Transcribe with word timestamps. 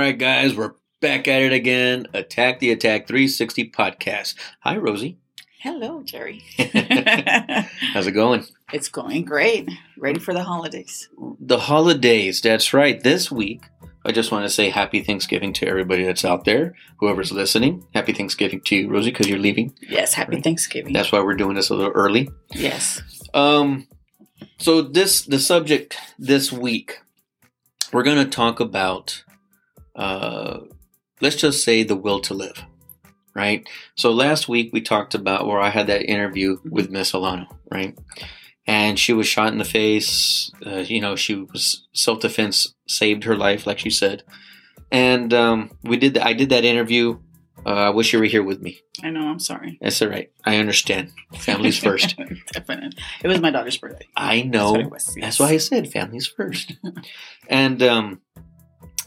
All 0.00 0.06
right, 0.06 0.16
guys, 0.16 0.56
we're 0.56 0.72
back 1.02 1.28
at 1.28 1.42
it 1.42 1.52
again. 1.52 2.06
Attack 2.14 2.58
the 2.58 2.70
Attack 2.70 3.06
360 3.06 3.70
podcast. 3.70 4.34
Hi, 4.60 4.78
Rosie. 4.78 5.18
Hello, 5.58 6.02
Jerry. 6.02 6.42
How's 6.56 8.06
it 8.06 8.12
going? 8.12 8.46
it's 8.72 8.88
going 8.88 9.26
great. 9.26 9.68
Ready 9.98 10.18
for 10.18 10.32
the 10.32 10.42
holidays. 10.42 11.10
The 11.38 11.58
holidays, 11.58 12.40
that's 12.40 12.72
right. 12.72 12.98
This 12.98 13.30
week, 13.30 13.60
I 14.06 14.12
just 14.12 14.32
want 14.32 14.46
to 14.46 14.48
say 14.48 14.70
happy 14.70 15.02
Thanksgiving 15.02 15.52
to 15.52 15.68
everybody 15.68 16.04
that's 16.04 16.24
out 16.24 16.46
there, 16.46 16.74
whoever's 16.96 17.30
listening. 17.30 17.86
Happy 17.92 18.14
Thanksgiving 18.14 18.62
to 18.62 18.76
you, 18.76 18.88
Rosie, 18.88 19.10
because 19.10 19.28
you're 19.28 19.38
leaving. 19.38 19.74
Yes, 19.82 20.14
happy 20.14 20.36
Right. 20.36 20.42
Thanksgiving. 20.44 20.94
That's 20.94 21.12
why 21.12 21.20
we're 21.20 21.34
doing 21.34 21.56
this 21.56 21.68
a 21.68 21.74
little 21.74 21.92
early. 21.92 22.30
yes. 22.54 23.02
Um, 23.34 23.86
so 24.56 24.80
this 24.80 25.20
the 25.20 25.38
subject 25.38 25.98
this 26.18 26.50
week, 26.50 27.00
we're 27.92 28.02
going 28.02 28.24
to 28.24 28.30
talk 28.30 28.60
about, 28.60 29.24
uh, 30.00 30.60
let's 31.20 31.36
just 31.36 31.62
say 31.62 31.82
the 31.82 31.94
will 31.94 32.20
to 32.20 32.34
live, 32.34 32.64
right? 33.34 33.68
So 33.96 34.10
last 34.10 34.48
week 34.48 34.70
we 34.72 34.80
talked 34.80 35.14
about 35.14 35.46
where 35.46 35.60
I 35.60 35.68
had 35.68 35.88
that 35.88 36.10
interview 36.10 36.56
with 36.64 36.90
Miss 36.90 37.12
Alano, 37.12 37.46
right? 37.70 37.96
And 38.66 38.98
she 38.98 39.12
was 39.12 39.26
shot 39.26 39.52
in 39.52 39.58
the 39.58 39.64
face. 39.64 40.50
Uh, 40.64 40.78
you 40.78 41.02
know, 41.02 41.16
she 41.16 41.34
was 41.34 41.86
self 41.92 42.20
defense, 42.20 42.74
saved 42.88 43.24
her 43.24 43.36
life, 43.36 43.66
like 43.66 43.78
she 43.78 43.90
said. 43.90 44.22
And 44.90 45.34
um, 45.34 45.70
we 45.82 45.98
did. 45.98 46.14
The, 46.14 46.24
I 46.26 46.32
did 46.32 46.48
that 46.48 46.64
interview. 46.64 47.18
Uh, 47.66 47.74
I 47.74 47.90
wish 47.90 48.14
you 48.14 48.18
were 48.18 48.24
here 48.24 48.42
with 48.42 48.62
me. 48.62 48.80
I 49.02 49.10
know, 49.10 49.28
I'm 49.28 49.38
sorry. 49.38 49.76
That's 49.82 50.00
all 50.00 50.08
right. 50.08 50.32
I 50.46 50.56
understand. 50.56 51.12
Families 51.34 51.78
first. 51.78 52.16
Definitely. 52.52 52.98
It 53.22 53.28
was 53.28 53.40
my 53.40 53.50
daughter's 53.50 53.76
birthday. 53.76 54.08
I 54.16 54.42
know. 54.42 54.72
what 54.72 54.80
it 54.80 54.90
was, 54.90 55.14
yes. 55.14 55.24
That's 55.24 55.40
why 55.40 55.48
I 55.48 55.58
said 55.58 55.92
families 55.92 56.26
first. 56.26 56.72
and 57.50 57.82
um, 57.82 58.22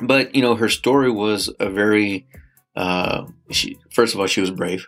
but 0.01 0.35
you 0.35 0.41
know, 0.41 0.55
her 0.55 0.69
story 0.69 1.11
was 1.11 1.49
a 1.59 1.69
very. 1.69 2.27
Uh, 2.75 3.27
she 3.51 3.77
first 3.91 4.13
of 4.13 4.19
all, 4.19 4.27
she 4.27 4.41
was 4.41 4.51
brave, 4.51 4.87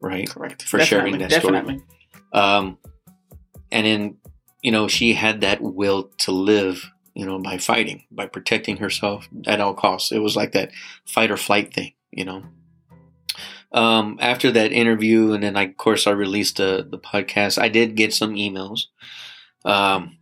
right? 0.00 0.28
Correct. 0.28 0.62
For 0.64 0.80
sharing 0.80 1.18
that 1.18 1.32
story. 1.32 1.82
Um, 2.32 2.78
and 3.70 3.86
then 3.86 4.16
you 4.62 4.72
know, 4.72 4.88
she 4.88 5.14
had 5.14 5.42
that 5.42 5.60
will 5.60 6.10
to 6.18 6.32
live. 6.32 6.90
You 7.14 7.24
know, 7.26 7.38
by 7.38 7.58
fighting, 7.58 8.02
by 8.10 8.26
protecting 8.26 8.78
herself 8.78 9.28
at 9.46 9.60
all 9.60 9.74
costs. 9.74 10.10
It 10.10 10.18
was 10.18 10.34
like 10.34 10.50
that 10.52 10.72
fight 11.06 11.30
or 11.30 11.36
flight 11.36 11.72
thing. 11.72 11.92
You 12.10 12.24
know. 12.24 12.42
Um, 13.70 14.18
after 14.20 14.52
that 14.52 14.72
interview, 14.72 15.32
and 15.32 15.42
then 15.42 15.56
I, 15.56 15.64
of 15.64 15.76
course 15.76 16.06
I 16.06 16.12
released 16.12 16.56
the 16.56 16.86
the 16.88 16.98
podcast. 16.98 17.60
I 17.60 17.68
did 17.68 17.96
get 17.96 18.14
some 18.14 18.34
emails. 18.34 18.86
Um, 19.64 20.18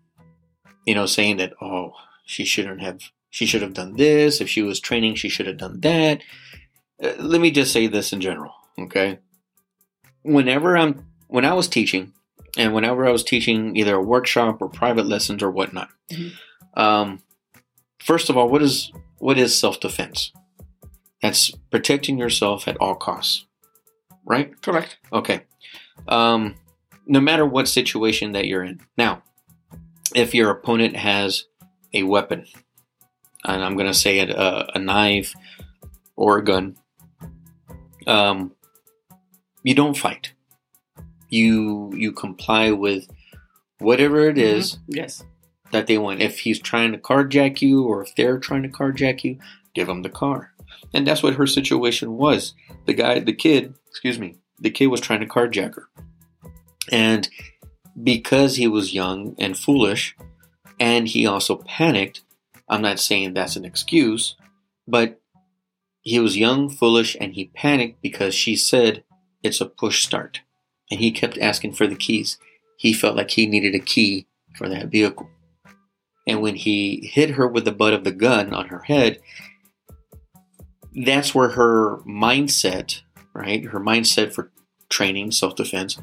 you 0.86 0.94
know, 0.94 1.06
saying 1.06 1.36
that 1.36 1.52
oh, 1.60 1.92
she 2.24 2.44
shouldn't 2.44 2.80
have, 2.80 3.00
she 3.32 3.46
should 3.46 3.62
have 3.62 3.72
done 3.72 3.96
this. 3.96 4.40
If 4.42 4.48
she 4.48 4.62
was 4.62 4.78
training, 4.78 5.14
she 5.14 5.30
should 5.30 5.46
have 5.46 5.56
done 5.56 5.80
that. 5.80 6.20
Uh, 7.02 7.14
let 7.18 7.40
me 7.40 7.50
just 7.50 7.72
say 7.72 7.86
this 7.86 8.12
in 8.12 8.20
general, 8.20 8.52
okay? 8.78 9.18
Whenever 10.22 10.76
I'm, 10.76 11.06
when 11.28 11.46
I 11.46 11.54
was 11.54 11.66
teaching, 11.66 12.12
and 12.58 12.74
whenever 12.74 13.06
I 13.06 13.10
was 13.10 13.24
teaching 13.24 13.74
either 13.74 13.94
a 13.96 14.02
workshop 14.02 14.60
or 14.60 14.68
private 14.68 15.06
lessons 15.06 15.42
or 15.42 15.50
whatnot, 15.50 15.88
Mhm. 16.10 16.32
um, 16.74 17.22
first 17.98 18.28
of 18.28 18.36
all, 18.36 18.48
what 18.50 18.62
is 18.62 18.92
what 19.18 19.38
is 19.38 19.58
self 19.58 19.80
defense? 19.80 20.30
That's 21.22 21.50
protecting 21.70 22.18
yourself 22.18 22.68
at 22.68 22.76
all 22.78 22.96
costs, 22.96 23.46
right? 24.26 24.60
Correct. 24.60 24.98
Okay. 25.10 25.42
Um, 26.06 26.56
no 27.06 27.20
matter 27.20 27.46
what 27.46 27.66
situation 27.68 28.32
that 28.32 28.46
you're 28.46 28.64
in. 28.64 28.80
Now, 28.98 29.22
if 30.14 30.34
your 30.34 30.50
opponent 30.50 30.96
has 30.96 31.44
a 31.94 32.02
weapon, 32.02 32.44
and 33.44 33.62
I'm 33.64 33.74
going 33.76 33.86
to 33.86 33.94
say 33.94 34.18
it, 34.20 34.30
a, 34.30 34.76
a 34.76 34.78
knife 34.78 35.34
or 36.16 36.38
a 36.38 36.44
gun, 36.44 36.76
um, 38.06 38.52
you 39.62 39.74
don't 39.74 39.96
fight. 39.96 40.32
You 41.28 41.92
you 41.94 42.12
comply 42.12 42.70
with 42.72 43.08
whatever 43.78 44.28
it 44.28 44.38
is 44.38 44.74
Mhm. 44.74 44.78
Yes. 44.88 45.24
that 45.70 45.86
they 45.86 45.98
want. 45.98 46.20
If 46.20 46.40
he's 46.40 46.60
trying 46.60 46.92
to 46.92 46.98
carjack 46.98 47.62
you, 47.62 47.84
or 47.84 48.02
if 48.02 48.14
they're 48.16 48.38
trying 48.38 48.62
to 48.62 48.68
carjack 48.68 49.24
you, 49.24 49.38
give 49.74 49.88
him 49.88 50.02
the 50.02 50.10
car. 50.10 50.52
And 50.92 51.06
that's 51.06 51.22
what 51.22 51.34
her 51.34 51.46
situation 51.46 52.16
was. 52.18 52.54
The 52.86 52.92
guy, 52.94 53.20
the 53.20 53.32
kid, 53.32 53.74
excuse 53.88 54.18
me, 54.18 54.36
the 54.58 54.70
kid 54.70 54.88
was 54.88 55.00
trying 55.00 55.20
to 55.20 55.26
carjack 55.26 55.74
her. 55.76 55.88
And 56.90 57.28
because 58.02 58.56
he 58.56 58.66
was 58.68 58.92
young 58.94 59.34
and 59.38 59.56
foolish, 59.56 60.14
and 60.78 61.08
he 61.08 61.26
also 61.26 61.56
panicked, 61.56 62.22
I'm 62.72 62.80
not 62.80 62.98
saying 62.98 63.34
that's 63.34 63.56
an 63.56 63.66
excuse, 63.66 64.34
but 64.88 65.20
he 66.00 66.18
was 66.18 66.38
young, 66.38 66.70
foolish, 66.70 67.14
and 67.20 67.34
he 67.34 67.50
panicked 67.54 68.00
because 68.00 68.34
she 68.34 68.56
said 68.56 69.04
it's 69.42 69.60
a 69.60 69.66
push 69.66 70.02
start. 70.02 70.40
And 70.90 70.98
he 70.98 71.10
kept 71.10 71.36
asking 71.36 71.74
for 71.74 71.86
the 71.86 71.94
keys. 71.94 72.38
He 72.78 72.94
felt 72.94 73.14
like 73.14 73.30
he 73.30 73.44
needed 73.44 73.74
a 73.74 73.78
key 73.78 74.26
for 74.56 74.70
that 74.70 74.86
vehicle. 74.86 75.28
And 76.26 76.40
when 76.40 76.54
he 76.56 77.10
hit 77.12 77.32
her 77.32 77.46
with 77.46 77.66
the 77.66 77.72
butt 77.72 77.92
of 77.92 78.04
the 78.04 78.10
gun 78.10 78.54
on 78.54 78.68
her 78.68 78.80
head, 78.84 79.20
that's 81.04 81.34
where 81.34 81.50
her 81.50 81.98
mindset, 82.08 83.02
right? 83.34 83.66
Her 83.66 83.80
mindset 83.80 84.32
for 84.32 84.50
training, 84.88 85.32
self 85.32 85.56
defense, 85.56 85.98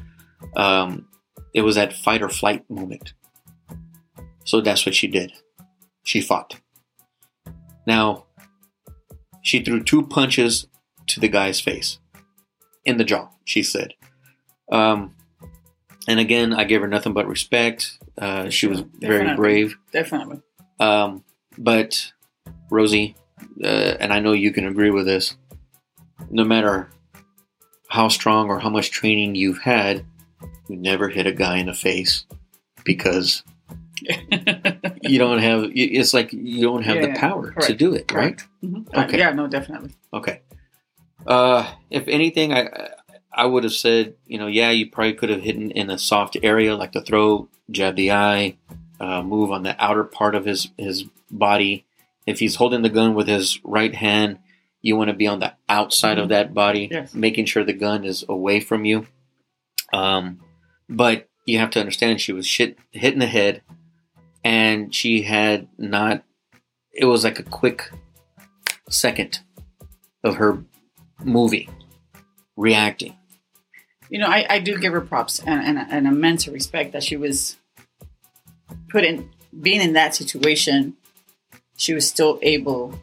um, 0.54 1.08
it 1.52 1.62
was 1.62 1.74
that 1.74 1.92
fight 1.92 2.22
or 2.22 2.28
flight 2.28 2.68
moment. 2.70 3.12
So 4.44 4.60
that's 4.60 4.86
what 4.86 4.94
she 4.94 5.08
did. 5.08 5.32
She 6.02 6.20
fought. 6.20 6.60
Now, 7.86 8.26
she 9.42 9.62
threw 9.62 9.82
two 9.82 10.02
punches 10.06 10.66
to 11.06 11.20
the 11.20 11.28
guy's 11.28 11.60
face 11.60 11.98
in 12.84 12.96
the 12.96 13.04
jaw, 13.04 13.28
she 13.44 13.62
said. 13.62 13.94
Um, 14.70 15.14
and 16.08 16.20
again, 16.20 16.52
I 16.52 16.64
gave 16.64 16.80
her 16.80 16.88
nothing 16.88 17.12
but 17.12 17.26
respect. 17.26 17.98
Uh, 18.16 18.48
she 18.50 18.66
was 18.66 18.80
very 18.80 19.18
Definitely. 19.24 19.36
brave. 19.36 19.76
Definitely. 19.92 20.40
Um, 20.78 21.24
but 21.58 22.12
Rosie, 22.70 23.16
uh, 23.62 23.66
and 24.00 24.12
I 24.12 24.20
know 24.20 24.32
you 24.32 24.52
can 24.52 24.66
agree 24.66 24.90
with 24.90 25.06
this. 25.06 25.36
No 26.30 26.44
matter 26.44 26.90
how 27.88 28.08
strong 28.08 28.48
or 28.48 28.60
how 28.60 28.70
much 28.70 28.90
training 28.90 29.34
you've 29.34 29.62
had, 29.62 30.04
you 30.68 30.76
never 30.76 31.08
hit 31.08 31.26
a 31.26 31.32
guy 31.32 31.58
in 31.58 31.66
the 31.66 31.74
face 31.74 32.24
because 32.84 33.42
you 35.02 35.18
don't 35.18 35.38
have. 35.38 35.64
It's 35.74 36.12
like 36.14 36.32
you 36.32 36.62
don't 36.62 36.82
have 36.82 37.00
the 37.00 37.08
Yeah, 37.08 37.20
power 37.20 37.52
to 37.52 37.74
do 37.74 37.94
it, 37.94 38.10
right? 38.12 38.36
Correct. 38.36 38.48
Mhm. 38.64 38.86
Uh, 38.94 39.00
Okay. 39.04 39.18
yeah, 39.18 39.30
no, 39.32 39.46
definitely. 39.46 39.90
Okay. 40.12 40.40
Uh, 41.26 41.70
if 41.90 42.06
anything, 42.08 42.52
I 42.52 42.68
I 43.32 43.46
would 43.46 43.64
have 43.64 43.72
said, 43.72 44.14
you 44.26 44.38
know, 44.38 44.46
yeah, 44.48 44.70
you 44.70 44.90
probably 44.90 45.14
could 45.14 45.30
have 45.30 45.42
hit 45.42 45.56
in, 45.56 45.90
a 45.90 45.98
soft 45.98 46.36
area 46.42 46.76
like 46.76 46.92
the 46.92 47.00
throat, 47.02 47.48
jab 47.70 47.94
the 47.96 48.10
eye, 48.10 48.56
uh, 48.98 49.22
move 49.22 49.50
on 49.52 49.62
the 49.62 49.76
outer 49.82 50.04
part 50.04 50.34
of 50.34 50.44
his 50.44 50.68
his 50.76 51.04
body. 51.30 51.84
If 52.26 52.38
he's 52.40 52.56
holding 52.56 52.82
the 52.82 52.88
gun 52.88 53.14
with 53.14 53.28
his 53.28 53.60
right 53.64 53.94
hand, 53.94 54.38
you 54.82 54.96
want 54.96 55.08
to 55.10 55.14
be 55.16 55.26
on 55.26 55.40
the 55.40 55.54
outside 55.68 56.18
of 56.18 56.28
that 56.30 56.52
body, 56.54 56.88
Yes. 56.90 57.14
making 57.14 57.46
sure 57.46 57.64
the 57.64 57.72
gun 57.72 58.04
is 58.04 58.24
away 58.28 58.60
from 58.60 58.84
you. 58.84 59.06
Um, 59.92 60.40
but 60.88 61.28
you 61.46 61.58
have 61.58 61.70
to 61.70 61.80
understand, 61.80 62.20
she 62.20 62.32
was 62.32 62.46
shit 62.46 62.78
hit 62.90 63.12
in 63.12 63.18
the 63.18 63.26
head, 63.26 63.62
and 64.44 64.94
she 64.94 65.22
had 65.22 65.68
not. 65.78 66.24
It 66.92 67.04
was 67.04 67.24
like 67.24 67.38
a 67.38 67.44
quick 67.44 67.90
second 68.88 69.40
of 70.24 70.36
her 70.36 70.62
movie, 71.22 71.68
reacting. 72.56 73.16
You 74.10 74.18
know, 74.18 74.26
I, 74.26 74.44
I 74.50 74.58
do 74.58 74.76
give 74.76 74.92
her 74.92 75.00
props 75.00 75.38
and, 75.38 75.60
and, 75.62 75.78
and 75.90 76.06
immense 76.06 76.48
respect 76.48 76.92
that 76.92 77.04
she 77.04 77.16
was 77.16 77.56
put 78.88 79.04
in, 79.04 79.30
being 79.60 79.80
in 79.80 79.92
that 79.92 80.14
situation, 80.14 80.96
she 81.76 81.94
was 81.94 82.06
still 82.08 82.38
able 82.42 82.98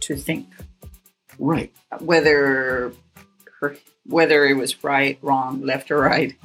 to 0.00 0.16
think 0.16 0.48
Right. 1.38 1.72
whether 2.00 2.92
her 3.60 3.76
whether 4.04 4.44
it 4.44 4.54
was 4.54 4.84
right, 4.84 5.18
wrong, 5.22 5.62
left 5.62 5.90
or 5.90 5.98
right. 5.98 6.36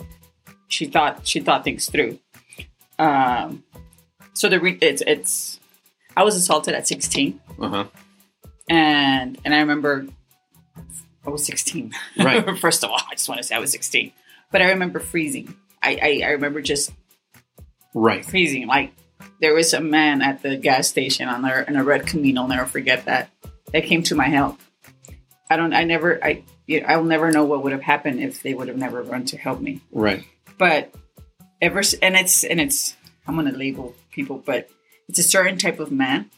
She 0.68 0.86
thought 0.86 1.28
she 1.28 1.40
thought 1.40 1.64
things 1.64 1.90
through. 1.90 2.20
Um, 3.00 3.64
so 4.38 4.50
the 4.50 4.60
re- 4.60 4.78
it's 4.82 5.02
it's 5.06 5.60
I 6.16 6.24
was 6.24 6.36
assaulted 6.36 6.74
at 6.76 6.88
16 6.88 7.40
Uh 7.60 7.70
huh. 7.70 7.86
and 8.70 9.38
and 9.44 9.54
I 9.54 9.60
remember 9.60 10.08
I 11.26 11.30
was 11.30 11.46
16. 11.46 11.94
Right. 12.18 12.58
First 12.66 12.84
of 12.86 12.90
all, 12.90 13.02
I 13.12 13.16
just 13.16 13.28
want 13.28 13.42
to 13.42 13.44
say 13.48 13.54
I 13.56 13.60
was 13.60 13.72
16. 13.72 14.14
But 14.50 14.62
I 14.62 14.70
remember 14.70 15.00
freezing. 15.00 15.54
I, 15.84 16.00
I, 16.02 16.22
I 16.28 16.30
remember 16.32 16.62
just 16.62 16.94
Right. 17.94 18.24
freezing. 18.24 18.68
Like 18.68 18.94
there 19.42 19.54
was 19.54 19.74
a 19.74 19.82
man 19.82 20.22
at 20.22 20.42
the 20.42 20.56
gas 20.56 20.88
station 20.88 21.28
on 21.28 21.42
there 21.42 21.62
in 21.62 21.76
a 21.76 21.84
red 21.84 22.08
Camino. 22.08 22.42
I'll 22.44 22.48
never 22.48 22.66
forget 22.66 23.06
that. 23.06 23.30
That 23.74 23.84
came 23.84 24.04
to 24.04 24.16
my 24.16 24.26
help. 24.30 24.58
I 25.50 25.58
don't. 25.58 25.74
I 25.74 25.84
never. 25.84 26.24
I. 26.24 26.44
You 26.66 26.82
know, 26.82 26.88
I'll 26.88 27.04
never 27.04 27.32
know 27.32 27.44
what 27.46 27.64
would 27.64 27.72
have 27.72 27.82
happened 27.82 28.20
if 28.22 28.42
they 28.44 28.54
would 28.54 28.68
have 28.68 28.78
never 28.78 29.02
run 29.04 29.26
to 29.26 29.38
help 29.38 29.60
me. 29.60 29.82
Right. 29.92 30.24
But 30.58 30.94
ever 31.62 31.82
and 32.02 32.16
it's 32.16 32.44
and 32.46 32.62
it's. 32.62 32.96
I'm 33.28 33.36
gonna 33.36 33.52
label 33.52 33.96
people, 34.18 34.38
but 34.46 34.70
it's 35.08 35.20
a 35.20 35.24
certain 35.24 35.58
type 35.58 35.80
of 35.80 35.90
man 35.92 36.30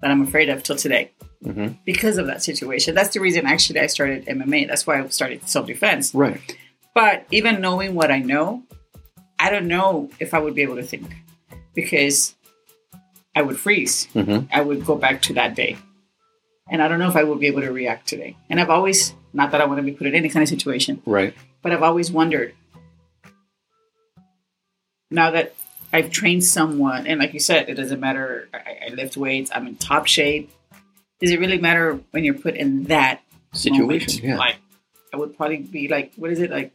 that 0.00 0.10
I'm 0.10 0.22
afraid 0.22 0.48
of 0.48 0.62
till 0.62 0.76
today 0.76 1.10
hmm 1.42 1.68
because 1.84 2.16
of 2.16 2.26
that 2.26 2.42
situation. 2.42 2.94
That's 2.94 3.12
the 3.12 3.20
reason 3.20 3.44
actually 3.44 3.80
I 3.80 3.88
started 3.88 4.24
MMA. 4.24 4.66
That's 4.68 4.86
why 4.86 4.94
I 5.02 5.06
started 5.08 5.46
self 5.46 5.66
defense. 5.66 6.14
Right. 6.14 6.40
But 6.94 7.26
even 7.30 7.60
knowing 7.60 7.94
what 7.94 8.10
I 8.10 8.20
know, 8.20 8.62
I 9.38 9.50
don't 9.50 9.68
know 9.68 10.08
if 10.20 10.32
I 10.32 10.38
would 10.38 10.54
be 10.54 10.62
able 10.62 10.76
to 10.76 10.82
think 10.92 11.06
because 11.74 12.34
I 13.36 13.42
would 13.42 13.58
freeze. 13.58 14.06
hmm 14.14 14.38
I 14.52 14.60
would 14.62 14.86
go 14.86 14.94
back 14.96 15.20
to 15.22 15.34
that 15.34 15.54
day. 15.54 15.76
And 16.70 16.80
I 16.80 16.88
don't 16.88 16.98
know 16.98 17.10
if 17.10 17.16
I 17.16 17.24
would 17.24 17.40
be 17.40 17.48
able 17.48 17.60
to 17.60 17.72
react 17.72 18.08
today. 18.08 18.38
And 18.48 18.58
I've 18.58 18.70
always, 18.70 19.12
not 19.34 19.50
that 19.50 19.60
I 19.60 19.66
want 19.66 19.78
to 19.80 19.82
be 19.82 19.92
put 19.92 20.06
in 20.06 20.14
any 20.14 20.30
kind 20.30 20.42
of 20.42 20.48
situation, 20.48 21.02
Right. 21.04 21.34
but 21.62 21.72
I've 21.72 21.82
always 21.82 22.10
wondered 22.10 22.54
now 25.10 25.30
that 25.32 25.54
I've 25.94 26.10
trained 26.10 26.44
someone, 26.44 27.06
and 27.06 27.20
like 27.20 27.32
you 27.34 27.40
said, 27.40 27.68
it 27.68 27.74
doesn't 27.74 28.00
matter, 28.00 28.48
I, 28.52 28.86
I 28.90 28.94
lift 28.94 29.16
weights, 29.16 29.50
I'm 29.54 29.66
in 29.68 29.76
top 29.76 30.06
shape. 30.06 30.50
Does 31.20 31.30
it 31.30 31.38
really 31.40 31.58
matter 31.58 32.00
when 32.10 32.24
you're 32.24 32.34
put 32.34 32.54
in 32.56 32.84
that 32.84 33.22
Situation. 33.52 33.86
moment? 33.88 34.22
Yeah. 34.22 34.36
Like, 34.36 34.56
I 35.12 35.16
would 35.16 35.36
probably 35.36 35.58
be 35.58 35.86
like, 35.88 36.12
what 36.16 36.30
is 36.32 36.40
it? 36.40 36.50
Like, 36.50 36.74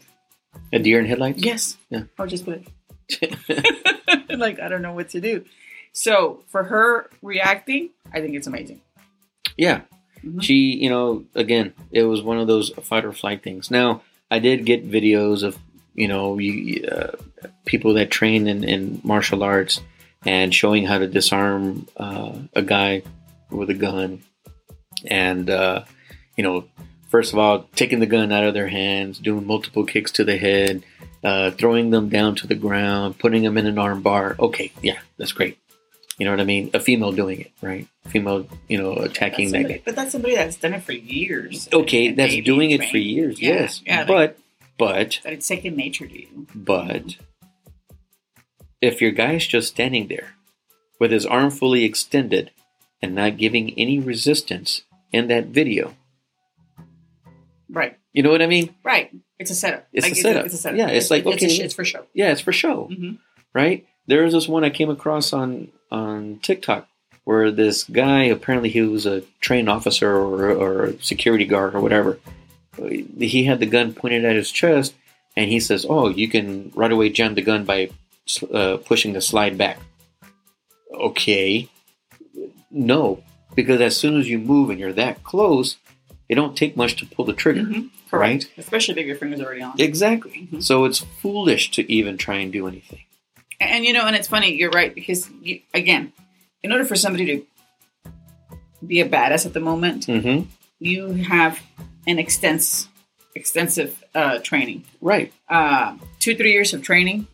A 0.71 0.80
deer 0.80 1.00
in 1.00 1.06
headlights. 1.06 1.44
yes. 1.44 1.77
Yeah. 1.89 2.04
I'll 2.18 2.27
just 2.27 2.45
put 2.45 2.63
it. 3.12 4.30
like, 4.39 4.60
I 4.60 4.69
don't 4.69 4.81
know 4.81 4.94
what 4.94 5.10
to 5.10 5.19
do. 5.22 5.44
So 5.92 6.44
for 6.48 6.63
her 6.63 7.10
reacting, 7.22 7.89
I 8.13 8.22
think 8.22 8.36
it's 8.36 8.48
amazing. 8.48 8.80
Yeah. 9.57 9.81
Mhm. 10.25 10.42
She, 10.42 10.54
you 10.81 10.89
know, 10.89 11.25
again, 11.36 11.74
it 11.92 12.04
was 12.04 12.22
one 12.22 12.39
of 12.39 12.48
those 12.48 12.69
fight 12.83 13.04
or 13.06 13.12
flight 13.12 13.44
things. 13.44 13.69
Now, 13.72 14.01
I 14.31 14.39
did 14.39 14.65
get 14.65 14.89
videos 14.89 15.44
of, 15.44 15.57
you 15.94 16.07
know, 16.07 16.38
you, 16.39 16.86
uh, 16.88 17.12
people 17.65 17.94
that 17.95 18.12
train 18.12 18.47
in, 18.47 18.63
in 18.63 19.01
martial 19.03 19.44
arts 19.44 19.81
and 20.25 20.53
showing 20.53 20.86
how 20.86 20.97
to 20.97 21.07
disarm 21.07 21.88
uh, 21.97 22.33
a 22.53 22.62
guy 22.62 23.03
with 23.50 23.69
a 23.69 23.74
gun. 23.74 24.21
And, 25.06 25.50
uh, 25.50 25.86
you 26.36 26.44
know, 26.44 26.65
first 27.09 27.33
of 27.33 27.39
all, 27.39 27.68
taking 27.75 28.00
the 28.00 28.06
gun 28.06 28.31
out 28.31 28.44
of 28.44 28.53
their 28.53 28.68
hands, 28.68 29.19
doing 29.19 29.45
multiple 29.45 29.86
kicks 29.86 30.12
to 30.13 30.24
the 30.24 30.38
head, 30.38 30.83
uh, 31.24 31.51
throwing 31.51 31.89
them 31.89 32.09
down 32.09 32.36
to 32.36 32.47
the 32.47 32.56
ground, 32.56 33.18
putting 33.19 33.44
them 33.44 33.57
in 33.57 33.65
an 33.65 33.77
arm 33.77 34.01
bar. 34.01 34.36
Okay, 34.39 34.71
yeah, 34.81 35.00
that's 35.18 35.31
great. 35.31 35.57
You 36.18 36.25
know 36.25 36.31
what 36.31 36.41
I 36.41 36.45
mean? 36.45 36.69
A 36.74 36.81
female 36.81 37.13
doing 37.13 37.39
it, 37.39 37.51
right? 37.62 37.88
Female, 38.07 38.45
you 38.68 38.77
know, 38.77 38.94
attacking 38.94 39.51
That's 39.51 39.63
that 39.63 39.69
guy. 39.69 39.81
but 39.86 39.95
that's 39.95 40.12
somebody 40.12 40.36
that's 40.36 40.57
done 40.57 40.74
it 40.74 40.83
for 40.83 40.91
years. 40.91 41.69
Okay, 41.71 42.07
And 42.07 42.18
that's 42.18 42.36
doing 42.41 42.71
it 42.71 42.83
for 42.89 42.97
years, 42.97 43.41
Yeah, 43.41 43.53
yes. 43.53 43.81
yeah, 43.86 44.03
like- 44.03 44.38
but, 44.80 45.20
but, 45.24 45.34
it's 45.34 45.46
second 45.46 45.76
nature 45.78 46.08
to 46.08 46.20
you. 46.20 46.48
but, 46.56 47.18
if 48.81 49.02
your 49.02 49.12
guy 49.12 49.34
is 49.34 49.46
just 49.46 49.68
standing 49.68 50.08
there 50.08 50.34
with 51.00 51.12
his 51.12 51.26
arm 51.26 51.52
fully 51.52 51.84
extended 51.84 52.50
and 53.02 53.14
not 53.14 53.38
giving 53.38 53.78
any 53.78 54.00
resistance 54.00 54.81
in 55.12 55.28
that 55.28 55.48
video, 55.48 55.96
Right, 57.72 58.00
you 58.14 58.24
know 58.24 58.31
what 58.31 58.42
I 58.42 58.48
mean? 58.48 58.74
right. 58.84 59.12
It's 59.38 59.52
a 59.52 59.56
setup. 59.56 59.88
It's 59.94 60.06
a 60.06 60.10
Like, 60.10 60.18
setup. 60.18 60.46
It's 60.46 60.56
a 60.56 60.58
setup. 60.58 60.78
Yeah, 60.80 60.88
it's 60.88 61.12
like, 61.12 61.25
it's, 61.25 61.36
okay. 61.36 61.46
a 61.46 61.50
sh- 61.50 61.60
it's 61.60 61.74
for 61.75 61.86
show. 61.86 62.06
Yeah, 62.14 62.32
it's 62.32 62.42
for 62.42 62.52
show. 62.52 62.86
hmm 62.86 63.12
right? 63.54 63.86
There 64.08 64.24
was 64.24 64.34
this 64.34 64.48
one 64.48 64.64
I 64.64 64.70
came 64.70 64.90
across 64.90 65.34
on 65.34 65.72
on 65.92 66.40
TikTok 66.42 66.88
where 67.25 67.52
this 67.52 67.84
guy 67.84 68.24
apparently 68.24 68.70
he 68.70 68.82
was 68.82 69.06
a 69.06 69.22
trained 69.40 69.70
officer 69.70 70.10
or, 70.16 70.50
or 70.52 70.84
a 70.86 71.02
security 71.02 71.46
guard 71.46 71.74
or 71.75 71.80
whatever. 71.82 72.20
He 73.20 73.44
had 73.46 73.60
the 73.60 73.66
gun 73.66 73.94
pointed 73.94 74.26
at 74.26 74.36
his 74.36 74.52
chest, 74.52 74.94
and 75.36 75.50
he 75.50 75.60
says, 75.60 75.86
"Oh, 75.90 76.10
you 76.10 76.28
can 76.28 76.72
right 76.76 76.92
away 76.92 77.10
jam 77.10 77.36
the 77.36 77.42
gun 77.42 77.66
by 77.66 77.90
uh, 78.54 78.78
pushing 78.78 79.14
the 79.14 79.22
slide 79.22 79.58
back." 79.58 79.80
Okay, 80.94 81.70
no, 82.72 83.24
because 83.56 83.80
as 83.81 83.96
soon 83.96 84.20
as 84.20 84.28
you 84.30 84.38
move 84.40 84.70
and 84.70 84.80
you're 84.80 84.94
that 84.94 85.24
close, 85.24 85.78
it 86.28 86.36
don't 86.36 86.58
take 86.58 86.76
much 86.76 86.96
to 86.98 87.06
pull 87.06 87.26
the 87.26 87.34
trigger, 87.34 87.62
Mhm. 87.64 87.90
right? 88.12 88.50
Especially 88.58 89.00
if 89.02 89.08
your 89.08 89.16
finger's 89.16 89.42
already 89.42 89.62
on. 89.62 89.74
Exactly. 89.80 90.48
Mhm. 90.52 90.64
So 90.64 90.86
it's 90.86 91.00
foolish 91.00 91.72
to 91.72 91.92
even 91.92 92.18
try 92.18 92.36
and 92.38 92.52
do 92.52 92.68
anything. 92.68 93.00
And, 93.60 93.72
and, 93.72 93.86
you 93.86 93.94
know, 93.94 94.06
and 94.06 94.16
it's 94.16 94.28
funny. 94.28 94.56
You're 94.56 94.72
right 94.72 94.94
because 94.94 95.30
you, 95.42 95.62
again, 95.74 96.12
in 96.64 96.72
order 96.72 96.86
for 96.86 96.96
somebody 96.96 97.25
to 97.25 98.12
be 98.86 99.00
a 99.02 99.08
badass 99.10 99.46
at 99.46 99.54
the 99.54 99.60
moment, 99.60 100.08
Mm-hmm. 100.08 100.48
you 100.80 101.08
have 101.14 101.60
an 102.10 102.20
extensive, 102.20 102.90
extensive 103.36 104.04
uh, 104.16 104.40
training. 104.40 104.84
Right. 105.02 105.32
Uh, 105.48 105.96
two, 106.20 106.36
three 106.36 106.52
years 106.52 106.74
of 106.74 106.82
training. 106.84 107.28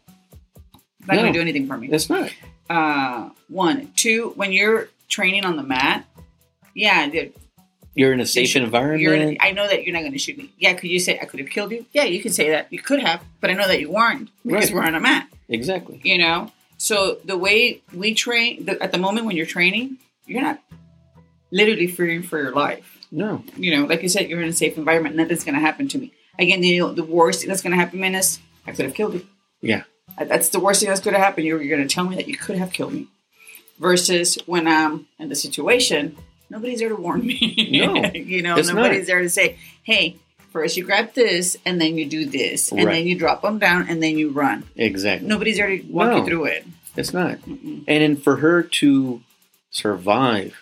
Not 1.07 1.16
No. 1.16 1.22
going 1.22 1.33
to 1.33 1.38
do 1.38 1.42
anything 1.42 1.68
for 1.68 1.77
me. 1.77 1.88
That's 1.88 2.10
not. 2.10 2.31
uh, 2.69 3.30
one, 3.48 3.92
two, 3.95 4.33
when 4.36 4.51
you're 4.51 4.89
training 5.07 5.45
on 5.45 5.56
the 5.56 5.63
mat, 5.63 6.06
yeah, 6.74 7.10
You're 7.94 8.12
in 8.12 8.19
a 8.19 8.25
safe 8.25 8.50
should- 8.50 8.63
environment. 8.63 9.01
you're. 9.01 9.36
I 9.39 9.51
know 9.51 9.68
that 9.68 9.83
you're 9.83 9.94
not 9.94 10.01
going 10.01 10.12
to 10.12 10.18
shoot 10.19 10.38
me. 10.38 10.51
Yeah, 10.60 10.74
could 10.74 10.89
you 10.89 11.00
say 11.00 11.18
I 11.22 11.25
could 11.25 11.39
have 11.39 11.50
killed 11.50 11.72
you? 11.72 11.86
Yeah, 11.94 12.04
you 12.04 12.22
could 12.22 12.33
say 12.33 12.50
that. 12.50 12.68
You 12.74 12.80
could 12.80 13.00
have, 13.01 13.22
but 13.39 13.50
I 13.50 13.54
know 13.54 13.68
that 13.68 13.80
you 13.80 13.89
weren't 13.92 14.30
because 14.45 14.72
Right. 14.72 14.75
we're 14.75 14.83
on 14.88 14.95
a 14.95 15.00
mat. 15.00 15.27
exactly. 15.48 16.01
You 16.04 16.18
know, 16.18 16.51
so 16.77 17.19
the 17.24 17.38
way 17.38 17.81
we 17.94 18.13
train 18.13 18.66
the, 18.66 18.81
at 18.83 18.92
the 18.92 18.98
moment 18.98 19.25
when 19.27 19.38
you're 19.38 19.45
training, 19.45 19.98
you're 20.25 20.42
not 20.42 20.60
literally 21.51 21.88
fearing 21.88 22.24
for 22.24 22.42
your 22.42 22.51
life. 22.51 22.94
No. 23.11 23.43
You 23.57 23.75
know, 23.77 23.85
like 23.85 24.01
you 24.03 24.09
said, 24.09 24.29
you're 24.29 24.41
in 24.41 24.49
a 24.49 24.53
safe 24.53 24.77
environment. 24.77 25.15
Nothing's 25.15 25.43
going 25.43 25.55
to 25.55 25.61
happen 25.61 25.87
to 25.89 25.97
me. 25.97 26.11
Again, 26.39 26.63
you 26.63 26.79
know, 26.81 26.93
the 26.93 27.03
worst 27.03 27.39
thing 27.41 27.49
that's 27.49 27.61
going 27.61 27.71
to 27.71 27.77
happen, 27.77 27.99
man, 27.99 28.15
is 28.15 28.39
I 28.67 28.71
could 28.71 28.85
have 28.85 28.93
killed 28.95 29.13
you. 29.13 29.25
Yeah. 29.61 29.83
Uh, 30.17 30.25
That's 30.25 30.49
the 30.49 30.59
worst 30.59 30.79
thing 30.81 30.89
that's 30.89 31.01
going 31.01 31.13
to 31.13 31.19
happen. 31.19 31.43
You're, 31.45 31.61
you're 31.61 31.75
going 31.77 31.87
to 31.87 31.93
tell 31.93 32.03
me 32.05 32.15
that 32.17 32.27
you 32.27 32.35
could 32.37 32.57
have 32.57 32.71
killed 32.73 32.93
me. 32.93 33.07
Versus 33.79 34.37
when 34.45 34.67
I'm 34.67 35.07
in 35.19 35.27
the 35.29 35.35
situation, 35.35 36.17
nobody's 36.49 36.79
there 36.79 36.89
to 36.89 36.95
warn 36.95 37.25
me. 37.25 37.69
No, 37.71 37.95
you 38.13 38.41
know, 38.41 38.55
nobody's 38.55 39.00
not. 39.01 39.05
there 39.07 39.21
to 39.21 39.29
say, 39.29 39.57
hey, 39.83 40.15
first 40.51 40.77
you 40.77 40.85
grab 40.85 41.13
this 41.13 41.57
and 41.65 41.81
then 41.81 41.97
you 41.97 42.05
do 42.05 42.25
this. 42.25 42.71
And 42.71 42.85
Right. 42.85 42.93
then 42.95 43.07
you 43.07 43.17
drop 43.17 43.41
them 43.41 43.59
down 43.59 43.89
and 43.89 44.01
then 44.01 44.17
you 44.17 44.29
run. 44.29 44.63
Exactly. 44.77 45.27
Nobody's 45.27 45.57
there 45.57 45.67
to 45.67 45.81
walk 45.89 46.09
No. 46.12 46.17
you 46.19 46.25
through 46.25 46.45
it. 46.45 46.65
It's 46.95 47.12
not. 47.13 47.39
Mm-mm. 47.41 47.83
And 47.88 48.01
then 48.01 48.15
for 48.15 48.38
her 48.38 48.63
to 48.63 49.21
survive, 49.71 50.55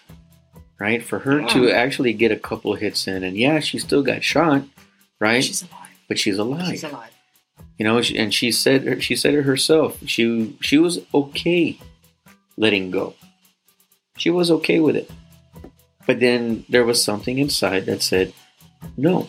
right? 0.83 1.01
For 1.01 1.19
her 1.19 1.37
to 1.53 1.71
actually 1.71 2.11
get 2.13 2.31
a 2.31 2.35
couple 2.49 2.73
hits 2.75 3.07
in, 3.07 3.23
and 3.23 3.37
yeah, 3.37 3.59
she 3.59 3.79
still 3.79 4.03
got 4.03 4.21
shot, 4.23 4.63
right? 5.19 5.43
She's 5.43 5.63
alive. 5.63 5.89
but 6.09 6.19
she's 6.19 6.37
alive. 6.37 6.67
She's 6.71 6.83
alive. 6.83 7.09
You 7.77 7.85
know, 7.85 8.01
and 8.15 8.33
she 8.33 8.51
said 8.51 9.01
she 9.01 9.15
said 9.15 9.33
it 9.33 9.43
herself. 9.43 9.97
She 10.05 10.55
she 10.61 10.77
was 10.77 10.99
okay 11.13 11.79
letting 12.57 12.91
go. 12.91 13.15
She 14.17 14.29
was 14.29 14.51
okay 14.51 14.79
with 14.79 14.95
it. 14.95 15.09
But 16.05 16.19
then 16.19 16.65
there 16.67 16.83
was 16.85 17.01
something 17.03 17.37
inside 17.39 17.85
that 17.87 18.01
said 18.03 18.33
no, 18.97 19.27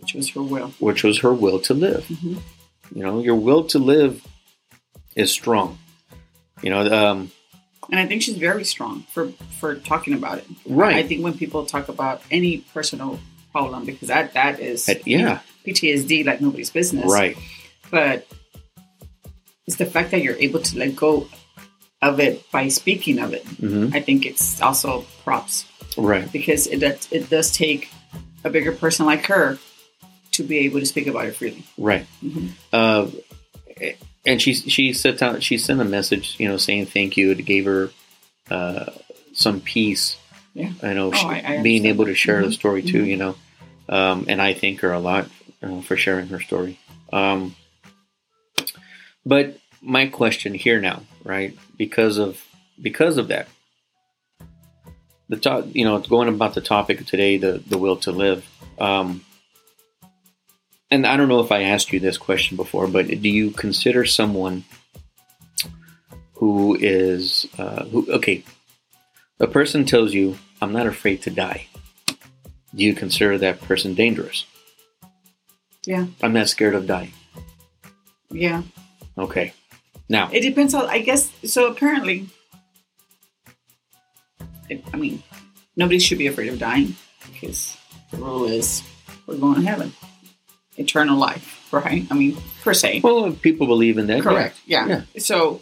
Which 0.00 0.14
was 0.14 0.30
her 0.30 0.42
will. 0.42 0.70
which 0.78 1.02
was 1.02 1.18
her 1.20 1.34
will 1.34 1.58
to 1.66 1.74
live. 1.74 2.04
Mhm. 2.06 2.38
You 2.94 3.02
know, 3.02 3.18
your 3.20 3.34
will 3.48 3.64
to 3.74 3.78
live 3.80 4.22
is 5.16 5.30
strong. 5.32 5.78
You 6.62 6.70
know, 6.70 6.82
um, 7.00 7.18
And 7.90 8.00
I 8.00 8.06
think 8.06 8.22
she's 8.22 8.36
very 8.36 8.64
strong 8.64 9.02
for, 9.12 9.28
for 9.60 9.74
talking 9.76 10.14
about 10.14 10.38
it. 10.38 10.46
right? 10.66 10.96
I 10.96 11.02
think 11.02 11.22
when 11.22 11.34
people 11.36 11.64
talk 11.66 11.88
about 11.88 12.22
any 12.30 12.58
personal 12.72 13.18
problem, 13.52 13.84
because 13.84 14.08
that, 14.08 14.32
that 14.34 14.60
is 14.60 14.88
yeah, 15.06 15.40
PTSD 15.66 16.24
like 16.26 16.40
nobody's 16.40 16.70
business. 16.70 17.12
right. 17.12 17.36
but 17.90 18.26
it's 19.66 19.76
the 19.76 19.86
fact 19.86 20.10
that 20.10 20.22
you're 20.22 20.36
able 20.36 20.60
to 20.60 20.78
let 20.78 20.94
go 20.96 21.26
of 22.02 22.20
it 22.20 22.50
by 22.50 22.68
speaking 22.68 23.18
of 23.18 23.32
it. 23.32 23.44
hmm 23.46 23.88
I 23.94 24.00
think 24.00 24.26
it's 24.26 24.60
also 24.60 25.04
props 25.24 25.64
Right. 25.96 26.30
because 26.32 26.66
it 26.66 26.80
does, 26.80 27.08
it 27.12 27.30
does 27.30 27.50
take 27.52 27.88
a 28.44 28.50
bigger 28.50 28.72
person 28.72 29.06
like 29.06 29.24
her 29.26 29.58
to 30.32 30.42
be 30.42 30.58
able 30.66 30.80
to 30.80 30.86
speak 30.86 31.06
about 31.06 31.26
it 31.26 31.36
freely. 31.36 31.64
Right. 31.78 32.04
Mhm. 32.22 32.50
Uh, 32.72 33.06
and 34.26 34.40
she 34.40 34.54
she 34.54 34.92
sent 34.92 35.22
out 35.22 35.42
she 35.42 35.58
sent 35.58 35.80
a 35.80 35.84
message, 35.84 36.36
you 36.38 36.48
know, 36.48 36.56
saying 36.56 36.86
thank 36.86 37.16
you. 37.16 37.30
It 37.32 37.44
gave 37.44 37.64
her 37.66 37.90
uh, 38.50 38.86
some 39.32 39.60
peace. 39.60 40.16
Yeah. 40.54 40.70
I 40.82 40.92
know 40.94 41.08
Oh, 41.08 41.12
she, 41.12 41.26
I- 41.26 41.58
I 41.58 41.62
being 41.62 41.86
able 41.86 42.04
to 42.06 42.14
share 42.14 42.40
the 42.42 42.48
Mhm. 42.48 42.54
story 42.54 42.82
too. 42.82 43.02
Mhm. 43.02 43.08
You 43.08 43.16
know, 43.16 43.36
um, 43.88 44.26
and 44.28 44.40
I 44.40 44.54
thank 44.54 44.80
her 44.80 44.92
a 44.92 45.00
lot 45.00 45.28
uh, 45.62 45.80
for 45.80 45.96
sharing 45.96 46.28
her 46.28 46.40
story. 46.40 46.78
Um, 47.12 47.56
but 49.26 49.58
my 49.82 50.06
question 50.06 50.54
here 50.54 50.80
now, 50.80 51.02
right? 51.24 51.56
Because 51.76 52.18
of 52.18 52.40
because 52.80 53.16
of 53.18 53.28
that, 53.28 53.48
the 55.28 55.36
top, 55.36 55.66
you 55.72 55.84
know, 55.84 55.98
going 55.98 56.28
about 56.28 56.54
the 56.54 56.60
topic 56.60 57.00
of 57.00 57.06
today, 57.06 57.36
the 57.38 57.62
the 57.66 57.78
will 57.78 57.96
to 57.98 58.12
live. 58.12 58.46
Um, 58.78 59.24
and 60.94 61.06
I 61.06 61.16
don't 61.16 61.28
know 61.28 61.40
if 61.40 61.50
I 61.50 61.62
asked 61.62 61.92
you 61.92 61.98
this 61.98 62.16
question 62.16 62.56
before, 62.56 62.86
but 62.86 63.08
do 63.08 63.28
you 63.28 63.50
consider 63.50 64.04
someone 64.04 64.64
who 66.34 66.76
is 66.80 67.46
uh, 67.58 67.84
who? 67.86 68.06
Okay, 68.10 68.44
a 69.40 69.46
person 69.46 69.84
tells 69.84 70.14
you, 70.14 70.38
"I'm 70.62 70.72
not 70.72 70.86
afraid 70.86 71.22
to 71.22 71.30
die." 71.30 71.66
Do 72.74 72.82
you 72.84 72.94
consider 72.94 73.38
that 73.38 73.60
person 73.60 73.94
dangerous? 73.94 74.46
Yeah. 75.86 76.06
I'm 76.22 76.32
not 76.32 76.48
scared 76.48 76.74
of 76.74 76.86
dying. 76.86 77.12
Yeah. 78.30 78.62
Okay. 79.16 79.52
Now, 80.08 80.28
It 80.32 80.40
depends 80.40 80.74
on, 80.74 80.86
I 80.86 80.98
guess, 80.98 81.30
so 81.44 81.70
apparently, 81.70 82.26
I, 84.68 84.82
I 84.92 84.96
mean, 84.96 85.22
nobody 85.76 85.98
should 85.98 86.18
be 86.18 86.26
afraid 86.26 86.52
of 86.52 86.58
dying 86.58 86.96
because 87.32 87.76
the 88.10 88.16
rule 88.18 88.44
is 88.44 88.82
we're 89.26 89.36
going 89.36 89.62
to 89.62 89.66
heaven, 89.66 89.92
eternal 90.76 91.18
life, 91.18 91.68
right? 91.72 92.06
I 92.10 92.14
mean, 92.14 92.36
per 92.62 92.74
se. 92.74 93.00
Well, 93.02 93.32
people 93.32 93.66
believe 93.66 93.98
in 93.98 94.06
that. 94.08 94.22
Correct. 94.22 94.58
Yeah. 94.66 94.86
Yeah. 94.86 95.02
So 95.18 95.60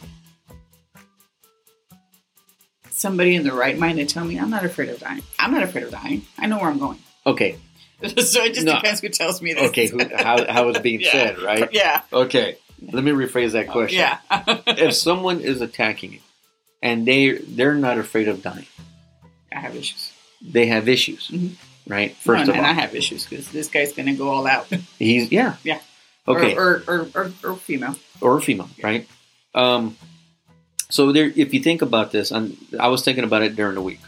somebody 2.90 3.35
in 3.35 3.45
the 3.45 3.52
right 3.52 3.78
mind 3.78 3.99
to 3.99 4.07
tell 4.07 4.25
me 4.25 4.38
I'm 4.38 4.50
not 4.50 4.64
afraid 4.64 4.88
of 4.88 4.99
dying. 5.00 5.23
I'm 5.38 5.50
not 5.52 5.62
afraid 5.62 5.85
of 5.85 5.90
dying. 5.90 6.23
I 6.38 6.47
know 6.47 6.59
where 6.59 6.69
I'm 6.71 6.78
going. 6.78 6.99
Okay. 7.26 7.57
so 8.02 8.42
it 8.42 8.54
just 8.54 8.66
No. 8.66 8.75
depends 8.76 9.00
who 9.00 9.09
tells 9.09 9.40
me 9.42 9.52
this. 9.54 9.69
Okay. 9.71 9.87
Who, 9.88 10.00
how 10.16 10.50
how 10.50 10.69
it's 10.69 10.78
being 10.81 11.00
Yeah. 11.04 11.12
said, 11.12 11.38
right? 11.40 11.69
yeah. 11.73 12.02
Okay. 12.12 12.57
Let 12.90 13.04
me 13.04 13.12
rephrase 13.12 13.52
that 13.52 13.69
question. 13.69 13.99
Yeah. 14.00 14.19
If 14.66 14.95
someone 14.95 15.40
is 15.40 15.61
attacking 15.61 16.14
you, 16.14 16.19
and 16.83 17.07
they 17.07 17.33
they're 17.33 17.75
not 17.76 17.99
afraid 17.99 18.26
of 18.28 18.42
dying, 18.42 18.66
I 19.54 19.61
have 19.61 19.76
issues. 19.76 20.12
they 20.40 20.66
have 20.66 20.88
issues, 20.88 21.28
Mhm. 21.28 21.52
Right? 21.87 22.15
First 22.17 22.47
No, 22.47 22.53
of 22.53 22.59
and 22.59 22.67
I 22.67 22.73
have 22.73 22.95
issues 22.95 23.27
because 23.27 23.51
this 23.51 23.69
guy's 23.69 23.93
going 23.93 24.07
to 24.07 24.15
go 24.15 24.29
all 24.29 24.47
out. 24.47 24.67
he's 24.99 25.31
yeah. 25.33 25.57
Yeah. 25.65 25.81
Okay. 26.27 26.55
Or, 26.57 26.83
or, 26.87 27.01
or, 27.01 27.09
or, 27.15 27.33
or 27.45 27.57
female. 27.57 27.97
or 28.21 28.41
female, 28.41 28.69
right? 28.83 29.09
Um, 29.55 29.97
so 30.91 31.11
there, 31.11 31.33
if 31.35 31.55
you 31.55 31.61
think 31.61 31.83
about 31.83 32.12
this, 32.12 32.33
i 32.33 32.51
I 32.79 32.89
was 32.89 33.03
thinking 33.03 33.25
about 33.25 33.43
it 33.43 33.57
during 33.57 33.75
the 33.75 33.83
week, 33.83 34.01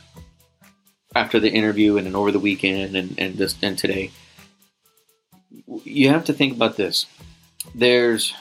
after 1.15 1.41
the 1.41 1.51
interview, 1.51 1.97
and 1.97 2.07
then 2.07 2.15
over 2.15 2.31
the 2.31 2.39
weekend, 2.39 2.95
and 2.95 3.19
and 3.19 3.37
this 3.37 3.57
and 3.63 3.77
today. 3.77 4.11
You 5.85 6.11
have 6.11 6.27
to 6.27 6.33
think 6.33 6.55
about 6.55 6.77
this. 6.77 7.07
There's, 7.75 8.35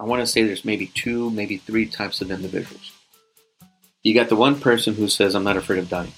I 0.00 0.04
want 0.04 0.20
to 0.22 0.26
say, 0.26 0.42
there's 0.42 0.64
maybe 0.64 0.88
two, 0.88 1.30
maybe 1.30 1.58
three 1.58 1.86
types 1.86 2.20
of 2.20 2.30
individuals. 2.30 2.90
You 4.02 4.14
got 4.14 4.28
the 4.28 4.36
one 4.36 4.58
person 4.58 4.94
who 4.94 5.08
says, 5.08 5.34
"I'm 5.36 5.44
not 5.44 5.56
afraid 5.56 5.78
of 5.78 5.88
dying," 5.88 6.12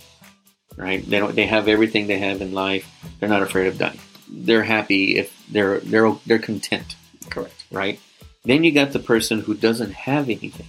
right? 0.77 1.05
They 1.09 1.19
don't. 1.19 1.35
They 1.35 1.47
have 1.47 1.69
everything 1.69 2.07
they 2.07 2.19
have 2.19 2.41
in 2.43 2.53
life. 2.53 2.87
They're 3.21 3.29
not 3.29 3.43
afraid 3.43 3.67
of 3.69 3.79
dying. 3.79 3.99
They're 4.29 4.63
happy 4.65 5.17
if 5.19 5.33
they're 5.51 5.81
they're 5.81 6.13
they're 6.27 6.39
content 6.39 6.97
Correct. 7.31 7.65
right? 7.71 8.01
Then 8.45 8.65
you 8.65 8.73
got 8.73 8.93
the 8.93 8.99
person 8.99 9.41
who 9.41 9.55
doesn't 9.55 9.93
have 9.93 10.29
anything. 10.29 10.67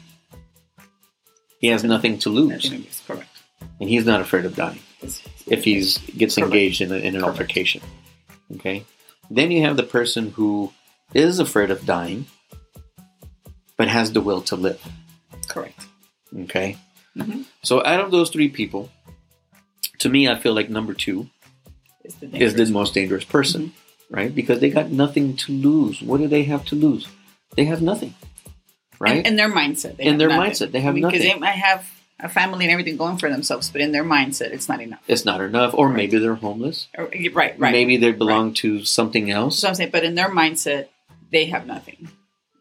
He 1.60 1.68
has 1.68 1.84
nothing 1.84 2.20
to 2.20 2.30
lose, 2.30 2.66
Nothing 2.72 2.86
correct. 3.08 3.30
and 3.80 3.90
he's 3.90 4.06
not 4.06 4.22
afraid 4.22 4.46
of 4.46 4.56
dying 4.56 4.80
if 5.48 5.64
he's 5.64 5.98
gets 6.00 6.36
Correct. 6.36 6.46
engaged 6.54 6.82
in, 6.82 6.92
a, 6.92 6.96
in 6.96 7.16
an 7.16 7.22
Correct. 7.22 7.26
altercation. 7.40 7.82
Okay. 8.56 8.86
Then 9.32 9.52
you 9.52 9.62
have 9.64 9.78
the 9.78 9.84
person 9.84 10.32
who 10.32 10.72
is 11.14 11.40
afraid 11.40 11.72
of 11.72 11.86
dying, 11.86 12.28
but 13.78 13.88
has 13.88 14.12
the 14.14 14.22
will 14.22 14.42
to 14.44 14.56
live. 14.56 14.82
correct. 15.48 15.86
Okay. 16.42 16.78
Mhm. 17.18 17.46
So 17.64 17.84
out 17.86 18.00
of 18.02 18.12
those 18.12 18.30
three 18.30 18.50
people, 18.50 18.92
to 20.00 20.10
me, 20.10 20.28
I 20.30 20.36
feel 20.36 20.54
like 20.54 20.70
number 20.70 20.94
two 20.94 21.30
It's 22.04 22.16
the 22.16 22.36
is 22.36 22.54
the 22.56 22.66
most 22.72 22.94
dangerous 22.94 23.24
person, 23.26 23.62
Mm-hmm. 23.74 24.16
right? 24.16 24.36
Because 24.36 24.60
they 24.60 24.70
got 24.70 24.92
nothing 24.92 25.36
to 25.38 25.52
lose. 25.52 26.02
What 26.02 26.18
do 26.20 26.28
they 26.28 26.44
have 26.44 26.64
to 26.66 26.76
lose? 26.76 27.08
They 27.56 27.66
have 27.66 27.82
nothing, 27.82 28.14
right? 29.00 29.26
In, 29.26 29.36
their 29.36 29.50
mindset. 29.52 29.98
They 29.98 30.04
In 30.06 30.18
their 30.18 30.30
nothing. 30.30 30.52
mindset, 30.52 30.72
they 30.72 30.82
have 30.82 30.94
Because 30.96 31.14
nothing. 31.14 31.28
they 31.34 31.40
might 31.40 31.56
have 31.70 31.90
a 32.20 32.30
family 32.30 32.66
and 32.66 32.72
everything 32.72 32.98
going 32.98 33.18
for 33.18 33.30
themselves, 33.30 33.70
but 33.70 33.82
in 33.82 33.92
their 33.92 34.04
mindset, 34.04 34.52
it's 34.54 34.70
not 34.70 34.80
enough. 34.82 35.02
it's 35.08 35.26
not 35.26 35.42
enough, 35.42 35.74
or 35.74 35.88
Right. 35.88 35.98
maybe 35.98 36.18
they're 36.20 36.36
homeless. 36.36 36.88
Or- 36.98 37.10
Right, 37.34 37.60
right. 37.60 37.72
Maybe 37.72 37.98
they 37.98 38.12
belong 38.12 38.54
to 38.56 38.84
something 38.86 39.30
else. 39.32 39.60
So 39.60 39.68
I'm 39.68 39.76
saying, 39.76 39.90
but 39.92 40.04
in 40.04 40.16
their 40.16 40.30
mindset, 40.30 40.88
they 41.32 41.46
have 41.46 41.66
nothing. 41.68 42.08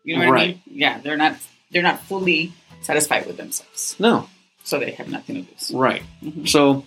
You 0.05 0.19
know 0.19 0.29
what 0.29 0.41
I 0.41 0.47
mean? 0.49 0.63
Yeah, 0.67 0.99
they're 0.99 1.17
not. 1.17 1.37
They're 1.71 1.83
not 1.83 2.01
fully 2.05 2.53
satisfied 2.83 3.27
with 3.27 3.37
themselves, 3.37 3.97
No, 3.99 4.29
so 4.65 4.79
they 4.79 4.93
have 4.93 5.09
nothing 5.09 5.37
to 5.45 5.51
lose. 5.51 5.71
right. 5.75 6.03
Mhm. 6.23 6.49
So 6.49 6.85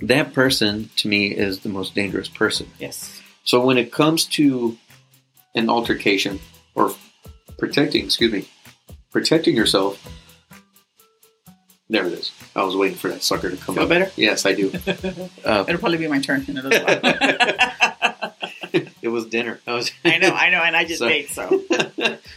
that 0.00 0.32
person 0.32 0.90
to 0.96 1.08
me 1.08 1.26
is 1.28 1.60
the 1.60 1.68
most 1.68 1.94
dangerous 1.94 2.28
person. 2.28 2.70
Yes. 2.78 3.20
So 3.44 3.64
when 3.64 3.78
it 3.78 3.92
comes 3.92 4.24
to 4.26 4.76
an 5.54 5.68
altercation 5.70 6.38
or 6.74 6.92
protecting, 7.58 8.04
excuse 8.04 8.32
me, 8.32 8.48
protecting 9.10 9.56
yourself. 9.56 10.00
There 11.90 12.04
it 12.06 12.12
is. 12.12 12.30
I 12.54 12.64
was 12.64 12.76
waiting 12.76 12.98
for 12.98 13.08
that 13.08 13.22
sucker 13.22 13.48
to 13.50 13.56
come 13.56 13.74
Feel 13.76 13.84
up. 13.84 13.88
better? 13.88 14.10
Yes, 14.14 14.44
I 14.44 14.52
do. 14.52 14.70
Uh, 15.44 15.64
It'll 15.66 15.78
probably 15.80 15.96
be 15.96 16.06
my 16.06 16.20
turn 16.20 16.44
in 16.46 16.58
a 16.58 16.62
little 16.62 16.84
while. 16.84 18.34
it 19.00 19.08
was 19.08 19.24
dinner. 19.26 19.58
I 19.66 19.72
was. 19.72 19.90
I 20.04 20.18
know, 20.18 20.28
I 20.28 20.50
know, 20.50 20.60
and 20.62 20.76
I 20.76 20.84
just 20.84 20.98
Sorry. 20.98 21.12
ate, 21.20 21.30
so 21.30 21.64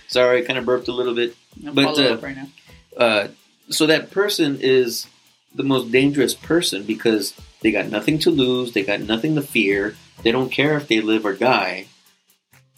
Sorry, 0.08 0.42
I 0.42 0.46
kind 0.46 0.58
of 0.58 0.66
burped 0.66 0.88
a 0.88 0.94
little 0.94 1.14
bit. 1.14 1.36
I'll 1.68 1.74
But, 1.74 2.00
uh, 2.00 2.14
up 2.14 2.24
right 2.24 2.36
now. 2.38 2.48
uh, 2.96 3.28
so 3.70 3.88
that 3.88 4.12
person 4.12 4.58
is 4.62 5.08
the 5.54 5.64
most 5.64 5.92
dangerous 5.92 6.34
person 6.34 6.84
because 6.84 7.34
they 7.62 7.72
got 7.72 7.88
nothing 7.88 8.20
to 8.20 8.32
lose, 8.32 8.74
they 8.74 8.84
got 8.84 9.02
nothing 9.02 9.36
to 9.36 9.42
fear, 9.42 9.96
they 10.24 10.32
don't 10.32 10.52
care 10.52 10.78
if 10.78 10.88
they 10.88 11.02
live 11.02 11.26
or 11.26 11.34
die. 11.34 11.88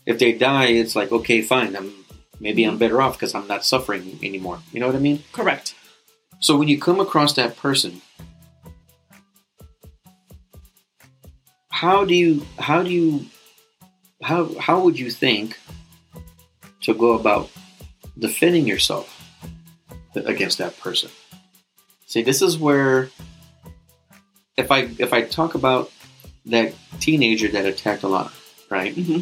If 0.05 0.19
they 0.19 0.33
die, 0.33 0.67
it's 0.67 0.95
like 0.95 1.11
okay, 1.11 1.41
fine. 1.41 1.75
I'm 1.75 1.93
maybe 2.39 2.63
I'm 2.65 2.77
better 2.77 3.01
off 3.01 3.17
because 3.17 3.33
I'm 3.33 3.47
not 3.47 3.65
suffering 3.65 4.19
anymore. 4.21 4.59
You 4.71 4.79
know 4.79 4.87
what 4.87 4.95
I 4.95 4.99
mean? 4.99 5.23
Correct. 5.31 5.75
So 6.39 6.57
when 6.57 6.67
you 6.67 6.77
come 6.77 6.99
across 6.99 7.33
that 7.33 7.55
person, 7.55 8.01
how 11.69 12.03
do 12.03 12.13
you 12.13 12.45
how 12.59 12.83
do 12.83 12.89
you 12.89 13.25
how 14.21 14.53
how 14.59 14.79
would 14.81 14.99
you 14.99 15.09
think 15.09 15.57
to 16.81 16.93
go 16.93 17.13
about 17.13 17.49
defending 18.19 18.67
yourself 18.67 19.07
against 20.15 20.57
that 20.57 20.77
person? 20.79 21.09
See, 22.07 22.21
this 22.21 22.41
is 22.41 22.57
where 22.57 23.09
if 24.57 24.71
I 24.71 24.89
if 24.99 25.13
I 25.13 25.21
talk 25.23 25.55
about 25.55 25.91
that 26.45 26.73
teenager 26.99 27.47
that 27.49 27.65
attacked 27.65 28.03
Alana, 28.03 28.31
right? 28.69 28.93
hmm 28.93 29.21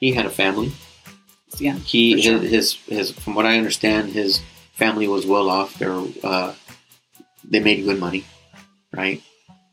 He 0.00 0.12
had 0.12 0.26
a 0.26 0.30
family. 0.30 0.72
Yeah. 1.58 1.74
He 1.74 2.20
sure. 2.20 2.38
his, 2.38 2.74
his 2.86 3.12
from 3.12 3.34
what 3.34 3.46
I 3.46 3.56
understand, 3.56 4.10
his 4.10 4.40
family 4.74 5.08
was 5.08 5.26
well 5.26 5.48
off. 5.48 5.78
They 5.78 5.86
were, 5.86 6.06
uh, 6.22 6.54
they 7.48 7.60
made 7.60 7.84
good 7.84 7.98
money, 7.98 8.24
right? 8.92 9.22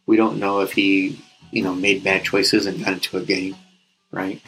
We 0.05 0.15
don't 0.15 0.39
know 0.39 0.61
if 0.61 0.71
he 0.71 1.19
you 1.51 1.63
know 1.63 1.73
made 1.73 2.03
bad 2.03 2.23
choices 2.23 2.65
and 2.65 2.83
got 2.83 2.93
into 2.93 3.17
a 3.17 3.21
gang, 3.21 3.55
right? 4.11 4.41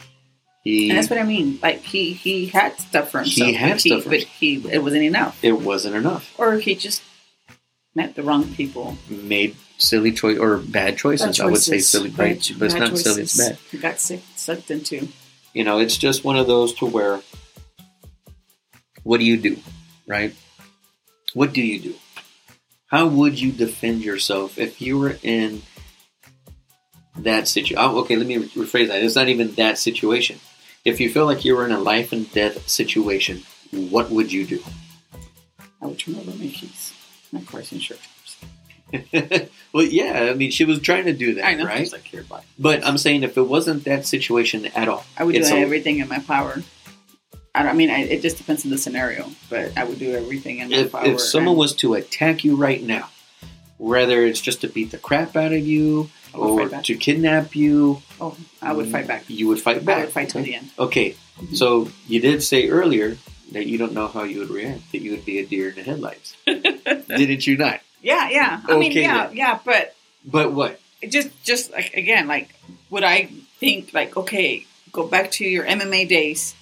He 0.64 0.88
And 0.88 0.98
that's 0.98 1.10
what 1.10 1.18
I 1.18 1.24
mean. 1.24 1.58
Like 1.62 1.82
he 1.82 2.12
he 2.12 2.46
had 2.46 2.78
stuff 2.80 3.10
for 3.10 3.18
himself. 3.18 3.48
He 3.48 3.54
had 3.54 3.72
but, 3.72 3.82
he, 3.82 3.90
stuff 3.90 4.02
for 4.04 4.10
but 4.10 4.20
he 4.20 4.56
it 4.70 4.82
wasn't 4.82 5.04
enough, 5.04 5.38
it 5.42 5.60
wasn't 5.60 5.96
enough. 5.96 6.34
or 6.38 6.54
he 6.58 6.74
just 6.74 7.02
met 7.94 8.14
the 8.14 8.22
wrong 8.22 8.52
people. 8.54 8.96
Made 9.08 9.56
silly 9.78 10.12
choice 10.12 10.38
or 10.38 10.58
bad 10.58 10.98
choices. 10.98 11.38
Bad 11.38 11.46
I 11.46 11.50
would 11.50 11.60
say 11.60 11.78
silly, 11.78 12.10
Bad 12.10 12.18
right? 12.18 12.52
But 12.58 12.66
it's 12.66 12.74
not 12.74 12.98
silly. 12.98 13.22
It's 13.22 13.36
bad. 13.36 13.58
You 13.70 13.78
got 13.78 14.00
sick, 14.00 14.22
sucked 14.34 14.70
into. 14.70 15.08
You 15.52 15.64
know, 15.64 15.78
it's 15.78 15.96
just 15.96 16.24
one 16.24 16.36
of 16.36 16.46
those 16.46 16.74
to 16.74 16.86
where. 16.86 17.20
What 19.02 19.20
do 19.20 19.24
you 19.24 19.36
do, 19.36 19.58
right? 20.06 20.34
What 21.34 21.52
do 21.52 21.62
you 21.62 21.78
do? 21.78 21.94
How 22.88 23.06
would 23.06 23.40
you 23.40 23.52
defend 23.52 24.02
yourself 24.02 24.58
if 24.58 24.80
you 24.80 24.98
were 24.98 25.18
in 25.22 25.62
that 27.18 27.46
situation? 27.48 27.76
Oh, 27.78 28.00
okay, 28.00 28.16
let 28.16 28.26
me 28.26 28.36
rephrase 28.36 28.88
that. 28.88 29.02
It's 29.02 29.16
not 29.16 29.28
even 29.28 29.52
that 29.54 29.78
situation. 29.78 30.40
If 30.84 31.00
you 31.00 31.10
feel 31.10 31.26
like 31.26 31.44
you 31.44 31.56
were 31.56 31.66
in 31.66 31.72
a 31.72 31.80
life 31.80 32.12
and 32.12 32.30
death 32.32 32.68
situation, 32.68 33.42
what 33.70 34.10
would 34.10 34.32
you 34.32 34.44
do? 34.44 34.62
I 35.82 35.86
would 35.86 35.98
turn 35.98 36.16
over 36.16 36.30
my 36.30 36.46
keys, 36.46 36.92
my 37.32 37.42
car's 37.42 37.72
insurance. 37.72 38.06
well, 39.72 39.84
yeah, 39.84 40.28
I 40.30 40.34
mean, 40.34 40.50
she 40.50 40.64
was 40.64 40.80
trying 40.80 41.04
to 41.06 41.12
do 41.12 41.34
that, 41.34 41.44
I 41.46 41.54
know. 41.54 41.64
right? 41.66 41.90
Like 41.90 42.04
here, 42.04 42.22
bye. 42.22 42.42
But 42.58 42.86
I'm 42.86 42.98
saying 42.98 43.22
if 43.24 43.36
it 43.36 43.42
wasn't 43.42 43.84
that 43.84 44.06
situation 44.06 44.66
at 44.66 44.88
all, 44.88 45.04
I 45.18 45.24
would 45.24 45.34
do 45.34 45.42
a- 45.42 45.58
everything 45.58 45.98
in 45.98 46.08
my 46.08 46.20
power. 46.20 46.62
I, 47.54 47.62
don't, 47.62 47.72
I 47.72 47.74
mean, 47.74 47.90
I, 47.90 48.00
it 48.02 48.22
just 48.22 48.36
depends 48.36 48.64
on 48.64 48.70
the 48.70 48.78
scenario, 48.78 49.30
but 49.48 49.76
I 49.78 49.84
would 49.84 49.98
do 49.98 50.14
everything 50.14 50.58
in 50.58 50.70
my 50.70 50.76
if, 50.76 50.92
power. 50.92 51.06
if 51.06 51.20
someone 51.20 51.52
and 51.52 51.58
was 51.58 51.74
to 51.76 51.94
attack 51.94 52.44
you 52.44 52.54
right 52.54 52.82
now, 52.82 53.08
whether 53.78 54.22
it's 54.24 54.40
just 54.40 54.60
to 54.60 54.68
beat 54.68 54.90
the 54.90 54.98
crap 54.98 55.36
out 55.36 55.52
of 55.52 55.66
you 55.66 56.10
or 56.34 56.68
to 56.68 56.96
kidnap 56.96 57.56
you, 57.56 58.02
oh, 58.20 58.36
I 58.60 58.72
would 58.74 58.88
fight 58.88 59.06
back. 59.06 59.24
You 59.28 59.48
would 59.48 59.60
fight 59.60 59.84
back. 59.84 59.96
I 59.98 60.00
would 60.04 60.12
fight 60.12 60.28
till 60.28 60.42
the 60.42 60.54
end. 60.54 60.70
Okay, 60.78 61.16
Mhm. 61.40 61.56
so 61.56 61.88
you 62.06 62.20
did 62.20 62.42
say 62.42 62.68
earlier 62.68 63.16
that 63.52 63.66
you 63.66 63.78
don't 63.78 63.92
know 63.94 64.06
how 64.08 64.22
you 64.24 64.40
would 64.40 64.50
react. 64.50 64.92
That 64.92 65.00
you 65.00 65.12
would 65.12 65.24
be 65.24 65.38
a 65.38 65.46
deer 65.46 65.70
in 65.70 65.76
the 65.76 65.82
headlights, 65.82 66.36
didn't 66.46 67.46
you 67.46 67.56
not? 67.56 67.80
Yeah, 68.02 68.28
yeah. 68.30 68.60
I 68.68 68.76
mean, 68.76 68.92
yeah, 68.92 69.26
then. 69.26 69.36
yeah. 69.36 69.58
But 69.64 69.94
But 70.24 70.52
what? 70.52 70.80
just, 71.08 71.30
just 71.44 71.72
like 71.72 71.94
again, 71.94 72.26
like 72.28 72.54
would 72.90 73.04
I 73.04 73.26
think 73.58 73.92
like, 73.92 74.16
okay, 74.16 74.64
go 74.92 75.06
back 75.06 75.30
to 75.32 75.44
your 75.44 75.64
MMA 75.64 76.08
days. 76.08 76.54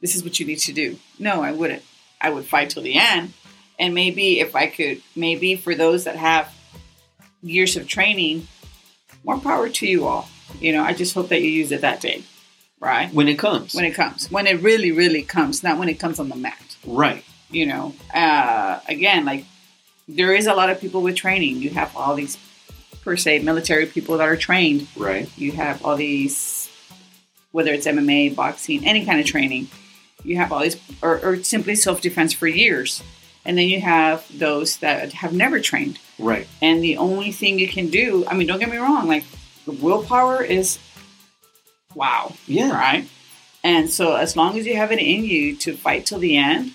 This 0.00 0.14
is 0.16 0.24
what 0.24 0.38
you 0.40 0.46
need 0.46 0.58
to 0.60 0.72
do. 0.72 0.98
No, 1.18 1.42
I 1.42 1.52
wouldn't. 1.52 1.82
I 2.20 2.30
would 2.30 2.44
fight 2.44 2.70
till 2.70 2.82
the 2.82 2.96
end, 2.96 3.32
and 3.78 3.94
maybe 3.94 4.40
if 4.40 4.54
I 4.54 4.66
could, 4.66 5.00
maybe 5.16 5.56
for 5.56 5.74
those 5.74 6.04
that 6.04 6.16
have 6.16 6.52
years 7.42 7.76
of 7.76 7.86
training, 7.88 8.46
more 9.24 9.38
power 9.38 9.68
to 9.68 9.86
you 9.86 10.06
all. 10.06 10.28
You 10.60 10.72
know, 10.72 10.82
I 10.82 10.92
just 10.92 11.14
hope 11.14 11.28
that 11.30 11.40
you 11.42 11.48
use 11.50 11.72
it 11.72 11.80
that 11.80 12.00
day, 12.00 12.22
right? 12.80 13.12
When 13.12 13.26
it 13.28 13.38
comes, 13.38 13.74
When 13.74 13.84
it 13.84 13.94
comes, 13.94 14.30
when 14.30 14.46
it 14.46 14.60
really, 14.62 14.92
really 14.92 15.22
comes, 15.22 15.62
not 15.62 15.78
when 15.78 15.88
it 15.88 15.98
comes 15.98 16.18
on 16.20 16.28
the 16.28 16.36
mat 16.36 16.76
right? 16.86 17.24
you 17.50 17.66
know 17.66 17.94
uh 18.14 18.80
again 18.88 19.24
like 19.26 19.44
there 20.08 20.34
is 20.34 20.46
a 20.46 20.54
lot 20.54 20.70
of 20.70 20.80
people 20.80 21.02
with 21.02 21.16
training. 21.16 21.56
You 21.56 21.70
have 21.70 21.94
all 21.96 22.14
these 22.14 22.36
per 23.02 23.16
se 23.16 23.40
military 23.40 23.86
people 23.86 24.16
that 24.18 24.28
are 24.28 24.36
trained. 24.36 24.86
Right. 24.96 25.28
You 25.36 25.52
have 25.52 25.84
all 25.84 25.96
these, 25.96 26.70
whether 27.50 27.72
it's 27.72 27.86
MMA, 27.86 28.34
boxing, 28.34 28.86
any 28.86 29.04
kind 29.04 29.20
of 29.20 29.26
training. 29.26 29.68
You 30.24 30.36
have 30.36 30.52
all 30.52 30.60
these, 30.60 30.76
or, 31.02 31.18
or 31.24 31.42
simply 31.42 31.74
self 31.74 32.00
defense 32.00 32.32
for 32.32 32.46
years. 32.46 33.02
And 33.44 33.58
then 33.58 33.66
you 33.68 33.80
have 33.80 34.24
those 34.38 34.76
that 34.78 35.12
have 35.14 35.32
never 35.32 35.58
trained. 35.58 35.98
Right. 36.18 36.46
And 36.60 36.82
the 36.82 36.96
only 36.96 37.32
thing 37.32 37.58
you 37.58 37.66
can 37.66 37.88
do, 37.88 38.24
I 38.28 38.34
mean, 38.34 38.46
don't 38.46 38.60
get 38.60 38.70
me 38.70 38.76
wrong, 38.76 39.08
like 39.08 39.24
the 39.64 39.72
willpower 39.72 40.44
is 40.44 40.78
wow. 41.94 42.34
Yeah. 42.46 42.70
Right. 42.70 43.08
And 43.64 43.90
so 43.90 44.14
as 44.14 44.36
long 44.36 44.58
as 44.58 44.66
you 44.66 44.76
have 44.76 44.92
it 44.92 44.98
in 44.98 45.24
you 45.24 45.56
to 45.56 45.76
fight 45.76 46.06
till 46.06 46.18
the 46.18 46.36
end, 46.36 46.72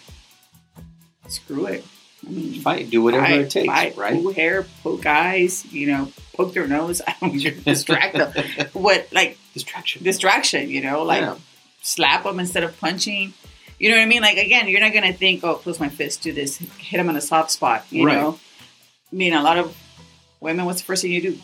screw 1.28 1.66
it. 1.68 1.86
I 2.28 2.32
mean, 2.32 2.62
Fight. 2.62 2.90
Do 2.90 3.02
whatever 3.02 3.26
fight, 3.26 3.40
it 3.42 3.50
takes. 3.52 3.68
fight, 3.68 3.96
right. 3.98 4.22
Pull 4.22 4.34
hair, 4.34 4.66
poke 4.84 5.06
eyes, 5.06 5.66
you 5.72 5.88
know, 5.88 6.12
poke 6.34 6.54
their 6.54 6.68
nose. 6.68 7.02
I 7.08 7.16
don't 7.22 7.34
know, 7.36 7.52
distract 7.64 8.16
them. 8.18 8.68
What 8.74 9.08
like 9.14 9.38
Distraction. 9.54 10.04
distraction, 10.04 10.70
you 10.70 10.82
know, 10.82 11.04
like 11.04 11.22
Yeah. 11.22 11.36
slap 11.82 12.24
them 12.24 12.40
instead 12.40 12.64
of 12.64 12.78
punching. 12.80 13.34
You 13.80 13.90
know 13.92 13.96
what 13.98 14.04
I 14.04 14.08
mean? 14.08 14.22
Like 14.22 14.38
again, 14.38 14.68
you're 14.68 14.82
not 14.82 14.94
gonna 14.94 15.14
think, 15.14 15.44
oh, 15.44 15.56
close 15.56 15.80
my 15.80 15.90
fist, 15.90 16.22
do 16.24 16.34
this, 16.34 16.58
hit 16.58 16.98
them 16.98 17.10
on 17.10 17.16
a 17.16 17.22
soft 17.22 17.52
spot. 17.52 17.86
You 17.90 18.06
Right. 18.06 18.16
know, 18.18 18.40
I 19.12 19.16
mean, 19.16 19.34
a 19.34 19.42
lot 19.42 19.58
of 19.58 19.76
women. 20.42 20.66
What's 20.66 20.82
the 20.82 20.86
first 20.86 21.02
thing 21.04 21.12
you 21.12 21.22
do? 21.22 21.40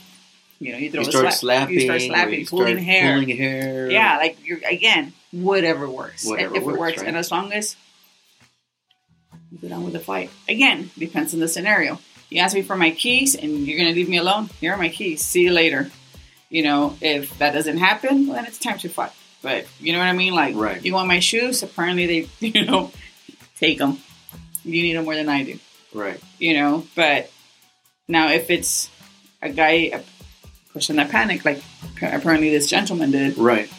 You 0.59 0.71
know, 0.73 0.77
you 0.77 0.91
throw 0.91 1.01
You 1.01 1.07
a 1.07 1.11
start 1.11 1.23
slap, 1.33 1.33
slapping. 1.67 1.75
you 1.75 1.81
start 1.81 2.01
slapping, 2.01 2.39
you 2.41 2.45
pulling 2.47 2.67
start 2.75 2.79
hair. 2.85 3.13
Pulling 3.19 3.37
hair. 3.37 3.91
Yeah, 3.91 4.17
like 4.17 4.37
you're 4.45 4.59
again, 4.69 5.13
whatever 5.31 5.89
works. 5.89 6.25
Whatever 6.25 6.55
if 6.55 6.63
works, 6.63 6.75
it 6.75 6.79
works, 6.79 6.97
right. 6.99 7.07
and 7.07 7.17
as 7.17 7.31
long 7.31 7.51
as 7.53 7.75
go 9.62 9.67
down 9.69 9.83
with 9.83 9.93
the 9.93 10.00
fight. 10.00 10.29
Again, 10.50 10.89
depends 10.98 11.33
on 11.33 11.39
the 11.39 11.48
scenario. 11.48 12.00
You 12.29 12.39
ask 12.41 12.55
me 12.55 12.62
for 12.63 12.75
my 12.75 12.91
keys, 12.91 13.36
and 13.36 13.67
you're 13.67 13.77
gonna 13.77 13.91
leave 13.95 14.10
me 14.10 14.17
alone. 14.17 14.50
Here 14.60 14.74
are 14.74 14.77
my 14.77 14.89
keys. 14.89 15.22
See 15.24 15.41
you 15.43 15.51
later. 15.51 15.91
You 16.50 16.63
know, 16.63 16.98
if 17.01 17.38
that 17.39 17.53
doesn't 17.53 17.77
happen, 17.77 18.27
well, 18.27 18.36
then 18.36 18.45
it's 18.45 18.57
time 18.60 18.77
to 18.79 18.89
fight. 18.89 19.12
But 19.41 19.65
you 19.79 19.91
know 19.93 20.00
what 20.00 20.07
I 20.07 20.13
mean? 20.13 20.33
Like, 20.33 20.55
Right. 20.55 20.83
you 20.83 20.93
want 20.93 21.07
my 21.07 21.19
shoes? 21.19 21.63
Apparently, 21.63 22.05
they, 22.07 22.29
you 22.60 22.65
know, 22.65 22.91
take 23.60 23.77
them. 23.77 24.00
You 24.63 24.81
need 24.81 24.95
them 24.95 25.05
more 25.05 25.15
than 25.15 25.29
I 25.29 25.43
do. 25.43 25.60
Right. 25.93 26.19
You 26.39 26.53
know, 26.55 26.88
but 26.95 27.29
now 28.07 28.29
if 28.29 28.50
it's 28.50 28.89
a 29.41 29.50
guy, 29.50 29.91
a 29.93 30.01
person 30.74 30.95
that 30.95 31.10
panicked, 31.12 31.45
like 31.45 31.62
apparently 32.01 32.50
this 32.50 32.67
gentleman 32.69 33.12
did, 33.12 33.38
Right. 33.38 33.69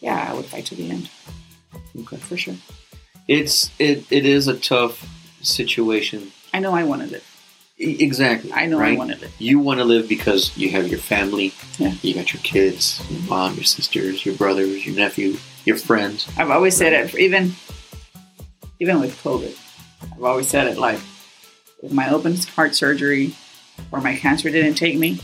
yeah, 0.00 0.28
I 0.30 0.34
would 0.34 0.46
fight 0.46 0.66
to 0.66 0.74
the 0.74 0.90
end 0.90 1.08
Okay. 2.00 2.16
for 2.16 2.36
sure. 2.36 2.56
It's 3.28 3.70
it 3.78 4.04
it 4.10 4.26
is 4.26 4.48
a 4.48 4.56
tough 4.56 5.06
situation. 5.40 6.32
I 6.52 6.60
know 6.60 6.72
I 6.72 6.84
wanted 6.84 7.12
it. 7.12 7.24
Exactly. 7.78 8.52
I 8.52 8.66
know 8.66 8.78
right? 8.78 8.94
I 8.94 8.96
wanted 8.96 9.22
it. 9.22 9.30
You 9.38 9.58
want 9.58 9.80
to 9.80 9.84
live 9.84 10.08
because 10.08 10.56
you 10.56 10.70
have 10.70 10.88
your 10.88 11.00
family. 11.00 11.52
Yeah. 11.78 11.94
You 12.02 12.14
got 12.14 12.32
your 12.32 12.42
kids, 12.42 13.02
your 13.10 13.22
mom, 13.22 13.54
your 13.54 13.64
sisters, 13.64 14.24
your 14.24 14.36
brothers, 14.36 14.86
your 14.86 14.94
nephew, 14.94 15.36
your 15.64 15.76
friends. 15.76 16.28
I've 16.36 16.50
always 16.50 16.76
said 16.76 16.92
it, 16.92 17.14
even 17.16 17.54
even 18.78 19.00
with 19.00 19.20
COVID. 19.22 19.56
I've 20.14 20.24
always 20.24 20.48
said 20.48 20.66
it 20.66 20.78
like, 20.78 21.00
if 21.82 21.92
my 21.92 22.10
open 22.10 22.36
heart 22.36 22.74
surgery 22.74 23.34
or 23.90 24.00
my 24.00 24.16
cancer 24.16 24.50
didn't 24.50 24.74
take 24.74 24.98
me, 24.98 25.20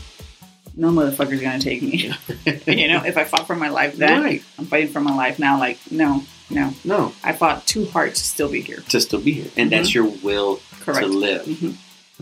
no 0.75 0.89
motherfucker's 0.89 1.41
gonna 1.41 1.59
take 1.59 1.81
me. 1.81 2.13
you 2.67 2.87
know, 2.87 3.03
if 3.05 3.17
I 3.17 3.23
fought 3.25 3.47
for 3.47 3.55
my 3.55 3.69
life 3.69 3.95
then, 3.95 4.23
right. 4.23 4.43
I'm 4.57 4.65
fighting 4.65 4.91
for 4.91 5.01
my 5.01 5.15
life 5.15 5.39
now. 5.39 5.59
Like, 5.59 5.77
no, 5.91 6.23
no, 6.49 6.73
No, 6.83 7.13
I 7.23 7.33
fought 7.33 7.65
too 7.67 7.85
hard 7.85 8.15
to 8.15 8.21
still 8.23 8.49
be 8.49 8.61
here. 8.61 8.81
to 8.89 8.99
still 9.01 9.21
be 9.21 9.31
here, 9.33 9.51
and 9.57 9.71
that's 9.71 9.93
your 9.93 10.05
will 10.05 10.59
Correct. 10.81 11.01
to 11.01 11.07
live. 11.07 11.45
Mhm. 11.45 11.75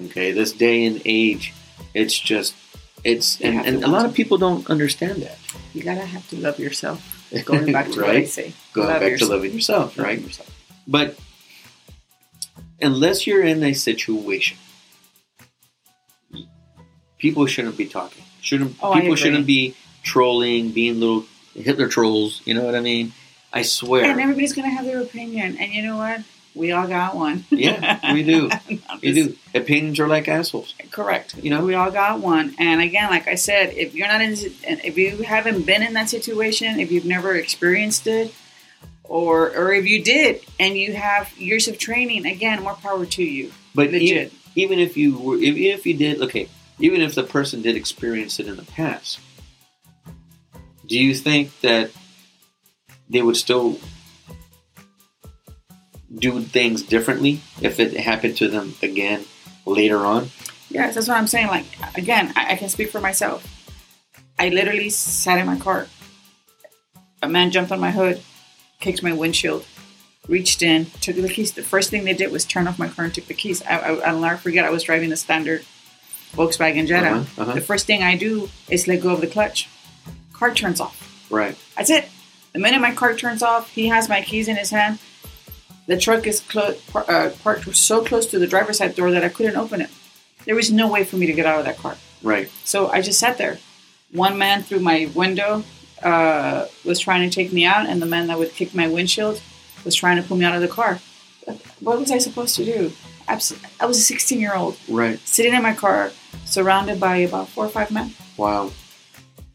Okay, 0.06 0.32
this 0.32 0.52
day 0.52 0.86
and 0.86 1.02
age, 1.06 1.54
it's 1.94 2.18
just 2.18 2.54
it's 3.04 3.40
You 3.40 3.50
and, 3.50 3.66
and 3.66 3.78
a 3.84 3.88
lot 3.88 3.94
want 4.04 4.06
of 4.08 4.13
people 4.13 4.38
don't 4.38 4.68
understand 4.70 5.22
that. 5.24 5.38
You 5.74 5.84
gotta 5.84 6.06
have 6.06 6.28
to 6.30 6.36
love 6.36 6.60
yourself. 6.60 7.00
Going 7.46 7.72
back 7.72 7.92
to 7.92 8.02
what 8.02 8.10
I 8.12 8.24
say, 8.26 8.54
Going 8.74 8.88
Love 8.88 9.00
back 9.02 9.12
yourself. 9.12 9.30
to 9.30 9.36
loving 9.36 9.54
yourself, 9.54 9.98
right? 10.00 10.20
yourself. 10.22 10.50
But 10.88 11.18
unless 12.82 13.28
you're 13.28 13.44
in 13.44 13.63
a 13.63 13.74
situation, 13.74 14.58
people 17.18 17.46
shouldn't 17.48 17.78
be 17.78 17.86
talking. 17.86 18.24
Shouldn't 18.42 18.76
Oh, 18.82 18.94
people 18.94 19.16
shouldn't 19.16 19.46
be 19.48 19.76
trolling, 20.04 20.70
being 20.72 21.00
little 21.00 21.26
Hitler 21.54 21.88
trolls. 21.88 22.42
You 22.46 22.54
know 22.54 22.63
what 22.63 22.76
I 22.76 22.80
mean? 22.82 23.13
I 23.58 23.63
swear. 23.63 24.06
And 24.06 24.20
everybody's 24.22 24.54
gonna 24.54 24.70
have 24.70 24.86
their 24.86 25.02
opinion, 25.02 25.58
and 25.58 25.74
you 25.74 25.82
know 25.82 25.98
what? 25.98 26.22
We 26.54 26.72
all 26.72 26.88
got 26.88 27.15
one. 27.15 27.43
Yeah, 27.50 28.13
we 28.13 28.24
do. 28.24 28.50
Just- 28.70 29.02
do. 29.02 29.36
Opinions 29.56 30.00
are 30.00 30.08
like 30.08 30.28
assholes. 30.28 30.76
Correct. 30.91 31.36
You 31.38 31.50
know? 31.50 31.65
we 31.65 31.74
all 31.74 31.89
got 31.89 32.20
one. 32.20 32.54
And 32.60 32.82
again, 32.82 33.10
like 33.10 33.28
I 33.28 33.34
said, 33.34 33.74
if 33.74 33.96
you're 33.96 34.08
not 34.08 34.22
in, 34.22 34.34
if 34.63 34.96
you 34.98 35.24
haven't 35.24 35.65
been 35.65 35.82
in 35.82 35.93
that 35.93 36.10
situation, 36.10 36.80
if 36.80 36.91
you've 36.91 37.06
never 37.06 37.36
experienced 37.36 38.06
it, 38.06 38.32
or 39.04 39.50
or 39.58 39.74
if 39.74 39.86
you 39.88 40.04
did 40.04 40.41
and 40.60 40.78
you 40.78 40.93
have 40.93 41.36
years 41.38 41.67
of 41.67 41.80
training, 41.80 42.28
again, 42.28 42.62
more 42.62 42.76
power 42.76 43.06
to 43.08 43.24
you. 43.24 43.52
But 43.74 43.88
e- 43.88 44.00
Legit. 44.00 44.34
even 44.56 44.78
if 44.78 44.98
you 44.98 45.17
were, 45.17 45.38
even 45.38 45.63
if 45.63 45.86
you 45.88 45.96
did, 45.98 46.22
okay, 46.22 46.48
even 46.78 47.02
if 47.02 47.15
the 47.15 47.24
person 47.24 47.63
did 47.63 47.76
experience 47.76 48.39
it 48.39 48.48
in 48.48 48.56
the 48.56 48.65
past, 48.65 49.20
do 50.86 51.00
you 51.00 51.15
think 51.15 51.60
that 51.62 51.89
they 53.10 53.22
would 53.22 53.38
still 53.38 53.80
do 56.13 56.41
things 56.41 56.84
differently 56.84 57.41
if 57.62 57.80
it 57.80 57.98
happened 57.98 58.38
to 58.38 58.48
them 58.48 58.76
again 58.82 59.26
later 59.65 60.06
on? 60.06 60.30
Yes, 60.70 60.96
that's 60.96 61.08
what 61.08 61.17
I'm 61.17 61.28
saying. 61.28 61.48
Like 61.48 61.65
again, 61.96 62.34
I, 62.36 62.54
I 62.54 62.56
can 62.56 62.70
speak 62.70 62.91
for 62.91 63.02
myself. 63.02 63.46
I 64.39 64.50
literally 64.50 64.89
sat 64.89 65.39
in 65.39 65.46
my 65.46 65.58
car. 65.58 65.88
A 67.24 67.28
man 67.28 67.52
jumped 67.52 67.72
on 67.72 67.80
my 67.80 67.91
hood, 67.91 68.22
kicked 68.80 69.02
my 69.02 69.13
windshield, 69.13 69.65
reached 70.28 70.62
in, 70.62 70.86
took 71.02 71.15
the 71.15 71.30
keys. 71.30 71.54
The 71.54 71.63
first 71.63 71.89
thing 71.89 72.04
they 72.04 72.13
did 72.13 72.32
was 72.32 72.46
turn 72.46 72.67
off 72.67 72.78
my 72.78 72.88
car 72.89 73.06
and 73.06 73.13
took 73.13 73.26
the 73.26 73.34
keys. 73.34 73.63
I, 73.63 73.78
I, 73.78 73.93
I'll 74.10 74.20
never 74.20 74.38
forget. 74.38 74.65
I 74.65 74.70
was 74.70 74.84
driving 74.84 75.12
a 75.12 75.17
standard 75.17 75.65
Volkswagen 76.34 76.88
Jetta. 76.88 77.08
Uh-huh, 77.08 77.41
uh-huh. 77.41 77.54
The 77.54 77.62
first 77.62 77.88
thing 77.88 78.04
I 78.04 78.15
do 78.15 78.50
is 78.70 78.88
let 78.88 79.02
go 79.02 79.13
of 79.13 79.22
the 79.22 79.28
clutch. 79.28 79.70
Car 80.34 80.54
turns 80.54 80.80
off. 80.80 81.28
Right. 81.32 81.58
That's 81.76 81.89
it. 81.89 82.08
The 82.58 82.63
minute 82.63 82.82
my 82.82 82.91
car 82.91 83.13
turns 83.15 83.43
off, 83.43 83.70
he 83.70 83.86
has 83.89 84.10
my 84.10 84.24
keys 84.24 84.48
in 84.48 84.56
his 84.56 84.72
hand. 84.72 84.98
The 85.86 85.96
truck 85.96 86.26
is 86.26 86.39
clo- 86.39 86.74
par- 86.88 87.06
uh, 87.08 87.30
parked 87.43 87.76
so 87.78 88.04
close 88.04 88.26
to 88.32 88.39
the 88.39 88.48
driver's 88.48 88.80
side 88.80 88.96
door 88.96 89.12
that 89.12 89.24
I 89.24 89.30
couldn't 89.30 89.56
open 89.56 89.80
it. 89.80 89.91
There 90.46 90.56
was 90.56 90.72
no 90.72 90.88
way 90.91 91.04
for 91.04 91.17
me 91.17 91.28
to 91.28 91.34
get 91.34 91.46
out 91.46 91.60
of 91.60 91.65
that 91.65 91.78
car. 91.78 91.98
Right. 92.24 92.50
So 92.63 92.88
I 92.88 93.04
just 93.04 93.20
sat 93.20 93.38
there. 93.38 93.60
One 94.12 94.39
man 94.39 94.63
through 94.63 94.80
my 94.80 95.08
window 95.13 95.63
uh, 96.02 96.65
was 96.84 97.00
trying 97.00 97.30
to 97.30 97.36
take 97.36 97.54
me 97.54 97.63
out, 97.63 97.86
and 97.86 98.02
the 98.02 98.08
man 98.08 98.26
that 98.26 98.39
would 98.39 98.54
kick 98.56 98.74
my 98.74 98.88
windshield 98.88 99.39
was 99.86 99.93
trying 99.93 100.20
to 100.20 100.28
pull 100.28 100.38
me 100.38 100.43
out 100.46 100.56
of 100.56 100.62
the 100.62 100.67
car. 100.67 101.00
What 101.80 102.00
was 102.00 102.10
I 102.10 102.17
supposed 102.17 102.56
to 102.56 102.65
do? 102.65 102.91
I 103.30 103.36
was 103.36 103.52
a 104.00 104.02
16 104.02 104.39
year 104.39 104.56
old 104.56 104.80
Right. 104.89 105.20
sitting 105.28 105.54
in 105.54 105.62
my 105.62 105.76
car, 105.76 106.12
surrounded 106.46 107.00
by 107.00 107.17
about 107.17 107.50
four 107.50 107.65
or 107.65 107.70
five 107.70 107.91
men. 107.91 108.15
Wow. 108.36 108.72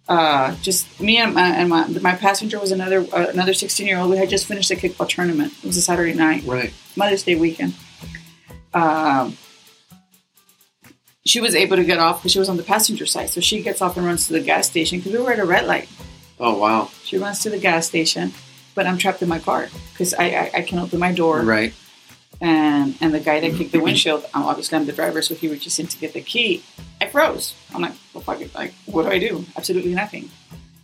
Uh, 0.08 0.54
just 0.56 1.00
me 1.00 1.18
and 1.18 1.34
my, 1.34 1.48
and 1.48 1.68
my, 1.68 1.86
my 1.86 2.14
passenger 2.14 2.58
was 2.58 2.72
another 2.72 3.06
uh, 3.12 3.26
another 3.28 3.54
16 3.54 3.86
year 3.86 3.98
old. 3.98 4.10
We 4.10 4.16
had 4.16 4.28
just 4.28 4.46
finished 4.46 4.70
a 4.70 4.74
kickball 4.74 5.08
tournament. 5.08 5.52
It 5.58 5.66
was 5.66 5.76
a 5.76 5.82
Saturday 5.82 6.14
night. 6.14 6.44
Right. 6.44 6.72
Mother's 6.96 7.22
Day 7.22 7.36
weekend. 7.36 7.74
Um, 8.74 9.36
she 11.24 11.40
was 11.40 11.54
able 11.54 11.76
to 11.76 11.84
get 11.84 11.98
off 11.98 12.20
because 12.20 12.32
she 12.32 12.38
was 12.38 12.48
on 12.48 12.56
the 12.56 12.62
passenger 12.62 13.06
side. 13.06 13.30
So 13.30 13.40
she 13.40 13.62
gets 13.62 13.80
off 13.80 13.96
and 13.96 14.04
runs 14.04 14.26
to 14.26 14.32
the 14.32 14.40
gas 14.40 14.68
station 14.68 14.98
because 14.98 15.12
we 15.12 15.18
were 15.18 15.32
at 15.32 15.38
a 15.38 15.44
red 15.44 15.66
light. 15.66 15.88
Oh 16.40 16.58
wow. 16.58 16.90
She 17.04 17.18
runs 17.18 17.40
to 17.40 17.50
the 17.50 17.58
gas 17.58 17.86
station, 17.86 18.32
but 18.74 18.86
I'm 18.86 18.98
trapped 18.98 19.22
in 19.22 19.28
my 19.28 19.38
car 19.38 19.68
because 19.92 20.14
I, 20.14 20.24
I, 20.24 20.50
I 20.56 20.62
can 20.62 20.80
open 20.80 20.98
my 20.98 21.12
door. 21.12 21.42
Right. 21.42 21.74
And 22.42 22.96
and 23.00 23.14
the 23.14 23.20
guy 23.20 23.38
that 23.40 23.54
kicked 23.54 23.70
the 23.72 23.78
windshield, 23.86 24.26
obviously 24.34 24.76
I'm 24.76 24.84
the 24.84 24.92
driver, 24.92 25.22
so 25.22 25.34
he 25.34 25.46
reaches 25.48 25.78
in 25.78 25.86
to 25.86 25.96
get 25.98 26.12
the 26.12 26.20
key. 26.20 26.62
I 27.00 27.06
froze. 27.06 27.54
I'm 27.72 27.80
like, 27.82 27.92
well, 28.12 28.22
fuck 28.24 28.40
it. 28.40 28.52
Like, 28.54 28.74
what 28.86 29.04
do 29.04 29.10
I 29.10 29.18
do? 29.20 29.44
Absolutely 29.56 29.94
nothing. 29.94 30.28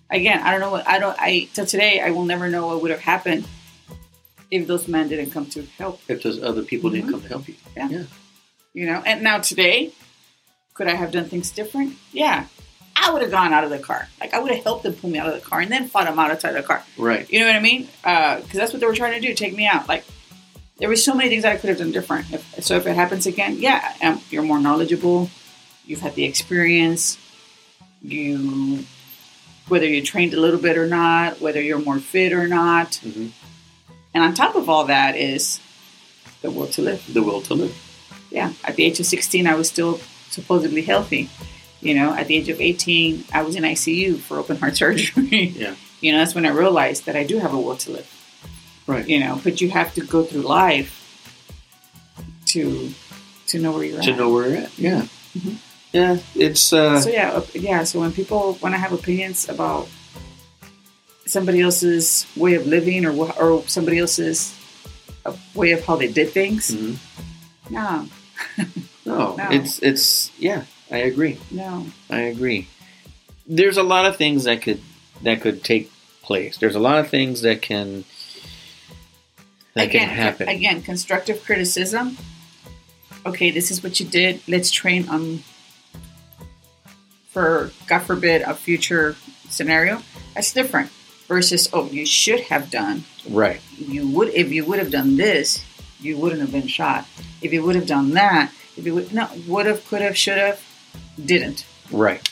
Again, 0.08 0.40
I 0.40 0.52
don't 0.52 0.60
know 0.60 0.70
what 0.70 0.86
I 0.88 0.98
don't. 1.00 1.16
I 1.18 1.48
till 1.52 1.66
today 1.66 2.00
I 2.00 2.10
will 2.12 2.24
never 2.24 2.48
know 2.48 2.68
what 2.68 2.80
would 2.82 2.92
have 2.92 3.00
happened 3.00 3.44
if 4.50 4.66
those 4.68 4.86
men 4.88 5.08
didn't 5.08 5.32
come 5.32 5.46
to 5.46 5.62
help. 5.78 6.00
If 6.08 6.22
those 6.22 6.40
other 6.42 6.62
people 6.62 6.90
Mhm. 6.90 6.94
didn't 6.94 7.10
come 7.10 7.22
to 7.22 7.28
help 7.28 7.48
you. 7.48 7.54
Yeah. 7.76 8.04
You 8.72 8.86
know, 8.86 9.02
and 9.04 9.22
now 9.22 9.38
today, 9.40 9.90
could 10.74 10.86
I 10.86 10.94
have 10.94 11.10
done 11.10 11.28
things 11.28 11.50
different? 11.50 11.96
Yeah. 12.12 12.44
I 12.96 13.10
would 13.12 13.22
have 13.22 13.30
gone 13.30 13.52
out 13.52 13.64
of 13.64 13.70
the 13.70 13.78
car. 13.78 14.08
Like 14.20 14.32
I 14.32 14.38
would 14.38 14.50
have 14.52 14.62
helped 14.64 14.84
them 14.84 14.94
pull 14.94 15.10
me 15.10 15.18
out 15.18 15.26
of 15.28 15.34
the 15.34 15.40
car 15.40 15.60
and 15.60 15.70
then 15.72 15.88
fought 15.88 16.06
them 16.06 16.18
out 16.18 16.30
outside 16.30 16.52
the 16.52 16.62
car. 16.62 16.82
Right. 16.96 17.28
You 17.30 17.40
know 17.40 17.46
what 17.46 17.56
I 17.56 17.60
mean? 17.60 17.88
Because 18.02 18.52
that's 18.54 18.72
what 18.72 18.80
they 18.80 18.86
were 18.86 18.94
trying 18.94 19.20
to 19.20 19.26
do, 19.26 19.34
take 19.34 19.54
me 19.56 19.66
out. 19.66 19.88
Like 19.88 20.04
there 20.78 20.88
were 20.88 20.96
so 20.96 21.14
many 21.14 21.28
things 21.28 21.44
I 21.44 21.56
could 21.56 21.68
have 21.70 21.78
done 21.78 21.92
different. 21.92 22.32
If, 22.32 22.64
so 22.64 22.76
if 22.76 22.86
it 22.86 22.94
happens 22.94 23.26
again, 23.26 23.56
yeah, 23.58 23.94
um, 24.02 24.20
you're 24.30 24.42
more 24.42 24.60
knowledgeable. 24.60 25.30
You've 25.84 26.00
had 26.00 26.14
the 26.14 26.24
experience. 26.24 27.18
You, 28.02 28.84
whether 29.68 29.86
you 29.86 30.02
trained 30.02 30.34
a 30.34 30.40
little 30.40 30.60
bit 30.60 30.78
or 30.78 30.86
not, 30.86 31.40
whether 31.40 31.60
you're 31.60 31.80
more 31.80 31.98
fit 31.98 32.32
or 32.32 32.46
not, 32.46 32.96
hmm 32.96 33.28
and 34.14 34.24
on 34.24 34.32
top 34.32 34.56
of 34.56 34.68
all 34.70 34.86
that 34.86 35.16
is 35.16 35.60
the 36.40 36.50
will 36.50 36.66
to 36.68 36.82
live. 36.82 37.04
The 37.12 37.22
will 37.22 37.42
to 37.42 37.54
live. 37.54 37.76
yeah, 38.30 38.52
at 38.64 38.74
the 38.76 38.84
age 38.84 38.98
of 38.98 39.06
16, 39.06 39.46
I 39.46 39.54
was 39.54 39.68
still 39.68 40.00
supposedly 40.30 40.82
healthy. 40.82 41.28
You 41.82 41.94
know, 41.94 42.14
at 42.14 42.26
the 42.26 42.34
age 42.36 42.48
of 42.48 42.58
18, 42.60 43.24
I 43.34 43.42
was 43.42 43.54
in 43.54 43.64
ICU 43.64 44.18
for 44.18 44.38
open 44.38 44.56
heart 44.56 44.76
surgery. 44.82 45.22
Yeah. 45.28 45.74
you 46.00 46.10
know, 46.12 46.18
that's 46.18 46.34
when 46.34 46.46
I 46.46 46.50
realized 46.50 47.04
that 47.06 47.16
I 47.16 47.24
do 47.24 47.38
have 47.38 47.52
a 47.52 47.60
will 47.60 47.76
to 47.76 47.92
live. 47.92 48.17
Right. 48.88 49.06
You 49.06 49.20
know, 49.20 49.38
but 49.44 49.60
you 49.60 49.68
have 49.70 49.94
to 49.94 50.00
go 50.00 50.24
through 50.24 50.42
life 50.42 50.90
to 52.46 52.90
to 53.48 53.58
know 53.60 53.72
where 53.72 53.84
you're 53.84 54.00
To 54.02 54.10
at. 54.12 54.16
know 54.18 54.30
where 54.32 54.48
you're 54.48 54.58
at. 54.66 54.78
Yeah. 54.78 55.02
Mhm. 55.38 55.56
Yeah. 55.92 56.18
It's 56.34 56.72
uh 56.72 57.00
so 57.00 57.10
yeah, 57.10 57.40
yeah. 57.54 57.84
So 57.84 58.00
when 58.00 58.12
people 58.12 58.54
when 58.60 58.72
I 58.74 58.78
have 58.78 58.92
opinions 58.92 59.48
about 59.48 59.88
somebody 61.26 61.60
else's 61.60 62.26
way 62.36 62.54
of 62.54 62.66
living 62.66 63.04
or 63.04 63.12
or 63.38 63.62
somebody 63.68 63.98
else's 63.98 64.54
uh, 65.26 65.34
way 65.54 65.72
of 65.72 65.84
how 65.84 65.96
they 65.96 66.08
did 66.10 66.30
things, 66.30 66.70
mhm. 66.70 66.96
no, 67.70 68.08
no, 69.04 69.36
No. 69.36 69.48
it's 69.50 69.78
it's 69.80 70.30
yeah, 70.38 70.64
I 70.90 70.98
agree. 70.98 71.36
no, 71.50 71.86
I 72.10 72.20
agree. 72.32 72.68
There's 73.46 73.76
a 73.78 73.82
lot 73.82 74.06
of 74.06 74.16
things 74.16 74.44
that 74.44 74.62
could 74.62 74.80
that 75.22 75.40
could 75.40 75.62
take 75.64 75.90
place. 76.22 76.56
There's 76.58 76.74
a 76.76 76.80
lot 76.80 76.98
of 76.98 77.08
things 77.10 77.42
that 77.42 77.60
can 77.62 78.04
that 79.78 79.88
again, 79.88 80.08
can 80.08 80.16
happen. 80.16 80.48
again, 80.48 80.82
constructive 80.82 81.42
criticism. 81.44 82.16
Okay, 83.26 83.50
this 83.50 83.70
is 83.70 83.82
what 83.82 83.98
you 84.00 84.06
did. 84.06 84.40
Let's 84.48 84.70
train 84.70 85.08
on 85.08 85.42
for 87.30 87.70
God 87.86 88.00
forbid 88.00 88.42
a 88.42 88.54
future 88.54 89.16
scenario. 89.48 90.02
That's 90.34 90.52
different 90.52 90.90
versus 91.26 91.68
oh, 91.72 91.88
you 91.90 92.06
should 92.06 92.40
have 92.40 92.70
done. 92.70 93.04
right. 93.28 93.60
You 93.76 94.08
would 94.08 94.28
if 94.30 94.50
you 94.50 94.64
would 94.64 94.78
have 94.78 94.90
done 94.90 95.16
this, 95.16 95.64
you 96.00 96.16
wouldn't 96.16 96.40
have 96.40 96.52
been 96.52 96.66
shot. 96.66 97.06
If 97.42 97.52
you 97.52 97.62
would 97.62 97.76
have 97.76 97.86
done 97.86 98.10
that, 98.14 98.52
if 98.76 98.86
you 98.86 98.94
would 98.94 99.12
no 99.12 99.28
would 99.46 99.66
have, 99.66 99.86
could 99.88 100.00
have, 100.02 100.16
should 100.16 100.38
have, 100.38 100.60
didn't. 101.22 101.66
Right. 101.90 102.26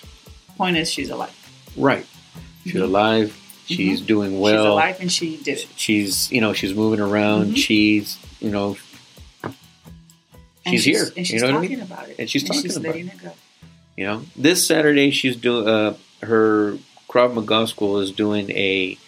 Point 0.56 0.76
is, 0.78 0.90
she's 0.90 1.10
alive. 1.10 1.34
Right. 1.76 2.06
She's 2.64 2.74
Mhm. 2.74 2.82
alive. 2.82 3.38
She's 3.66 4.00
doing 4.00 4.38
well. 4.40 4.54
she's 4.54 4.64
alive 4.66 4.96
and 5.00 5.12
she 5.12 5.36
did 5.38 5.58
it. 5.58 5.68
She's 5.76 6.30
you 6.32 6.40
know 6.40 6.52
she's 6.52 6.74
moving 6.74 7.00
around. 7.00 7.52
Mhm. 7.52 7.56
She's 7.56 8.18
you 8.40 8.50
know 8.50 8.76
And 10.64 10.74
she's, 10.74 10.84
here. 10.84 11.04
and 11.16 11.26
she's 11.26 11.40
you 11.40 11.40
know 11.40 11.46
what 11.46 11.50
I 11.50 11.54
talking 11.62 11.70
mean? 11.78 11.80
about 11.80 12.08
it. 12.08 12.16
And 12.18 12.28
she's 12.30 12.42
talking 12.44 12.70
about 12.70 12.82
letting 12.82 13.08
it 13.08 13.22
go. 13.22 13.32
You 13.96 14.04
know, 14.06 14.22
this 14.36 14.66
Saturday 14.66 15.10
she's 15.10 15.36
doing 15.36 15.68
uh, 15.68 15.96
her 16.22 16.76
Krav 17.08 17.34
Maga 17.34 17.66
school 17.66 17.98
is 18.00 18.10
doing 18.10 18.50
a 18.50 18.98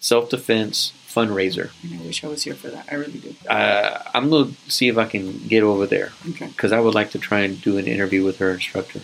self 0.00 0.28
defense 0.30 0.92
fundraiser. 1.08 1.70
And 1.82 2.00
I 2.00 2.04
wish 2.04 2.22
I 2.22 2.28
was 2.28 2.42
here 2.44 2.54
for 2.54 2.68
that. 2.68 2.86
I 2.90 2.96
really 2.96 3.18
do. 3.18 3.34
Uh, 3.48 4.02
I'm 4.14 4.28
gonna 4.30 4.52
see 4.68 4.88
if 4.88 4.98
I 4.98 5.06
can 5.06 5.38
get 5.48 5.62
over 5.62 5.86
there 5.86 6.12
Okay. 6.30 6.46
because 6.48 6.72
I 6.72 6.80
would 6.80 6.94
like 6.94 7.10
to 7.12 7.18
try 7.18 7.40
and 7.40 7.60
do 7.60 7.78
an 7.78 7.86
interview 7.86 8.22
with 8.24 8.38
her 8.38 8.50
instructor. 8.52 9.00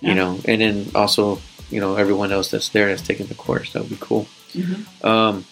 Yeah. 0.00 0.08
You 0.10 0.14
know, 0.14 0.40
and 0.46 0.60
then 0.60 0.86
also 0.94 1.40
you 1.70 1.80
know 1.80 1.96
everyone 1.96 2.32
else 2.32 2.50
that's 2.50 2.68
there 2.70 2.88
that's 2.88 3.02
taking 3.02 3.26
the 3.26 3.34
course. 3.34 3.72
That 3.72 3.80
would 3.82 3.90
be 3.90 3.98
cool. 4.00 4.26
hmm 4.52 5.06
um, 5.06 5.44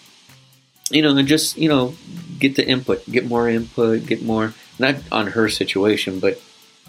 you 0.89 1.01
know, 1.01 1.15
and 1.15 1.27
just 1.27 1.57
you 1.57 1.67
know, 1.69 1.95
get 2.39 2.55
the 2.55 2.65
input, 2.65 3.05
get 3.11 3.25
more 3.25 3.49
input, 3.49 4.05
get 4.05 4.23
more 4.23 4.53
not 4.79 4.95
on 5.11 5.27
her 5.27 5.49
situation, 5.49 6.19
but 6.19 6.39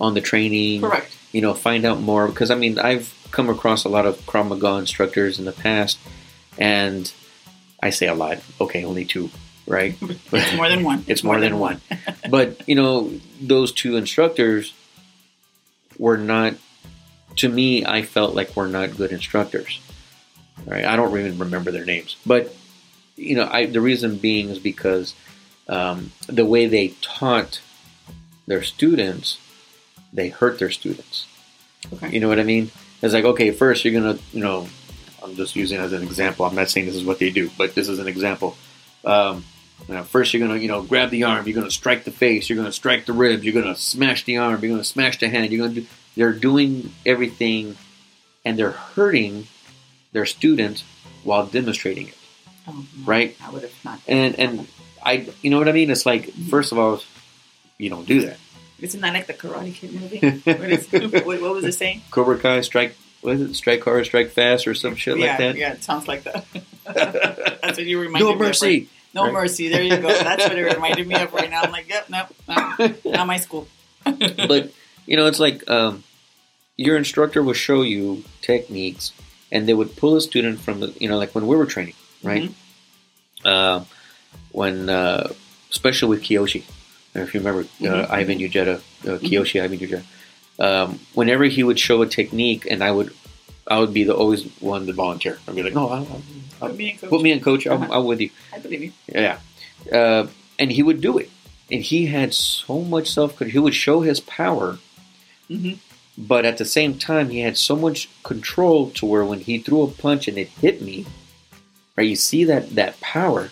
on 0.01 0.14
the 0.14 0.21
training. 0.21 0.83
Correct. 0.83 1.17
You 1.33 1.41
know, 1.43 1.53
find 1.55 1.85
out 1.85 2.01
more 2.01 2.29
because 2.29 2.51
I 2.51 2.55
mean, 2.55 2.79
I've 2.79 3.12
come 3.31 3.51
across 3.51 3.85
a 3.85 3.88
lot 3.88 4.07
of 4.07 4.17
Krav 4.27 4.49
Maga 4.49 4.77
instructors 4.79 5.38
in 5.38 5.45
the 5.45 5.53
past, 5.53 5.99
and 6.57 7.12
I 7.83 7.91
say 7.91 8.07
a 8.07 8.14
lot. 8.14 8.38
Okay, 8.61 8.85
only 8.85 9.05
two, 9.05 9.31
right? 9.67 9.97
It's 10.33 10.55
more 10.57 10.69
than 10.69 10.85
one. 10.85 11.05
It's 11.09 11.25
more 11.25 11.41
than 11.41 11.59
one. 11.59 11.81
but 12.31 12.67
you 12.69 12.75
know, 12.75 13.12
those 13.41 13.73
two 13.73 13.97
instructors 13.97 14.73
were 15.99 16.17
not. 16.17 16.55
To 17.38 17.48
me, 17.48 17.85
I 17.85 18.03
felt 18.03 18.35
like 18.35 18.55
we're 18.57 18.68
not 18.68 18.96
good 18.96 19.12
instructors. 19.12 19.81
Right? 20.66 20.85
I 20.85 20.96
don't 20.96 21.16
even 21.16 21.38
remember 21.38 21.70
their 21.70 21.85
names, 21.85 22.16
but 22.27 22.55
you 23.16 23.35
know, 23.35 23.48
I 23.51 23.66
the 23.66 23.81
reason 23.81 24.16
being 24.16 24.48
is 24.48 24.59
because 24.59 25.14
um, 25.68 26.12
the 26.27 26.44
way 26.44 26.66
they 26.66 26.88
taught 27.01 27.61
their 28.46 28.62
students, 28.62 29.38
they 30.12 30.29
hurt 30.29 30.59
their 30.59 30.70
students. 30.70 31.27
Okay. 31.92 32.11
You 32.11 32.20
know 32.20 32.29
what 32.29 32.40
I 32.40 32.44
mean? 32.44 32.70
It's 33.03 33.14
like, 33.14 33.24
okay, 33.24 33.51
first 33.51 33.85
you're 33.85 33.94
gonna, 33.94 34.18
you 34.33 34.40
know, 34.40 34.68
I'm 35.22 35.37
just 35.37 35.55
using 35.55 35.79
as 35.79 35.92
an 35.92 36.03
example. 36.03 36.44
I'm 36.46 36.55
not 36.55 36.70
saying 36.70 36.87
this 36.87 36.96
is 36.96 37.05
what 37.05 37.18
they 37.18 37.31
do, 37.31 37.51
but 37.57 37.74
this 37.74 37.88
is 37.88 37.98
an 37.98 38.09
example. 38.09 38.57
Um, 39.05 39.44
you 39.87 39.94
know, 39.94 40.03
first 40.03 40.35
you're 40.35 40.46
gonna, 40.46 40.59
you 40.59 40.68
know, 40.68 40.83
grab 40.83 41.11
the 41.11 41.24
arm. 41.24 41.46
You're 41.46 41.55
gonna 41.55 41.70
strike 41.70 42.05
the 42.05 42.11
face. 42.11 42.48
You're 42.48 42.57
gonna 42.57 42.72
strike 42.72 43.07
the 43.07 43.12
ribs. 43.12 43.44
You're 43.44 43.61
gonna 43.61 43.77
smash 43.77 44.24
the 44.24 44.38
arm. 44.38 44.61
You're 44.62 44.72
gonna 44.72 44.85
smash 44.85 45.18
the 45.18 45.29
hand. 45.29 45.53
You're 45.53 45.68
gonna 45.68 45.81
do. 45.81 45.87
They're 46.19 46.33
doing 46.33 46.91
everything, 47.07 47.77
and 48.45 48.59
they're 48.59 48.73
hurting 48.73 49.47
their 50.11 50.27
students 50.27 50.83
while 51.23 51.47
demonstrating 51.47 52.09
it, 52.09 52.15
Oh, 52.67 52.73
no. 52.99 53.05
right? 53.07 53.37
I 53.41 53.51
would 53.51 53.63
have 53.63 53.73
not. 53.85 54.01
And 54.09 54.35
and 54.37 54.67
I, 55.01 55.29
you 55.43 55.51
know 55.51 55.59
what 55.59 55.69
I 55.69 55.73
mean? 55.73 55.91
It's 55.93 56.05
like, 56.05 56.33
first 56.51 56.73
of 56.73 56.79
all, 56.79 57.01
you 57.79 57.89
don't 57.89 58.05
do 58.07 58.23
that. 58.23 58.37
Isn't 58.81 59.01
that 59.01 59.15
like 59.15 59.29
the 59.29 59.35
Karate 59.35 59.73
Kid 59.73 59.93
movie? 59.93 60.19
what, 60.45 60.71
is, 60.71 60.87
what, 61.25 61.41
was 61.55 61.65
it 61.65 61.73
saying? 61.75 62.03
Cobra 62.11 62.37
Kai, 62.37 62.63
strike, 62.63 62.97
what 63.21 63.35
is 63.35 63.41
it? 63.43 63.55
Strike 63.55 63.85
hard, 63.85 64.05
strike 64.05 64.31
fast, 64.31 64.67
or 64.67 64.75
some 64.75 64.97
shit 64.97 65.19
yeah, 65.19 65.27
like 65.29 65.39
that. 65.39 65.57
yeah, 65.57 65.73
it 65.75 65.85
sounds 65.85 66.09
like 66.09 66.25
that. 66.25 66.45
That's 67.63 67.79
what 67.79 67.87
you 67.87 68.01
reminded 68.01 68.25
no 68.25 68.31
me 68.31 68.35
of. 68.35 68.41
right? 68.41 68.47
mercy. 68.49 68.89
No 69.15 69.25
Right. 69.25 69.33
mercy. 69.35 69.69
There 69.69 69.83
you 69.83 69.97
go. 69.99 70.09
That's 70.09 70.43
what 70.49 70.59
it 70.59 70.65
reminded 70.75 71.07
me 71.07 71.15
of 71.15 71.33
right 71.33 71.49
now. 71.49 71.63
I'm 71.63 71.71
like, 71.71 71.89
yep, 71.89 72.11
nope, 72.11 72.29
nope, 72.49 73.05
not 73.05 73.27
my 73.29 73.37
school. 73.39 73.69
but 74.05 74.73
you 75.07 75.17
know, 75.17 75.27
it's 75.27 75.41
like 75.41 75.69
um, 75.71 76.03
your 76.79 76.97
instructor 76.97 77.43
would 77.43 77.57
show 77.57 77.83
you 77.83 78.25
techniques, 78.41 79.12
and 79.53 79.69
they 79.69 79.75
would 79.75 79.97
pull 79.97 80.17
a 80.17 80.21
student 80.21 80.61
from 80.61 80.81
the, 80.81 80.95
you 81.01 81.09
know, 81.09 81.19
like 81.19 81.35
when 81.35 81.47
we 81.47 81.57
were 81.57 81.67
training, 81.67 81.95
right? 82.23 82.45
Mm-hmm. 82.45 83.47
Uh, 83.47 83.85
when, 84.53 84.88
uh, 84.88 85.29
especially 85.71 86.09
with 86.09 86.23
Kiyoshi, 86.23 86.62
I 86.62 86.64
don't 86.64 87.23
know 87.23 87.23
if 87.29 87.35
you 87.35 87.41
remember 87.41 87.61
uh, 87.62 88.07
Mhm. 88.07 88.11
Ivan 88.11 88.38
Ujeta, 88.38 88.77
uh, 89.05 89.19
Kiyoshi 89.19 89.61
Ivan 89.62 89.79
Ujeta. 89.79 90.03
Um, 90.61 91.01
whenever 91.14 91.45
he 91.45 91.62
would 91.62 91.79
show 91.79 92.01
a 92.03 92.07
technique, 92.07 92.67
and 92.71 92.83
I 92.83 92.91
would, 92.91 93.12
I 93.67 93.79
would 93.81 93.93
be 93.93 94.05
the 94.05 94.14
always 94.14 94.45
one 94.61 94.87
to 94.87 94.93
volunteer. 94.93 95.38
I'd 95.47 95.55
be 95.55 95.62
like, 95.62 95.75
no, 95.75 95.88
I'll, 95.88 96.07
I'll, 96.61 96.69
Put 96.71 96.77
me 96.77 96.91
in, 96.91 96.99
coach. 96.99 97.11
put 97.11 97.23
me 97.23 97.31
in, 97.33 97.41
coach. 97.41 97.67
I'm, 97.67 97.83
Uh-huh. 97.83 97.93
I'm 98.01 98.05
with 98.07 98.21
you. 98.21 98.31
I 98.53 98.59
believe 98.59 98.83
you. 98.83 98.93
Yeah. 99.07 99.38
Uh, 99.93 100.27
and 100.59 100.73
he 100.73 100.83
would 100.83 101.01
do 101.01 101.19
it. 101.19 101.31
And 101.71 101.83
he 101.83 102.07
had 102.07 102.35
so 102.35 102.81
much 102.83 103.09
self 103.11 103.37
control. 103.37 103.53
He 103.53 103.59
would 103.61 103.75
show 103.75 104.01
his 104.01 104.21
power, 104.21 104.79
hmm 105.49 105.75
but 106.21 106.45
at 106.45 106.59
the 106.59 106.65
same 106.65 106.99
time, 106.99 107.31
he 107.31 107.41
had 107.41 107.57
so 107.57 107.77
much 107.77 108.09
control 108.25 108.91
to 108.91 109.07
where 109.07 109.25
when 109.25 109.39
he 109.41 109.59
threw 109.59 109.83
a 109.83 109.89
punch 109.89 110.27
and 110.27 110.37
it 110.37 110.49
hit 110.49 110.83
me, 110.83 111.07
right? 111.97 112.09
You 112.09 112.17
see 112.17 112.43
that, 112.45 112.75
that 112.75 113.01
power, 113.01 113.51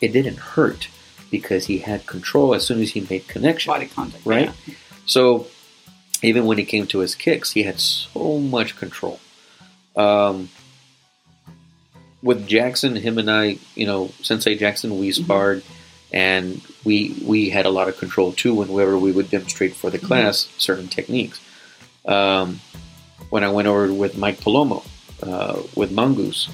it 0.00 0.08
didn't 0.12 0.38
hurt 0.38 0.88
because 1.30 1.66
he 1.66 1.78
had 1.80 2.06
control 2.06 2.54
as 2.54 2.66
soon 2.66 2.80
as 2.80 2.92
he 2.92 3.02
made 3.02 3.28
connection. 3.28 3.70
Body 3.70 3.86
contact. 3.86 4.24
Right? 4.24 4.50
Yeah. 4.66 4.74
So 5.04 5.48
even 6.22 6.46
when 6.46 6.58
it 6.58 6.64
came 6.64 6.86
to 6.86 7.00
his 7.00 7.14
kicks, 7.14 7.52
he 7.52 7.64
had 7.64 7.78
so 7.78 8.38
much 8.38 8.74
control. 8.76 9.20
Um, 9.94 10.48
with 12.22 12.48
Jackson, 12.48 12.96
him 12.96 13.18
and 13.18 13.30
I, 13.30 13.58
you 13.74 13.86
know, 13.86 14.10
Sensei 14.22 14.56
Jackson, 14.56 14.98
we 14.98 15.10
Mhm. 15.10 15.24
sparred, 15.24 15.62
and 16.10 16.62
we 16.84 17.14
we 17.22 17.50
had 17.50 17.66
a 17.66 17.70
lot 17.70 17.88
of 17.88 17.98
control 17.98 18.32
too. 18.32 18.54
Whenever 18.54 18.98
we 18.98 19.12
would 19.12 19.30
demonstrate 19.30 19.76
for 19.76 19.90
the 19.90 19.98
Mhm. 19.98 20.06
class 20.06 20.48
certain 20.56 20.88
techniques. 20.88 21.38
Um, 22.06 22.60
when 23.30 23.44
I 23.44 23.50
went 23.50 23.68
over 23.68 23.92
with 23.92 24.16
Mike 24.16 24.40
Palomo, 24.40 24.84
uh, 25.22 25.60
with 25.74 25.92
Mongoose, 25.92 26.48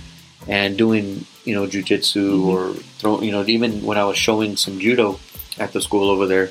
and 0.48 0.76
doing 0.76 1.26
you 1.44 1.54
know 1.54 1.66
jujitsu 1.66 2.30
Mhm. 2.32 2.46
or 2.46 2.74
throw, 2.98 3.20
you 3.20 3.30
know, 3.30 3.44
even 3.46 3.82
when 3.82 3.98
I 3.98 4.04
was 4.04 4.18
showing 4.18 4.56
some 4.56 4.80
judo 4.80 5.20
at 5.58 5.72
the 5.72 5.80
school 5.80 6.10
over 6.10 6.26
there, 6.26 6.50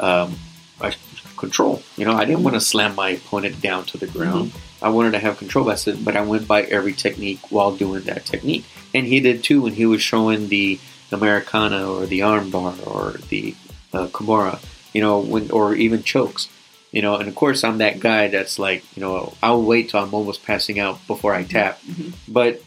um, 0.00 0.36
I 0.80 0.94
control. 1.36 1.82
You 1.96 2.04
know, 2.06 2.12
I 2.14 2.24
didn't 2.24 2.42
want 2.44 2.54
to 2.54 2.60
slam 2.60 2.94
my 2.94 3.10
opponent 3.10 3.60
down 3.60 3.84
to 3.86 3.98
the 3.98 4.06
ground. 4.06 4.52
I 4.80 4.88
wanted 4.88 5.12
to 5.12 5.18
have 5.20 5.38
control. 5.38 5.70
I 5.70 5.74
said, 5.76 6.04
but 6.04 6.16
I 6.16 6.22
went 6.22 6.46
by 6.48 6.62
every 6.62 6.92
technique 6.92 7.40
while 7.50 7.72
doing 7.76 8.02
that 8.04 8.24
technique, 8.26 8.64
and 8.94 9.06
he 9.06 9.20
did 9.20 9.44
too 9.44 9.62
when 9.62 9.74
he 9.74 9.86
was 9.86 10.02
showing 10.02 10.48
the 10.48 10.78
Americana 11.12 11.88
or 11.90 12.06
the 12.06 12.20
armbar 12.20 12.74
or 12.86 13.18
the 13.28 13.54
uh, 13.92 14.06
Kimura. 14.08 14.58
You 14.92 15.00
know, 15.02 15.18
when 15.20 15.50
or 15.50 15.74
even 15.74 16.02
chokes. 16.02 16.48
You 16.92 17.00
know, 17.02 17.16
and 17.16 17.28
of 17.28 17.34
course 17.34 17.64
I'm 17.64 17.78
that 17.78 18.00
guy 18.00 18.28
that's 18.28 18.58
like, 18.58 18.84
you 18.96 19.00
know, 19.00 19.34
I'll 19.42 19.62
wait 19.62 19.88
till 19.88 20.00
I'm 20.00 20.12
almost 20.14 20.44
passing 20.44 20.78
out 20.78 21.04
before 21.06 21.34
I 21.34 21.42
tap. 21.42 21.80
Mhm. 21.82 22.12
But 22.28 22.62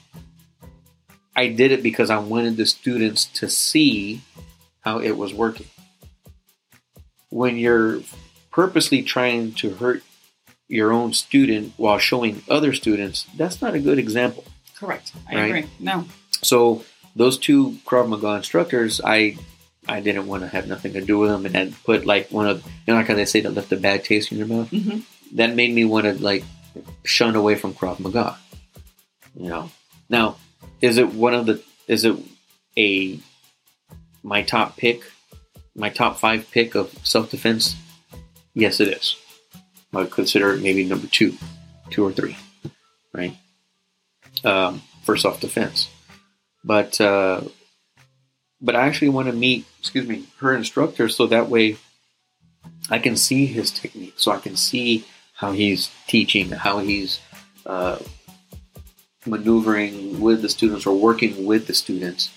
I 1.36 1.48
did 1.48 1.72
it 1.72 1.84
because 1.84 2.10
I 2.10 2.18
wanted 2.18 2.58
the 2.58 2.66
students 2.66 3.26
to 3.40 3.48
see 3.50 4.22
how 4.82 5.00
it 5.00 5.12
was 5.18 5.34
working. 5.34 5.68
When 7.30 7.58
you're 7.58 8.02
purposely 8.52 9.04
trying 9.04 9.54
to 9.56 9.72
hurt 9.76 10.04
your 10.68 10.92
own 10.92 11.14
student 11.14 11.74
while 11.78 12.00
showing 12.00 12.42
other 12.50 12.74
students, 12.74 13.28
that's 13.38 13.62
not 13.62 13.76
a 13.76 13.80
good 13.80 14.00
example. 14.00 14.44
Correct. 14.76 15.12
I 15.30 15.36
Right. 15.36 15.46
agree. 15.46 15.66
No. 15.80 16.06
So 16.42 16.84
those 17.16 17.38
two 17.38 17.78
Krav 17.86 18.08
Maga 18.10 18.36
instructors, 18.36 19.00
I 19.04 19.38
I 19.88 20.00
didn't 20.00 20.28
want 20.28 20.44
to 20.44 20.48
have 20.50 20.68
nothing 20.68 20.94
to 20.94 21.02
do 21.02 21.20
with 21.20 21.30
them, 21.30 21.46
and 21.46 21.54
that 21.56 21.84
put 21.84 22.06
like 22.06 22.32
one 22.32 22.48
of 22.48 22.64
you 22.66 22.94
know 22.94 22.96
like 22.96 23.08
how 23.08 23.16
they 23.16 23.26
say 23.26 23.42
that 23.42 23.52
left 23.52 23.72
a 23.72 23.78
bad 23.78 24.04
taste 24.04 24.32
in 24.32 24.38
your 24.38 24.48
mouth. 24.48 24.70
hmm 24.70 25.00
That 25.34 25.56
made 25.56 25.74
me 25.74 25.86
want 25.86 26.06
to 26.06 26.14
like 26.14 26.44
shun 27.04 27.36
away 27.36 27.56
from 27.56 27.74
Krav 27.74 28.00
Maga. 28.00 28.38
You 29.36 29.50
know. 29.50 29.72
Now, 30.10 30.38
is 30.82 30.98
it 30.98 31.14
one 31.14 31.34
of 31.34 31.46
the? 31.46 31.62
Is 31.88 32.06
it 32.06 32.16
a 32.78 33.20
my 34.24 34.42
top 34.42 34.78
pick, 34.78 35.02
my 35.76 35.90
top 35.90 36.18
five 36.18 36.50
pick 36.52 36.76
of 36.76 36.94
self 37.04 37.30
defense? 37.32 37.76
Yes, 38.54 38.80
it 38.80 38.88
is. 38.88 39.16
I 39.94 40.00
would 40.00 40.12
consider 40.12 40.54
it 40.54 40.62
maybe 40.62 40.84
number 40.84 41.08
two, 41.08 41.36
two 41.90 42.06
or 42.06 42.12
three, 42.12 42.38
right? 43.14 43.36
Um, 44.44 44.82
for 45.04 45.16
self 45.16 45.40
defense, 45.40 45.90
but 46.64 47.00
uh, 47.00 47.42
but 48.66 48.76
I 48.76 48.88
actually 48.88 49.10
want 49.10 49.28
to 49.28 49.34
meet, 49.34 49.66
excuse 49.80 50.08
me, 50.08 50.26
her 50.40 50.56
instructor, 50.56 51.08
so 51.08 51.28
that 51.28 51.50
way 51.50 51.78
I 52.90 53.00
can 53.00 53.16
see 53.16 53.46
his 53.46 53.72
technique, 53.72 54.16
so 54.18 54.32
I 54.32 54.40
can 54.40 54.56
see 54.56 55.06
how 55.34 55.52
he's 55.52 55.92
teaching, 56.08 56.50
how 56.50 56.80
he's 56.80 57.20
uh, 57.66 58.00
maneuvering 59.26 60.20
with 60.20 60.42
the 60.42 60.50
students 60.50 60.86
or 60.86 60.98
working 60.98 61.46
with 61.46 61.68
the 61.68 61.74
students, 61.74 62.32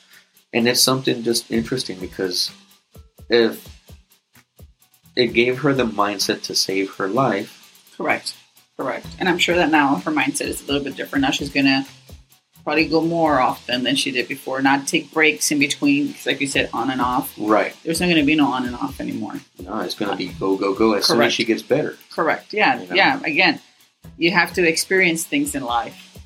and 0.52 0.68
it's 0.68 0.82
something 0.82 1.22
just 1.22 1.50
interesting 1.50 1.98
because 1.98 2.50
if 3.28 3.66
it 5.16 5.28
gave 5.28 5.60
her 5.60 5.72
the 5.72 5.84
mindset 5.84 6.42
to 6.42 6.54
save 6.54 6.94
her 6.96 7.08
life, 7.08 7.58
Correct. 7.98 8.36
Correct. 8.76 9.06
And 9.18 9.28
I'm 9.28 9.38
sure 9.38 9.56
that 9.56 9.72
now 9.72 9.96
her 9.96 10.12
mindset 10.12 10.46
is 10.46 10.62
a 10.62 10.66
little 10.66 10.84
bit 10.84 10.96
different. 10.96 11.22
Now 11.22 11.32
she's 11.32 11.50
gonna 11.50 11.84
probably 12.68 12.86
go 12.86 13.00
more 13.00 13.40
often 13.40 13.82
than 13.82 13.96
she 13.96 14.10
did 14.10 14.28
before. 14.28 14.60
Not 14.60 14.86
take 14.86 15.10
breaks 15.10 15.50
in 15.50 15.58
between, 15.58 16.14
like 16.26 16.38
you 16.38 16.46
said, 16.46 16.68
on 16.74 16.90
and 16.90 17.00
off. 17.00 17.34
right? 17.38 17.74
There's 17.82 17.98
not 17.98 18.08
gonna 18.10 18.24
be 18.24 18.36
no 18.36 18.46
on 18.46 18.66
and 18.66 18.76
off 18.76 19.00
anymore. 19.00 19.40
No, 19.58 19.80
it's 19.80 19.94
going 19.94 20.10
to 20.10 20.16
be 20.18 20.28
go 20.28 20.54
go 20.56 20.74
go 20.74 20.92
as 20.92 21.06
soon 21.06 21.22
as 21.22 21.32
she 21.32 21.46
gets 21.46 21.62
better. 21.62 21.96
Correct. 22.10 22.52
Yeah. 22.52 22.78
You 22.82 22.88
know? 22.88 22.94
Yeah. 22.94 23.20
Again, 23.24 23.60
you 24.18 24.32
have 24.32 24.52
to 24.52 24.68
experience 24.68 25.24
things 25.24 25.54
in 25.54 25.62
life 25.64 26.18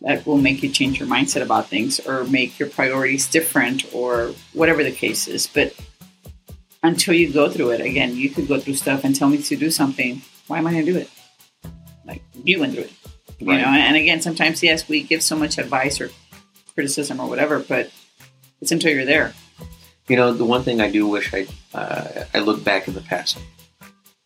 that 0.00 0.24
will 0.26 0.38
make 0.38 0.62
you 0.62 0.70
change 0.70 0.98
your 0.98 1.08
mindset 1.08 1.42
about 1.42 1.68
things 1.68 2.00
or 2.00 2.24
make 2.24 2.58
your 2.58 2.70
priorities 2.70 3.28
different 3.28 3.84
or 3.92 4.32
whatever 4.54 4.82
the 4.82 4.92
case 4.92 5.28
is. 5.28 5.46
But 5.46 5.74
until 6.82 7.12
you 7.12 7.30
go 7.30 7.50
through 7.50 7.72
it, 7.72 7.82
again, 7.82 8.16
you 8.16 8.30
could 8.30 8.48
go 8.48 8.58
through 8.58 8.74
stuff 8.76 9.04
and 9.04 9.14
tell 9.14 9.28
me 9.28 9.42
to 9.42 9.56
do 9.56 9.70
something. 9.70 10.22
Why 10.46 10.56
am 10.56 10.66
I 10.66 10.72
going 10.72 10.86
to 10.86 10.92
do 10.92 10.98
it? 10.98 11.10
Like 12.06 12.22
you 12.44 12.60
went 12.60 12.72
through 12.72 12.84
it. 12.84 12.92
You 13.38 13.46
Right. 13.48 13.60
know, 13.60 13.68
and 13.68 13.96
again, 13.96 14.20
sometimes 14.20 14.62
yes, 14.62 14.88
we 14.88 15.02
give 15.02 15.22
so 15.22 15.36
much 15.36 15.58
advice 15.58 16.00
or 16.00 16.10
criticism 16.74 17.20
or 17.20 17.28
whatever, 17.28 17.58
but 17.60 17.90
it's 18.60 18.72
until 18.72 18.92
you're 18.92 19.04
there. 19.04 19.32
You 20.08 20.16
know, 20.16 20.32
the 20.32 20.44
one 20.44 20.62
thing 20.64 20.80
I 20.80 20.90
do 20.90 21.06
wish 21.06 21.32
I 21.34 21.46
uh, 21.74 22.24
I 22.34 22.38
look 22.40 22.64
back 22.64 22.88
in 22.88 22.94
the 22.94 23.00
past, 23.00 23.38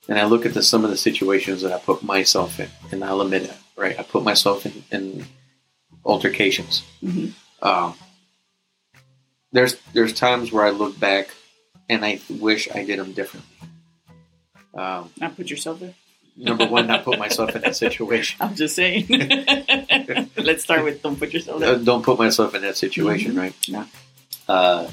and 0.08 0.18
I 0.18 0.24
look 0.24 0.46
at 0.46 0.54
the, 0.54 0.62
some 0.62 0.84
of 0.84 0.90
the 0.90 0.96
situations 0.96 1.60
that 1.62 1.72
I 1.72 1.78
put 1.78 2.02
myself 2.02 2.58
in, 2.60 2.68
and 2.90 3.04
I'll 3.04 3.20
admit 3.20 3.42
it, 3.42 3.54
right? 3.76 3.98
I 3.98 4.02
put 4.02 4.22
myself 4.22 4.64
in, 4.64 4.84
in 4.90 5.26
altercations. 6.04 6.84
Mhm. 7.02 7.32
Um, 7.60 7.94
there's 9.50 9.76
there's 9.92 10.12
times 10.14 10.52
where 10.52 10.64
I 10.64 10.70
look 10.70 10.98
back, 10.98 11.28
and 11.90 12.04
I 12.04 12.20
wish 12.30 12.68
I 12.74 12.84
did 12.84 12.98
them 12.98 13.12
differently. 13.12 13.50
Um, 14.74 15.10
Not 15.20 15.36
put 15.36 15.50
yourself 15.50 15.80
there. 15.80 15.94
Number 16.36 16.66
one, 16.66 16.86
not 16.86 17.04
put 17.04 17.18
myself 17.18 17.54
in 17.54 17.62
that 17.62 17.76
situation. 17.76 18.36
I'm 18.40 18.54
just 18.54 18.74
saying. 18.74 19.06
Let's 20.36 20.64
start 20.64 20.84
with 20.84 21.02
don't 21.02 21.18
put 21.18 21.32
yourself 21.32 21.62
Uh, 21.62 21.74
don't 21.76 22.02
put 22.04 22.18
myself 22.18 22.54
in 22.54 22.62
that 22.62 22.76
situation, 22.76 23.32
Mhm. 23.34 23.38
right? 23.38 23.54
Yeah. 23.66 23.86
Uh, 24.48 24.88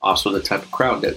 also, 0.00 0.30
the 0.32 0.40
type 0.40 0.62
of 0.62 0.70
crowd 0.70 1.02
that 1.02 1.16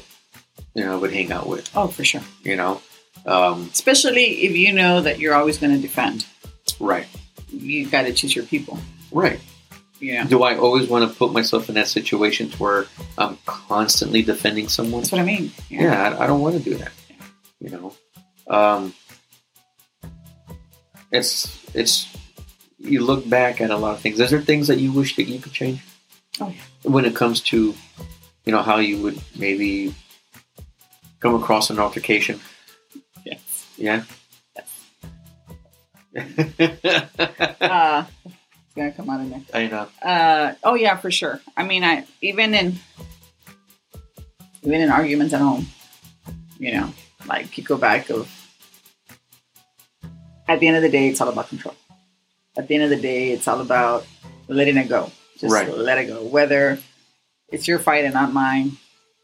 you 0.74 0.84
know 0.84 0.94
I 0.94 0.96
would 0.98 1.14
hang 1.14 1.32
out 1.32 1.48
with. 1.48 1.70
Oh, 1.76 1.88
for 1.88 2.04
sure. 2.06 2.22
You 2.44 2.56
know, 2.56 2.82
um, 3.26 3.70
Especially 3.72 4.46
if 4.46 4.56
you 4.56 4.72
know 4.74 5.02
that 5.02 5.20
you're 5.20 5.34
always 5.36 5.58
going 5.58 5.74
to 5.76 5.82
defend. 5.82 6.26
right, 6.80 7.08
You 7.52 7.88
got 7.88 8.04
to 8.04 8.14
choose 8.14 8.36
your 8.36 8.46
people. 8.46 8.80
right. 9.12 9.40
Yeah. 10.00 10.26
Do 10.26 10.44
I 10.44 10.56
always 10.56 10.88
want 10.88 11.10
to 11.12 11.18
put 11.18 11.34
myself 11.34 11.70
in 11.70 11.76
that 11.76 11.88
situation 11.88 12.52
to 12.52 12.58
where 12.58 12.86
I'm 13.18 13.36
constantly 13.48 14.22
defending 14.22 14.68
someone? 14.68 15.02
That's 15.02 15.12
what 15.12 15.22
I 15.22 15.26
mean. 15.26 15.52
Yeah, 15.70 16.16
I, 16.20 16.24
I 16.26 16.28
don't 16.28 16.42
want 16.42 16.56
to 16.56 16.62
do 16.62 16.76
that. 16.78 16.92
You 17.60 17.72
know, 17.72 17.94
um, 18.50 18.94
it's 21.12 21.66
it's 21.74 22.08
you 22.78 23.04
look 23.04 23.28
back 23.30 23.62
at 23.62 23.72
a 23.72 23.78
lot 23.78 23.96
of 23.96 24.02
things. 24.02 24.20
Is 24.20 24.30
there 24.30 24.42
things 24.42 24.68
that 24.68 24.80
you 24.80 24.92
wish 24.92 25.16
that 25.16 25.24
you 25.24 25.40
could 25.40 25.54
change? 25.54 25.84
Oh, 26.40 26.50
yeah. 26.50 26.90
When 26.90 27.06
it 27.06 27.16
comes 27.16 27.42
to, 27.42 27.74
you 28.46 28.52
know, 28.52 28.62
how 28.62 28.78
you 28.78 29.02
would 29.02 29.20
maybe 29.38 29.94
come 31.20 31.36
across 31.36 31.70
an 31.70 31.80
altercation. 31.80 32.40
Yes. 33.26 33.68
Yeah. 33.78 34.04
Uh, 37.60 38.06
it's 38.76 38.76
to 38.76 38.92
come 38.92 39.10
out 39.10 39.20
in 39.20 39.30
there. 39.30 39.42
I 39.54 39.68
know. 39.68 39.88
Uh, 40.02 40.54
oh 40.64 40.76
yeah, 40.76 40.96
for 40.98 41.12
sure. 41.12 41.42
I 41.56 41.64
mean, 41.64 41.84
I 41.84 42.06
even 42.22 42.54
in 42.54 42.80
even 44.64 44.82
in 44.82 44.90
arguments 44.90 45.34
at 45.34 45.42
home, 45.42 45.68
you 46.60 46.74
know, 46.74 46.94
like 47.28 47.58
you 47.58 47.64
go 47.64 47.78
back 47.78 48.10
of 48.10 48.30
at 50.48 50.60
the 50.60 50.68
end 50.68 50.78
of 50.78 50.84
the 50.84 50.90
day, 50.90 51.10
it's 51.10 51.20
all 51.22 51.28
about 51.30 51.50
control. 51.50 51.76
At 52.58 52.68
the 52.68 52.76
end 52.76 52.86
of 52.86 52.90
the 52.90 52.96
day, 53.02 53.32
it's 53.32 53.48
all 53.48 53.60
about 53.62 54.06
letting 54.48 54.78
it 54.78 54.88
go. 54.88 55.12
Just 55.38 55.54
Right. 55.54 55.70
let 55.70 55.98
it 55.98 56.06
go. 56.06 56.24
Whether 56.24 56.80
it's 57.50 57.68
your 57.68 57.80
fight 57.80 58.06
and 58.06 58.14
not 58.14 58.34
mine, 58.34 58.78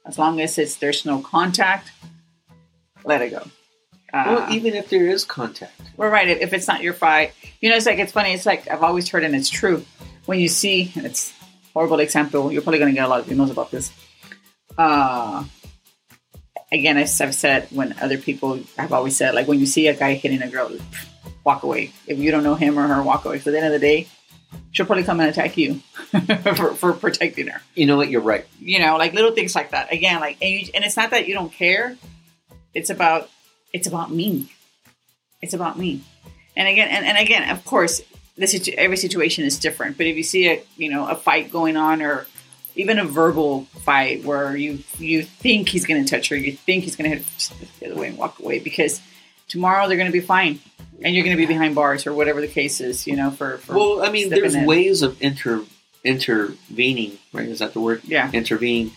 as 0.06 0.20
long 0.20 0.40
as 0.42 0.58
it's 0.58 0.76
there's 0.76 1.06
no 1.06 1.20
contact, 1.20 1.92
let 3.06 3.22
it 3.22 3.32
go. 3.32 3.48
Uh, 4.14 4.24
well, 4.46 4.54
even 4.54 4.76
if 4.76 4.90
there 4.90 5.08
is 5.08 5.26
contact. 5.26 5.82
we're 5.98 6.10
right. 6.10 6.28
If, 6.28 6.42
if 6.42 6.54
it's 6.54 6.68
not 6.68 6.84
your 6.84 6.94
fight, 6.94 7.34
you 7.62 7.70
know, 7.70 7.76
it's 7.78 7.86
like 7.88 7.98
it's 7.98 8.12
funny. 8.12 8.34
It's 8.34 8.46
like 8.46 8.70
I've 8.70 8.84
always 8.84 9.10
heard, 9.10 9.24
and 9.24 9.34
it's 9.36 9.50
true. 9.50 9.84
When 10.26 10.40
you 10.40 10.48
see, 10.50 10.92
and 10.96 11.06
it's 11.06 11.34
horrible 11.74 12.00
example. 12.00 12.52
You're 12.52 12.62
probably 12.62 12.80
going 12.80 12.92
to 12.94 12.96
get 12.96 13.06
a 13.06 13.08
lot 13.08 13.22
of 13.22 13.26
emails 13.26 13.50
about 13.50 13.72
this. 13.72 13.92
Uh, 14.78 15.44
again, 16.74 16.98
as 16.98 17.22
I've 17.22 17.36
said, 17.36 17.68
when 17.72 17.96
other 18.02 18.18
people, 18.18 18.60
I've 18.78 18.92
always 18.92 19.16
said, 19.16 19.36
like 19.36 19.48
when 19.48 19.60
you 19.60 19.66
see 19.66 19.88
a 19.88 19.94
guy 19.94 20.16
hitting 20.16 20.42
a 20.42 20.50
girl, 20.50 20.72
walk 21.44 21.64
away. 21.64 21.94
If 22.08 22.18
you 22.18 22.32
don't 22.32 22.44
know 22.44 22.56
him 22.56 22.78
or 22.80 22.88
her, 22.88 23.02
walk 23.02 23.26
away. 23.26 23.40
So 23.40 23.52
at 23.52 23.54
the 23.54 23.58
end 23.60 23.68
of 23.68 23.80
the 23.80 23.86
day, 23.86 24.08
she'll 24.72 24.86
probably 24.86 25.04
come 25.04 25.20
and 25.20 25.30
attack 25.30 25.58
you 25.58 25.76
for, 26.56 26.74
for 26.74 26.94
protecting 26.94 27.48
her 27.48 27.62
You 27.76 27.86
know 27.86 27.98
what? 27.98 28.10
You're 28.10 28.22
right. 28.22 28.46
you 28.60 28.80
know, 28.80 28.98
like 28.98 29.14
little 29.14 29.32
things 29.32 29.56
like 29.56 29.72
that. 29.72 29.94
Again, 29.94 30.20
like, 30.20 30.38
and, 30.42 30.50
you, 30.50 30.68
and 30.74 30.84
it's 30.84 30.98
not 30.98 31.12
that 31.12 31.28
you 31.28 31.34
don't 31.34 31.52
care. 31.52 31.96
It's 32.74 32.90
about, 32.90 33.30
it's 33.72 33.88
about 33.88 34.12
me. 34.12 34.52
It's 35.42 35.54
about 35.54 35.78
me. 35.78 36.02
And 36.56 36.68
again, 36.68 36.88
and, 36.90 37.06
and 37.06 37.18
again, 37.18 37.50
of 37.50 37.64
course, 37.66 38.02
the 38.36 38.48
situ- 38.48 38.74
every 38.78 38.98
situation 38.98 39.44
is 39.44 39.60
different. 39.60 39.98
But 39.98 40.08
if 40.08 40.18
you 40.18 40.24
see 40.24 40.50
a, 40.50 40.64
you 40.78 40.90
know, 40.90 41.08
a 41.08 41.16
fight 41.16 41.52
going 41.52 41.78
on, 41.78 42.02
or 42.02 42.26
even 42.76 43.00
a 43.00 43.06
verbal 43.06 43.66
fight 43.86 44.24
where 44.24 44.56
you 44.56 44.80
you 45.00 45.24
think 45.24 45.70
he's 45.70 45.86
going 45.86 46.04
to 46.04 46.10
touch 46.10 46.30
her, 46.30 46.36
you 46.36 46.54
think 46.54 46.84
he's 46.84 46.96
going 46.96 47.10
to 47.12 47.18
hit, 47.18 47.26
the 47.80 47.92
other 47.92 48.00
way 48.00 48.08
and 48.08 48.18
walk 48.18 48.40
away 48.40 48.60
because 48.60 49.02
tomorrow 49.48 49.88
they're 49.88 49.98
going 49.98 50.12
to 50.12 50.14
be 50.14 50.26
fine, 50.26 50.60
and 51.02 51.14
you're 51.16 51.24
going 51.24 51.36
to 51.36 51.42
be 51.42 51.46
behind 51.46 51.76
bars 51.76 52.08
or 52.08 52.14
whatever 52.14 52.42
the 52.42 52.48
case 52.48 52.82
is. 52.82 53.06
You 53.08 53.16
know, 53.16 53.32
for, 53.32 53.58
for 53.60 53.76
Well, 53.76 54.04
I 54.04 54.10
mean, 54.12 54.30
there's 54.30 54.56
in. 54.56 54.66
ways 54.66 55.02
of 55.02 55.22
inter 55.22 55.64
intervening, 56.04 57.18
right? 57.32 57.48
Is 57.48 57.60
that 57.60 57.74
the 57.74 57.80
word? 57.80 58.02
yeah, 58.06 58.32
Intervene 58.32 58.92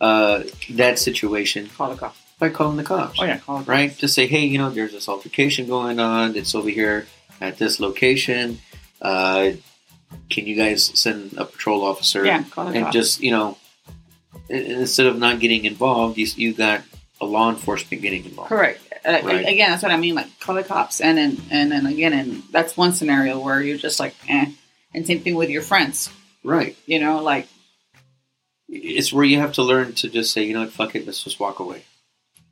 uh, 0.00 0.42
that 0.70 0.98
situation 0.98 1.68
call 1.76 1.90
the 1.90 1.96
cops. 1.96 2.18
by 2.38 2.48
calling 2.50 2.76
the 2.76 2.84
cops, 2.84 3.18
Oh 3.20 3.24
yeah, 3.24 3.38
call 3.38 3.58
the 3.58 3.60
cops. 3.64 3.68
right? 3.68 3.96
Just 3.96 4.14
say, 4.14 4.26
hey, 4.26 4.44
you 4.46 4.58
know, 4.58 4.70
there's 4.70 4.92
this 4.92 5.08
altercation 5.08 5.66
going 5.66 6.00
on. 6.00 6.36
It's 6.36 6.54
over 6.54 6.68
here 6.68 7.06
at 7.40 7.58
this 7.58 7.80
location. 7.80 8.58
Uh, 9.00 9.52
can 10.30 10.46
you 10.46 10.56
guys 10.56 10.84
send 10.98 11.34
a 11.36 11.44
patrol 11.44 11.84
officer? 11.84 12.24
Yeah, 12.24 12.44
and 12.56 12.92
just 12.92 13.20
you 13.20 13.30
know, 13.30 13.56
instead 14.48 15.06
of 15.06 15.18
not 15.18 15.40
getting 15.40 15.64
involved, 15.64 16.18
you 16.18 16.26
you 16.36 16.54
got 16.54 16.82
a 17.20 17.24
law 17.26 17.50
enforcement 17.50 18.02
getting 18.02 18.24
involved. 18.24 18.48
Correct. 18.48 18.80
Uh, 19.04 19.20
Right. 19.24 19.46
Again, 19.46 19.70
that's 19.70 19.82
what 19.82 19.92
I 19.92 19.96
mean. 19.96 20.14
Like 20.14 20.38
call 20.40 20.54
the 20.54 20.62
cops, 20.62 21.00
and 21.00 21.18
then 21.18 21.36
and 21.50 21.70
then 21.72 21.86
again, 21.86 22.12
and 22.12 22.42
that's 22.50 22.76
one 22.76 22.92
scenario 22.92 23.38
where 23.40 23.60
you're 23.60 23.76
just 23.78 23.98
like, 24.00 24.14
eh. 24.28 24.46
And 24.94 25.06
same 25.06 25.20
thing 25.20 25.34
with 25.36 25.48
your 25.50 25.62
friends. 25.62 26.10
Right. 26.44 26.76
You 26.86 27.00
know, 27.00 27.22
like 27.22 27.48
It's 28.68 29.12
where 29.12 29.24
you 29.24 29.38
have 29.38 29.52
to 29.54 29.62
learn 29.62 29.92
to 29.94 30.08
just 30.08 30.32
say, 30.32 30.44
you 30.44 30.54
know 30.54 30.60
what, 30.60 30.72
fuck 30.72 30.94
it, 30.94 31.06
let's 31.06 31.22
just 31.24 31.40
walk 31.40 31.58
away. 31.60 31.84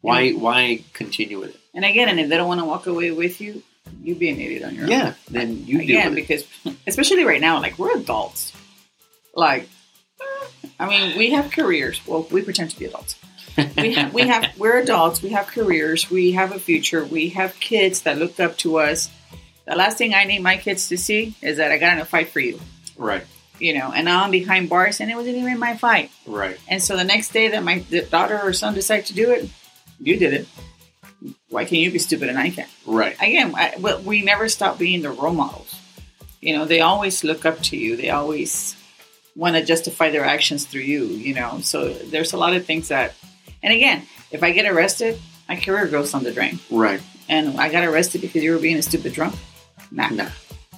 Why 0.00 0.30
why 0.32 0.84
continue 0.92 1.38
with 1.38 1.50
it? 1.54 1.60
and 1.74 1.84
again, 1.84 2.08
and 2.08 2.18
if 2.18 2.28
they 2.28 2.36
don't 2.36 2.48
want 2.48 2.60
to 2.60 2.64
walk 2.66 2.86
away 2.86 3.10
with 3.10 3.40
you, 3.40 3.62
you 4.02 4.14
be 4.14 4.30
an 4.30 4.40
idiot 4.40 4.64
on 4.64 4.74
your 4.74 4.84
own. 4.84 4.90
Yeah, 4.90 5.14
then 5.30 5.66
you 5.66 5.80
again, 5.80 6.12
it. 6.12 6.16
because 6.16 6.44
especially 6.86 7.24
right 7.24 7.40
now, 7.40 7.60
like 7.60 7.78
we're 7.78 7.96
adults. 7.96 8.52
Like, 9.34 9.68
I 10.78 10.86
mean, 10.88 11.16
we 11.16 11.30
have 11.30 11.50
careers. 11.50 12.00
Well, 12.06 12.26
we 12.30 12.42
pretend 12.42 12.70
to 12.70 12.78
be 12.78 12.86
adults. 12.86 13.16
we 13.76 13.94
have, 13.94 14.14
we 14.14 14.22
have 14.22 14.46
we're 14.58 14.78
adults. 14.78 15.22
We 15.22 15.30
have 15.30 15.46
careers. 15.46 16.10
We 16.10 16.32
have 16.32 16.52
a 16.52 16.58
future. 16.58 17.04
We 17.04 17.30
have 17.30 17.58
kids 17.60 18.02
that 18.02 18.18
look 18.18 18.40
up 18.40 18.56
to 18.58 18.78
us. 18.78 19.10
The 19.66 19.76
last 19.76 19.98
thing 19.98 20.14
I 20.14 20.24
need 20.24 20.42
my 20.42 20.56
kids 20.56 20.88
to 20.88 20.98
see 20.98 21.34
is 21.42 21.58
that 21.58 21.70
I 21.70 21.78
got 21.78 21.94
in 21.94 22.00
a 22.00 22.04
fight 22.04 22.30
for 22.30 22.40
you. 22.40 22.58
right. 22.96 23.24
you 23.58 23.78
know, 23.78 23.92
and 23.92 24.06
now 24.06 24.24
I'm 24.24 24.30
behind 24.30 24.68
bars, 24.68 25.00
and 25.00 25.10
it 25.10 25.14
wasn't 25.14 25.36
even 25.36 25.58
my 25.58 25.76
fight. 25.76 26.10
Right. 26.26 26.58
And 26.66 26.82
so 26.82 26.96
the 26.96 27.04
next 27.04 27.32
day 27.32 27.48
that 27.48 27.62
my 27.62 27.80
daughter 28.10 28.40
or 28.42 28.52
son 28.52 28.74
decide 28.74 29.06
to 29.06 29.14
do 29.14 29.30
it, 29.30 29.48
you 30.00 30.16
did 30.16 30.32
it. 30.32 30.48
Why 31.48 31.64
can't 31.64 31.82
you 31.82 31.90
be 31.90 31.98
stupid 31.98 32.28
and 32.28 32.38
I 32.38 32.50
can't? 32.50 32.68
Right. 32.86 33.14
Again, 33.20 33.52
I, 33.54 33.74
but 33.78 34.04
we 34.04 34.22
never 34.22 34.48
stop 34.48 34.78
being 34.78 35.02
the 35.02 35.10
role 35.10 35.34
models. 35.34 35.74
You 36.40 36.56
know, 36.56 36.64
they 36.64 36.80
always 36.80 37.22
look 37.24 37.44
up 37.44 37.60
to 37.64 37.76
you. 37.76 37.96
They 37.96 38.10
always 38.10 38.74
want 39.36 39.56
to 39.56 39.64
justify 39.64 40.10
their 40.10 40.24
actions 40.24 40.64
through 40.64 40.82
you. 40.82 41.04
You 41.06 41.34
know, 41.34 41.60
so 41.60 41.92
there's 41.92 42.32
a 42.32 42.38
lot 42.38 42.54
of 42.54 42.64
things 42.64 42.88
that. 42.88 43.14
And 43.62 43.72
again, 43.74 44.02
if 44.30 44.42
I 44.42 44.52
get 44.52 44.64
arrested, 44.66 45.20
my 45.48 45.56
career 45.56 45.86
goes 45.86 46.14
on 46.14 46.24
the 46.24 46.32
drain. 46.32 46.58
Right. 46.70 47.02
And 47.28 47.60
I 47.60 47.70
got 47.70 47.84
arrested 47.84 48.22
because 48.22 48.42
you 48.42 48.52
were 48.52 48.58
being 48.58 48.76
a 48.78 48.82
stupid 48.82 49.12
drunk. 49.12 49.34
Nah, 49.90 50.08
Nah. 50.08 50.30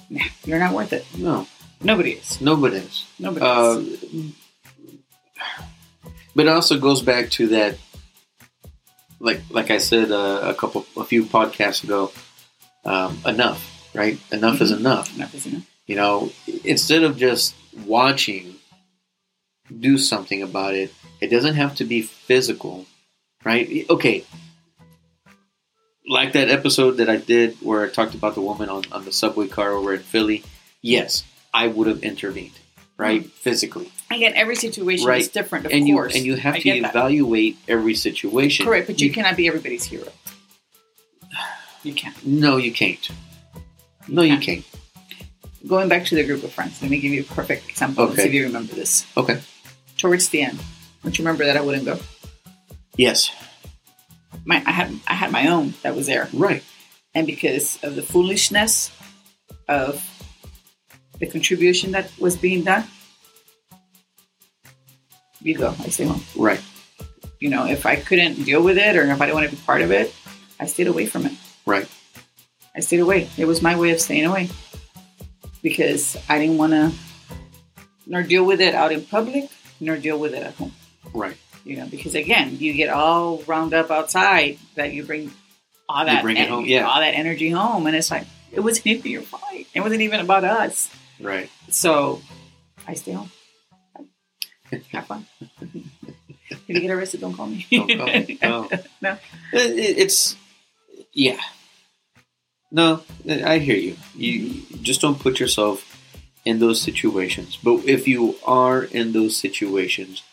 nah, 0.09 0.25
you're 0.43 0.59
not 0.59 0.73
worth 0.73 0.91
it. 0.91 1.05
No. 1.17 1.47
Nobody 1.81 2.11
is. 2.11 2.41
Nobody 2.41 2.77
is. 2.77 3.05
Nobody 3.19 3.45
Uh, 3.45 3.77
is. 3.79 4.31
but 6.35 6.45
it 6.45 6.49
also 6.49 6.77
goes 6.79 7.01
back 7.01 7.29
to 7.31 7.47
that, 7.49 7.77
like 9.23 9.41
like 9.49 9.71
I 9.71 9.77
said 9.79 10.11
uh, 10.11 10.41
a 10.43 10.53
couple, 10.53 10.85
a 10.97 11.03
few 11.05 11.23
podcasts 11.23 11.83
ago. 11.83 12.11
Um, 12.85 13.17
enough, 13.25 13.89
right? 13.95 14.19
Enough 14.31 14.59
is 14.61 14.71
enough. 14.71 15.15
Enough 15.15 15.33
is 15.33 15.45
enough. 15.45 15.65
You 15.87 15.95
know, 15.95 16.31
instead 16.65 17.03
of 17.03 17.17
just 17.17 17.55
watching, 17.85 18.55
do 19.79 19.97
something 19.97 20.43
about 20.43 20.73
it. 20.73 20.93
It 21.21 21.29
doesn't 21.29 21.55
have 21.55 21.75
to 21.75 21.85
be 21.85 22.01
physical, 22.01 22.85
right? 23.45 23.85
Okay. 23.89 24.25
Like 26.05 26.33
that 26.33 26.49
episode 26.49 26.97
that 26.97 27.09
I 27.09 27.15
did 27.15 27.55
where 27.61 27.85
I 27.85 27.89
talked 27.89 28.13
about 28.13 28.35
the 28.35 28.41
woman 28.41 28.67
on, 28.67 28.83
on 28.91 29.05
the 29.05 29.13
subway 29.13 29.47
car 29.47 29.71
over 29.71 29.93
in 29.93 30.01
Philly. 30.01 30.43
Yes, 30.81 31.23
I 31.53 31.67
would 31.67 31.87
have 31.87 32.03
intervened, 32.03 32.59
right? 32.97 33.21
Mm-hmm. 33.21 33.29
Physically. 33.29 33.91
Again, 34.11 34.33
every 34.35 34.55
situation 34.55 35.07
Right. 35.07 35.21
is 35.21 35.29
different, 35.29 35.65
of 35.65 35.71
and 35.71 35.87
you 35.87 35.95
course. 35.95 36.15
and 36.15 36.23
you 36.25 36.35
have 36.35 36.55
I 36.55 36.57
to 36.59 36.63
get 36.63 36.81
that. 36.83 36.91
evaluate 36.91 37.57
every 37.67 37.95
situation. 37.95 38.65
Correct, 38.65 38.87
but 38.87 39.01
you, 39.01 39.11
cannot 39.11 39.35
be 39.37 39.47
everybody's 39.47 39.83
hero. 39.85 40.07
You 41.83 41.93
can't. 41.93 42.25
No, 42.25 42.57
you 42.57 42.71
can't. 42.71 43.09
No, 44.07 44.21
you 44.21 44.37
can't. 44.37 44.63
Going 45.67 45.89
back 45.89 46.05
to 46.05 46.15
the 46.15 46.23
group 46.23 46.43
of 46.43 46.51
friends, 46.51 46.81
let 46.81 46.91
me 46.91 46.99
give 46.99 47.11
you 47.11 47.21
a 47.21 47.23
perfect 47.35 47.69
example 47.69 48.05
Okay. 48.05 48.15
see 48.23 48.27
if 48.29 48.33
you 48.33 48.43
remember 48.45 48.73
this. 48.75 49.05
Okay. 49.17 49.41
Towards 49.97 50.29
the 50.29 50.41
end, 50.43 50.59
don't 51.03 51.17
you 51.17 51.23
remember 51.23 51.45
that 51.45 51.57
I 51.57 51.61
wouldn't 51.61 51.85
go? 51.85 51.99
Yes. 52.97 53.31
My, 54.45 54.61
I 54.65 54.71
had 54.71 54.91
I 55.07 55.13
had 55.13 55.31
my 55.31 55.47
own 55.47 55.73
that 55.83 55.95
was 55.95 56.05
there, 56.07 56.27
Right. 56.33 56.63
and 57.15 57.25
because 57.25 57.79
of 57.83 57.95
the 57.95 58.01
foolishness 58.03 58.91
of 59.69 60.03
the 61.23 61.31
contribution 61.31 61.91
that 61.91 62.11
was 62.19 62.35
being 62.35 62.63
done, 62.63 62.83
you 65.41 65.55
go. 65.55 65.73
I 65.79 65.87
stay 65.87 66.03
home. 66.05 66.21
Right. 66.35 66.61
You 67.39 67.49
know, 67.49 67.65
if 67.65 67.85
I 67.85 67.95
couldn't 67.95 68.43
deal 68.43 68.61
with 68.61 68.77
it 68.77 68.95
or 68.97 69.03
if 69.03 69.21
I 69.21 69.25
didn't 69.25 69.35
want 69.35 69.49
to 69.49 69.55
be 69.55 69.61
part 69.61 69.81
of 69.81 69.91
it, 69.91 70.13
I 70.59 70.65
stayed 70.65 70.87
away 70.87 71.05
from 71.05 71.25
it. 71.25 71.33
Right. 71.65 71.87
I 72.75 72.81
stayed 72.81 72.99
away. 72.99 73.29
It 73.37 73.45
was 73.45 73.61
my 73.61 73.77
way 73.77 73.91
of 73.91 74.01
staying 74.01 74.25
away 74.25 74.49
because 75.61 76.17
I 76.27 76.39
didn't 76.39 76.57
want 76.57 76.73
to 76.73 76.91
nor 78.05 78.21
deal 78.21 78.43
with 78.43 78.59
it 78.59 78.75
out 78.75 78.91
in 78.91 79.05
public 79.05 79.49
nor 79.79 79.95
deal 79.95 80.19
with 80.19 80.33
it 80.33 80.43
at 80.43 80.55
home. 80.55 80.73
Right. 81.13 81.37
You 81.63 81.77
know, 81.77 81.87
because 81.87 82.15
again, 82.15 82.57
you 82.59 82.73
get 82.73 82.89
all 82.89 83.37
wound 83.47 83.73
up 83.73 83.91
outside 83.91 84.57
that 84.75 84.91
you 84.91 85.03
bring 85.05 85.31
all 85.87 86.05
that 86.05 86.21
bring 86.21 86.35
it 86.35 86.41
en- 86.41 86.49
home, 86.49 86.65
yeah. 86.65 86.85
all 86.85 86.99
that 86.99 87.15
energy 87.15 87.49
home, 87.49 87.87
and 87.87 87.95
it's 87.95 88.11
like 88.11 88.25
it 88.51 88.59
wasn't 88.59 88.87
even 88.87 89.11
your 89.11 89.21
fight. 89.21 89.67
It 89.73 89.79
wasn't 89.79 90.01
even 90.01 90.19
about 90.19 90.43
us. 90.43 90.89
Right. 91.19 91.49
So 91.69 92.21
I 92.87 92.93
stay 92.95 93.11
home. 93.13 93.31
Have 94.91 95.05
fun. 95.07 95.25
if 95.61 96.61
you 96.67 96.79
get 96.79 96.91
arrested, 96.91 97.21
don't 97.21 97.33
call 97.33 97.47
me. 97.47 97.65
Don't 97.71 97.97
call 97.97 98.07
me. 98.07 98.37
No. 98.41 98.69
No. 99.01 99.17
It- 99.53 99.77
it- 99.79 99.97
it's 99.99 100.35
yeah. 101.13 101.39
No, 102.71 103.03
I 103.29 103.59
hear 103.59 103.75
you. 103.77 103.95
You 104.15 104.63
just 104.81 104.99
don't 104.99 105.19
put 105.19 105.39
yourself 105.39 105.85
in 106.43 106.57
those 106.59 106.81
situations. 106.81 107.55
But 107.63 107.85
if 107.85 108.07
you 108.07 108.35
are 108.45 108.83
in 108.83 109.11
those 109.13 109.37
situations, 109.37 110.23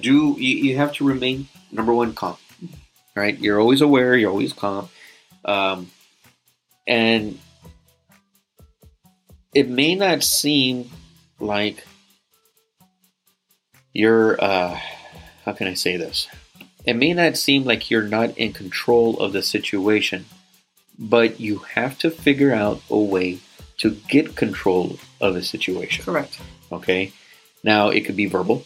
do 0.00 0.36
you, 0.38 0.54
you 0.70 0.76
have 0.76 0.92
to 0.94 1.04
remain 1.04 1.48
number 1.72 1.92
one 1.92 2.14
calm, 2.14 2.36
right? 3.16 3.36
You're 3.36 3.58
always 3.60 3.80
aware. 3.80 4.16
You're 4.16 4.30
always 4.30 4.52
calm, 4.52 4.90
um, 5.44 5.90
and 6.86 7.40
it 9.54 9.68
may 9.68 9.94
not 9.94 10.22
seem 10.22 10.90
like 11.38 11.84
you're. 13.92 14.42
Uh, 14.42 14.78
how 15.44 15.52
can 15.52 15.66
I 15.66 15.74
say 15.74 15.96
this? 15.96 16.28
It 16.84 16.94
may 16.94 17.12
not 17.12 17.36
seem 17.36 17.64
like 17.64 17.90
you're 17.90 18.02
not 18.02 18.36
in 18.36 18.52
control 18.52 19.18
of 19.20 19.32
the 19.32 19.42
situation, 19.42 20.24
but 20.98 21.38
you 21.38 21.58
have 21.58 21.98
to 21.98 22.10
figure 22.10 22.52
out 22.52 22.80
a 22.90 22.98
way 22.98 23.38
to 23.78 23.90
get 24.08 24.36
control 24.36 24.98
of 25.20 25.34
the 25.34 25.42
situation. 25.42 26.04
Correct. 26.04 26.40
Okay. 26.70 27.12
Now 27.62 27.90
it 27.90 28.02
could 28.02 28.16
be 28.16 28.26
verbal, 28.26 28.64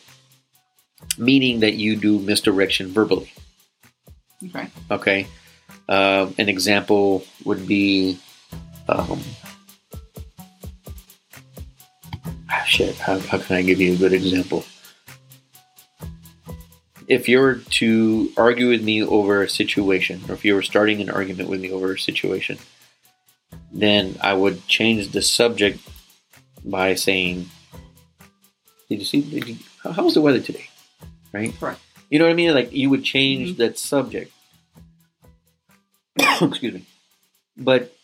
meaning 1.18 1.60
that 1.60 1.74
you 1.74 1.96
do 1.96 2.18
misdirection 2.18 2.92
verbally. 2.92 3.32
Okay. 4.44 4.68
Okay. 4.90 5.26
Um, 5.88 6.34
an 6.38 6.48
example 6.48 7.24
would 7.44 7.66
be, 7.66 8.18
um, 8.88 9.20
shit. 12.66 12.96
How, 12.96 13.18
how 13.18 13.38
can 13.38 13.56
I 13.56 13.62
give 13.62 13.80
you 13.80 13.94
a 13.94 13.96
good 13.96 14.12
example? 14.12 14.64
If 17.08 17.28
you 17.28 17.38
were 17.38 17.56
to 17.56 18.32
argue 18.36 18.68
with 18.68 18.82
me 18.82 19.02
over 19.02 19.42
a 19.42 19.48
situation, 19.48 20.22
or 20.28 20.34
if 20.34 20.44
you 20.44 20.54
were 20.54 20.62
starting 20.62 21.00
an 21.00 21.08
argument 21.08 21.48
with 21.48 21.60
me 21.60 21.70
over 21.70 21.92
a 21.92 21.98
situation, 21.98 22.58
then 23.72 24.16
I 24.20 24.34
would 24.34 24.66
change 24.66 25.12
the 25.12 25.22
subject 25.22 25.78
by 26.64 26.94
saying, 26.94 27.48
"Did 28.88 28.98
you 28.98 29.04
see? 29.04 29.20
Did 29.20 29.48
you, 29.48 29.56
how, 29.82 29.92
how 29.92 30.04
was 30.04 30.14
the 30.14 30.20
weather 30.20 30.40
today?" 30.40 30.68
Right? 31.32 31.54
Correct. 31.58 31.80
You 32.10 32.18
know 32.18 32.24
what 32.24 32.32
I 32.32 32.34
mean? 32.34 32.54
Like 32.54 32.72
you 32.72 32.90
would 32.90 33.04
change 33.04 33.50
mm-hmm. 33.50 33.62
that 33.62 33.78
subject. 33.78 34.32
Excuse 36.40 36.74
me. 36.74 36.86
But 37.56 37.94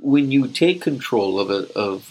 when 0.00 0.30
you 0.30 0.48
take 0.48 0.80
control 0.80 1.38
of 1.38 1.50
a 1.50 1.72
of 1.74 2.10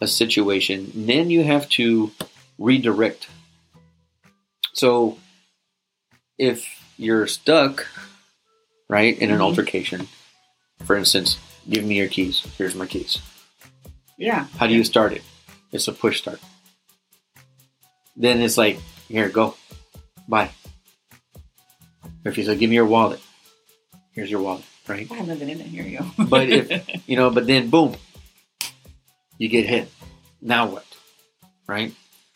a 0.00 0.06
situation, 0.08 0.90
then 0.94 1.30
you 1.30 1.42
have 1.44 1.68
to 1.70 2.10
redirect. 2.58 3.28
So 4.72 5.18
if 6.38 6.66
you're 6.98 7.26
stuck, 7.26 7.86
right, 8.88 9.16
in 9.18 9.30
an 9.30 9.38
Mhm. 9.38 9.42
altercation, 9.42 10.08
for 10.84 10.96
instance, 10.96 11.38
give 11.68 11.84
me 11.84 11.96
your 11.96 12.08
keys. 12.08 12.42
Here's 12.58 12.74
my 12.74 12.86
keys. 12.86 13.18
Yeah. 14.18 14.46
How 14.58 14.66
do 14.66 14.74
you 14.74 14.84
start 14.84 15.12
it? 15.12 15.22
It's 15.72 15.88
a 15.88 15.92
push 15.92 16.18
start. 16.18 16.40
Then 18.16 18.40
it's 18.40 18.56
like, 18.58 18.78
here, 19.08 19.28
go. 19.28 19.56
Bye. 20.28 20.50
Or 22.24 22.30
if 22.30 22.38
you 22.38 22.44
say, 22.44 22.56
give 22.56 22.70
me 22.70 22.76
your 22.76 22.86
wallet. 22.86 23.20
Here's 24.12 24.30
your 24.30 24.40
wallet, 24.40 24.64
right? 24.86 25.10
I 25.10 25.14
have 25.16 25.26
nothing 25.26 25.48
in 25.48 25.60
it. 25.60 25.66
Here 25.66 25.84
you 25.84 25.98
go. 25.98 26.24
But 26.24 26.48
if- 26.48 26.88
You 27.08 27.16
know, 27.16 27.30
but 27.30 27.46
then 27.46 27.68
boom, 27.70 27.96
you 29.38 29.48
get 29.48 29.66
hit. 29.66 29.90
Now 30.40 30.66
what? 30.66 30.86
Right? 31.66 31.94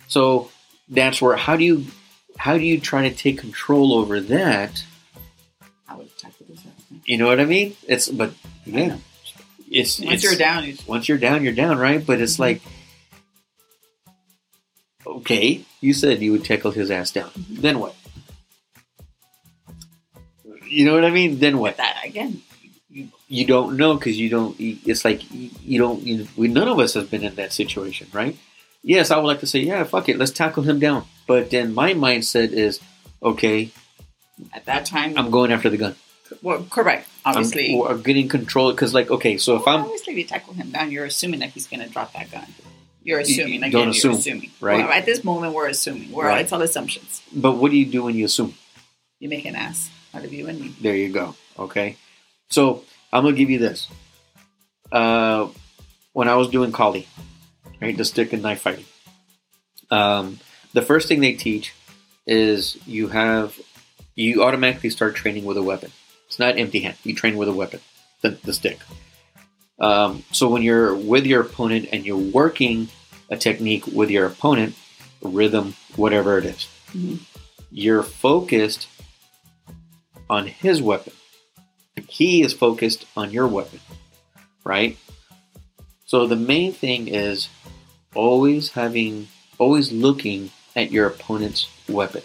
So 0.08 0.50
that's 0.88 1.20
where 1.20 1.36
how 1.36 1.56
do 1.56 1.64
you 1.64 1.86
how 2.38 2.56
do 2.56 2.64
you 2.64 2.80
try 2.80 3.08
to 3.08 3.14
take 3.14 3.38
control 3.38 3.94
over 3.94 4.20
that? 4.20 4.84
I 5.88 5.96
would 5.96 6.16
tackle 6.18 6.46
this 6.48 6.60
out. 6.60 6.72
You 7.04 7.18
know 7.18 7.26
what 7.26 7.40
I 7.40 7.44
mean? 7.44 7.76
It's 7.86 8.08
but 8.08 8.32
yeah, 8.64 8.96
it's 9.70 10.00
Once 10.00 10.12
it's, 10.12 10.24
you're 10.24 10.36
down, 10.36 10.64
you 10.64 10.76
once 10.86 11.08
you're 11.08 11.18
down, 11.18 11.44
you're 11.44 11.52
down, 11.52 11.78
right? 11.78 12.04
But 12.04 12.20
it's 12.20 12.34
mm-hmm. 12.34 12.42
like, 12.42 12.62
okay, 15.06 15.64
you 15.80 15.92
said 15.92 16.22
you 16.22 16.32
would 16.32 16.44
tackle 16.44 16.70
his 16.70 16.90
ass 16.90 17.10
down. 17.10 17.30
Mm-hmm. 17.30 17.60
Then 17.60 17.78
what? 17.78 17.94
You 20.66 20.84
know 20.84 20.94
what 20.94 21.04
I 21.04 21.10
mean? 21.10 21.38
Then 21.38 21.58
what? 21.58 21.78
that 21.78 22.02
again. 22.04 22.42
You, 23.28 23.40
You 23.42 23.46
don't 23.46 23.76
know 23.76 23.94
because 23.94 24.18
you 24.18 24.28
don't. 24.28 24.56
It's 24.58 25.04
like 25.04 25.30
you, 25.32 25.50
you 25.62 25.78
don't. 25.78 26.02
You, 26.02 26.26
we 26.36 26.48
none 26.48 26.68
of 26.68 26.78
us 26.78 26.94
have 26.94 27.10
been 27.10 27.22
in 27.24 27.34
that 27.36 27.52
situation, 27.52 28.08
right? 28.12 28.36
Yes, 28.82 29.10
I 29.10 29.16
would 29.18 29.26
like 29.26 29.40
to 29.40 29.46
say, 29.46 29.60
yeah, 29.60 29.84
fuck 29.84 30.08
it, 30.08 30.18
let's 30.18 30.30
tackle 30.30 30.62
him 30.62 30.78
down. 30.78 31.04
But 31.26 31.50
then 31.50 31.74
my 31.74 31.92
mindset 31.94 32.52
is, 32.52 32.80
okay, 33.22 33.70
at 34.54 34.64
that 34.66 34.86
time, 34.86 35.18
I'm 35.18 35.30
going 35.30 35.50
after 35.52 35.68
the 35.68 35.76
gun. 35.76 35.96
well, 36.42 36.64
correct. 36.70 37.08
Obviously, 37.24 37.74
I'm, 37.74 37.82
I'm 37.88 38.02
getting 38.02 38.28
control 38.28 38.70
because, 38.70 38.94
like, 38.94 39.10
okay, 39.10 39.36
so 39.36 39.56
if 39.56 39.66
Well, 39.66 39.78
I'm 39.78 39.84
obviously 39.84 40.12
if 40.12 40.18
you 40.20 40.24
tackle 40.24 40.54
him 40.54 40.70
down, 40.70 40.90
you're 40.92 41.04
assuming 41.06 41.40
that 41.40 41.50
he's 41.50 41.66
going 41.66 41.80
to 41.80 41.88
drop 41.88 42.12
that 42.14 42.30
gun. 42.30 42.46
You're 43.02 43.18
You- 43.18 43.24
assuming. 43.24 43.52
you 43.54 43.58
Again, 43.58 43.70
don't 43.72 43.82
you're 43.88 43.90
assume, 43.90 44.12
assuming. 44.14 44.50
right? 44.60 44.78
Well, 44.84 44.92
at 44.92 45.04
this 45.06 45.24
moment, 45.24 45.54
we're 45.54 45.68
assuming. 45.68 46.12
We're 46.12 46.26
Right. 46.26 46.42
it's 46.42 46.52
all 46.52 46.62
assumptions. 46.62 47.20
But 47.34 47.52
what 47.58 47.70
do 47.72 47.76
you 47.76 47.84
do 47.86 48.04
when 48.04 48.14
you 48.14 48.26
assume? 48.26 48.54
You 49.18 49.28
make 49.28 49.44
an 49.44 49.56
ass 49.56 49.90
out 50.14 50.24
of 50.24 50.32
you 50.32 50.46
and 50.46 50.60
me. 50.60 50.74
There 50.80 50.94
you 50.96 51.08
go. 51.10 51.34
Okay. 51.58 51.96
So 52.48 52.84
I'm 53.12 53.24
gonna 53.24 53.36
give 53.36 53.50
you 53.50 53.58
this. 53.58 53.88
Uh, 54.90 55.48
when 56.12 56.28
I 56.28 56.34
was 56.36 56.48
doing 56.48 56.72
Kali, 56.72 57.06
right? 57.80 57.96
The 57.96 58.04
stick 58.04 58.32
and 58.32 58.42
knife 58.42 58.60
fighting. 58.60 58.84
Um, 59.90 60.40
the 60.72 60.82
first 60.82 61.08
thing 61.08 61.20
they 61.20 61.32
teach 61.34 61.72
is 62.26 62.76
you 62.86 63.08
have 63.08 63.58
you 64.14 64.42
automatically 64.42 64.90
start 64.90 65.14
training 65.14 65.44
with 65.44 65.56
a 65.56 65.62
weapon. 65.62 65.92
It's 66.26 66.38
not 66.38 66.58
empty 66.58 66.80
hand. 66.80 66.96
You 67.04 67.14
train 67.14 67.36
with 67.36 67.48
a 67.48 67.52
weapon, 67.52 67.80
the, 68.20 68.30
the 68.30 68.52
stick. 68.52 68.78
Um, 69.78 70.24
so 70.32 70.48
when 70.48 70.62
you're 70.62 70.94
with 70.94 71.24
your 71.24 71.40
opponent 71.42 71.88
and 71.92 72.04
you're 72.04 72.16
working 72.18 72.88
a 73.30 73.36
technique 73.36 73.86
with 73.86 74.10
your 74.10 74.26
opponent, 74.26 74.74
rhythm, 75.22 75.74
whatever 75.96 76.36
it 76.38 76.44
is, 76.46 76.66
Mhm. 76.92 77.20
you're 77.70 78.02
focused 78.02 78.88
on 80.28 80.48
his 80.48 80.82
weapon. 80.82 81.12
He 82.08 82.42
is 82.42 82.52
focused 82.52 83.06
on 83.16 83.30
your 83.30 83.46
weapon, 83.46 83.80
right? 84.64 84.96
So 86.06 86.26
the 86.26 86.36
main 86.36 86.72
thing 86.72 87.08
is 87.08 87.48
always 88.14 88.70
having, 88.70 89.28
always 89.58 89.92
looking 89.92 90.50
at 90.74 90.90
your 90.90 91.06
opponent's 91.06 91.68
weapon. 91.88 92.22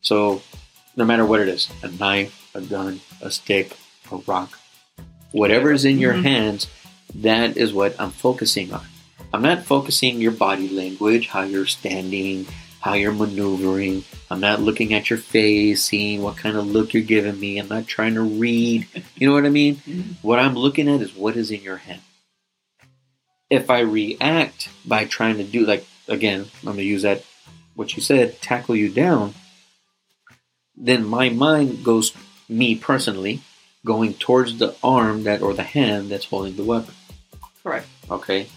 So 0.00 0.42
no 0.96 1.04
matter 1.04 1.24
what 1.24 1.40
it 1.40 1.48
is, 1.48 1.68
a 1.82 1.88
knife, 1.88 2.50
a 2.54 2.60
gun, 2.60 3.00
a 3.20 3.30
stick, 3.30 3.76
a 4.10 4.16
rock, 4.16 4.58
whatever 5.32 5.72
is 5.72 5.84
in 5.84 5.98
your 5.98 6.14
Mhm. 6.14 6.22
hands, 6.22 6.66
that 7.14 7.56
is 7.56 7.72
what 7.72 7.94
I'm 7.98 8.10
focusing 8.10 8.72
on. 8.72 8.86
I'm 9.32 9.42
not 9.42 9.64
focusing 9.64 10.20
your 10.20 10.32
body 10.32 10.68
language, 10.68 11.28
how 11.28 11.42
you're 11.42 11.66
standing, 11.66 12.46
how 12.82 12.94
you're 12.94 13.12
maneuvering. 13.12 14.04
I'm 14.28 14.40
not 14.40 14.60
looking 14.60 14.92
at 14.92 15.08
your 15.08 15.18
face, 15.18 15.84
seeing 15.84 16.20
what 16.20 16.36
kind 16.36 16.56
of 16.56 16.66
look 16.66 16.92
you're 16.92 17.02
giving 17.04 17.38
me. 17.38 17.58
I'm 17.58 17.68
not 17.68 17.86
trying 17.86 18.14
to 18.14 18.22
read. 18.22 18.88
You 19.14 19.28
know 19.28 19.34
what 19.34 19.46
I 19.46 19.50
mean? 19.50 19.76
Mhm. 19.76 20.16
What 20.20 20.40
I'm 20.40 20.56
looking 20.56 20.88
at 20.88 21.00
is 21.00 21.14
what 21.14 21.36
is 21.36 21.52
in 21.52 21.62
your 21.62 21.76
hand. 21.76 22.00
If 23.48 23.70
I 23.70 23.80
react 23.80 24.68
by 24.84 25.04
trying 25.04 25.36
to 25.36 25.44
do, 25.44 25.64
like, 25.64 25.86
again, 26.08 26.40
I'm 26.40 26.64
going 26.64 26.78
to 26.78 26.82
use 26.82 27.02
that, 27.02 27.24
what 27.74 27.94
you 27.94 28.02
said, 28.02 28.42
tackle 28.42 28.74
you 28.74 28.88
down, 28.88 29.34
then 30.76 31.04
my 31.04 31.28
mind 31.28 31.84
goes, 31.84 32.12
me 32.48 32.74
personally, 32.74 33.42
going 33.84 34.14
towards 34.14 34.58
the 34.58 34.74
arm 34.82 35.22
that 35.22 35.40
or 35.40 35.54
the 35.54 35.62
hand 35.62 36.10
that's 36.10 36.24
holding 36.24 36.56
the 36.56 36.64
weapon. 36.64 36.94
Correct. 37.62 37.86
Okay. 38.10 38.48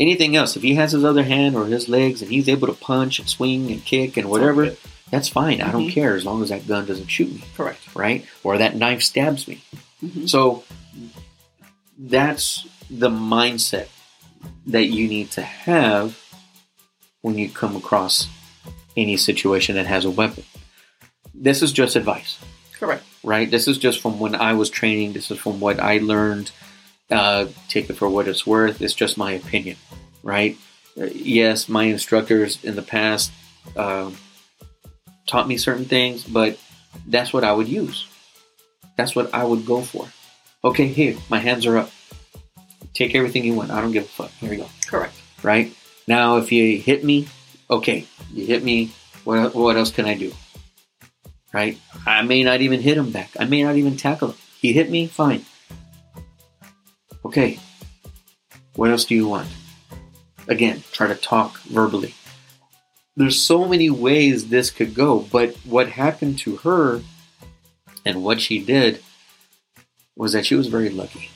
Anything 0.00 0.34
else, 0.34 0.56
if 0.56 0.62
he 0.62 0.74
has 0.74 0.92
his 0.92 1.04
other 1.04 1.22
hand 1.22 1.54
or 1.54 1.66
his 1.66 1.88
legs 1.88 2.20
and 2.20 2.30
he's 2.30 2.48
able 2.48 2.66
to 2.66 2.72
punch 2.74 3.18
and 3.18 3.28
swing 3.28 3.70
and 3.70 3.84
kick 3.84 4.16
and 4.16 4.28
whatever, 4.28 4.64
Okay. 4.66 4.76
that's 5.10 5.28
fine. 5.28 5.60
I 5.60 5.70
don't 5.70 5.88
Mhm. 5.88 5.92
care 5.92 6.16
as 6.16 6.24
long 6.24 6.42
as 6.42 6.48
that 6.48 6.66
gun 6.66 6.84
doesn't 6.86 7.06
shoot 7.08 7.32
me, 7.32 7.44
Correct. 7.56 7.80
right? 7.94 8.24
Or 8.42 8.58
that 8.58 8.76
knife 8.76 9.02
stabs 9.02 9.46
me. 9.46 9.60
Mhm. 10.02 10.28
So 10.28 10.64
that's 11.96 12.66
the 12.90 13.08
mindset 13.10 13.86
that 14.66 14.86
you 14.86 15.06
need 15.08 15.30
to 15.32 15.42
have 15.42 16.18
when 17.22 17.38
you 17.38 17.48
come 17.48 17.76
across 17.76 18.26
any 18.96 19.16
situation 19.16 19.76
that 19.76 19.86
has 19.86 20.04
a 20.04 20.10
weapon. 20.10 20.44
This 21.32 21.62
is 21.62 21.72
just 21.72 21.96
advice 21.96 22.36
Correct. 22.78 23.04
right? 23.22 23.50
This 23.50 23.66
is 23.68 23.78
just 23.78 24.00
from 24.00 24.18
when 24.18 24.34
I 24.34 24.52
was 24.54 24.70
training. 24.70 25.12
This 25.12 25.30
is 25.30 25.38
from 25.38 25.60
what 25.60 25.80
I 25.80 25.98
learned. 25.98 26.50
Uh, 27.10 27.46
take 27.68 27.90
it 27.90 27.94
for 27.94 28.08
what 28.08 28.28
it's 28.28 28.46
worth. 28.46 28.80
It's 28.80 28.94
just 28.94 29.18
my 29.18 29.32
opinion, 29.32 29.76
right? 30.22 30.56
Uh, 30.98 31.04
yes, 31.06 31.68
my 31.68 31.84
instructors 31.84 32.62
in 32.64 32.76
the 32.76 32.82
past 32.82 33.30
um, 33.76 34.16
taught 35.26 35.46
me 35.46 35.56
certain 35.56 35.84
things, 35.84 36.24
but 36.24 36.58
that's 37.06 37.32
what 37.32 37.44
I 37.44 37.52
would 37.52 37.68
use. 37.68 38.06
That's 38.96 39.14
what 39.14 39.34
I 39.34 39.44
would 39.44 39.66
go 39.66 39.82
for. 39.82 40.08
Okay, 40.64 40.86
here, 40.86 41.16
my 41.28 41.38
hands 41.40 41.66
are 41.66 41.76
up. 41.76 41.90
Take 42.94 43.14
everything 43.14 43.44
you 43.44 43.54
want. 43.54 43.70
I 43.70 43.80
don't 43.80 43.92
give 43.92 44.04
a 44.04 44.08
fuck. 44.08 44.30
Here 44.32 44.52
you 44.52 44.60
go 44.60 44.68
Correct. 44.86 45.14
right? 45.42 45.74
Now, 46.06 46.36
if 46.38 46.52
you 46.52 46.78
hit 46.78 47.04
me, 47.04 47.28
okay, 47.68 48.06
you 48.32 48.46
hit 48.46 48.62
me. 48.64 48.92
What, 49.24 49.54
what 49.54 49.76
else 49.76 49.90
can 49.90 50.06
I 50.06 50.14
do? 50.14 50.32
Right? 51.52 51.78
I 52.06 52.22
may 52.22 52.42
not 52.44 52.60
even 52.60 52.80
hit 52.80 52.96
him 52.96 53.10
back. 53.10 53.30
I 53.38 53.44
may 53.44 53.62
not 53.62 53.76
even 53.76 53.96
tackle 53.96 54.28
him. 54.28 54.36
He 54.60 54.72
hit 54.72 54.90
me, 54.90 55.06
fine. 55.06 55.44
Okay, 57.24 57.58
what 58.74 58.90
else 58.90 59.04
do 59.04 59.14
you 59.14 59.26
want? 59.28 59.48
Again, 60.46 60.82
try 60.92 61.06
to 61.06 61.14
talk 61.14 61.60
verbally. 61.62 62.14
There's 63.16 63.40
so 63.40 63.66
many 63.66 63.88
ways 63.90 64.48
this 64.48 64.70
could 64.70 64.94
go, 64.94 65.20
but 65.20 65.54
what 65.64 65.88
happened 65.88 66.38
to 66.40 66.56
her 66.58 67.00
and 68.04 68.22
what 68.22 68.40
she 68.40 68.62
did 68.62 69.02
was 70.16 70.32
that 70.32 70.44
she 70.44 70.54
was 70.54 70.66
very 70.66 70.90
lucky. 70.90 71.30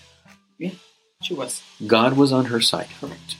Yeah, 0.58 0.72
she 1.22 1.34
was. 1.34 1.62
God 1.86 2.16
was 2.16 2.32
on 2.32 2.46
her 2.46 2.60
side. 2.60 2.88
Correct. 3.00 3.36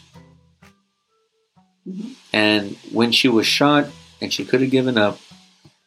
Mhm. 1.87 2.15
And 2.33 2.77
when 2.93 3.13
she 3.13 3.29
was 3.29 3.47
shot 3.47 3.89
and 4.21 4.33
she 4.33 4.45
could 4.45 4.61
have 4.61 4.71
given 4.71 4.97
up, 4.97 5.19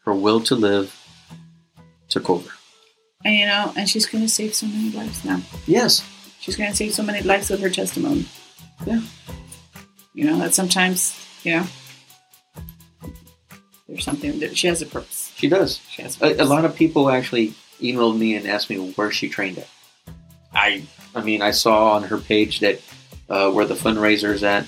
her 0.06 0.14
will 0.14 0.42
to 0.42 0.56
live 0.56 0.96
took 2.10 2.30
over. 2.30 2.50
And 3.24 3.36
you 3.36 3.46
know, 3.46 3.72
and 3.78 3.90
she's 3.90 4.06
going 4.06 4.24
to 4.24 4.30
save 4.30 4.54
so 4.54 4.68
many 4.68 4.92
lives 4.92 5.24
now. 5.24 5.42
Yes. 5.68 6.04
She's 6.42 6.56
going 6.56 6.72
to 6.72 6.76
save 6.76 6.94
so 6.94 7.04
many 7.04 7.22
lives 7.22 7.50
with 7.50 7.62
her 7.62 7.70
testimony. 7.70 8.26
Yeah. 8.86 9.02
You 10.14 10.26
know, 10.26 10.40
that 10.40 10.54
sometimes, 10.56 11.16
you 11.44 11.58
know, 11.58 11.66
there's 13.88 14.04
something 14.04 14.40
that 14.40 14.58
she 14.58 14.68
has 14.68 14.82
a 14.82 14.86
purpose. 14.86 15.32
She 15.38 15.48
does. 15.48 15.80
She 15.90 16.02
has 16.02 16.20
A, 16.22 16.42
a 16.42 16.46
lot 16.46 16.66
of 16.66 16.76
people 16.76 17.10
actually 17.10 17.54
emailed 17.80 18.18
me 18.18 18.36
and 18.36 18.48
asked 18.48 18.70
me 18.70 18.92
where 18.94 19.12
she 19.12 19.30
trained 19.30 19.60
at. 19.60 19.68
I 20.54 20.84
I 21.14 21.22
mean, 21.22 21.42
I 21.42 21.52
saw 21.52 21.94
on 21.94 22.04
her 22.04 22.18
page 22.18 22.60
that 22.62 22.82
uh, 23.30 23.52
where 23.52 23.66
the 23.66 23.76
fundraiser 23.76 24.34
is 24.34 24.44
at 24.44 24.68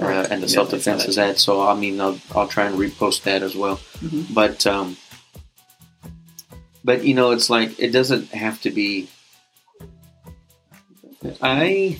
uh, 0.00 0.04
and 0.30 0.42
the 0.42 0.46
Yeah, 0.46 0.52
self 0.52 0.70
defense 0.70 1.04
is 1.04 1.16
at. 1.18 1.38
So 1.38 1.66
I 1.66 1.74
mean, 1.74 2.00
I'll, 2.00 2.18
I'll 2.34 2.48
try 2.48 2.64
and 2.66 2.76
repost 2.76 3.22
that 3.22 3.42
as 3.42 3.54
well. 3.54 3.76
Mhm. 4.00 4.34
But 4.34 4.66
um, 4.66 4.96
but 6.82 7.04
you 7.04 7.14
know, 7.14 7.30
it's 7.30 7.48
like 7.48 7.78
it 7.78 7.90
doesn't 7.92 8.28
have 8.30 8.60
to 8.62 8.70
be. 8.70 9.08
I. 11.40 11.98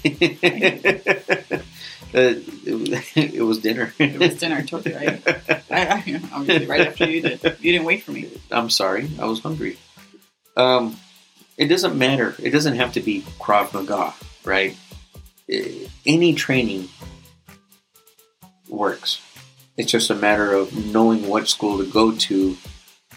Uh, 2.15 2.39
it, 2.65 3.43
was 3.43 3.59
dinner. 3.59 3.93
It 3.99 4.21
was 4.21 4.39
dinner. 4.39 4.55
I 4.55 4.63
told 4.63 4.87
you, 4.87 4.95
right? 4.95 5.21
I, 5.69 6.31
I, 6.39 6.65
right 6.65 6.87
after 6.87 7.11
you 7.11 7.23
did. 7.23 7.43
You 7.59 7.73
didn't 7.73 7.85
wait 7.85 8.05
for 8.05 8.13
me. 8.13 8.31
I'm 8.53 8.71
sorry, 8.71 9.11
I 9.19 9.25
was 9.25 9.41
hungry. 9.41 9.79
Um, 10.57 10.97
it 11.57 11.67
doesn't 11.67 11.99
matter. 11.99 12.37
It 12.41 12.51
doesn't 12.51 12.77
have 12.77 12.93
to 12.93 13.01
be 13.01 13.23
Krav 13.41 13.75
Maga, 13.75 14.15
right? 14.45 14.77
Eh, 15.51 15.89
Any 16.07 16.35
training 16.35 16.89
works. 18.69 19.21
It's 19.77 19.91
just 19.91 20.09
a 20.11 20.15
matter 20.15 20.53
of 20.53 20.73
knowing 20.93 21.27
what 21.27 21.49
school 21.49 21.79
to 21.79 21.91
go 21.91 22.13
to 22.13 22.57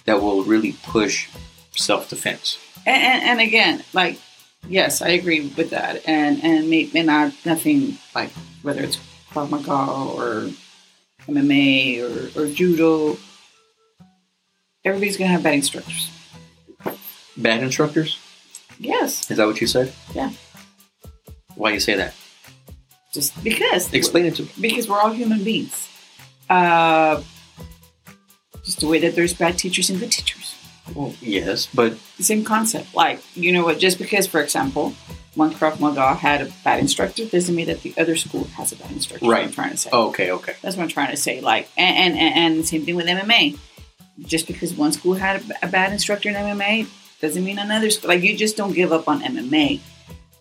that 0.05 0.21
will 0.23 0.43
really 0.43 0.73
push 0.83 1.29
self 1.75 2.09
defense. 2.09 2.57
And, 2.85 3.03
and, 3.03 3.23
and 3.23 3.41
again, 3.41 3.83
like, 3.93 4.19
yes, 4.67 5.01
I 5.01 5.09
agree 5.09 5.51
with 5.57 5.71
that. 5.71 6.07
And 6.07 6.43
and 6.43 6.69
may, 6.69 6.89
may 6.93 7.03
not 7.03 7.33
nothing 7.45 7.97
like 8.15 8.31
whether 8.61 8.81
it's 8.81 8.97
Krav 9.31 9.49
Maga 9.49 9.91
or 9.91 10.49
MMA 11.27 12.01
or, 12.01 12.41
or 12.41 12.47
judo. 12.47 13.17
Everybody's 14.85 15.17
gonna 15.17 15.31
have 15.31 15.43
bad 15.43 15.55
instructors. 15.55 16.09
Bad 17.35 17.61
instructors? 17.61 18.17
Yes, 18.79 19.29
Is 19.29 19.37
that 19.37 19.45
what 19.45 19.59
you 19.59 19.67
said? 19.67 19.91
Yeah. 20.13 20.31
Why 21.55 21.71
you 21.71 21.79
say 21.79 21.95
that? 21.95 22.13
just 23.17 23.43
because. 23.43 23.91
Explain 23.93 24.25
it 24.25 24.35
to 24.35 24.43
me. 24.43 24.49
because 24.61 24.87
we're 24.87 24.99
all 24.99 25.11
human 25.11 25.43
beings. 25.43 25.89
Uh, 26.49 27.21
just 28.63 28.79
the 28.79 28.87
way 28.87 28.99
that 28.99 29.15
there's 29.15 29.33
bad 29.33 29.57
teachers 29.57 29.89
and 29.89 29.99
good 29.99 30.11
teachers. 30.11 30.46
Well, 30.95 31.13
yes, 31.21 31.67
but 31.73 31.97
The 32.17 32.23
same 32.23 32.43
concept. 32.43 32.95
Like, 32.95 33.21
you 33.35 33.51
know 33.51 33.63
what, 33.63 33.79
just 33.79 33.97
because, 33.97 34.25
for 34.27 34.41
example, 34.41 34.93
one 35.35 35.53
Krav 35.53 35.79
Maga 35.79 36.15
had 36.15 36.41
a 36.41 36.51
bad 36.63 36.79
instructor 36.79 37.25
doesn't 37.25 37.53
mean 37.55 37.67
that 37.67 37.81
the 37.83 37.93
other 37.97 38.15
school 38.15 38.45
has 38.55 38.71
a 38.71 38.75
bad 38.75 38.91
instructor. 38.91 39.25
That's 39.25 39.29
what 39.29 39.37
I'm 39.37 39.45
Right. 39.47 39.53
trying 39.53 39.71
to 39.71 39.77
say. 39.77 39.89
okay, 39.91 40.31
okay. 40.31 40.53
That's 40.61 40.75
what 40.77 40.83
I'm 40.83 40.89
trying 40.89 41.11
to 41.11 41.17
say. 41.17 41.41
Like, 41.41 41.69
and, 41.77 42.17
and, 42.17 42.35
and, 42.35 42.65
same 42.67 42.85
thing 42.85 42.95
with 42.95 43.05
MMA. 43.07 43.57
Just 44.21 44.47
because 44.47 44.73
one 44.73 44.91
school 44.93 45.13
had 45.13 45.41
a, 45.61 45.65
a 45.65 45.67
bad 45.67 45.91
instructor 45.93 46.29
in 46.29 46.35
MMA 46.35 46.87
doesn't 47.21 47.43
mean 47.43 47.59
another 47.59 47.89
school. 47.91 48.07
Like, 48.09 48.23
you 48.23 48.35
just 48.35 48.57
don't 48.57 48.73
give 48.73 48.91
up 48.91 49.07
on 49.07 49.21
MMA. 49.21 49.79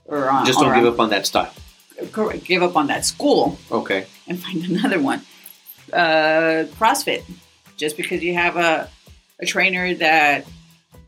Or 0.06 0.30
on, 0.30 0.46
Just 0.46 0.60
don't 0.60 0.72
give 0.74 0.86
on- 0.86 0.92
up 0.94 1.00
on 1.00 1.10
that 1.10 1.26
style. 1.26 1.52
Correct. 2.12 2.44
Give 2.44 2.62
up 2.62 2.76
on 2.76 2.86
that 2.86 3.04
school 3.04 3.58
Okay. 3.70 4.06
and 4.28 4.38
find 4.42 4.64
another 4.70 5.00
one. 5.00 5.22
Uh, 5.92 6.64
CrossFit. 6.78 7.22
Just 7.76 7.96
because 7.96 8.22
you 8.22 8.32
have 8.34 8.56
a, 8.56 8.88
a 9.40 9.46
trainer 9.46 9.94
that 9.94 10.46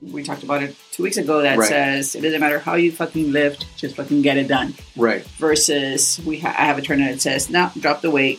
we 0.01 0.23
talked 0.23 0.43
about 0.45 0.63
it 0.63 0.77
two 0.93 1.03
weeks 1.03 1.17
ago 1.17 1.43
that 1.43 1.59
Right. 1.59 1.69
says 1.69 2.15
it 2.15 2.21
doesn't 2.21 2.41
matter 2.41 2.59
how 2.59 2.75
you 2.75 2.93
fucking 2.93 3.33
lift, 3.33 3.67
just 3.77 3.97
fucking 3.97 4.23
get 4.23 4.37
it 4.37 4.47
done. 4.49 4.75
Right. 4.97 5.25
Versus 5.39 6.21
we 6.25 6.39
ha- 6.39 6.55
I 6.57 6.67
have 6.67 6.79
a 6.79 6.83
trainer 6.83 7.11
that 7.11 7.21
says, 7.21 7.51
no, 7.51 7.71
drop 7.79 8.01
the 8.03 8.11
weight, 8.11 8.39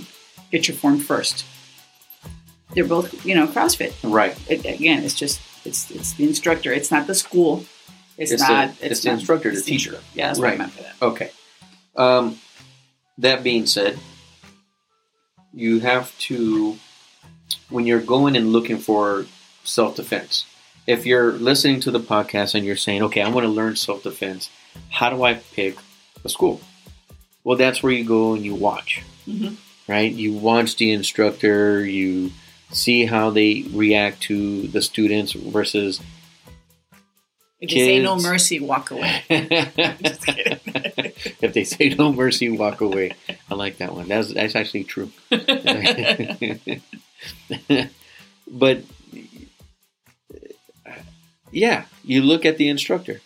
get 0.52 0.68
your 0.68 0.78
form 0.78 1.00
first. 1.00 1.44
They're 2.74 2.86
both, 2.86 3.26
you 3.26 3.36
know, 3.36 3.48
CrossFit. 3.48 3.94
Right. 4.04 4.38
It, 4.48 4.66
again, 4.66 5.04
it's 5.04 5.16
just 5.16 5.42
it's 5.66 5.90
it's 5.92 6.14
the 6.14 6.24
instructor. 6.26 6.72
It's 6.72 6.92
not 6.92 7.08
the 7.08 7.16
school. 7.16 7.66
It's, 8.18 8.32
It's 8.32 8.42
not. 8.48 8.78
the- 8.80 8.92
it's 8.92 9.02
the 9.02 9.12
instructor, 9.12 9.50
the 9.52 9.58
it's 9.58 9.66
teacher. 9.66 10.00
Yeah, 10.14 10.28
that's 10.28 10.40
what 10.40 10.48
I 10.48 10.50
Right. 10.52 10.58
meant 10.60 10.72
for 10.74 10.84
that. 10.84 10.96
Okay. 11.02 11.32
Um, 11.96 12.40
that 13.18 13.44
being 13.44 13.66
said, 13.66 13.98
you 15.54 15.80
have 15.80 16.18
to, 16.20 16.78
when 17.70 17.86
you're 17.86 18.02
going 18.02 18.36
and 18.36 18.52
looking 18.52 18.78
for 18.78 19.26
self 19.70 19.96
defense, 19.96 20.46
if 20.88 21.06
you're 21.06 21.32
listening 21.34 21.80
to 21.82 21.92
the 21.92 22.00
podcast 22.00 22.56
and 22.56 22.66
you're 22.66 22.76
saying, 22.76 23.04
okay, 23.04 23.22
I 23.22 23.30
want 23.30 23.46
to 23.46 23.50
learn 23.52 23.76
self 23.76 24.04
defense, 24.04 24.50
how 24.90 25.10
do 25.10 25.24
I 25.24 25.36
pick 25.36 25.78
a 26.26 26.30
school? 26.30 26.62
Well, 27.44 27.58
that's 27.58 27.82
where 27.82 27.92
you 27.94 28.04
go 28.04 28.34
and 28.34 28.44
you 28.44 28.56
watch, 28.56 29.02
Mhm. 29.28 29.56
right? 29.88 30.12
You 30.12 30.34
watch 30.34 30.76
the 30.78 30.92
instructor, 30.92 31.86
you 31.86 32.32
see 32.72 33.06
how 33.06 33.30
they 33.30 33.66
react 33.74 34.22
to 34.24 34.68
the 34.68 34.82
students 34.82 35.32
versus 35.34 36.02
If 37.62 37.70
they 37.72 37.76
say 37.86 38.02
no 38.04 38.16
mercy, 38.18 38.60
walk 38.60 38.92
away. 38.92 39.24
If 41.42 41.54
they 41.54 41.64
say 41.66 41.90
no 41.90 42.14
mercy, 42.14 42.50
walk 42.50 42.80
away. 42.82 43.12
I 43.50 43.56
like 43.56 43.78
that 43.80 43.94
one. 43.94 44.08
That's 44.08 44.34
that's 44.34 44.56
actually 44.56 44.86
true. 44.86 45.12
but 48.48 48.84
yeah, 51.52 51.86
you 52.04 52.22
look 52.22 52.46
at 52.46 52.58
the 52.58 52.70
instructor. 52.70 53.22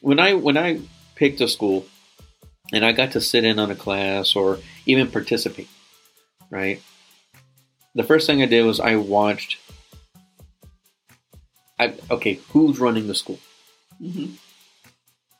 When 0.00 0.18
I 0.18 0.34
when 0.34 0.56
I 0.56 0.80
picked 1.14 1.40
a 1.40 1.48
school 1.48 1.86
and 2.72 2.84
I 2.84 2.92
got 2.92 3.12
to 3.12 3.20
sit 3.20 3.44
in 3.44 3.58
on 3.58 3.70
a 3.70 3.76
class 3.76 4.34
or 4.34 4.58
even 4.86 5.10
participate, 5.10 5.68
right? 6.50 6.82
The 7.94 8.02
first 8.02 8.26
thing 8.26 8.42
I 8.42 8.46
did 8.46 8.64
was 8.64 8.80
I 8.80 8.96
watched 8.96 9.58
I 11.78 11.94
okay, 12.10 12.40
who's 12.50 12.78
running 12.78 13.06
the 13.08 13.14
school? 13.14 13.38
Mhm. 14.00 14.36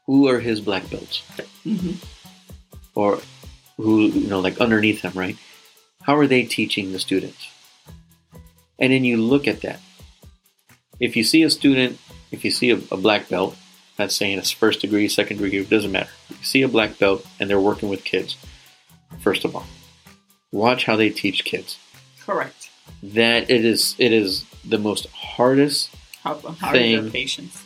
Who 0.06 0.28
are 0.28 0.40
his 0.40 0.60
black 0.60 0.88
belts? 0.90 1.22
Mhm. 1.64 1.96
Or 2.94 3.20
who 3.76 4.06
you 4.06 4.28
know 4.28 4.40
like 4.40 4.60
underneath 4.60 5.00
him, 5.02 5.12
right? 5.14 5.36
How 6.02 6.16
are 6.16 6.26
they 6.26 6.42
teaching 6.44 6.92
the 6.92 6.98
students? 6.98 7.46
And 8.78 8.92
then 8.92 9.04
you 9.04 9.16
look 9.16 9.46
at 9.46 9.60
that. 9.62 9.80
If 11.02 11.16
you 11.16 11.24
see 11.24 11.42
a 11.42 11.50
student, 11.50 11.98
if 12.30 12.44
you 12.44 12.50
see 12.50 12.70
a, 12.70 12.76
a 12.90 12.96
black 12.96 13.28
belt, 13.28 13.56
that's 13.96 14.14
saying 14.16 14.38
it's 14.38 14.50
first 14.52 14.80
degree, 14.80 15.08
second 15.08 15.38
degree, 15.38 15.58
it 15.58 15.68
doesn't 15.68 15.92
matter. 15.92 16.10
You 16.30 16.36
see 16.52 16.62
a 16.62 16.68
black 16.68 16.98
belt 16.98 17.26
and 17.38 17.50
they're 17.50 17.60
working 17.70 17.88
with 17.88 18.04
kids, 18.04 18.36
first 19.20 19.44
of 19.44 19.54
all, 19.56 19.66
watch 20.52 20.84
how 20.84 20.96
they 20.96 21.10
teach 21.10 21.44
kids. 21.44 21.78
Correct. 22.20 22.70
That 23.02 23.50
it 23.50 23.64
is 23.64 23.94
it 23.98 24.12
is 24.12 24.44
the 24.64 24.78
most 24.78 25.06
hardest 25.08 25.90
How, 26.22 26.34
how 26.60 26.72
Thing. 26.72 27.10
patience? 27.10 27.62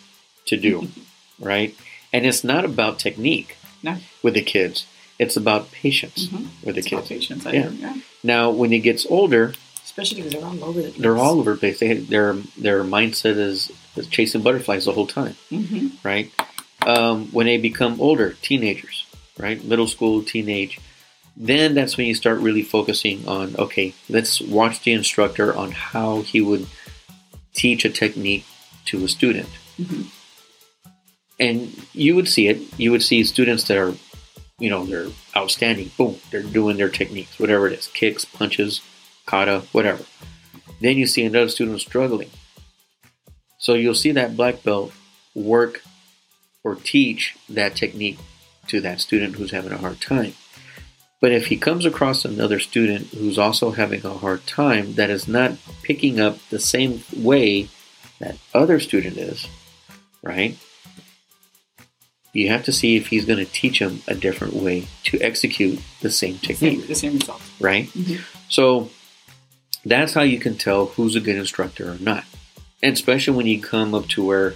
to 0.47 0.57
do, 0.57 0.89
right? 1.41 1.75
And 2.13 2.25
it's 2.25 2.43
not 2.43 2.65
about 2.65 2.99
technique 2.99 3.57
No. 3.83 3.97
with 4.23 4.35
the 4.35 4.43
kids. 4.43 4.87
It's 5.19 5.37
about 5.37 5.71
patience 5.73 6.27
Mhm. 6.29 6.47
with 6.65 6.75
the 6.77 6.81
It's 6.81 6.89
kids. 6.89 7.09
patience. 7.09 7.45
I 7.47 7.53
Yeah. 7.53 7.71
yeah. 7.71 7.95
yeah. 7.95 8.01
Now, 8.23 8.51
when 8.51 8.73
it 8.73 8.81
gets 8.81 9.05
older, 9.07 9.55
Especially 9.87 10.17
because 10.23 10.33
they're 10.35 10.45
all 10.45 10.65
over 10.65 10.83
the 10.83 10.89
place. 10.91 11.01
they're 11.01 11.17
all 11.17 11.39
over 11.39 11.53
the 11.53 11.59
place. 11.59 11.79
They, 11.79 11.95
their 11.95 12.35
their 12.59 12.83
mindset 12.85 13.37
is, 13.39 13.71
is 13.95 14.09
chasing 14.09 14.43
butterflies 14.43 14.85
the 14.85 14.93
whole 14.93 15.07
time, 15.07 15.37
hmm 15.49 15.89
right? 16.03 16.31
Um, 16.85 17.29
when 17.33 17.47
they 17.47 17.57
become 17.57 18.01
older, 18.01 18.35
teenagers, 18.43 19.07
right, 19.39 19.63
middle 19.65 19.87
school, 19.87 20.23
teenage, 20.23 20.79
then 21.37 21.75
that's 21.75 21.97
when 21.97 22.07
you 22.07 22.15
start 22.15 22.41
really 22.41 22.63
focusing 22.63 23.27
on 23.29 23.55
okay, 23.57 23.95
let's 24.11 24.41
watch 24.41 24.83
the 24.83 24.93
instructor 24.93 25.57
on 25.57 25.71
how 25.71 26.21
he 26.23 26.41
would 26.41 26.67
teach 27.55 27.85
a 27.85 27.91
technique 27.91 28.45
to 28.87 29.05
a 29.05 29.09
student, 29.09 29.49
hmm 29.79 30.03
and 31.39 31.71
you 31.93 32.15
would 32.17 32.29
see 32.29 32.49
it. 32.49 32.59
You 32.79 32.91
would 32.93 33.03
see 33.03 33.23
students 33.25 33.65
that 33.69 33.77
are, 33.79 33.95
you 34.59 34.71
know, 34.71 34.85
they're 34.87 35.09
outstanding. 35.37 35.91
Boom, 35.99 36.17
they're 36.31 36.43
doing 36.43 36.77
their 36.77 36.89
techniques, 36.89 37.39
whatever 37.39 37.67
it 37.67 37.75
is, 37.79 37.89
kicks, 37.89 38.25
punches, 38.25 38.81
kata, 39.27 39.63
whatever. 39.73 40.05
Then 40.81 40.97
you 40.97 41.07
see 41.07 41.25
another 41.25 41.49
student 41.49 41.81
struggling. 41.81 42.31
So 43.59 43.75
you'll 43.75 43.95
see 43.95 44.13
that 44.13 44.37
black 44.37 44.63
belt 44.63 44.93
work 45.35 45.83
or 46.63 46.75
teach 46.77 47.37
that 47.49 47.75
technique 47.77 48.19
to 48.69 48.81
that 48.81 49.01
student 49.01 49.37
who's 49.37 49.51
having 49.53 49.73
a 49.73 49.79
hard 49.79 50.01
time. 50.01 50.35
But 51.21 51.33
if 51.33 51.47
he 51.47 51.57
comes 51.57 51.87
across 51.87 52.25
another 52.25 52.59
student 52.61 53.07
who's 53.09 53.39
also 53.39 53.71
having 53.71 54.05
a 54.05 54.15
hard 54.15 54.47
time 54.47 54.95
that 54.95 55.09
is 55.11 55.27
not 55.27 55.53
picking 55.83 56.21
up 56.21 56.39
the 56.51 56.59
same 56.61 57.03
way 57.17 57.69
that 58.19 58.37
other 58.55 58.79
student 58.81 59.17
is, 59.17 59.47
right? 60.23 60.57
You 62.33 62.49
have 62.51 62.65
to 62.65 62.73
see 62.73 62.97
if 62.97 63.07
he's 63.07 63.25
going 63.25 63.39
to 63.45 63.51
teach 63.51 63.79
him 63.81 64.03
a 64.07 64.15
different 64.15 64.53
way 64.55 64.89
to 65.05 65.19
execute 65.23 65.81
the 66.03 66.11
same 66.11 66.39
technique 66.39 66.81
Same, 66.81 66.87
the 66.89 66.95
same 66.95 67.13
result. 67.15 67.41
right? 67.61 67.87
Mhm. 67.95 68.21
So 68.51 68.91
that's 69.89 70.15
how 70.15 70.23
you 70.23 70.39
can 70.39 70.57
tell 70.57 70.87
who's 70.87 71.15
a 71.17 71.21
good 71.21 71.37
instructor 71.37 71.93
or 71.93 71.99
not. 71.99 72.25
And 72.83 72.93
especially 72.93 73.37
when 73.37 73.47
you 73.47 73.61
come 73.63 73.95
up 73.95 74.07
to 74.09 74.25
where 74.25 74.55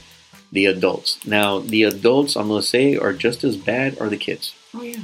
the 0.52 0.66
adults. 0.66 1.24
Now, 1.26 1.60
the 1.60 1.84
adults, 1.84 2.36
I'm 2.36 2.48
going 2.48 2.60
to 2.60 2.66
say, 2.66 2.96
are 2.96 3.12
just 3.12 3.44
as 3.44 3.56
bad 3.56 3.98
are 4.00 4.08
the 4.08 4.16
kids. 4.16 4.54
Oh 4.74 4.82
yeah, 4.82 4.98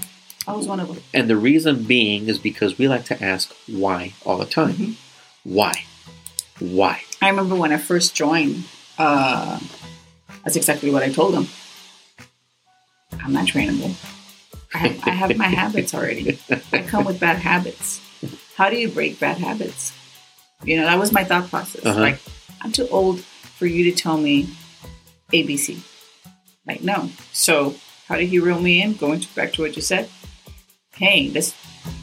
I 0.46 0.52
was 0.54 0.66
one 0.66 0.80
of 0.80 0.88
them. 0.88 0.98
And 1.14 1.30
the 1.30 1.36
reason 1.36 1.84
being 1.84 2.28
is 2.28 2.38
because 2.38 2.76
we 2.78 2.88
like 2.88 3.04
to 3.06 3.22
ask 3.22 3.52
why 3.66 4.12
all 4.24 4.38
the 4.38 4.46
time. 4.46 4.74
Mhm. 4.74 4.94
Why? 5.44 5.84
Why? 6.58 7.02
I 7.22 7.28
remember 7.28 7.54
when 7.54 7.72
I 7.72 7.76
first 7.78 8.14
joined. 8.14 8.64
Uh, 8.98 9.60
that's 10.44 10.56
exactly 10.56 10.90
what 10.90 11.02
I 11.02 11.10
told 11.12 11.34
them. 11.34 11.46
I'm 13.22 13.32
not 13.32 13.46
trainable. 13.46 13.94
I 14.74 14.78
have, 14.78 15.00
I 15.06 15.10
have 15.10 15.36
my 15.36 15.46
habits 15.62 15.94
already. 15.94 16.38
I 16.72 16.82
come 16.82 17.04
with 17.04 17.20
bad 17.20 17.38
habits. 17.38 18.00
How 18.56 18.70
do 18.70 18.76
you 18.76 18.88
break 18.88 19.20
bad 19.20 19.38
habits? 19.38 19.92
You 20.64 20.76
know, 20.78 20.84
that 20.86 20.98
was 20.98 21.12
my 21.12 21.24
thought 21.24 21.48
process. 21.50 21.84
Uh-huh. 21.84 22.00
Like, 22.00 22.18
I'm 22.62 22.72
too 22.72 22.88
old 22.88 23.20
for 23.20 23.66
you 23.66 23.84
to 23.90 23.92
tell 23.96 24.16
me 24.16 24.48
ABC. 25.32 25.78
Like, 26.66 26.82
no. 26.82 27.10
So, 27.32 27.74
how 28.08 28.16
did 28.16 28.28
he 28.28 28.38
reel 28.38 28.60
me 28.60 28.82
in? 28.82 28.94
Going 28.94 29.20
to, 29.20 29.34
back 29.34 29.52
to 29.54 29.62
what 29.62 29.76
you 29.76 29.82
said. 29.82 30.08
Hey, 30.94 31.28
this 31.28 31.54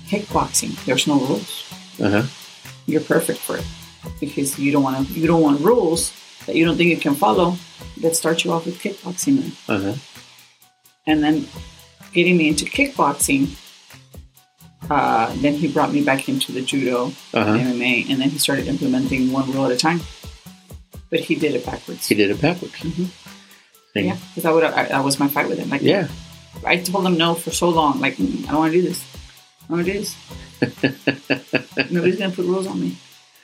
kickboxing. 0.07 0.83
There's 0.85 1.07
no 1.07 1.19
rules. 1.19 1.73
Uh 1.99 2.09
huh. 2.09 2.23
You're 2.85 3.01
perfect 3.01 3.39
for 3.39 3.57
it 3.57 3.65
because 4.19 4.59
you 4.59 4.71
don't 4.71 4.83
want 4.83 5.07
to. 5.07 5.13
You 5.13 5.27
don't 5.27 5.41
want 5.41 5.61
rules 5.61 6.13
that 6.45 6.55
you 6.55 6.65
don't 6.65 6.77
think 6.77 6.89
you 6.89 6.97
can 6.97 7.15
follow. 7.15 7.55
Let's 8.01 8.17
start 8.19 8.43
you 8.43 8.51
off 8.51 8.65
with 8.65 8.79
kickboxing 8.79 9.37
then 9.41 9.51
Uh 9.75 9.81
huh. 9.81 9.93
and 11.07 11.23
then 11.23 11.47
getting 12.13 12.37
me 12.37 12.49
into 12.49 12.65
kickboxing. 12.65 13.55
Uh, 14.89 15.33
then 15.37 15.53
he 15.53 15.67
brought 15.67 15.91
me 15.93 16.03
back 16.03 16.27
into 16.27 16.51
the 16.51 16.61
judo, 16.61 17.07
Uh 17.33 17.43
huh. 17.45 17.57
MMA, 17.57 18.09
and 18.09 18.19
then 18.21 18.29
he 18.29 18.37
started 18.37 18.67
implementing 18.67 19.31
one 19.31 19.49
rule 19.51 19.65
at 19.65 19.71
a 19.71 19.77
time. 19.77 20.01
But 21.09 21.19
he 21.21 21.35
did 21.35 21.55
it 21.55 21.65
backwards. 21.65 22.05
He 22.07 22.15
did 22.15 22.29
it 22.31 22.41
backwards. 22.41 22.73
Mhm. 22.73 23.07
Yeah, 23.95 24.17
because 24.33 24.45
I 24.45 24.51
would. 24.51 24.63
I, 24.63 24.85
that 24.85 25.03
was 25.03 25.19
my 25.19 25.27
fight 25.27 25.47
with 25.47 25.59
him. 25.59 25.69
Like, 25.69 25.81
Yeah. 25.83 26.07
I 26.65 26.77
told 26.77 27.05
him 27.05 27.17
no 27.17 27.33
for 27.35 27.51
so 27.51 27.69
long. 27.69 27.99
Like, 27.99 28.15
"Mm, 28.17 28.47
I 28.47 28.51
don't 28.51 28.59
want 28.59 28.73
to 28.73 28.81
do 28.81 28.87
this. 28.87 29.03
I 29.63 29.67
don't 29.67 29.77
want 29.77 29.85
to 29.87 29.93
do 29.93 29.99
this. 29.99 30.15
Nobody's 31.91 32.17
gonna 32.17 32.33
put 32.33 32.45
rules 32.45 32.67
on 32.67 32.79
me. 32.81 32.97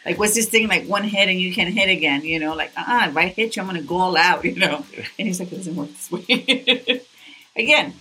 Like, 0.06 0.18
what's 0.18 0.34
this 0.36 0.50
thing? 0.50 0.68
Like 0.68 0.86
one 0.88 1.04
hit 1.04 1.28
and 1.30 1.40
you 1.40 1.54
can't 1.54 1.74
hit 1.74 1.90
again. 1.90 2.24
You 2.24 2.40
know, 2.40 2.56
like, 2.56 2.72
uh, 2.78 3.08
if 3.10 3.18
I 3.18 3.28
hit 3.28 3.56
you, 3.56 3.62
I'm 3.62 3.68
gonna 3.68 3.82
go 3.82 3.98
all 3.98 4.18
out. 4.18 4.44
You 4.46 4.56
know. 4.56 4.86
And 5.18 5.28
he's 5.28 5.40
like, 5.40 5.52
it 5.52 5.58
doesn't 5.58 5.76
work 5.76 5.90
this 5.90 6.12
way. 6.12 7.02
again, 7.56 7.94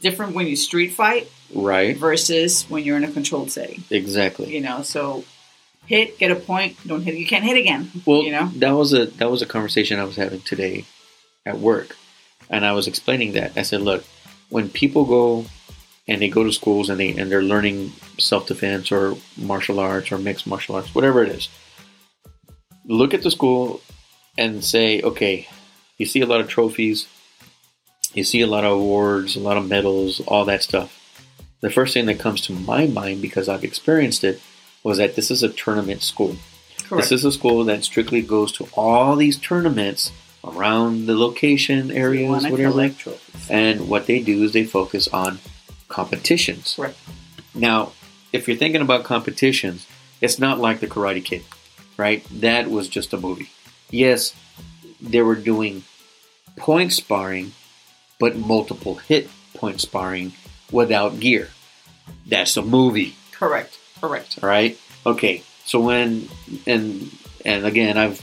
different 0.00 0.34
when 0.34 0.46
you 0.46 0.56
street 0.56 0.88
fight 0.92 1.30
Right. 1.54 1.96
versus 1.96 2.64
when 2.68 2.84
you're 2.84 2.96
in 2.96 3.04
a 3.04 3.10
controlled 3.10 3.50
setting. 3.50 3.84
Exactly. 3.90 4.52
You 4.54 4.60
know, 4.60 4.82
so 4.82 5.24
hit, 5.86 6.18
get 6.18 6.30
a 6.30 6.36
point, 6.36 6.76
don't 6.86 7.02
hit. 7.02 7.14
You 7.16 7.26
can't 7.26 7.44
hit 7.44 7.56
again. 7.56 7.90
Well, 8.04 8.22
you 8.22 8.32
know. 8.32 8.50
that 8.56 8.72
was 8.72 8.92
a 8.92 9.06
that 9.06 9.30
was 9.30 9.40
a 9.42 9.46
conversation 9.46 9.98
I 9.98 10.04
was 10.04 10.16
having 10.16 10.40
today 10.42 10.84
at 11.46 11.58
work, 11.58 11.96
and 12.50 12.66
I 12.66 12.72
was 12.72 12.86
explaining 12.86 13.32
that. 13.32 13.52
I 13.56 13.62
said, 13.62 13.80
look, 13.80 14.04
when 14.50 14.68
people 14.68 15.04
go 15.06 15.46
and 16.06 16.20
they 16.20 16.28
go 16.28 16.44
to 16.44 16.52
schools 16.52 16.90
and 16.90 17.00
they 17.00 17.16
and 17.16 17.30
they're 17.32 17.42
learning 17.42 17.92
self 18.18 18.46
defense 18.46 18.92
or 18.92 19.16
martial 19.38 19.80
arts 19.80 20.12
or 20.12 20.18
mixed 20.18 20.46
martial 20.46 20.74
arts, 20.76 20.94
whatever 20.94 21.22
it 21.24 21.30
is, 21.30 21.48
look 22.84 23.14
at 23.14 23.22
the 23.22 23.30
school 23.30 23.80
and 24.36 24.62
say, 24.64 25.00
okay, 25.02 25.48
you 25.96 26.04
see 26.06 26.20
a 26.20 26.26
lot 26.26 26.40
of 26.40 26.48
trophies, 26.48 27.06
you 28.14 28.24
see 28.24 28.40
a 28.40 28.46
lot 28.46 28.64
of 28.64 28.72
awards, 28.72 29.36
a 29.36 29.40
lot 29.40 29.56
of 29.56 29.68
medals, 29.68 30.20
all 30.20 30.44
that 30.46 30.62
stuff. 30.62 30.94
The 31.60 31.70
first 31.70 31.94
thing 31.94 32.06
that 32.06 32.18
comes 32.18 32.40
to 32.42 32.52
my 32.52 32.86
mind 32.86 33.20
because 33.20 33.48
I've 33.48 33.64
experienced 33.64 34.24
it 34.24 34.40
was 34.82 34.98
that 34.98 35.16
this 35.16 35.30
is 35.30 35.42
a 35.42 35.48
tournament 35.48 36.02
school. 36.02 36.36
Correct. 36.84 37.02
This 37.02 37.12
is 37.12 37.24
a 37.24 37.32
school 37.32 37.64
that 37.64 37.84
strictly 37.84 38.22
goes 38.22 38.52
to 38.52 38.68
all 38.74 39.16
these 39.16 39.36
tournaments 39.36 40.12
around 40.44 41.06
the 41.06 41.16
location 41.16 41.90
areas, 41.90 42.46
whatever. 42.46 42.94
And 43.50 43.88
what 43.88 44.06
they 44.06 44.20
do 44.20 44.44
is 44.44 44.52
they 44.52 44.64
focus 44.64 45.08
on 45.08 45.40
competitions. 45.88 46.74
Correct. 46.76 46.96
Now, 47.54 47.92
if 48.32 48.46
you're 48.46 48.56
thinking 48.56 48.82
about 48.82 49.04
competitions, 49.04 49.86
it's 50.20 50.38
not 50.38 50.58
like 50.58 50.80
the 50.80 50.86
Karate 50.86 51.24
Kid, 51.24 51.44
right? 51.96 52.24
That 52.30 52.70
was 52.70 52.88
just 52.88 53.12
a 53.12 53.16
movie. 53.18 53.50
Yes, 53.90 54.34
they 55.00 55.22
were 55.22 55.34
doing 55.34 55.84
point 56.56 56.92
sparring, 56.92 57.52
but 58.18 58.36
multiple 58.36 58.96
hit 58.96 59.28
point 59.54 59.80
sparring 59.80 60.32
without 60.70 61.20
gear. 61.20 61.48
That's 62.26 62.56
a 62.56 62.62
movie. 62.62 63.16
Correct. 63.32 63.78
Correct. 64.00 64.38
All 64.42 64.48
right. 64.48 64.78
Okay. 65.06 65.42
So 65.64 65.80
when 65.80 66.28
and 66.66 67.10
and 67.44 67.66
again, 67.66 67.96
I've 67.96 68.20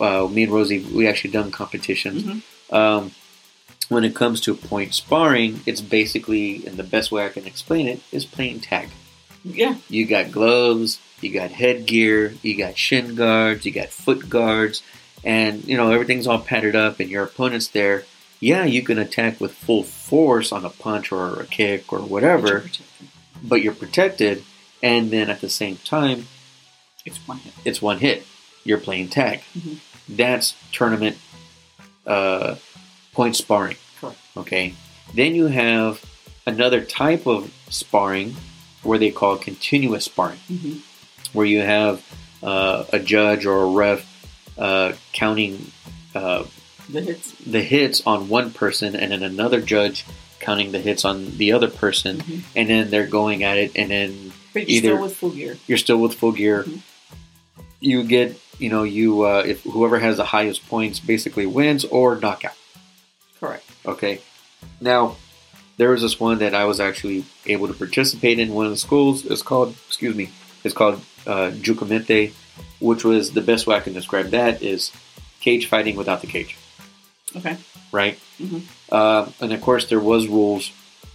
uh, 0.00 0.26
me 0.28 0.44
and 0.44 0.52
Rosie 0.52 0.80
we 0.80 1.06
actually 1.06 1.30
done 1.30 1.50
competitions. 1.50 2.22
Mhm. 2.22 2.42
Um, 2.74 3.10
when 3.88 4.02
it 4.02 4.14
comes 4.16 4.40
to 4.42 4.54
point 4.54 4.94
sparring, 4.94 5.60
it's 5.64 5.80
basically, 5.80 6.66
and 6.66 6.76
the 6.76 6.82
best 6.82 7.12
way 7.12 7.24
I 7.24 7.28
can 7.28 7.46
explain 7.46 7.86
it 7.86 8.00
is 8.10 8.24
playing 8.24 8.60
tag. 8.60 8.88
Yeah. 9.44 9.76
You 9.88 10.06
got 10.06 10.32
gloves, 10.32 10.98
you 11.20 11.32
got 11.32 11.52
headgear, 11.52 12.34
you 12.42 12.56
got 12.56 12.76
shin 12.76 13.14
guards, 13.14 13.64
you 13.64 13.70
got 13.70 13.90
foot 13.90 14.28
guards, 14.28 14.82
and 15.22 15.64
you 15.64 15.76
know 15.76 15.92
everything's 15.92 16.26
all 16.26 16.40
padded 16.40 16.74
up, 16.74 16.98
and 16.98 17.08
your 17.08 17.22
opponent's 17.24 17.68
there. 17.68 18.04
Yeah, 18.40 18.64
you 18.64 18.82
can 18.82 18.98
attack 18.98 19.40
with 19.40 19.52
full 19.52 19.82
force 19.82 20.52
on 20.52 20.64
a 20.64 20.70
punch 20.70 21.10
or 21.12 21.40
a 21.40 21.46
kick 21.46 21.92
or 21.92 22.00
whatever, 22.00 22.64
but 23.42 23.62
you're 23.62 23.74
protected. 23.74 24.44
And 24.82 25.10
then 25.10 25.30
at 25.30 25.40
the 25.40 25.48
same 25.48 25.76
time, 25.78 26.26
It's 27.04 27.18
one 27.26 27.38
hit. 27.38 27.52
it's 27.64 27.80
one 27.82 27.98
hit. 27.98 28.26
You're 28.64 28.78
playing 28.78 29.08
tag. 29.08 29.40
Mhm. 29.58 29.78
That's 30.08 30.54
tournament 30.72 31.16
uh, 32.06 32.56
point 33.12 33.36
sparring. 33.36 33.76
Correct. 34.00 34.18
Okay. 34.36 34.74
Then 35.14 35.34
you 35.34 35.46
have 35.46 36.04
another 36.46 36.82
type 36.84 37.26
of 37.26 37.52
sparring 37.70 38.36
where 38.82 38.98
they 38.98 39.10
call 39.10 39.36
continuous 39.36 40.04
sparring, 40.04 40.38
Mm-hmm. 40.50 40.78
where 41.32 41.46
you 41.46 41.62
have 41.62 42.04
uh, 42.42 42.84
a 42.92 42.98
judge 43.00 43.46
or 43.46 43.62
a 43.62 43.66
ref 43.66 44.04
uh, 44.58 44.92
counting 45.12 45.72
uh, 46.14 46.44
The 46.88 47.00
hits. 47.00 47.32
the 47.44 47.62
hits 47.62 48.02
on 48.06 48.28
one 48.28 48.50
person, 48.52 48.94
and 48.96 49.12
then 49.12 49.22
another 49.22 49.60
judge 49.60 50.04
counting 50.40 50.70
the 50.72 50.78
hits 50.78 51.04
on 51.04 51.36
the 51.38 51.52
other 51.52 51.68
person, 51.68 52.18
Mhm. 52.18 52.40
and 52.54 52.68
then 52.70 52.90
they're 52.90 53.06
going 53.06 53.42
at 53.42 53.58
it, 53.58 53.72
and 53.74 53.90
then 53.90 54.32
But 54.54 54.68
you're 54.68 54.76
Either- 54.78 54.88
still 54.96 55.02
with 55.02 55.16
full 55.16 55.30
gear. 55.30 55.58
you're 55.66 55.78
still 55.78 55.98
with 55.98 56.14
full 56.14 56.32
gear. 56.32 56.64
Mhm. 56.64 56.78
You 57.80 58.02
get, 58.04 58.38
you 58.58 58.68
know, 58.70 58.84
you 58.84 59.22
uh, 59.22 59.42
if 59.46 59.62
whoever 59.64 59.98
has 59.98 60.16
the 60.16 60.24
highest 60.26 60.66
points 60.68 60.98
basically 61.00 61.44
wins 61.46 61.84
or 61.84 62.16
knockout. 62.16 62.54
Correct. 63.38 63.64
Okay. 63.84 64.20
Now, 64.80 65.16
there 65.76 65.90
was 65.90 66.00
this 66.02 66.18
one 66.18 66.38
that 66.38 66.54
I 66.54 66.64
was 66.64 66.80
actually 66.80 67.24
able 67.46 67.68
to 67.68 67.74
participate 67.74 68.38
in. 68.38 68.54
One 68.54 68.64
of 68.66 68.72
the 68.72 68.78
schools 68.78 69.24
is 69.26 69.42
called, 69.42 69.74
excuse 69.88 70.14
me, 70.14 70.30
it's 70.64 70.74
called 70.74 71.02
uh, 71.26 71.50
Jucamente, 71.60 72.32
which 72.80 73.04
was 73.04 73.32
the 73.32 73.40
best 73.42 73.66
way 73.66 73.76
I 73.76 73.80
can 73.80 73.92
describe 73.92 74.30
that 74.30 74.62
is 74.62 74.90
cage 75.40 75.66
fighting 75.66 75.96
without 75.96 76.20
the 76.22 76.26
cage, 76.28 76.56
Okay. 77.36 77.56
right? 77.92 78.18
Mhm. 78.40 78.62
Uh, 78.90 79.30
and 79.40 79.52
of 79.52 79.60
course, 79.60 79.86
there 79.86 80.00
was 80.00 80.26
rules. 80.28 80.70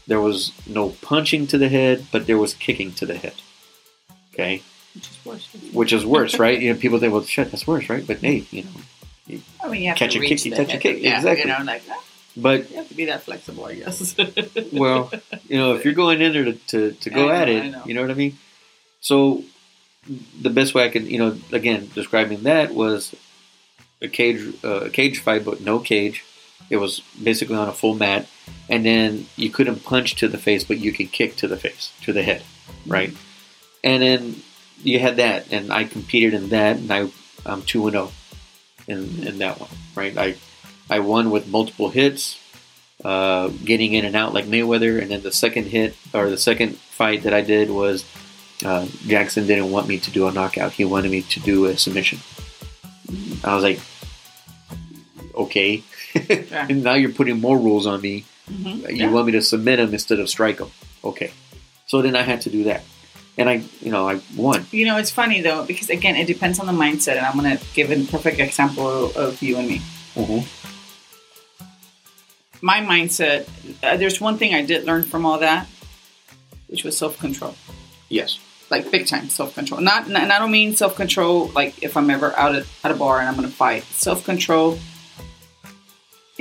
There 0.07 0.21
was 0.21 0.51
no 0.67 0.89
punching 1.01 1.47
to 1.47 1.57
the 1.57 1.69
head, 1.69 2.07
but 2.11 2.27
there 2.27 2.37
was 2.37 2.53
kicking 2.53 2.91
to 2.93 3.05
the 3.05 3.17
head. 3.17 3.33
Okay, 4.33 4.61
Which 4.93 5.09
is 5.09 5.25
worse. 5.25 5.47
which 5.73 5.93
is 5.93 6.05
worse, 6.05 6.39
right? 6.39 6.59
You 6.59 6.73
know, 6.73 6.79
people 6.79 6.99
think, 6.99 7.11
well, 7.13 7.23
shit, 7.23 7.51
that's 7.51 7.67
worse, 7.67 7.89
right? 7.89 8.05
But 8.05 8.17
hey, 8.19 8.45
you 8.51 8.63
know, 8.63 9.39
I 9.63 9.67
mean, 9.69 9.81
you 9.83 9.93
Catch 9.93 10.15
a 10.15 10.19
kick, 10.19 10.43
you 10.45 10.51
catch 10.51 10.73
a 10.73 10.77
kick. 10.77 11.01
Yeah, 11.01 11.17
Exactly. 11.17 11.51
You 11.51 11.57
know, 11.57 11.63
like 11.63 11.83
ah, 11.89 12.03
but 12.37 12.69
you 12.71 12.77
have 12.77 12.87
to 12.87 12.93
be 12.95 13.05
that 13.05 13.23
flexible, 13.23 13.65
I 13.65 13.75
guess. 13.75 14.15
well, 14.73 15.11
you 15.47 15.57
know, 15.57 15.75
if 15.75 15.83
you're 15.85 15.93
going 15.93 16.21
in 16.21 16.33
there 16.33 16.45
to, 16.45 16.53
to, 16.53 16.91
to 16.93 17.09
go 17.09 17.29
I 17.29 17.35
at 17.41 17.49
it, 17.49 17.71
know. 17.71 17.83
you 17.85 17.93
know 17.93 18.01
what 18.01 18.11
I 18.11 18.15
mean? 18.15 18.37
So 19.01 19.43
the 20.41 20.49
best 20.49 20.73
way 20.73 20.83
I 20.85 20.89
can, 20.89 21.05
you 21.07 21.19
know, 21.19 21.37
again, 21.51 21.89
describing 21.93 22.43
that 22.43 22.73
was 22.73 23.13
a 24.01 24.07
cage, 24.07 24.55
uh, 24.63 24.81
a 24.81 24.89
cage 24.89 25.19
fight, 25.19 25.45
but 25.45 25.61
no 25.61 25.79
cage. 25.79 26.23
It 26.69 26.77
was 26.77 27.01
basically 27.21 27.55
on 27.55 27.67
a 27.67 27.73
full 27.73 27.95
mat, 27.95 28.27
and 28.69 28.85
then 28.85 29.27
you 29.35 29.49
couldn't 29.49 29.83
punch 29.83 30.15
to 30.15 30.27
the 30.27 30.37
face, 30.37 30.63
but 30.63 30.79
you 30.79 30.93
could 30.93 31.11
kick 31.11 31.35
to 31.37 31.47
the 31.47 31.57
face, 31.57 31.91
to 32.03 32.13
the 32.13 32.23
head, 32.23 32.43
right? 32.87 33.13
And 33.83 34.01
then 34.01 34.41
you 34.83 34.99
had 34.99 35.17
that, 35.17 35.51
and 35.51 35.71
I 35.71 35.83
competed 35.83 36.33
in 36.33 36.49
that, 36.49 36.77
and 36.77 36.91
I 36.91 37.09
I'm 37.45 37.63
two 37.63 37.87
and 37.87 37.93
zero 37.93 38.11
in 38.87 39.27
in 39.27 39.37
that 39.39 39.59
one, 39.59 39.69
right? 39.95 40.17
I 40.17 40.35
I 40.89 40.99
won 40.99 41.29
with 41.29 41.47
multiple 41.47 41.89
hits, 41.89 42.39
uh, 43.03 43.49
getting 43.65 43.93
in 43.93 44.05
and 44.05 44.15
out 44.15 44.33
like 44.33 44.45
Mayweather, 44.45 45.01
and 45.01 45.11
then 45.11 45.21
the 45.21 45.31
second 45.31 45.65
hit 45.65 45.95
or 46.13 46.29
the 46.29 46.37
second 46.37 46.77
fight 46.77 47.23
that 47.23 47.33
I 47.33 47.41
did 47.41 47.69
was 47.69 48.05
uh, 48.63 48.87
Jackson 49.07 49.47
didn't 49.47 49.71
want 49.71 49.87
me 49.87 49.99
to 49.99 50.11
do 50.11 50.27
a 50.27 50.31
knockout; 50.31 50.73
he 50.73 50.85
wanted 50.85 51.11
me 51.11 51.21
to 51.23 51.39
do 51.39 51.65
a 51.65 51.77
submission. 51.77 52.19
I 53.43 53.55
was 53.55 53.63
like, 53.63 53.79
okay, 55.35 55.83
and 56.15 56.83
now 56.83 56.93
you're 56.95 57.11
putting 57.11 57.39
more 57.39 57.57
rules 57.57 57.85
on 57.87 58.01
me. 58.01 58.25
Mhm. 58.51 58.89
You 58.89 58.95
Yeah. 58.95 59.11
want 59.11 59.25
me 59.27 59.31
to 59.33 59.41
submit 59.41 59.79
him 59.79 59.93
instead 59.93 60.19
of 60.19 60.29
strike 60.29 60.59
him? 60.59 60.69
Okay, 61.03 61.31
so 61.87 62.01
then 62.01 62.15
I 62.15 62.21
had 62.23 62.41
to 62.41 62.49
do 62.49 62.63
that, 62.65 62.83
and 63.37 63.49
I, 63.49 63.63
you 63.81 63.91
know, 63.91 64.07
I 64.09 64.19
won. 64.35 64.65
You 64.71 64.85
know, 64.85 64.97
it's 64.97 65.11
funny 65.11 65.41
though 65.41 65.63
because 65.65 65.89
again, 65.89 66.15
it 66.15 66.25
depends 66.27 66.59
on 66.59 66.65
the 66.65 66.73
mindset, 66.73 67.17
and 67.17 67.25
I'm 67.25 67.35
gonna 67.35 67.59
give 67.73 67.91
a 67.91 68.03
perfect 68.05 68.39
example 68.39 69.11
of 69.15 69.41
you 69.41 69.57
and 69.57 69.67
me. 69.67 69.81
Mm-hmm. 70.15 70.45
My 72.61 72.79
mindset. 72.81 73.47
Uh, 73.81 73.97
there's 73.97 74.21
one 74.21 74.37
thing 74.37 74.53
I 74.53 74.61
did 74.61 74.85
learn 74.85 75.03
from 75.03 75.25
all 75.25 75.39
that, 75.39 75.67
which 76.67 76.83
was 76.83 76.97
self 76.97 77.17
control. 77.19 77.55
Yes. 78.09 78.37
like 78.69 78.89
big 78.91 79.05
time 79.07 79.29
self 79.29 79.55
control. 79.55 79.81
Not, 79.81 80.07
and 80.07 80.17
I 80.17 80.37
don't 80.39 80.51
mean 80.51 80.75
self 80.75 80.95
control 80.95 81.47
like 81.55 81.81
if 81.83 81.97
I'm 81.97 82.09
ever 82.09 82.33
out 82.37 82.55
at, 82.55 82.65
at 82.83 82.91
a 82.91 82.95
bar 82.95 83.19
and 83.19 83.27
I'm 83.27 83.35
gonna 83.35 83.49
fight. 83.49 83.83
Self 83.85 84.23
control 84.25 84.77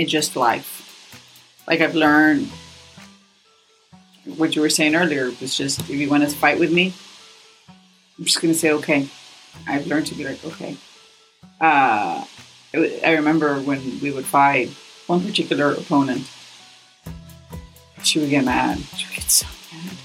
in 0.01 0.09
just 0.09 0.35
life. 0.35 0.79
Like 1.69 1.81
I've 1.81 1.95
learned 1.95 2.49
what 4.25 4.57
you 4.57 4.63
were 4.63 4.71
saying 4.71 4.95
earlier 4.95 5.27
was 5.41 5.55
just 5.55 5.81
if 5.81 5.91
you 5.91 6.09
want 6.09 6.23
to 6.23 6.31
fight 6.31 6.59
with 6.59 6.73
me, 6.73 6.95
I'm 8.19 8.25
just 8.25 8.41
gonna 8.41 8.55
say 8.55 8.73
okay. 8.73 9.09
I've 9.69 9.87
learned 9.87 10.07
to 10.07 10.15
be 10.15 10.25
like 10.25 10.43
okay. 10.45 10.77
Uh, 11.61 12.25
I 12.75 13.13
remember 13.13 13.61
when 13.61 14.01
we 14.01 14.11
would 14.11 14.25
fight 14.25 14.71
one 15.07 15.21
particular 15.21 15.73
opponent. 15.73 16.27
She 18.03 18.19
would 18.21 18.31
get 18.31 18.45
mad. 18.45 18.79
She 18.97 19.07
would 19.07 19.17
get 19.17 19.31
so 19.31 19.47
mad. 19.73 19.97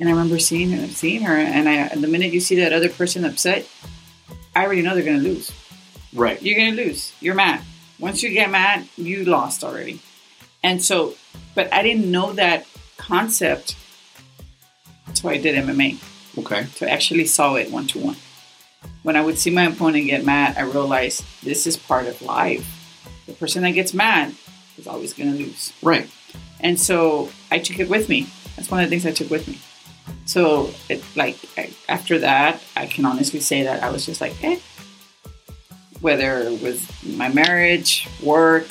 And 0.00 0.08
I 0.08 0.12
remember 0.12 0.38
seeing 0.38 0.70
her, 0.70 0.86
seeing 0.88 1.22
her, 1.22 1.36
and 1.36 1.68
I. 1.68 1.74
And 1.92 2.02
the 2.02 2.08
minute 2.08 2.32
you 2.32 2.40
see 2.40 2.56
that 2.60 2.72
other 2.72 2.88
person 2.88 3.26
upset, 3.26 3.68
I 4.56 4.64
already 4.64 4.80
know 4.80 4.94
they're 4.94 5.04
gonna 5.04 5.18
lose. 5.18 5.52
Right. 6.14 6.40
You're 6.40 6.56
gonna 6.56 6.82
lose. 6.82 7.12
You're 7.20 7.34
mad. 7.34 7.60
Once 7.98 8.22
you 8.22 8.30
get 8.30 8.50
mad, 8.50 8.88
you 8.96 9.24
lost 9.24 9.64
already. 9.64 10.00
And 10.62 10.82
so, 10.82 11.14
but 11.54 11.72
I 11.72 11.82
didn't 11.82 12.10
know 12.10 12.32
that 12.34 12.66
concept. 12.96 13.76
So 15.14 15.28
I 15.28 15.38
did 15.38 15.54
MMA. 15.64 15.98
Okay. 16.38 16.64
So 16.74 16.86
I 16.86 16.90
actually 16.90 17.26
saw 17.26 17.56
it 17.56 17.70
one 17.70 17.86
to 17.88 17.98
one. 17.98 18.16
When 19.02 19.16
I 19.16 19.20
would 19.20 19.38
see 19.38 19.50
my 19.50 19.64
opponent 19.64 20.06
get 20.06 20.24
mad, 20.24 20.56
I 20.56 20.62
realized 20.62 21.24
this 21.42 21.66
is 21.66 21.76
part 21.76 22.06
of 22.06 22.20
life. 22.22 22.66
The 23.26 23.32
person 23.32 23.62
that 23.62 23.72
gets 23.72 23.92
mad 23.92 24.34
is 24.76 24.86
always 24.86 25.12
gonna 25.12 25.32
lose. 25.32 25.72
Right. 25.82 26.08
And 26.60 26.78
so 26.78 27.30
I 27.50 27.58
took 27.58 27.78
it 27.78 27.88
with 27.88 28.08
me. 28.08 28.28
That's 28.56 28.70
one 28.70 28.82
of 28.82 28.86
the 28.86 28.90
things 28.90 29.06
I 29.06 29.12
took 29.12 29.30
with 29.30 29.48
me. 29.48 29.58
So, 30.24 30.70
it, 30.88 31.02
like, 31.16 31.38
I, 31.56 31.72
after 31.88 32.18
that, 32.18 32.62
I 32.76 32.86
can 32.86 33.04
honestly 33.04 33.40
say 33.40 33.62
that 33.62 33.82
I 33.82 33.90
was 33.90 34.04
just 34.04 34.20
like, 34.20 34.42
eh. 34.42 34.58
Whether 36.00 36.38
it 36.42 36.62
was 36.62 36.86
my 37.04 37.28
marriage, 37.28 38.08
work, 38.22 38.66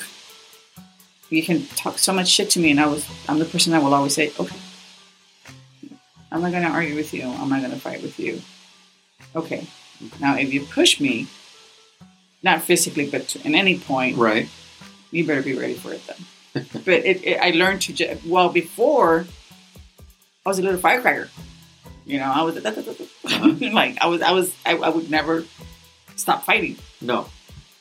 you 1.28 1.42
can 1.42 1.66
talk 1.76 1.98
so 1.98 2.12
much 2.12 2.28
shit 2.28 2.48
to 2.50 2.58
me, 2.60 2.70
and 2.70 2.80
I 2.80 2.86
was, 2.86 3.06
I'm 3.28 3.38
the 3.38 3.44
person 3.44 3.72
that 3.72 3.82
will 3.82 3.92
always 3.92 4.14
say, 4.14 4.32
okay. 4.40 4.56
I'm 6.32 6.40
not 6.42 6.52
gonna 6.52 6.68
argue 6.68 6.94
with 6.94 7.12
you. 7.14 7.22
I'm 7.24 7.48
not 7.48 7.62
gonna 7.62 7.76
fight 7.78 8.02
with 8.02 8.18
you. 8.18 8.40
Okay. 9.34 9.66
Now, 10.20 10.36
if 10.36 10.52
you 10.52 10.62
push 10.64 11.00
me, 11.00 11.26
not 12.42 12.62
physically, 12.62 13.10
but 13.10 13.34
in 13.44 13.54
any 13.54 13.78
point, 13.78 14.16
Right. 14.16 14.48
you 15.10 15.26
better 15.26 15.42
be 15.42 15.54
ready 15.58 15.74
for 15.74 15.92
it 15.92 16.02
then. 16.06 16.66
but 16.84 16.94
it, 17.04 17.24
it, 17.24 17.38
I 17.40 17.50
learned 17.50 17.82
to 17.82 17.92
ju- 17.92 18.18
well 18.26 18.48
before 18.48 19.26
I 20.46 20.48
was 20.48 20.58
a 20.58 20.62
little 20.62 20.78
firecracker. 20.80 21.28
You 22.06 22.18
know, 22.20 22.30
I 22.32 22.42
was 22.42 22.56
Uh-huh. 22.64 23.54
like 23.72 23.98
I 24.00 24.06
was 24.06 24.22
I 24.22 24.32
was 24.32 24.54
I, 24.64 24.76
I 24.76 24.88
would 24.88 25.10
never 25.10 25.44
stop 26.16 26.44
fighting, 26.44 26.76
No. 27.00 27.28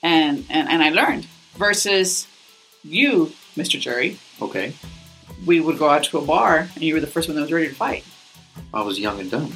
and, 0.03 0.45
and 0.49 0.69
and 0.69 0.83
I 0.83 0.89
learned. 0.89 1.25
Versus 1.55 2.27
you, 2.83 3.31
Mr. 3.55 3.79
Jerry, 3.79 4.19
Okay. 4.41 4.73
we 5.45 5.59
would 5.59 5.77
go 5.79 5.89
out 5.89 6.03
to 6.05 6.17
a 6.19 6.21
bar 6.25 6.69
and 6.75 6.83
you 6.83 6.93
were 6.93 6.99
the 6.99 7.07
first 7.07 7.27
one 7.27 7.35
that 7.35 7.41
was 7.41 7.51
ready 7.51 7.67
to 7.67 7.73
fight. 7.75 8.03
I 8.73 8.81
was 8.81 8.99
young 8.99 9.19
and 9.19 9.29
dumb. 9.31 9.53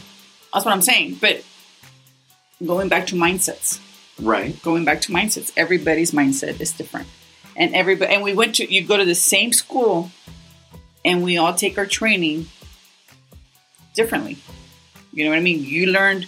That's 0.54 0.66
what 0.66 0.74
I'm 0.74 0.82
saying. 0.82 1.18
But 1.22 1.44
going 2.66 2.90
back 2.90 3.08
to 3.08 3.16
mindsets, 3.16 3.80
Right. 4.20 4.60
going 4.64 4.84
back 4.86 5.02
to 5.02 5.12
mindsets. 5.12 5.52
Everybody's 5.56 6.12
mindset 6.12 6.60
is 6.60 6.72
different, 6.72 7.08
and 7.56 7.74
everybody. 7.76 8.14
And 8.14 8.24
we 8.24 8.34
went 8.34 8.56
to 8.56 8.72
you 8.72 8.84
go 8.84 8.98
to 8.98 9.06
the 9.06 9.16
same 9.16 9.54
school, 9.54 10.12
and 11.06 11.24
we 11.24 11.38
all 11.38 11.54
take 11.54 11.78
our 11.78 11.86
training 11.88 12.48
differently. 13.96 14.38
You 15.14 15.24
know 15.24 15.30
what 15.32 15.38
I 15.40 15.42
mean? 15.42 15.64
You 15.64 15.88
learned 15.88 16.28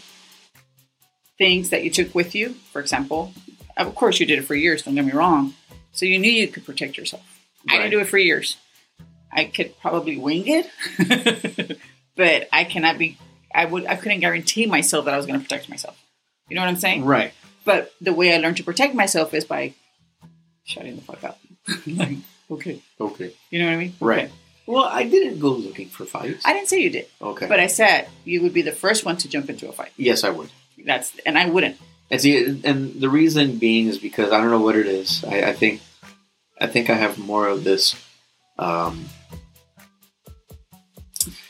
things 1.44 1.70
that 1.72 1.84
you 1.84 1.90
took 1.90 2.16
with 2.16 2.34
you. 2.36 2.54
For 2.72 2.80
example, 2.80 3.34
of 3.76 3.94
course, 3.96 4.20
you 4.20 4.26
did 4.26 4.40
it 4.40 4.44
for 4.44 4.56
years. 4.56 4.84
Don't 4.84 4.96
get 4.96 5.04
me 5.06 5.12
wrong. 5.12 5.54
So 5.92 6.06
you 6.06 6.18
knew 6.20 6.32
you 6.32 6.48
could 6.48 6.66
protect 6.66 6.98
yourself. 6.98 7.24
I 7.70 7.78
didn't 7.78 7.92
do 7.92 8.00
it 8.00 8.08
for 8.08 8.18
years. 8.18 8.56
I 9.30 9.44
could 9.46 9.78
probably 9.82 10.16
wing 10.18 10.44
it, 10.48 11.78
but 12.16 12.48
I 12.54 12.64
cannot 12.64 12.98
be. 12.98 13.18
I 13.54 13.66
would. 13.66 13.86
I 13.86 13.96
couldn't 13.96 14.20
guarantee 14.22 14.66
myself 14.68 15.06
that 15.06 15.14
I 15.14 15.18
was 15.18 15.26
going 15.26 15.40
to 15.40 15.44
protect 15.44 15.68
myself. 15.70 15.98
You 16.50 16.56
know 16.56 16.62
what 16.62 16.70
I'm 16.70 16.78
saying? 16.78 17.04
Right. 17.04 17.34
But 17.66 17.92
the 18.00 18.14
way 18.14 18.34
I 18.34 18.38
learned 18.38 18.58
to 18.58 18.64
protect 18.64 18.94
myself 18.96 19.34
is 19.34 19.44
by 19.46 19.74
shutting 20.66 20.96
the 20.96 21.02
fuck 21.02 21.24
up. 21.24 21.40
like, 21.88 22.18
okay, 22.52 22.82
Okay. 23.00 23.34
you 23.50 23.60
know 23.60 23.66
what 23.68 23.74
I 23.74 23.78
mean? 23.78 23.94
Right. 24.00 24.26
Okay. 24.26 24.34
Well, 24.66 24.86
I 24.86 25.04
didn't 25.04 25.40
go 25.40 25.50
looking 25.50 25.90
for 25.90 26.06
fights. 26.06 26.44
I 26.46 26.54
didn't 26.54 26.70
say 26.70 26.80
you 26.80 26.90
did, 26.90 27.08
okay. 27.22 27.48
but 27.48 27.60
I 27.60 27.68
said 27.68 28.08
you 28.24 28.42
would 28.44 28.54
be 28.54 28.62
the 28.62 28.72
first 28.72 29.04
one 29.06 29.18
to 29.18 29.28
jump 29.30 29.50
into 29.50 29.68
a 29.68 29.74
fight. 29.74 29.92
yes, 29.98 30.24
I 30.24 30.30
would. 30.30 30.50
That's 30.86 31.18
and 31.26 31.38
I 31.38 31.48
wouldn't. 31.50 31.78
And 32.12 32.22
see, 32.22 32.62
and 32.64 33.00
the 33.00 33.10
reason 33.10 33.58
being 33.58 33.88
is 33.88 33.98
because 33.98 34.32
I 34.32 34.40
don't 34.40 34.50
know 34.52 34.60
what 34.62 34.76
it 34.76 34.86
is. 34.86 35.24
I, 35.24 35.42
I 35.50 35.54
think, 35.54 35.82
I 36.60 36.68
think 36.68 36.90
I 36.90 36.94
have 36.96 37.18
more 37.18 37.48
of 37.48 37.64
this. 37.64 37.96
Um, 38.60 39.06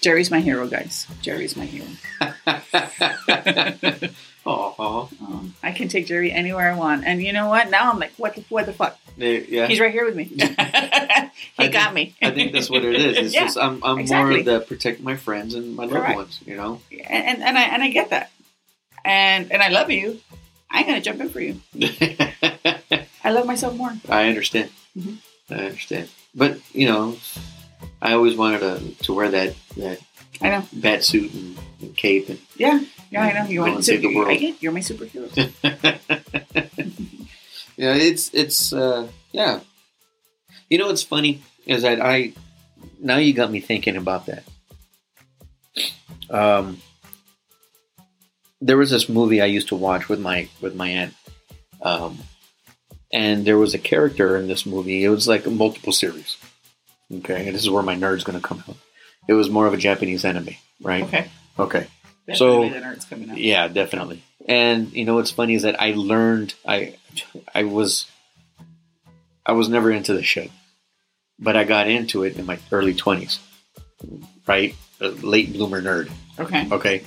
Jerry's 0.01 0.29
my 0.31 0.39
hero, 0.39 0.67
guys. 0.67 1.07
Jerry's 1.21 1.55
my 1.57 1.65
hero. 1.65 1.87
oh, 4.45 5.09
Um, 5.21 5.55
I 5.63 5.71
can 5.71 5.87
take 5.87 6.07
Jerry 6.07 6.31
anywhere 6.31 6.71
I 6.71 6.77
want, 6.77 7.05
and 7.05 7.21
you 7.21 7.33
know 7.33 7.47
what? 7.49 7.69
Now 7.69 7.91
I'm 7.91 7.99
like, 7.99 8.13
what 8.17 8.35
the 8.35 8.43
what 8.49 8.65
the 8.65 8.73
fuck? 8.73 8.97
yeah. 9.17 9.67
He's 9.67 9.79
right 9.79 9.91
here 9.91 10.05
with 10.05 10.15
me. 10.15 10.23
he 10.25 10.45
I 10.57 11.67
got 11.71 11.93
me. 11.93 12.15
I 12.21 12.31
think 12.31 12.51
that's 12.53 12.69
what 12.69 12.83
it 12.83 12.95
is. 12.95 13.17
It's 13.17 13.33
Yeah, 13.35 13.41
just 13.45 13.57
I'm, 13.57 13.83
I'm 13.83 13.99
exactly. 13.99 14.29
more 14.31 14.39
of 14.39 14.45
the 14.45 14.59
protect 14.61 15.01
my 15.01 15.15
friends 15.15 15.53
and 15.55 15.75
my 15.75 15.85
loved 15.85 16.15
ones. 16.15 16.39
You 16.45 16.55
know. 16.55 16.81
and, 16.91 17.01
and 17.27 17.43
and 17.43 17.57
I 17.57 17.61
and 17.63 17.83
I 17.83 17.89
get 17.89 18.09
that, 18.09 18.31
and 19.05 19.51
and 19.51 19.61
I 19.61 19.69
love 19.69 19.89
you. 19.91 20.19
I'm 20.69 20.85
gonna 20.85 21.01
jump 21.01 21.21
in 21.21 21.29
for 21.29 21.39
you. 21.41 21.61
I 23.23 23.31
love 23.31 23.45
myself 23.45 23.75
more. 23.75 23.93
I 24.09 24.27
understand. 24.27 24.69
Mhm. 24.97 25.17
I 25.49 25.55
understand. 25.69 26.09
But 26.35 26.57
you 26.73 26.87
know, 26.87 27.17
I 28.01 28.13
always 28.13 28.35
wanted 28.35 28.59
to 28.59 29.03
to 29.05 29.13
wear 29.13 29.29
that 29.29 29.53
that 29.77 29.99
I 30.41 30.49
know. 30.49 30.63
bat 30.73 31.03
suit 31.03 31.31
and, 31.33 31.57
and 31.81 31.95
cape 31.95 32.27
and 32.29 32.39
Yeah, 32.57 32.81
yeah, 33.11 33.21
I 33.23 33.33
know. 33.33 33.45
you 33.49 33.61
want 33.61 33.77
to 33.77 33.83
save 33.83 34.01
the 34.01 34.13
world. 34.15 34.31
I 34.31 34.35
get 34.37 34.61
you're 34.63 34.71
my 34.73 34.81
superhero. 34.81 35.29
yeah, 37.77 37.93
it's 37.95 38.33
it's 38.33 38.73
uh 38.73 39.07
yeah. 39.31 39.59
You 40.69 40.77
know 40.79 40.87
what's 40.87 41.03
funny 41.03 41.41
is 41.65 41.83
that 41.83 42.01
I 42.01 42.33
now 42.99 43.17
you 43.17 43.33
got 43.33 43.51
me 43.51 43.59
thinking 43.61 43.95
about 43.95 44.25
that. 44.25 44.43
Um 46.29 46.81
there 48.65 48.77
was 48.77 48.89
this 48.91 49.09
movie 49.09 49.41
I 49.41 49.45
used 49.45 49.67
to 49.69 49.75
watch 49.75 50.07
with 50.09 50.19
my 50.19 50.47
with 50.61 50.75
my 50.75 50.87
aunt. 50.89 51.13
Um 51.81 52.17
and 53.11 53.45
there 53.45 53.57
was 53.57 53.73
a 53.73 53.79
character 53.79 54.37
in 54.37 54.47
this 54.47 54.65
movie. 54.65 55.03
It 55.03 55.09
was 55.09 55.27
like 55.27 55.45
a 55.45 55.51
multiple 55.51 55.93
series. 55.93 56.37
Okay, 57.11 57.45
and 57.45 57.53
this 57.55 57.61
is 57.63 57.69
where 57.69 57.83
my 57.83 57.95
nerd's 57.95 58.23
gonna 58.23 58.39
come 58.41 58.63
out. 58.67 58.77
It 59.27 59.33
was 59.33 59.49
more 59.49 59.67
of 59.67 59.73
a 59.73 59.77
Japanese 59.77 60.25
anime, 60.25 60.55
right? 60.81 61.03
Okay. 61.03 61.27
Okay. 61.59 61.87
So- 62.35 62.63
Definitely 62.63 62.79
the 62.79 62.85
nerd's 62.85 63.05
coming 63.05 63.29
out. 63.31 63.37
Yeah, 63.37 63.67
definitely. 63.67 64.23
And 64.47 64.91
you 64.93 65.05
know 65.05 65.15
what's 65.15 65.31
funny 65.31 65.53
is 65.55 65.61
that 65.63 65.79
I 65.81 65.91
learned 65.91 66.53
I 66.65 66.95
I 67.53 67.63
was 67.65 68.05
I 69.45 69.51
was 69.53 69.67
never 69.69 69.91
into 69.91 70.13
the 70.13 70.23
shit, 70.23 70.49
but 71.39 71.55
I 71.57 71.63
got 71.65 71.87
into 71.87 72.23
it 72.23 72.37
in 72.37 72.45
my 72.45 72.59
early 72.71 72.93
twenties, 72.93 73.39
right? 74.47 74.73
A 75.01 75.09
late 75.09 75.51
bloomer 75.53 75.81
nerd. 75.81 76.09
Okay. 76.39 76.67
Okay, 76.71 77.03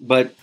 but 0.00 0.34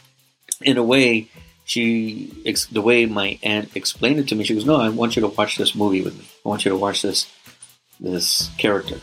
in 0.62 0.78
a 0.78 0.84
way, 0.84 1.30
she 1.66 2.32
the 2.72 2.82
way 2.82 3.06
my 3.06 3.40
aunt 3.44 3.76
explained 3.76 4.20
it 4.20 4.28
to 4.30 4.36
me, 4.36 4.44
she 4.44 4.54
goes, 4.54 4.66
"No, 4.66 4.78
I 4.78 4.90
want 4.90 5.16
you 5.16 5.22
to 5.22 5.28
watch 5.28 5.58
this 5.58 5.76
movie 5.76 6.02
with 6.02 6.18
me. 6.18 6.26
I 6.46 6.50
want 6.50 6.66
you 6.66 6.72
to 6.72 6.78
watch 6.78 7.02
this 7.02 7.28
this 8.00 8.50
character." 8.58 9.00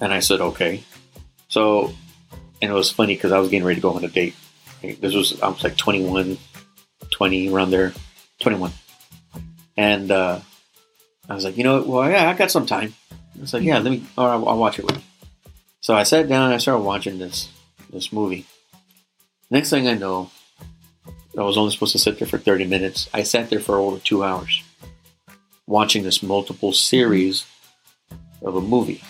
And 0.00 0.12
I 0.12 0.20
said, 0.20 0.40
"Okay." 0.40 0.82
So, 1.48 1.94
and 2.60 2.70
it 2.70 2.74
was 2.74 2.90
funny 2.90 3.14
because 3.14 3.32
I 3.32 3.38
was 3.38 3.48
getting 3.50 3.66
ready 3.66 3.80
to 3.80 3.82
go 3.82 3.92
on 3.92 4.04
a 4.04 4.08
date. 4.08 4.34
This 4.82 5.14
was 5.14 5.40
I 5.40 5.48
was 5.48 5.64
like 5.64 5.76
21, 5.76 6.38
20 7.10 7.50
around 7.50 7.70
there, 7.70 7.92
twenty 8.40 8.58
one, 8.58 8.72
and 9.76 10.10
uh, 10.10 10.40
I 11.28 11.34
was 11.34 11.44
like, 11.44 11.56
you 11.56 11.64
know, 11.64 11.78
what? 11.78 11.86
well, 11.86 12.10
yeah, 12.10 12.30
I 12.30 12.34
got 12.34 12.50
some 12.50 12.66
time. 12.66 12.94
I 13.12 13.40
was 13.40 13.52
like, 13.52 13.62
yeah, 13.62 13.78
let 13.78 13.90
me, 13.90 14.04
I'll, 14.16 14.48
I'll 14.48 14.58
watch 14.58 14.78
it 14.78 14.84
with 14.84 14.96
you. 14.96 15.02
So 15.80 15.94
I 15.94 16.02
sat 16.02 16.28
down 16.28 16.46
and 16.46 16.54
I 16.54 16.58
started 16.58 16.82
watching 16.82 17.18
this 17.18 17.48
this 17.90 18.12
movie. 18.12 18.46
Next 19.50 19.70
thing 19.70 19.88
I 19.88 19.94
know, 19.94 20.30
I 21.36 21.42
was 21.42 21.56
only 21.56 21.70
supposed 21.72 21.92
to 21.92 21.98
sit 21.98 22.18
there 22.18 22.28
for 22.28 22.38
30 22.38 22.66
minutes. 22.66 23.08
I 23.14 23.22
sat 23.22 23.48
there 23.50 23.60
for 23.60 23.76
over 23.76 23.98
two 23.98 24.22
hours 24.24 24.62
watching 25.66 26.02
this 26.02 26.22
multiple 26.22 26.72
series 26.72 27.46
of 28.42 28.56
a 28.56 28.60
movie. 28.60 29.02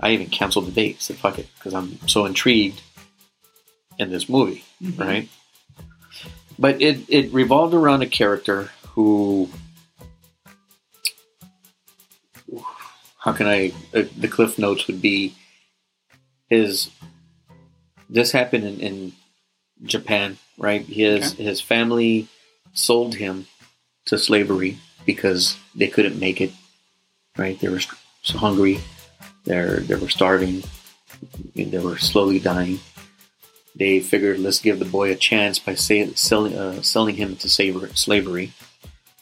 I 0.00 0.10
even 0.10 0.28
canceled 0.28 0.66
the 0.66 0.72
date. 0.72 1.00
Said 1.00 1.16
fuck 1.16 1.38
it, 1.38 1.48
because 1.54 1.74
I'm 1.74 1.98
so 2.08 2.26
intrigued 2.26 2.82
in 3.98 4.10
this 4.10 4.28
movie, 4.28 4.64
Mhm. 4.82 4.98
right? 4.98 5.28
But 6.58 6.80
it 6.82 7.00
it 7.08 7.32
revolved 7.32 7.74
around 7.74 8.02
a 8.02 8.06
character 8.06 8.70
who, 8.94 9.48
how 13.18 13.32
can 13.32 13.46
I? 13.46 13.72
Uh, 13.94 14.04
the 14.16 14.28
cliff 14.28 14.58
notes 14.58 14.86
would 14.86 15.00
be 15.02 15.34
his. 16.48 16.90
This 18.08 18.32
happened 18.32 18.64
in, 18.64 18.80
in 18.80 19.12
Japan, 19.84 20.38
right? 20.58 20.82
His 20.82 21.32
his 21.34 21.60
family 21.60 22.28
sold 22.72 23.14
him 23.16 23.46
to 24.06 24.18
slavery 24.18 24.78
because 25.04 25.56
they 25.74 25.88
couldn't 25.88 26.18
make 26.18 26.40
it, 26.40 26.52
right? 27.36 27.58
They 27.58 27.68
were 27.68 27.80
so 28.22 28.38
hungry, 28.38 28.80
they 29.44 29.60
they 29.80 29.94
were 29.94 30.08
starving, 30.08 30.62
they 31.54 31.78
were 31.78 31.98
slowly 31.98 32.38
dying. 32.38 32.80
They 33.74 34.00
figured, 34.00 34.38
let's 34.38 34.60
give 34.60 34.78
the 34.78 34.86
boy 34.86 35.12
a 35.12 35.16
chance 35.16 35.58
by 35.58 35.74
say, 35.74 36.10
selling 36.14 36.56
uh, 36.56 36.80
selling 36.82 37.16
him 37.16 37.36
to 37.36 37.48
slavery. 37.48 37.90
slavery. 37.94 38.52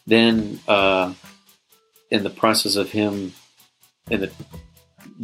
Then, 0.07 0.61
uh, 0.69 1.15
in 2.11 2.23
the 2.23 2.31
process 2.31 2.77
of 2.77 2.93
him, 2.93 3.33
in 4.11 4.21
the 4.21 4.31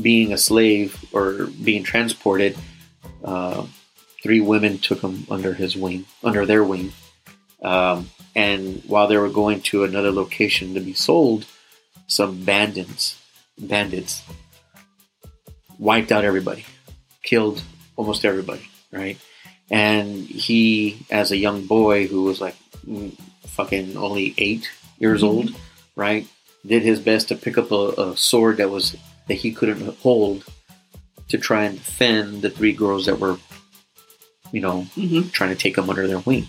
being 0.00 0.32
a 0.32 0.38
slave 0.38 1.04
or 1.12 1.46
being 1.46 1.84
transported, 1.84 2.56
uh, 3.22 3.66
three 4.22 4.40
women 4.40 4.78
took 4.78 5.00
him 5.00 5.26
under 5.30 5.54
his 5.54 5.76
wing, 5.76 6.04
under 6.22 6.44
their 6.46 6.64
wing. 6.64 6.92
Um, 7.62 8.10
and 8.34 8.82
while 8.86 9.06
they 9.08 9.16
were 9.16 9.28
going 9.28 9.60
to 9.62 9.84
another 9.84 10.10
location 10.12 10.74
to 10.74 10.80
be 10.80 10.94
sold, 10.94 11.46
some 12.06 12.44
bandits, 12.44 13.20
bandits, 13.58 14.22
wiped 15.78 16.12
out 16.12 16.24
everybody, 16.24 16.64
killed 17.22 17.62
almost 17.96 18.24
everybody, 18.24 18.68
right? 18.92 19.18
And 19.70 20.26
he, 20.26 21.04
as 21.10 21.30
a 21.30 21.36
young 21.36 21.66
boy 21.66 22.06
who 22.06 22.24
was 22.24 22.40
like 22.40 22.56
mm, 22.86 23.16
fucking 23.46 23.96
only 23.96 24.34
eight 24.38 24.68
years 24.98 25.22
Mhm. 25.22 25.26
old, 25.28 25.54
right, 25.96 26.26
did 26.66 26.82
his 26.82 27.00
best 27.00 27.28
to 27.28 27.36
pick 27.36 27.56
up 27.56 27.70
a, 27.70 27.88
a 28.00 28.16
sword 28.16 28.58
that 28.58 28.70
was 28.70 28.96
that 29.28 29.34
he 29.34 29.52
couldn't 29.52 29.96
hold 30.00 30.44
to 31.28 31.38
try 31.38 31.64
and 31.64 31.76
defend 31.78 32.42
the 32.42 32.50
three 32.50 32.72
girls 32.72 33.06
that 33.06 33.20
were, 33.20 33.38
you 34.52 34.60
know, 34.60 34.86
Mhm. 34.96 35.32
trying 35.32 35.50
to 35.50 35.56
take 35.56 35.76
them 35.76 35.88
under 35.90 36.06
their 36.06 36.18
wing. 36.18 36.46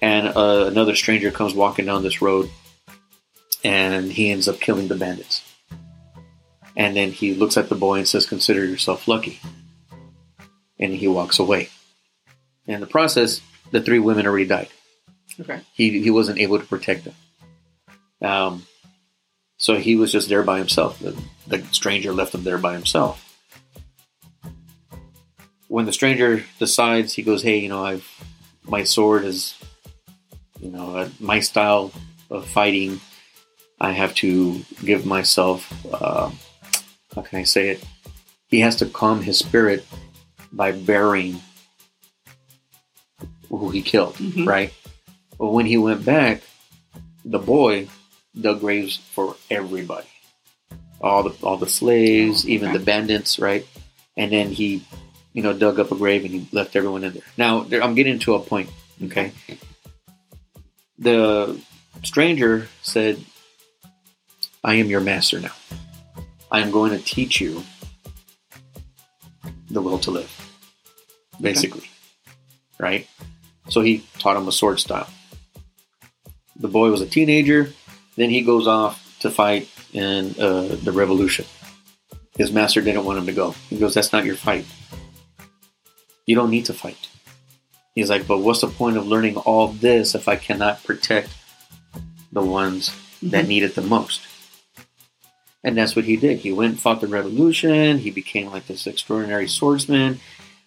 And 0.00 0.28
uh, 0.28 0.66
another 0.68 0.94
stranger 0.94 1.30
comes 1.30 1.54
walking 1.54 1.86
down 1.86 2.02
this 2.02 2.22
road, 2.22 2.50
and 3.64 4.12
he 4.12 4.30
ends 4.30 4.48
up 4.48 4.60
killing 4.60 4.88
the 4.88 4.94
bandits. 4.94 5.42
And 6.76 6.94
then 6.96 7.10
he 7.10 7.34
looks 7.34 7.56
at 7.56 7.68
the 7.68 7.74
boy 7.74 7.98
and 7.98 8.06
says, 8.08 8.24
"Consider 8.24 8.64
yourself 8.64 9.08
lucky." 9.08 9.40
And 10.78 10.94
he 10.94 11.08
walks 11.08 11.40
away. 11.40 11.70
In 12.66 12.80
the 12.80 12.86
process, 12.86 13.40
the 13.72 13.80
three 13.80 13.98
women 13.98 14.26
already 14.26 14.44
died. 14.46 14.68
Okay. 15.40 15.60
He 15.72 16.00
he 16.00 16.10
wasn't 16.10 16.38
able 16.38 16.60
to 16.60 16.66
protect 16.66 17.04
them. 17.04 17.14
Um, 18.22 18.66
so 19.56 19.76
he 19.76 19.96
was 19.96 20.12
just 20.12 20.28
there 20.28 20.44
by 20.44 20.58
himself. 20.58 21.00
The, 21.00 21.16
the 21.48 21.64
stranger 21.72 22.12
left 22.12 22.34
him 22.34 22.44
there 22.44 22.58
by 22.58 22.74
himself. 22.74 23.27
When 25.68 25.84
the 25.86 25.92
stranger 25.92 26.44
decides, 26.58 27.12
he 27.14 27.22
goes, 27.22 27.42
"Hey, 27.42 27.58
you 27.58 27.68
know, 27.68 27.84
I've 27.84 28.06
my 28.64 28.84
sword 28.84 29.24
is, 29.24 29.54
you 30.60 30.70
know, 30.70 30.96
uh, 30.96 31.08
my 31.20 31.40
style 31.40 31.92
of 32.30 32.46
fighting. 32.46 33.00
I 33.80 33.92
have 33.92 34.14
to 34.16 34.60
give 34.84 35.06
myself. 35.06 35.72
Uh, 35.92 36.30
how 37.14 37.22
can 37.22 37.38
I 37.38 37.44
say 37.44 37.68
it? 37.70 37.84
He 38.48 38.60
has 38.60 38.76
to 38.76 38.86
calm 38.86 39.22
his 39.22 39.38
spirit 39.38 39.86
by 40.52 40.72
burying 40.72 41.40
who 43.48 43.70
he 43.70 43.82
killed, 43.82 44.16
Mhm. 44.16 44.46
right? 44.46 44.72
But 45.38 45.52
when 45.52 45.66
he 45.66 45.76
went 45.76 46.04
back, 46.04 46.42
the 47.24 47.38
boy 47.38 47.88
dug 48.38 48.60
graves 48.60 48.96
for 48.96 49.36
everybody, 49.50 50.08
all 51.00 51.22
the 51.22 51.34
all 51.42 51.56
the 51.56 51.68
slaves, 51.68 52.44
Oh, 52.44 52.48
even 52.48 52.72
the 52.72 52.78
bandits, 52.78 53.38
right? 53.38 53.66
And 54.16 54.32
then 54.32 54.50
he, 54.52 54.82
you 55.32 55.42
know, 55.42 55.52
dug 55.52 55.78
up 55.78 55.92
a 55.92 55.96
grave 55.96 56.24
and 56.24 56.34
he 56.34 56.48
left 56.52 56.76
everyone 56.76 57.04
in 57.04 57.14
there. 57.14 57.22
Now 57.36 57.60
there, 57.60 57.82
I'm 57.82 57.94
getting 57.94 58.18
to 58.20 58.34
a 58.34 58.40
point, 58.40 58.70
okay? 59.04 59.32
The 60.98 61.60
stranger 62.02 62.68
said, 62.82 63.24
"I 64.64 64.74
am 64.74 64.88
your 64.88 65.00
master 65.00 65.40
now. 65.40 65.52
I 66.50 66.60
am 66.60 66.70
going 66.70 66.92
to 66.92 66.98
teach 66.98 67.40
you 67.40 67.62
the 69.70 69.82
will 69.82 69.98
to 70.00 70.10
live, 70.10 70.30
basically. 71.40 71.88
Right? 72.78 73.08
So 73.68 73.80
he 73.80 74.04
taught 74.18 74.36
him 74.36 74.48
a 74.48 74.52
sword 74.52 74.80
style. 74.80 75.08
The 76.56 76.68
boy 76.68 76.90
was 76.90 77.00
a 77.00 77.06
teenager. 77.06 77.72
Then 78.16 78.30
he 78.30 78.42
goes 78.42 78.66
off 78.66 79.18
to 79.20 79.30
fight 79.30 79.68
in 79.92 80.34
uh, 80.40 80.76
the 80.82 80.92
revolution. 80.92 81.44
His 82.36 82.52
master 82.52 82.80
didn't 82.80 83.04
want 83.04 83.18
him 83.18 83.26
to 83.26 83.32
go. 83.32 83.52
He 83.68 83.78
goes, 83.78 83.94
That's 83.94 84.12
not 84.12 84.24
your 84.24 84.36
fight. 84.36 84.64
You 86.28 86.34
don't 86.34 86.50
need 86.50 86.66
to 86.66 86.74
fight. 86.74 87.08
He's 87.94 88.10
like, 88.10 88.26
But 88.26 88.40
what's 88.40 88.60
the 88.60 88.66
point 88.66 88.98
of 88.98 89.06
learning 89.06 89.38
all 89.38 89.68
this 89.68 90.14
if 90.14 90.28
I 90.28 90.36
cannot 90.36 90.84
protect 90.84 91.30
the 92.30 92.42
ones 92.42 92.90
that 93.22 93.46
Mhm. 93.46 93.48
need 93.48 93.62
it 93.62 93.74
the 93.74 93.80
most? 93.80 94.20
And 95.64 95.78
that's 95.78 95.96
what 95.96 96.04
he 96.04 96.16
did. 96.16 96.40
He 96.40 96.52
went 96.52 96.72
and 96.72 96.80
fought 96.80 97.00
the 97.00 97.06
revolution. 97.06 98.00
He 98.00 98.10
became 98.10 98.50
like 98.50 98.66
this 98.66 98.86
extraordinary 98.86 99.48
swordsman. 99.48 100.20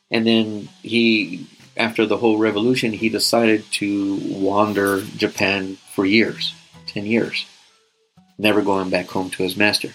And 0.10 0.26
then 0.26 0.70
he, 0.82 1.46
after 1.78 2.08
the 2.08 2.18
whole 2.18 2.40
revolution, 2.40 2.92
he 2.92 3.10
decided 3.10 3.64
to 3.74 4.16
wander 4.16 5.04
Japan 5.16 5.78
for 5.94 6.08
years 6.08 6.54
10 6.88 7.06
years, 7.06 7.46
never 8.40 8.64
going 8.64 8.90
back 8.90 9.10
home 9.10 9.30
to 9.30 9.44
his 9.44 9.56
master. 9.56 9.94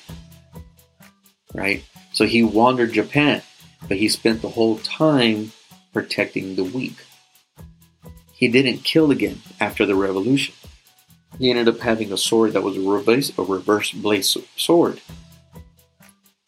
Right? 1.53 1.83
So 2.13 2.25
he 2.25 2.45
wandered 2.45 2.93
Japan, 2.93 3.43
but 3.89 3.99
he 3.99 4.09
spent 4.09 4.41
the 4.43 4.49
whole 4.49 4.79
time 4.79 5.53
protecting 5.97 6.57
the 6.57 6.65
weak. 6.65 6.99
He 8.35 8.49
didn't 8.49 8.85
kill 8.85 9.11
again 9.11 9.41
after 9.59 9.87
the 9.87 9.95
revolution. 9.95 10.55
He 11.39 11.49
ended 11.49 11.69
up 11.69 11.81
having 11.81 12.13
a 12.13 12.19
sword 12.19 12.53
that 12.53 12.63
was 12.63 12.77
a 12.77 12.83
reverse, 12.83 13.33
a 13.39 13.43
reverse 13.43 13.93
blade 13.93 14.27
sword. 14.27 15.01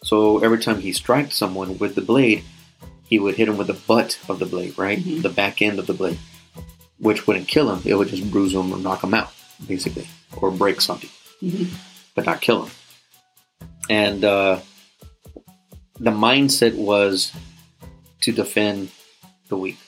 So 0.04 0.40
every 0.40 0.58
time 0.58 0.80
he 0.80 0.92
struck 0.92 1.32
someone 1.32 1.78
with 1.78 1.94
the 1.94 2.02
blade, 2.02 2.44
he 3.08 3.18
would 3.18 3.36
hit 3.36 3.48
him 3.48 3.56
with 3.56 3.68
the 3.68 3.80
butt 3.88 4.18
of 4.28 4.38
the 4.38 4.44
blade, 4.44 4.76
right? 4.76 4.98
Mhm. 4.98 5.22
The 5.22 5.30
back 5.30 5.62
end 5.62 5.78
of 5.78 5.86
the 5.86 5.94
blade, 5.94 6.18
which 6.98 7.26
wouldn't 7.26 7.48
kill 7.48 7.74
him. 7.74 7.80
It 7.86 7.94
would 7.94 8.08
just 8.08 8.30
bruise 8.30 8.52
him 8.52 8.70
or 8.70 8.78
knock 8.78 9.02
him 9.02 9.14
out, 9.14 9.32
basically, 9.66 10.06
or 10.36 10.50
break 10.50 10.82
something, 10.82 11.10
Mhm. 11.42 11.68
but 12.14 12.26
not 12.26 12.42
kill 12.42 12.66
him. 12.66 12.72
And 13.88 14.22
uh, 14.26 14.60
the 15.98 16.10
mindset 16.10 16.74
was 16.74 17.32
to 18.20 18.32
defend 18.32 18.90
the 19.48 19.56
weak 19.56 19.78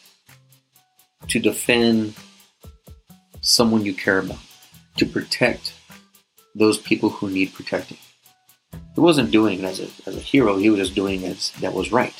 to 1.29 1.39
defend 1.39 2.15
someone 3.41 3.85
you 3.85 3.95
care 3.95 4.19
about, 4.19 4.39
to 4.97 5.07
protect 5.07 5.75
those 6.55 6.79
people 6.79 7.09
who 7.09 7.31
need 7.31 7.55
protecting. 7.55 7.99
He 8.95 9.01
wasn't 9.01 9.31
doing 9.31 9.61
it 9.61 9.65
as 9.65 9.81
a, 9.81 9.89
as 10.07 10.17
a 10.17 10.21
hero, 10.21 10.57
he 10.57 10.71
was 10.71 10.81
just 10.81 10.95
doing 10.95 11.23
it 11.23 11.31
as 11.31 11.51
that 11.61 11.73
was 11.73 11.93
right. 11.93 12.15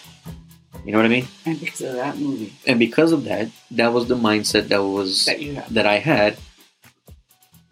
You 0.85 0.93
know 0.93 0.99
what 0.99 1.05
I 1.05 1.09
mean? 1.09 1.27
And 1.45 1.61
because 1.61 1.83
of 1.83 1.93
that 1.95 2.17
movie 2.17 2.55
And 2.67 2.79
because 2.79 3.13
of 3.13 3.25
that, 3.25 3.51
that 3.73 3.93
was 3.93 4.09
the 4.09 4.17
mindset 4.17 4.69
that 4.69 4.83
was 4.83 5.27
that 5.27 5.43
you 5.43 5.55
have. 5.55 5.75
that 5.75 5.87
I 5.87 5.99
had 5.99 6.39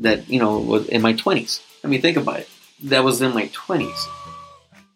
that, 0.01 0.29
you 0.29 0.39
know, 0.39 0.59
was 0.59 0.89
in 0.89 1.01
my 1.01 1.15
20s. 1.15 1.63
I 1.83 1.89
mean, 1.89 2.03
think 2.03 2.17
about 2.17 2.41
it. 2.41 2.49
That 2.85 3.05
was 3.05 3.23
in 3.23 3.33
my 3.33 3.49
20s. 3.49 3.99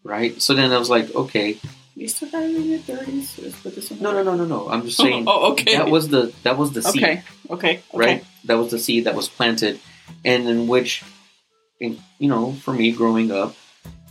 Right? 0.05 0.41
So 0.43 0.55
then 0.55 0.73
I 0.73 0.79
was 0.79 0.91
like, 0.91 1.14
okay, 1.14 1.59
You 2.03 2.09
still 2.09 2.30
got 2.30 2.42
it 2.42 2.57
in 2.57 2.68
your 2.68 2.80
thirties. 2.80 3.38
Let's 3.40 3.62
this 3.62 3.92
in 3.92 4.00
no, 4.00 4.11
no, 4.11 4.24
no, 4.24 4.34
no, 4.34 4.44
no. 4.44 4.68
I'm 4.68 4.82
just 4.84 4.96
saying 4.96 5.22
Oh, 5.28 5.53
okay. 5.53 5.76
that 5.76 5.88
was 5.88 6.09
the 6.09 6.32
that 6.42 6.59
was 6.59 6.72
the 6.72 6.82
seed. 6.82 7.00
okay. 7.05 7.22
Okay. 7.48 7.70
Okay. 7.78 7.80
right? 7.94 8.24
That 8.46 8.55
was 8.59 8.72
the 8.72 8.80
seed 8.80 9.05
that 9.05 9.14
was 9.14 9.28
planted, 9.28 9.78
and 10.24 10.48
in 10.48 10.66
which, 10.66 11.05
in, 11.78 12.03
you 12.18 12.28
know, 12.28 12.55
for 12.55 12.74
me 12.74 12.90
growing 12.90 13.30
up, 13.30 13.55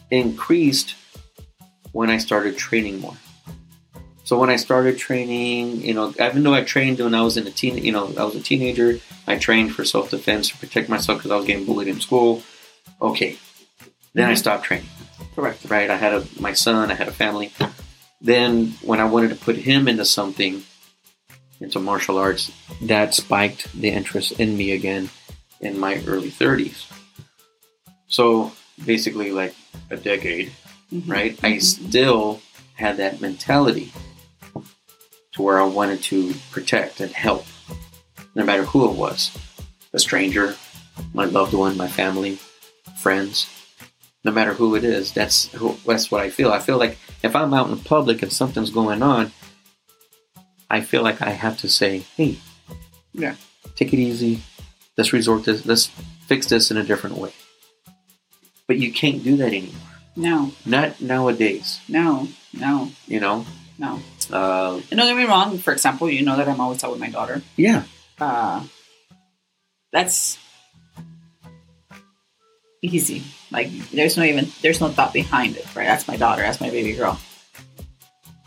increased 0.10 0.96
when 1.92 2.10
I 2.10 2.18
started 2.18 2.58
training 2.58 3.02
more. 3.02 3.18
So 4.24 4.40
when 4.40 4.50
I 4.50 4.56
started 4.56 4.98
training, 4.98 5.82
you 5.82 5.94
know, 5.94 6.14
even 6.18 6.44
though 6.44 6.54
I 6.54 6.64
trained 6.64 7.00
when 7.00 7.14
I 7.14 7.24
was 7.24 7.36
in 7.36 7.46
a 7.46 7.52
teen, 7.52 7.78
you 7.78 7.92
know, 7.92 8.14
I 8.18 8.24
was 8.24 8.36
a 8.36 8.40
teenager, 8.42 9.00
I 9.28 9.38
trained 9.38 9.76
for 9.76 9.84
self 9.84 10.12
defense 10.12 10.48
to 10.48 10.58
protect 10.58 10.88
myself 10.88 11.18
because 11.18 11.32
I 11.32 11.36
was 11.36 11.46
getting 11.46 11.66
bullied 11.66 11.90
in 11.90 12.00
school. 12.00 12.42
Okay, 13.02 13.38
then 14.14 14.30
I 14.30 14.34
Mhm. 14.36 14.38
stopped 14.38 14.64
training 14.64 14.88
Correct. 15.36 15.66
right? 15.68 15.90
I 15.90 15.98
had 15.98 16.14
a 16.14 16.26
my 16.40 16.54
son, 16.54 16.90
I 16.90 16.94
had 16.96 17.10
a 17.10 17.12
family. 17.12 17.52
Then 18.22 18.74
when 18.82 19.00
I 19.00 19.06
wanted 19.06 19.30
to 19.30 19.36
put 19.36 19.56
him 19.58 19.88
into 19.88 20.06
something, 20.06 20.64
into 21.60 21.80
martial 21.80 22.18
arts, 22.18 22.52
that 22.82 23.14
spiked 23.14 23.72
the 23.74 23.90
interest 23.90 24.34
in 24.40 24.56
me 24.58 24.72
again 24.72 25.10
in 25.60 25.80
my 25.80 26.04
early 26.06 26.30
30s. 26.30 26.86
So 28.08 28.52
basically, 28.84 29.32
like 29.32 29.56
a 29.90 29.98
decade, 29.98 30.52
Mhm. 30.94 31.10
right? 31.10 31.40
I 31.44 31.54
Mhm. 31.54 31.64
still 31.64 32.42
had 32.76 32.98
that 32.98 33.22
mentality 33.22 33.92
to 35.34 35.42
where 35.42 35.60
I 35.60 35.66
wanted 35.66 36.04
to 36.04 36.34
protect 36.52 37.00
and 37.00 37.12
help, 37.12 37.46
no 38.36 38.44
matter 38.44 38.66
who 38.66 38.86
it 38.90 38.96
was 38.96 39.32
a 39.94 40.00
stranger, 40.00 40.56
my 41.14 41.26
loved 41.26 41.54
one, 41.54 41.78
my 41.78 41.88
family, 41.88 42.40
friends. 43.00 43.48
No 44.24 44.32
matter 44.32 44.54
who 44.54 44.76
it 44.76 44.84
is, 44.84 45.12
that's 45.12 45.46
who, 45.54 45.78
that's 45.86 46.12
what 46.12 46.22
I 46.22 46.30
feel. 46.30 46.52
I 46.52 46.60
feel 46.60 46.78
like 46.78 46.98
if 47.24 47.36
I'm 47.36 47.54
out 47.54 47.70
in 47.70 47.78
public 47.80 48.22
and 48.24 48.32
something's 48.32 48.72
going 48.72 49.02
on, 49.04 49.32
I 50.70 50.82
feel 50.82 51.04
like 51.04 51.22
I 51.22 51.32
have 51.32 51.58
to 51.60 51.70
say, 51.70 52.00
"Hey, 52.18 52.38
Yeah. 53.14 53.36
take 53.76 53.94
it 53.94 54.00
easy. 54.00 54.42
Let's 54.98 55.14
resort 55.14 55.44
to 55.46 55.62
let's 55.66 55.88
fix 56.28 56.48
this 56.48 56.72
in 56.72 56.78
a 56.78 56.84
different 56.84 57.18
way." 57.18 57.34
But 58.68 58.78
you 58.78 58.92
can't 58.94 59.24
do 59.24 59.36
that 59.38 59.48
anymore. 59.54 59.76
No. 60.16 60.52
Not 60.66 61.02
nowadays. 61.02 61.80
No. 61.88 62.28
No. 62.54 62.92
You 63.08 63.20
know. 63.20 63.46
No. 63.78 64.00
Uh, 64.32 64.80
And 64.90 64.98
don't 65.00 65.08
get 65.08 65.18
me 65.18 65.26
wrong. 65.26 65.58
For 65.58 65.74
example, 65.74 66.10
you 66.10 66.24
know 66.24 66.38
that 66.38 66.48
I'm 66.48 66.60
always 66.62 66.84
out 66.84 66.92
with 66.92 67.00
my 67.00 67.10
daughter. 67.10 67.42
yeah. 67.58 67.84
uh, 68.20 68.64
that's 69.92 70.38
easy. 72.82 73.24
Like 73.52 73.72
there's 73.90 74.18
no 74.18 74.24
even 74.24 74.48
there's 74.62 74.82
no 74.82 74.90
thought 74.90 75.14
behind 75.14 75.58
it, 75.58 75.66
right? 75.76 75.86
That's 75.86 76.08
my 76.08 76.18
daughter. 76.18 76.42
That's 76.42 76.62
my 76.62 76.70
baby 76.70 76.94
girl. 76.94 77.20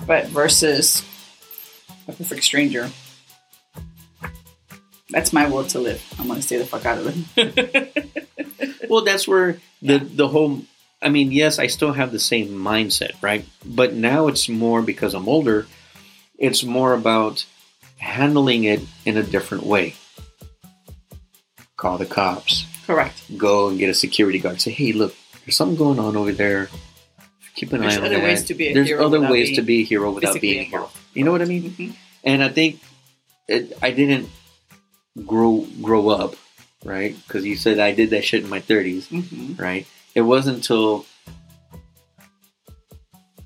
But 0.07 0.26
versus 0.26 1.03
a 2.09 2.12
perfect 2.12 2.45
stranger, 2.45 2.91
that's 5.11 5.32
my 5.32 5.49
will 5.49 5.64
to 5.68 5.78
live. 5.78 6.03
I'm 6.18 6.28
gonna 6.28 6.43
stay 6.43 6.59
the 6.59 6.66
fuck 6.66 6.85
out 6.85 6.99
of 6.99 7.39
it. 7.39 8.11
Well, 8.89 9.03
that's 9.03 9.26
where 9.26 9.59
the 9.82 9.99
the 9.99 10.28
whole. 10.28 10.62
I 11.03 11.09
mean, 11.09 11.32
yes, 11.32 11.59
I 11.59 11.66
still 11.66 11.93
have 11.93 12.12
the 12.12 12.18
same 12.18 12.49
mindset, 12.49 13.12
right? 13.20 13.45
But 13.64 13.95
now 13.95 14.28
it's 14.28 14.49
more 14.49 14.82
because 14.82 15.14
I'm 15.14 15.28
older. 15.28 15.66
It's 16.39 16.62
more 16.62 16.93
about 16.95 17.45
handling 17.99 18.64
it 18.64 18.82
in 19.05 19.16
a 19.16 19.22
different 19.22 19.64
way. 19.64 19.95
Call 21.76 21.99
the 21.99 22.07
cops. 22.07 22.66
Correct. 22.87 23.37
Go 23.39 23.68
and 23.68 23.78
get 23.78 23.89
a 23.91 23.95
security 23.95 24.39
guard. 24.39 24.61
Say, 24.61 24.70
hey, 24.72 24.93
look, 24.93 25.14
there's 25.45 25.57
something 25.57 25.76
going 25.76 25.99
on 25.99 26.16
over 26.16 26.32
there. 26.32 26.68
Keep 27.57 27.72
an 27.72 27.80
There's 27.82 27.95
eye 27.95 27.99
on 28.01 28.05
other 28.07 28.16
that. 28.16 28.24
ways 28.24 28.45
to 28.45 28.55
be 28.55 28.68
a 28.68 28.74
there's 28.74 28.89
hero 28.89 29.07
other 29.07 29.20
ways 29.20 29.55
to 29.57 29.62
be 29.62 29.82
a 29.82 29.85
hero 29.85 30.11
without 30.11 30.41
being 30.41 30.61
a 30.61 30.64
hero. 30.64 30.91
You 31.14 31.22
know 31.24 31.30
what 31.30 31.41
I 31.41 31.45
mean? 31.45 31.70
Mhm. 31.70 31.95
And 32.24 32.43
I 32.43 32.49
think 32.49 32.80
it, 33.47 33.78
I 33.80 33.93
didn't 33.93 34.28
grow 35.24 35.64
grow 35.80 36.09
up, 36.09 36.35
right? 36.85 37.14
Because 37.26 37.45
you 37.45 37.55
said 37.55 37.78
I 37.78 37.93
did 37.93 38.11
that 38.11 38.24
shit 38.24 38.43
in 38.43 38.51
my 38.51 38.59
30s, 38.61 39.07
Mhm. 39.09 39.59
right? 39.61 39.87
It 40.16 40.22
wasn't 40.22 40.57
until 40.57 41.07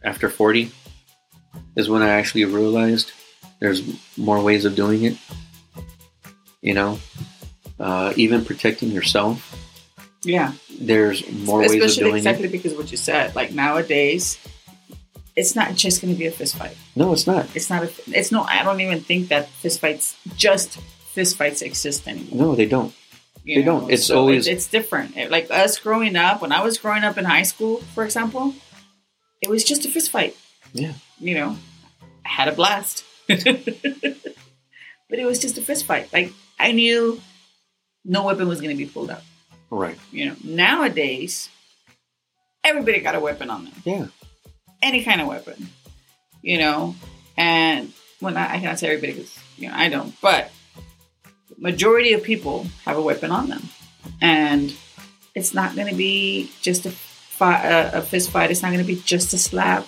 after 0.03 0.29
40 0.31 0.71
is 1.77 1.89
when 1.89 2.03
I 2.03 2.09
actually 2.11 2.45
realized 2.47 3.13
there's 3.61 3.83
more 4.17 4.43
ways 4.43 4.65
of 4.65 4.75
doing 4.75 5.05
it. 5.05 5.17
You 6.63 6.75
know, 6.75 6.99
uh, 7.81 8.13
even 8.17 8.45
protecting 8.45 8.91
yourself, 8.91 9.55
Yeah. 10.23 10.53
there's 10.81 11.23
more 11.33 11.61
ways 11.61 11.75
of 11.75 11.77
Especially 11.83 12.03
doing 12.05 12.17
exactly 12.17 12.47
it. 12.47 12.53
because 12.53 12.73
of 12.73 12.79
what 12.79 12.91
you 12.91 12.97
said. 12.97 13.35
Like 13.37 13.53
nowadays, 13.53 14.39
it's 15.37 15.55
not 15.55 15.75
just 15.75 16.01
going 16.03 16.13
to 16.13 16.19
be 16.19 16.27
a 16.27 16.33
fist 16.33 16.57
fight. 16.57 16.77
No, 16.97 17.13
it's 17.13 17.27
not. 17.27 17.47
It's 17.55 17.71
not 17.71 17.85
a. 17.85 17.91
It's 18.09 18.33
no. 18.33 18.43
I 18.43 18.63
don't 18.65 18.81
even 18.81 19.01
think 19.01 19.29
that 19.29 19.49
fist 19.49 19.79
fights 19.81 20.17
just 20.37 20.77
fist 21.15 21.37
fights 21.37 21.63
exist 21.63 22.09
anymore. 22.09 22.39
No, 22.49 22.55
they 22.57 22.67
don't. 22.67 22.93
you 23.45 23.57
They 23.61 23.63
don't. 23.63 23.91
It's 23.91 24.11
always- 24.11 24.47
it's, 24.49 24.65
it's 24.65 24.67
different. 24.69 25.17
It- 25.17 25.31
like 25.31 25.49
us 25.51 25.79
growing 25.79 26.17
up, 26.17 26.43
when 26.43 26.51
I 26.53 26.63
was 26.63 26.77
growing 26.79 27.05
up 27.05 27.17
in 27.19 27.25
high 27.25 27.45
school, 27.45 27.79
for 27.95 28.05
example, 28.05 28.55
it 29.41 29.49
was 29.49 29.63
just 29.63 29.85
a 29.85 29.89
fist 29.89 30.11
fight. 30.11 30.37
Yeah. 30.73 30.95
You 31.21 31.35
know, 31.37 31.57
I 32.27 32.29
had 32.29 32.49
a 32.49 32.53
blast, 32.53 33.05
but 33.29 35.19
it 35.19 35.25
was 35.25 35.39
just 35.39 35.57
a 35.59 35.63
fist 35.63 35.85
fight. 35.87 36.13
Like 36.13 36.33
I 36.59 36.73
knew 36.73 37.21
no 38.09 38.25
weapon 38.25 38.49
was 38.49 38.61
going 38.61 38.77
to 38.77 38.85
be 38.85 38.91
pulled 38.91 39.11
out. 39.11 39.23
Right. 39.71 39.99
You 40.11 40.27
know, 40.27 40.37
nowadays 40.43 41.49
everybody 42.65 43.01
got 43.01 43.15
a 43.15 43.21
weapon 43.21 43.51
on 43.51 43.65
them 43.67 43.75
Yeah. 43.85 44.07
any 44.83 45.05
kind 45.05 45.21
of 45.21 45.29
weapon, 45.29 45.69
you 46.43 46.59
know. 46.59 46.95
And 47.37 47.93
when 48.21 48.37
I, 48.37 48.55
I 48.55 48.59
cannot 48.59 48.79
say 48.81 48.89
everybody 48.89 49.13
because 49.13 49.39
you 49.57 49.69
know 49.69 49.75
I 49.77 49.89
don't, 49.89 50.15
but 50.21 50.51
majority 51.59 52.13
of 52.15 52.23
people 52.23 52.67
have 52.85 52.97
a 52.97 53.03
weapon 53.03 53.31
on 53.31 53.49
them, 53.49 53.63
and 54.21 54.75
it's 55.35 55.55
not 55.55 55.77
going 55.77 55.89
to 55.89 55.95
be 55.95 56.51
just 56.63 56.87
a, 56.87 56.91
fi- 56.91 57.63
a, 57.65 57.99
a 57.99 58.03
fist 58.03 58.31
fight. 58.31 58.51
It's 58.51 58.63
not 58.63 58.73
going 58.73 58.85
to 58.85 58.93
be 58.95 59.01
just 59.05 59.33
a 59.35 59.39
slap. 59.39 59.87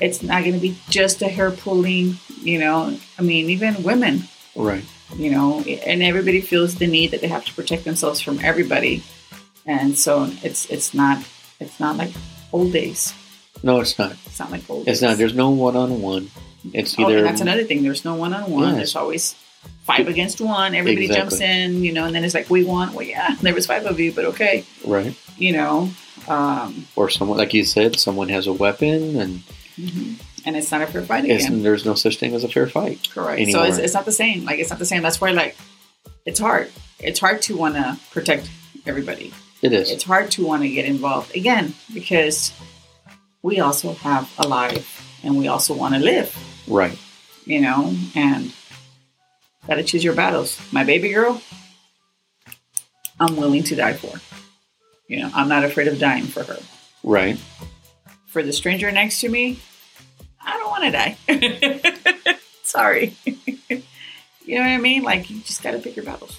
It's 0.00 0.22
not 0.22 0.42
going 0.42 0.54
to 0.54 0.60
be 0.60 0.76
just 0.88 1.20
a 1.22 1.28
hair 1.28 1.50
pulling. 1.50 2.14
You 2.40 2.58
know, 2.58 2.96
I 3.18 3.22
mean, 3.22 3.50
even 3.50 3.82
women. 3.82 4.22
Right. 4.54 4.84
You 5.16 5.30
know, 5.30 5.60
and 5.60 6.02
everybody 6.02 6.40
feels 6.40 6.76
the 6.76 6.86
need 6.86 7.10
that 7.10 7.20
they 7.20 7.28
have 7.28 7.44
to 7.44 7.52
protect 7.54 7.84
themselves 7.84 8.20
from 8.20 8.38
everybody, 8.42 9.02
and 9.66 9.96
so 9.96 10.30
it's 10.42 10.66
it's 10.66 10.94
not 10.94 11.22
it's 11.60 11.78
not 11.78 11.96
like 11.96 12.12
old 12.52 12.72
days. 12.72 13.14
No, 13.62 13.80
it's 13.80 13.98
not. 13.98 14.12
It's 14.26 14.38
not 14.38 14.50
like 14.50 14.68
old. 14.68 14.88
It's 14.88 15.00
days. 15.00 15.08
not. 15.08 15.16
There's 15.18 15.34
no 15.34 15.50
one 15.50 15.76
on 15.76 16.00
one. 16.02 16.30
It's 16.72 16.98
Oh, 16.98 17.04
either 17.04 17.18
and 17.18 17.26
that's 17.26 17.40
another 17.40 17.64
thing. 17.64 17.82
There's 17.82 18.04
no 18.04 18.14
one 18.14 18.32
on 18.32 18.50
one. 18.50 18.74
There's 18.76 18.96
always 18.96 19.34
five 19.84 20.08
against 20.08 20.40
one. 20.40 20.74
Everybody 20.74 21.08
jumps 21.08 21.40
in, 21.40 21.82
you 21.84 21.92
know, 21.92 22.04
and 22.06 22.14
then 22.14 22.24
it's 22.24 22.34
like 22.34 22.48
we 22.50 22.64
want. 22.64 22.94
Well, 22.94 23.06
yeah, 23.06 23.34
there 23.42 23.54
was 23.54 23.66
five 23.66 23.84
of 23.86 24.00
you, 24.00 24.12
but 24.12 24.24
okay, 24.26 24.64
right. 24.86 25.14
you 25.36 25.52
know. 25.52 25.90
Um, 26.28 26.86
Or 26.94 27.10
someone, 27.10 27.36
like 27.38 27.52
you 27.52 27.64
said, 27.64 27.98
someone 27.98 28.28
has 28.28 28.46
a 28.46 28.52
weapon, 28.52 29.16
and 29.20 29.42
and 30.44 30.56
it's 30.56 30.70
not 30.70 30.82
a 30.82 30.86
fair 30.86 31.02
fight 31.02 31.24
it's, 31.24 31.46
again. 31.46 31.62
there's 31.62 31.84
no 31.84 31.94
such 31.94 32.18
thing 32.18 32.34
as 32.34 32.44
a 32.44 32.48
fair 32.48 32.66
fight. 32.66 33.08
Correct. 33.10 33.40
anymore. 33.40 33.64
So 33.64 33.68
it's, 33.68 33.78
it's 33.78 33.94
not 33.94 34.04
the 34.04 34.12
same. 34.12 34.44
Like 34.44 34.58
it's 34.58 34.70
not 34.70 34.78
the 34.78 34.86
same. 34.86 35.02
That's 35.02 35.20
why 35.20 35.30
like 35.30 35.56
it's 36.24 36.40
hard. 36.40 36.70
It's 36.98 37.20
hard 37.20 37.42
to 37.42 37.56
want 37.56 37.74
to 37.74 37.98
protect 38.10 38.50
everybody. 38.86 39.32
It 39.62 39.72
is. 39.72 39.90
It's 39.90 40.04
hard 40.04 40.30
to 40.32 40.46
want 40.46 40.62
to 40.62 40.68
get 40.68 40.84
involved 40.84 41.36
again 41.36 41.74
because 41.94 42.52
we 43.42 43.60
also 43.60 43.92
have 43.94 44.32
a 44.38 44.46
life 44.46 45.20
and 45.22 45.38
we 45.38 45.48
also 45.48 45.74
want 45.74 45.94
to 45.94 46.00
live. 46.00 46.36
right. 46.68 46.98
you 47.44 47.60
know, 47.60 47.94
and 48.14 48.52
gotta 49.66 49.82
choose 49.84 50.02
your 50.02 50.14
battles. 50.14 50.60
My 50.72 50.84
baby 50.84 51.12
girl, 51.12 51.40
I'm 53.20 53.36
willing 53.36 53.62
to 53.64 53.76
die 53.76 53.94
for. 53.94 54.18
You 55.08 55.20
know, 55.22 55.30
I'm 55.34 55.48
not 55.48 55.64
afraid 55.64 55.88
of 55.88 55.98
dying 55.98 56.24
for 56.24 56.42
her. 56.42 56.58
Right. 57.02 57.38
For 58.26 58.42
the 58.42 58.52
stranger 58.52 58.90
next 58.90 59.20
to 59.20 59.28
me, 59.28 59.60
I 60.44 60.56
don't 60.58 60.70
want 60.70 60.84
to 60.84 60.90
die. 60.90 62.36
Sorry. 62.64 63.14
you 63.24 64.54
know 64.54 64.60
what 64.60 64.66
I 64.70 64.78
mean? 64.78 65.02
Like, 65.02 65.30
you 65.30 65.40
just 65.40 65.62
gotta 65.62 65.78
pick 65.78 65.96
your 65.96 66.04
battles. 66.04 66.38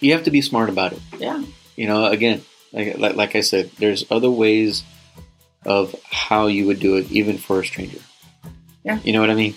You 0.00 0.12
have 0.12 0.24
to 0.24 0.30
be 0.30 0.40
smart 0.42 0.68
about 0.68 0.92
it. 0.92 1.00
Yeah. 1.18 1.42
You 1.76 1.86
know, 1.86 2.06
again, 2.06 2.42
like, 2.72 2.98
like, 2.98 3.14
like 3.16 3.36
I 3.36 3.40
said, 3.40 3.70
there's 3.78 4.04
other 4.10 4.30
ways 4.30 4.82
of 5.64 5.94
how 6.10 6.46
you 6.48 6.66
would 6.66 6.80
do 6.80 6.96
it, 6.96 7.10
even 7.12 7.38
for 7.38 7.60
a 7.60 7.64
stranger. 7.64 8.00
Yeah. 8.84 8.98
You 9.04 9.12
know 9.12 9.20
what 9.20 9.30
I 9.30 9.34
mean? 9.34 9.54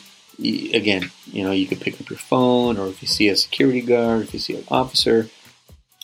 Again, 0.73 1.09
you 1.25 1.43
know, 1.43 1.51
you 1.51 1.67
could 1.67 1.79
pick 1.79 1.99
up 2.01 2.09
your 2.09 2.19
phone, 2.19 2.77
or 2.77 2.87
if 2.87 3.01
you 3.01 3.07
see 3.07 3.27
a 3.29 3.35
security 3.35 3.81
guard, 3.81 4.23
if 4.23 4.33
you 4.33 4.39
see 4.39 4.55
an 4.55 4.63
officer, 4.69 5.29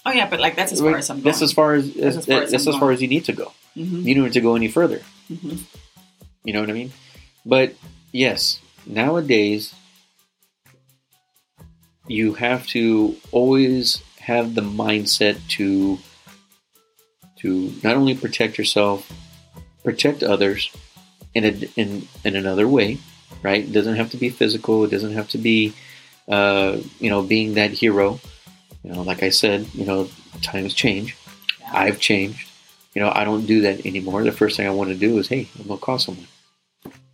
Oh, 0.06 0.12
yeah, 0.12 0.30
but 0.30 0.40
like, 0.40 0.56
that's 0.56 0.72
as 0.72 0.80
far 0.80 0.96
as 0.96 1.10
I'm 1.10 1.18
going. 1.18 1.26
that's 1.26 1.42
as 1.42 1.52
far 1.52 1.74
as, 1.74 1.94
That's 1.94 2.16
as 2.16 2.26
far 2.26 2.42
as 2.42 2.54
as 2.54 2.76
far 2.78 2.92
as 2.94 3.02
you 3.02 3.10
need 3.10 3.26
to 3.26 3.34
go. 3.34 3.52
Mhm, 3.76 4.06
You 4.06 4.16
don't 4.16 4.24
need 4.24 4.34
to 4.34 4.42
go 4.42 4.56
any 4.56 4.70
further. 4.70 5.02
mhm. 5.30 5.60
You 6.46 6.54
know 6.54 6.62
what 6.62 6.70
I 6.70 6.74
mean? 6.74 6.94
But 7.48 7.76
yes, 8.12 8.60
nowadays 8.86 9.74
you 12.06 12.34
have 12.34 12.68
to 12.68 13.16
always 13.32 14.04
have 14.20 14.54
the 14.54 14.62
mindset 14.62 15.40
to 15.56 15.98
to 17.38 17.74
not 17.84 17.96
only 17.96 18.16
protect 18.16 18.58
yourself, 18.58 19.10
protect 19.84 20.24
others 20.24 20.70
in 21.34 21.46
a, 21.46 21.52
in 21.78 22.08
in 22.26 22.36
another 22.36 22.68
way, 22.68 22.98
right? 23.42 23.64
It 23.64 23.72
doesn't 23.72 23.96
have 23.96 24.12
to 24.12 24.18
be 24.18 24.30
physical. 24.30 24.84
It 24.84 24.92
doesn't 24.92 25.14
have 25.14 25.30
to 25.30 25.38
be, 25.38 25.74
uh, 26.28 26.78
you 27.00 27.10
know, 27.10 27.22
being 27.24 27.54
that 27.54 27.72
hero. 27.72 28.20
You 28.84 28.92
know, 28.92 29.04
like 29.04 29.24
I 29.24 29.30
said, 29.30 29.68
you 29.74 29.86
know, 29.86 30.10
times 30.42 30.74
change. 30.74 31.16
I've 31.72 32.00
changed. 32.02 32.50
You 32.94 33.02
know, 33.02 33.12
I 33.16 33.24
don't 33.24 33.46
do 33.46 33.62
that 33.62 33.86
anymore. 33.86 34.24
The 34.24 34.34
first 34.34 34.58
thing 34.58 34.68
I 34.68 34.72
want 34.72 34.90
to 34.90 34.98
do 34.98 35.18
is, 35.18 35.30
hey, 35.30 35.48
I'm 35.58 35.68
gonna 35.68 35.80
call 35.80 36.00
someone. 36.00 36.28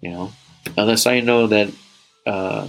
You 0.04 0.12
know, 0.12 0.32
unless 0.76 1.08
I 1.08 1.22
know 1.22 1.48
that 1.48 1.72
uh, 2.28 2.68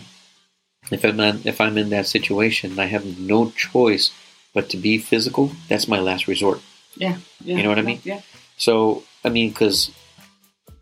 if 0.92 1.04
I'm 1.04 1.16
not, 1.16 1.44
if 1.44 1.60
I'm 1.60 1.76
in 1.76 1.90
that 1.90 2.06
situation, 2.06 2.78
I 2.78 2.84
have 2.86 3.18
no 3.18 3.50
choice 3.50 4.12
but 4.52 4.68
to 4.70 4.76
be 4.76 4.98
physical. 4.98 5.50
That's 5.68 5.88
my 5.88 5.98
last 5.98 6.28
resort. 6.28 6.60
Yeah, 6.94 7.16
yeah. 7.42 7.56
You 7.56 7.62
know 7.64 7.70
what 7.70 7.80
I 7.80 7.82
mean? 7.82 8.00
Yeah. 8.04 8.20
So, 8.56 9.02
I 9.24 9.30
mean, 9.30 9.48
because 9.48 9.90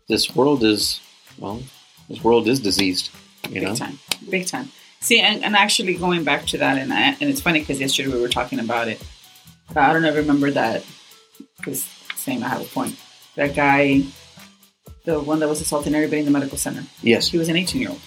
this 0.07 0.35
world 0.35 0.63
is 0.63 1.01
well, 1.39 1.63
this 2.07 2.23
world 2.23 2.47
is 2.47 2.59
diseased. 2.59 3.09
You 3.49 3.55
big 3.55 3.63
know, 3.63 3.75
time, 3.75 3.97
big 4.29 4.45
time. 4.45 4.69
See, 4.99 5.19
and, 5.19 5.43
and 5.43 5.55
actually 5.55 5.95
going 5.95 6.23
back 6.23 6.45
to 6.47 6.59
that, 6.59 6.77
and 6.77 6.93
I, 6.93 7.17
and 7.19 7.31
it's 7.31 7.41
funny 7.41 7.61
because 7.61 7.79
yesterday 7.79 8.13
we 8.13 8.21
were 8.21 8.29
talking 8.29 8.59
about 8.59 8.87
it. 8.87 9.03
But 9.69 9.77
I 9.77 9.93
don't 9.93 10.03
know, 10.03 10.13
remember 10.13 10.51
that 10.51 10.85
because 11.57 11.83
same, 12.15 12.43
I 12.43 12.49
have 12.49 12.61
a 12.61 12.65
point. 12.65 12.95
That 13.35 13.55
guy, 13.55 14.03
the 15.05 15.19
one 15.19 15.39
that 15.39 15.49
was 15.49 15.61
assaulting 15.61 15.93
everybody 15.95 16.19
in 16.19 16.25
the 16.25 16.31
medical 16.31 16.57
center, 16.57 16.83
yes, 17.01 17.27
he 17.27 17.37
was 17.37 17.49
an 17.49 17.55
18 17.55 17.81
year 17.81 17.89
old. 17.91 18.01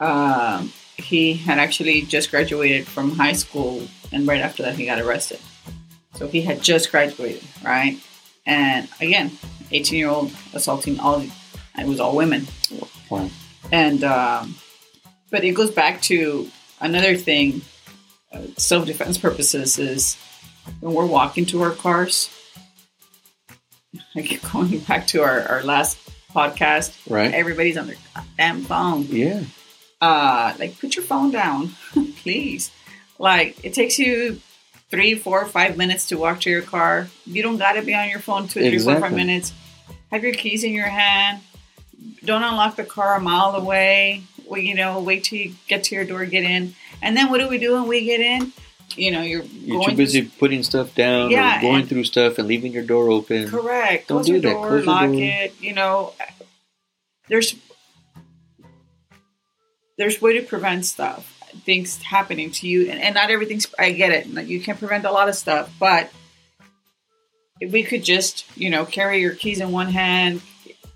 Um, 0.00 0.72
he 0.96 1.34
had 1.34 1.58
actually 1.58 2.02
just 2.02 2.30
graduated 2.30 2.86
from 2.86 3.12
high 3.12 3.32
school, 3.32 3.82
and 4.12 4.26
right 4.26 4.40
after 4.40 4.62
that, 4.62 4.76
he 4.76 4.86
got 4.86 5.00
arrested. 5.00 5.40
So 6.14 6.26
he 6.26 6.42
had 6.42 6.62
just 6.62 6.90
graduated, 6.90 7.42
right? 7.64 7.98
And 8.46 8.88
again, 9.00 9.32
18 9.70 9.98
year 9.98 10.08
old 10.08 10.32
assaulting 10.52 10.98
all, 11.00 11.20
it 11.20 11.86
was 11.86 12.00
all 12.00 12.16
women. 12.16 12.46
Wow. 13.10 13.30
And, 13.72 14.02
um, 14.04 14.56
but 15.30 15.44
it 15.44 15.52
goes 15.52 15.70
back 15.70 16.02
to 16.02 16.48
another 16.80 17.16
thing, 17.16 17.62
uh, 18.32 18.42
self 18.56 18.86
defense 18.86 19.18
purposes, 19.18 19.78
is 19.78 20.16
when 20.80 20.94
we're 20.94 21.06
walking 21.06 21.46
to 21.46 21.62
our 21.62 21.70
cars, 21.70 22.30
I 24.16 24.22
keep 24.22 24.42
going 24.52 24.78
back 24.80 25.06
to 25.08 25.22
our, 25.22 25.40
our 25.48 25.62
last 25.62 25.98
podcast, 26.34 26.96
right, 27.08 27.32
everybody's 27.32 27.76
on 27.76 27.86
their 27.88 27.96
damn 28.36 28.62
phone. 28.62 29.06
yeah, 29.08 29.42
Uh, 30.00 30.54
like, 30.58 30.78
put 30.80 30.96
your 30.96 31.04
phone 31.04 31.30
down, 31.30 31.70
please. 32.22 32.70
Like, 33.18 33.62
it 33.64 33.74
takes 33.74 33.98
you 33.98 34.40
three, 34.90 35.14
four, 35.14 35.44
five 35.46 35.76
minutes 35.76 36.06
to 36.08 36.16
walk 36.18 36.40
to 36.42 36.50
your 36.50 36.62
car. 36.62 37.08
You 37.26 37.42
don't 37.42 37.58
got 37.58 37.72
to 37.72 37.82
be 37.82 37.94
on 37.94 38.08
your 38.08 38.18
phone 38.20 38.48
two, 38.48 38.60
three, 38.60 38.78
four, 38.78 38.94
five 38.94 38.96
Exactly. 39.12 39.16
minutes. 39.16 39.52
Have 40.10 40.24
your 40.24 40.32
keys 40.32 40.64
in 40.64 40.72
your 40.72 40.86
hand. 40.88 41.40
Don't 42.24 42.42
unlock 42.42 42.76
the 42.76 42.84
car 42.84 43.16
a 43.16 43.20
mile 43.20 43.54
away. 43.54 44.22
Well, 44.46 44.60
you 44.60 44.74
know, 44.74 45.00
wait 45.00 45.24
till 45.24 45.38
you 45.38 45.54
get 45.68 45.84
to 45.84 45.94
your 45.94 46.04
door, 46.04 46.24
get 46.24 46.42
in. 46.44 46.74
And 47.02 47.16
then 47.16 47.30
what 47.30 47.38
do 47.38 47.48
we 47.48 47.58
do 47.58 47.74
when 47.74 47.86
we 47.86 48.04
get 48.04 48.20
in? 48.20 48.52
You 48.96 49.10
know, 49.12 49.22
you're 49.22 49.42
you're 49.44 49.78
going 49.78 49.90
too 49.90 49.96
busy 49.96 50.22
putting 50.22 50.62
stuff 50.62 50.94
down 50.94 51.30
Yeah, 51.30 51.58
or 51.58 51.60
going 51.62 51.80
and- 51.80 51.88
through 51.88 52.04
stuff 52.04 52.38
and 52.38 52.48
leaving 52.48 52.72
your 52.72 52.82
door 52.82 53.08
open. 53.10 53.48
Correct. 53.48 54.08
Don't 54.08 54.16
Close 54.18 54.26
do 54.26 54.32
your 54.32 54.40
that. 54.42 54.52
door, 54.52 54.66
Close 54.68 54.84
your 54.84 54.94
lock 54.94 55.02
door. 55.06 55.14
it. 55.22 55.54
You 55.60 55.72
know, 55.74 56.12
there's 57.28 57.54
there's 59.98 60.20
way 60.22 60.38
to 60.38 60.46
prevent 60.46 60.86
stuff, 60.86 61.38
things 61.64 61.98
happening 62.02 62.50
to 62.52 62.66
you, 62.68 62.90
and, 62.90 63.00
and 63.00 63.14
not 63.14 63.30
everything's. 63.30 63.66
I 63.78 63.92
get 63.92 64.10
it. 64.12 64.26
You 64.46 64.60
can't 64.60 64.78
prevent 64.78 65.04
a 65.04 65.12
lot 65.12 65.28
of 65.28 65.34
stuff, 65.34 65.72
but 65.78 66.10
if 67.60 67.70
we 67.72 67.82
could 67.82 68.02
just, 68.04 68.44
you 68.56 68.70
know, 68.70 68.84
carry 68.86 69.20
your 69.20 69.34
keys 69.34 69.60
in 69.60 69.70
one 69.70 69.88
hand, 69.88 70.40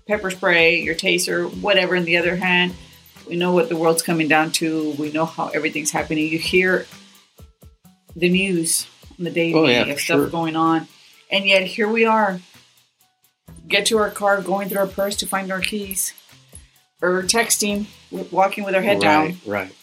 pepper 0.07 0.31
spray, 0.31 0.81
your 0.81 0.95
taser, 0.95 1.49
whatever 1.61 1.95
in 1.95 2.05
the 2.05 2.17
other 2.17 2.35
hand. 2.35 2.73
We 3.29 3.35
know 3.37 3.53
what 3.53 3.69
the 3.69 3.75
world's 3.75 4.03
coming 4.03 4.27
down 4.27 4.51
to. 4.53 4.91
We 4.99 5.11
know 5.11 5.25
how 5.25 5.47
everything's 5.47 5.89
happening. 5.89 6.27
You 6.31 6.37
hear 6.37 6.85
the 8.15 8.29
news 8.29 8.87
on 9.17 9.25
the 9.25 9.31
daily 9.31 9.53
Oh, 9.53 9.65
yeah, 9.65 9.81
of 9.81 9.99
stuff 9.99 10.17
sure. 10.21 10.27
going 10.27 10.55
on, 10.55 10.87
and 11.31 11.45
yet 11.45 11.63
here 11.63 11.87
we 11.87 12.05
are. 12.05 12.39
Get 13.67 13.87
to 13.87 13.97
our 13.97 14.11
car, 14.11 14.41
going 14.41 14.69
through 14.69 14.79
our 14.79 14.87
purse 14.87 15.15
to 15.17 15.25
find 15.27 15.51
our 15.51 15.61
keys, 15.61 16.13
or 17.01 17.23
texting, 17.23 17.87
walking 18.31 18.63
with 18.63 18.75
our 18.75 18.81
head 18.81 18.99
down. 18.99 19.37
right, 19.45 19.69
right. 19.69 19.75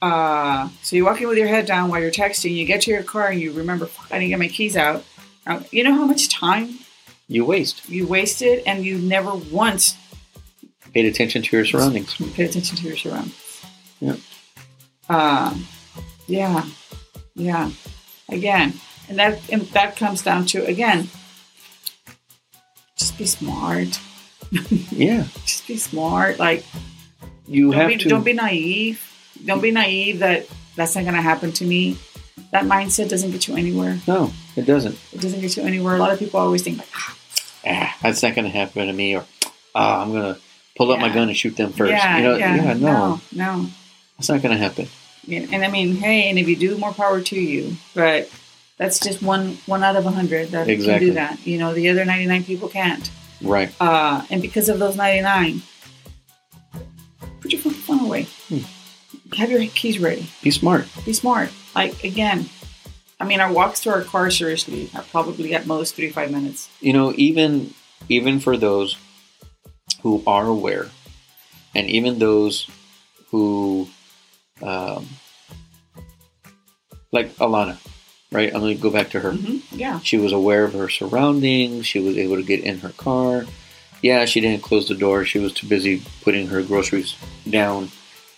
Uh, 0.00 0.68
so 0.82 0.94
you're 0.94 1.04
walking 1.04 1.26
with 1.26 1.36
your 1.38 1.48
head 1.48 1.66
down 1.66 1.90
while 1.90 2.00
you're 2.00 2.12
texting. 2.12 2.54
You 2.54 2.64
get 2.64 2.82
to 2.82 2.90
your 2.92 3.02
car 3.02 3.28
and 3.28 3.40
you 3.40 3.50
remember, 3.52 3.88
I 4.12 4.18
didn't 4.20 4.28
get 4.30 4.38
my 4.38 4.46
keys 4.46 4.76
out. 4.76 5.04
Uh, 5.44 5.60
you 5.72 5.82
know 5.82 5.92
how 5.92 6.04
much 6.06 6.28
time 6.28 6.78
You 7.26 7.44
waste. 7.44 7.88
you 7.88 8.06
wasted, 8.06 8.62
and 8.66 8.84
you 8.84 8.98
never 8.98 9.34
once 9.34 9.96
Paid 10.94 11.06
attention 11.06 11.42
to 11.42 11.56
your 11.56 11.66
surroundings. 11.66 12.14
pay 12.34 12.44
attention 12.44 12.76
to 12.76 12.86
your 12.86 12.96
surroundings. 12.96 13.64
Yeah. 14.00 14.16
Um, 15.08 15.66
yeah, 16.28 16.64
yeah. 17.38 17.70
Again, 18.28 18.74
and 19.08 19.18
that 19.18 19.40
and 19.50 19.62
that 19.72 19.96
comes 19.96 20.20
down 20.22 20.44
to 20.52 20.66
again, 20.66 21.08
just 22.96 23.16
be 23.18 23.24
smart. 23.26 24.00
Yeah, 24.90 25.24
Just 25.44 25.66
be 25.68 25.76
smart. 25.76 26.38
Like 26.38 26.64
you 27.46 27.70
don't 27.70 27.80
have 27.80 27.88
be, 27.88 27.96
to. 27.98 28.08
don't 28.08 28.24
be 28.24 28.32
naive. 28.32 29.02
Don't 29.44 29.60
be 29.60 29.70
naive 29.70 30.20
that 30.20 30.46
that's 30.74 30.94
not 30.94 31.02
going 31.04 31.14
to 31.16 31.20
happen 31.22 31.52
to 31.52 31.64
me. 31.64 31.98
That 32.52 32.64
mindset 32.64 33.08
doesn't 33.10 33.30
get 33.30 33.46
you 33.46 33.56
anywhere. 33.56 33.98
no, 34.06 34.32
it 34.56 34.64
doesn't. 34.64 34.96
It 35.12 35.20
doesn't 35.20 35.40
get 35.40 35.56
you 35.56 35.64
anywhere. 35.64 35.96
A 35.96 35.98
lot 35.98 36.12
of 36.12 36.18
people 36.18 36.40
always 36.40 36.62
think 36.62 36.78
like, 36.78 36.88
Ah, 37.66 37.96
that's 38.02 38.22
not 38.22 38.34
going 38.34 38.46
to 38.46 38.50
happen 38.50 38.86
to 38.86 38.92
me, 38.92 39.16
or 39.16 39.24
ah, 39.74 40.02
I'm 40.02 40.12
going 40.12 40.34
to 40.34 40.40
pull 40.76 40.90
up 40.92 40.98
my 41.00 41.12
gun 41.12 41.28
and 41.28 41.36
shoot 41.36 41.56
them 41.56 41.72
first. 41.72 41.90
yeah, 41.90 42.16
you 42.16 42.22
know, 42.24 42.36
yeah, 42.36 42.56
no, 42.56 42.72
no, 42.74 43.20
no. 43.32 43.66
that's 44.16 44.28
not 44.30 44.40
going 44.40 44.56
to 44.56 44.62
happen. 44.62 44.88
Yeah, 45.28 45.46
And 45.52 45.64
I 45.64 45.68
mean, 45.68 45.96
hey, 45.96 46.30
and 46.30 46.38
if 46.38 46.48
you 46.48 46.56
do, 46.56 46.78
more 46.78 46.92
power 46.92 47.20
to 47.20 47.38
you. 47.38 47.76
But 47.94 48.30
that's 48.78 48.98
just 48.98 49.22
one 49.22 49.58
one 49.66 49.84
out 49.84 49.96
of 49.96 50.06
a 50.06 50.10
hundred 50.10 50.48
that 50.48 50.68
Exactly. 50.68 50.98
can 50.98 51.08
do 51.08 51.12
that. 51.14 51.46
You 51.46 51.58
know, 51.58 51.74
the 51.74 51.88
other 51.90 52.04
ninety 52.04 52.26
nine 52.26 52.44
people 52.44 52.68
can't. 52.68 53.10
Right. 53.42 53.70
Uh, 53.78 54.24
and 54.30 54.40
because 54.40 54.68
of 54.68 54.78
those 54.78 54.96
ninety 54.96 55.20
nine, 55.20 55.62
on 57.88 57.98
the 57.98 58.06
way. 58.06 58.26
Hmm. 58.48 58.58
Have 59.36 59.50
your 59.50 59.64
keys 59.66 59.98
ready. 59.98 60.28
Be 60.42 60.50
smart. 60.50 60.86
Be 61.04 61.12
smart. 61.12 61.50
Like 61.74 62.02
again, 62.04 62.48
I 63.20 63.24
mean, 63.24 63.40
our 63.40 63.52
walks 63.52 63.80
to 63.80 63.90
our 63.90 64.02
car 64.02 64.30
seriously 64.30 64.90
are 64.94 65.02
probably 65.02 65.54
at 65.54 65.66
most 65.66 65.94
three 65.94 66.10
five 66.10 66.30
minutes. 66.30 66.68
You 66.80 66.92
know, 66.92 67.12
even 67.16 67.74
even 68.08 68.40
for 68.40 68.56
those 68.56 68.96
who 70.02 70.22
are 70.26 70.46
aware, 70.46 70.88
and 71.74 71.88
even 71.88 72.18
those 72.18 72.68
who, 73.30 73.88
um, 74.62 75.06
like 77.12 77.34
Alana, 77.36 77.78
right? 78.30 78.52
I'm 78.54 78.60
going 78.60 78.76
to 78.76 78.82
go 78.82 78.90
back 78.90 79.10
to 79.10 79.20
her. 79.20 79.32
hmm 79.32 79.58
Yeah. 79.72 80.00
She 80.00 80.18
was 80.18 80.32
aware 80.32 80.64
of 80.64 80.74
her 80.74 80.88
surroundings. 80.88 81.86
She 81.86 82.00
was 82.00 82.16
able 82.18 82.36
to 82.36 82.42
get 82.42 82.60
in 82.60 82.78
her 82.80 82.90
car. 82.90 83.44
Yeah, 84.02 84.24
she 84.26 84.40
didn't 84.40 84.62
close 84.62 84.86
the 84.88 84.94
door. 84.94 85.24
She 85.24 85.38
was 85.38 85.52
too 85.52 85.66
busy 85.68 86.02
putting 86.22 86.48
her 86.48 86.62
groceries 86.62 87.16
down 87.48 87.90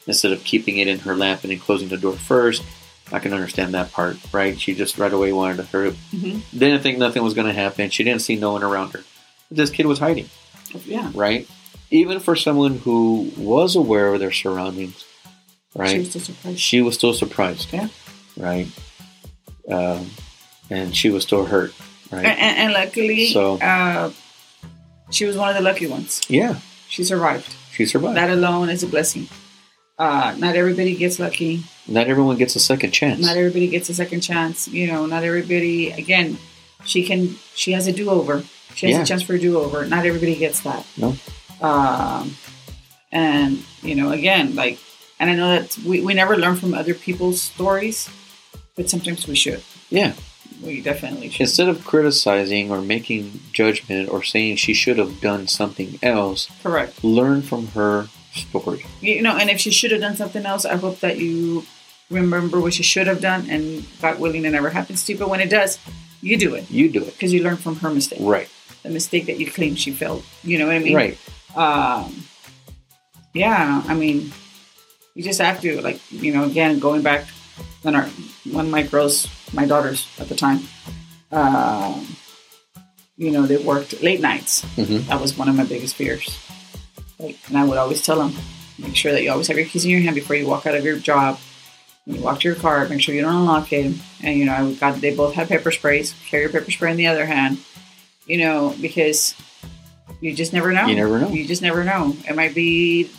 instead 0.07 0.33
of 0.33 0.43
keeping 0.45 0.79
it 0.79 0.89
in 0.89 1.01
her 1.01 1.15
lap 1.15 1.41
and 1.43 1.51
then 1.53 1.59
closing 1.59 1.89
the 1.89 1.99
door 1.99 2.15
first. 2.15 2.63
I 3.13 3.19
can 3.19 3.33
understand 3.35 3.75
that 3.75 3.93
part, 3.93 4.17
right? 4.33 4.59
She 4.59 4.75
just 4.75 4.97
right 4.97 5.13
away 5.13 5.33
wanted 5.33 5.57
to 5.59 5.65
hurry. 5.65 5.91
hmm 6.13 6.39
Didn't 6.57 6.81
think 6.83 6.97
nothing 6.99 7.23
was 7.23 7.35
going 7.35 7.49
to 7.49 7.53
happen. 7.53 7.91
She 7.91 8.05
didn't 8.05 8.23
see 8.23 8.37
no 8.37 8.53
one 8.53 8.63
around 8.63 8.93
her. 8.93 9.03
This 9.51 9.69
kid 9.71 9.87
was 9.87 9.99
hiding, 9.99 10.31
Yeah. 10.87 11.11
right? 11.13 11.49
Even 11.91 12.21
for 12.21 12.37
someone 12.37 12.79
who 12.79 13.33
was 13.37 13.75
aware 13.75 14.15
of 14.15 14.21
their 14.21 14.31
surroundings, 14.31 15.05
She 15.75 15.79
right? 15.79 15.99
was 15.99 16.09
still 16.11 16.21
surprised. 16.21 16.59
She 16.59 16.83
was 16.83 16.95
still 16.95 17.15
surprised, 17.15 17.73
Yeah. 17.73 17.89
right? 18.37 18.67
Um, 19.69 20.11
and 20.69 20.95
she 20.97 21.11
was 21.11 21.23
still 21.23 21.45
hurt, 21.47 21.73
right? 22.11 22.25
And, 22.25 22.39
and, 22.41 22.59
and 22.59 22.73
luckily, 22.73 23.29
So- 23.29 23.59
uh, 23.59 24.11
she 25.11 25.25
was 25.27 25.37
one 25.37 25.49
of 25.49 25.55
the 25.55 25.63
lucky 25.63 25.87
ones. 25.87 26.21
Yeah, 26.29 26.59
She 26.89 27.05
survived. 27.05 27.55
she 27.73 27.87
survived. 27.87 28.17
That 28.17 28.31
alone 28.31 28.69
is 28.69 28.83
a 28.83 28.87
blessing. 28.89 29.29
Uh, 29.99 30.35
not 30.39 30.57
everybody 30.57 30.97
gets 30.97 31.19
lucky. 31.21 31.63
Not 31.87 32.07
everyone 32.09 32.37
gets 32.37 32.57
a 32.57 32.61
second 32.61 32.93
chance. 32.93 33.21
Not 33.21 33.37
everybody 33.37 33.69
gets 33.69 33.89
a 33.91 33.95
second 33.95 34.23
chance. 34.23 34.67
You 34.67 34.87
know, 34.87 35.05
not 35.07 35.25
everybody. 35.25 35.91
Again, 35.91 36.39
she 36.85 37.05
can. 37.05 37.37
She 37.55 37.73
has 37.73 37.87
a 37.87 37.93
do 37.93 38.09
over. 38.09 38.43
She 38.75 38.87
has 38.87 38.97
Yeah. 38.97 39.03
a 39.03 39.07
chance 39.07 39.23
for 39.23 39.35
a 39.35 39.39
do 39.39 39.59
over. 39.59 39.85
Not 39.87 40.07
everybody 40.07 40.37
gets 40.37 40.61
that. 40.61 40.87
No. 40.97 41.17
Um, 41.61 42.35
and 43.13 43.63
you 43.83 43.95
know, 43.95 44.11
again, 44.11 44.55
like, 44.55 44.79
and 45.21 45.31
I 45.31 45.35
know 45.37 45.51
that 45.61 45.79
we, 45.87 46.01
we 46.03 46.15
never 46.15 46.37
learn 46.37 46.57
from 46.57 46.75
other 46.75 46.95
people's 46.95 47.41
stories, 47.41 48.09
but 48.75 48.91
sometimes 48.91 49.29
we 49.29 49.37
should. 49.37 49.63
yeah. 49.91 50.15
We 50.63 50.83
definitely 50.83 51.31
should. 51.31 51.43
Instead 51.49 51.69
of 51.69 51.85
criticizing 51.87 52.71
or 52.71 52.83
making 52.83 53.41
judgment 53.53 54.11
or 54.11 54.23
saying 54.23 54.57
she 54.57 54.75
should 54.75 54.99
have 54.99 55.19
done 55.23 55.47
something 55.49 55.99
else, 56.03 56.49
Correct. 56.63 57.03
learn 57.03 57.41
from 57.41 57.69
her 57.69 58.09
story. 58.35 58.85
You 59.01 59.23
know, 59.23 59.39
and 59.39 59.49
if 59.49 59.59
she 59.59 59.71
should 59.71 59.91
have 59.93 60.03
done 60.03 60.17
something 60.17 60.45
else, 60.45 60.67
I 60.67 60.77
hope 60.77 61.01
that 61.01 61.17
you 61.17 61.65
remember 62.11 62.61
what 62.61 62.75
she 62.75 62.83
should 62.83 63.07
have 63.07 63.23
done, 63.23 63.49
and 63.49 63.87
God 64.03 64.21
willing, 64.21 64.45
it 64.45 64.51
never 64.51 64.69
happens 64.69 65.03
to 65.07 65.13
you. 65.15 65.19
But 65.19 65.31
when 65.31 65.41
it 65.41 65.49
does, 65.49 65.79
you 66.21 66.37
do 66.37 66.55
it 66.55 66.71
You 66.71 66.91
do 66.91 67.01
it. 67.05 67.13
because 67.15 67.33
you 67.33 67.43
learn 67.43 67.57
from 67.57 67.77
her 67.77 67.89
mistake, 67.89 68.19
Right. 68.21 68.49
the 68.83 68.91
mistake 68.91 69.25
that 69.27 69.39
you 69.41 69.47
claim 69.51 69.77
she 69.77 69.93
failed. 69.93 70.25
You 70.45 70.59
know 70.59 70.67
what 70.67 70.75
I 70.77 70.81
mean? 70.81 70.95
Right. 70.95 71.17
um, 71.57 72.25
yeah, 73.33 73.83
I 73.87 73.95
mean, 73.95 74.33
you 75.15 75.23
just 75.23 75.41
have 75.41 75.61
to 75.61 75.81
like 75.83 76.01
you 76.11 76.33
know 76.33 76.45
again 76.45 76.79
going 76.79 77.03
back 77.03 77.27
when 77.83 77.95
our 77.95 78.05
when 78.51 78.71
my 78.71 78.83
girls, 78.83 79.29
my 79.53 79.67
daughters 79.67 80.07
at 80.19 80.29
the 80.29 80.35
time, 80.35 80.61
um, 81.33 82.07
you 83.17 83.31
know 83.31 83.43
they 83.47 83.57
worked 83.57 84.03
late 84.03 84.21
nights. 84.21 84.63
Mhm. 84.77 85.07
That 85.07 85.21
was 85.21 85.37
one 85.37 85.49
of 85.49 85.55
my 85.55 85.65
biggest 85.65 85.95
fears. 85.95 86.39
Like, 87.19 87.39
and 87.49 87.59
I 87.59 87.65
would 87.65 87.77
always 87.79 88.03
tell 88.03 88.19
them, 88.19 88.35
make 88.79 88.97
sure 88.97 89.13
that 89.13 89.23
you 89.23 89.31
always 89.31 89.49
have 89.49 89.57
your 89.57 89.67
keys 89.67 89.85
in 89.85 89.91
your 89.91 90.01
hand 90.01 90.15
before 90.15 90.37
you 90.37 90.47
walk 90.47 90.67
out 90.67 90.75
of 90.75 90.85
your 90.85 90.97
job. 90.97 91.39
When 92.07 92.17
you 92.17 92.23
walk 92.23 92.41
to 92.41 92.49
your 92.49 92.57
car, 92.57 92.89
make 92.89 93.03
sure 93.03 93.15
you 93.15 93.21
don't 93.21 93.35
unlock 93.35 93.73
it. 93.73 93.95
And 94.23 94.39
you 94.39 94.47
know, 94.47 94.55
I 94.55 94.73
got 94.75 95.01
they 95.01 95.15
both 95.15 95.35
had 95.35 95.49
pepper 95.49 95.71
sprays. 95.71 96.15
Carry 96.29 96.45
your 96.45 96.53
pepper 96.53 96.71
spray 96.71 96.91
in 96.91 96.97
the 96.97 97.07
other 97.09 97.27
hand. 97.27 97.59
You 98.27 98.39
know, 98.39 98.75
because 98.81 99.35
you 100.21 100.35
just 100.35 100.53
never 100.53 100.73
know. 100.73 100.87
You 100.87 100.95
never 100.97 101.19
know. 101.19 101.29
You 101.29 101.47
just 101.47 101.63
never 101.63 101.85
know. 101.85 102.17
It 102.29 102.35
might 102.37 102.55
be 102.55 103.11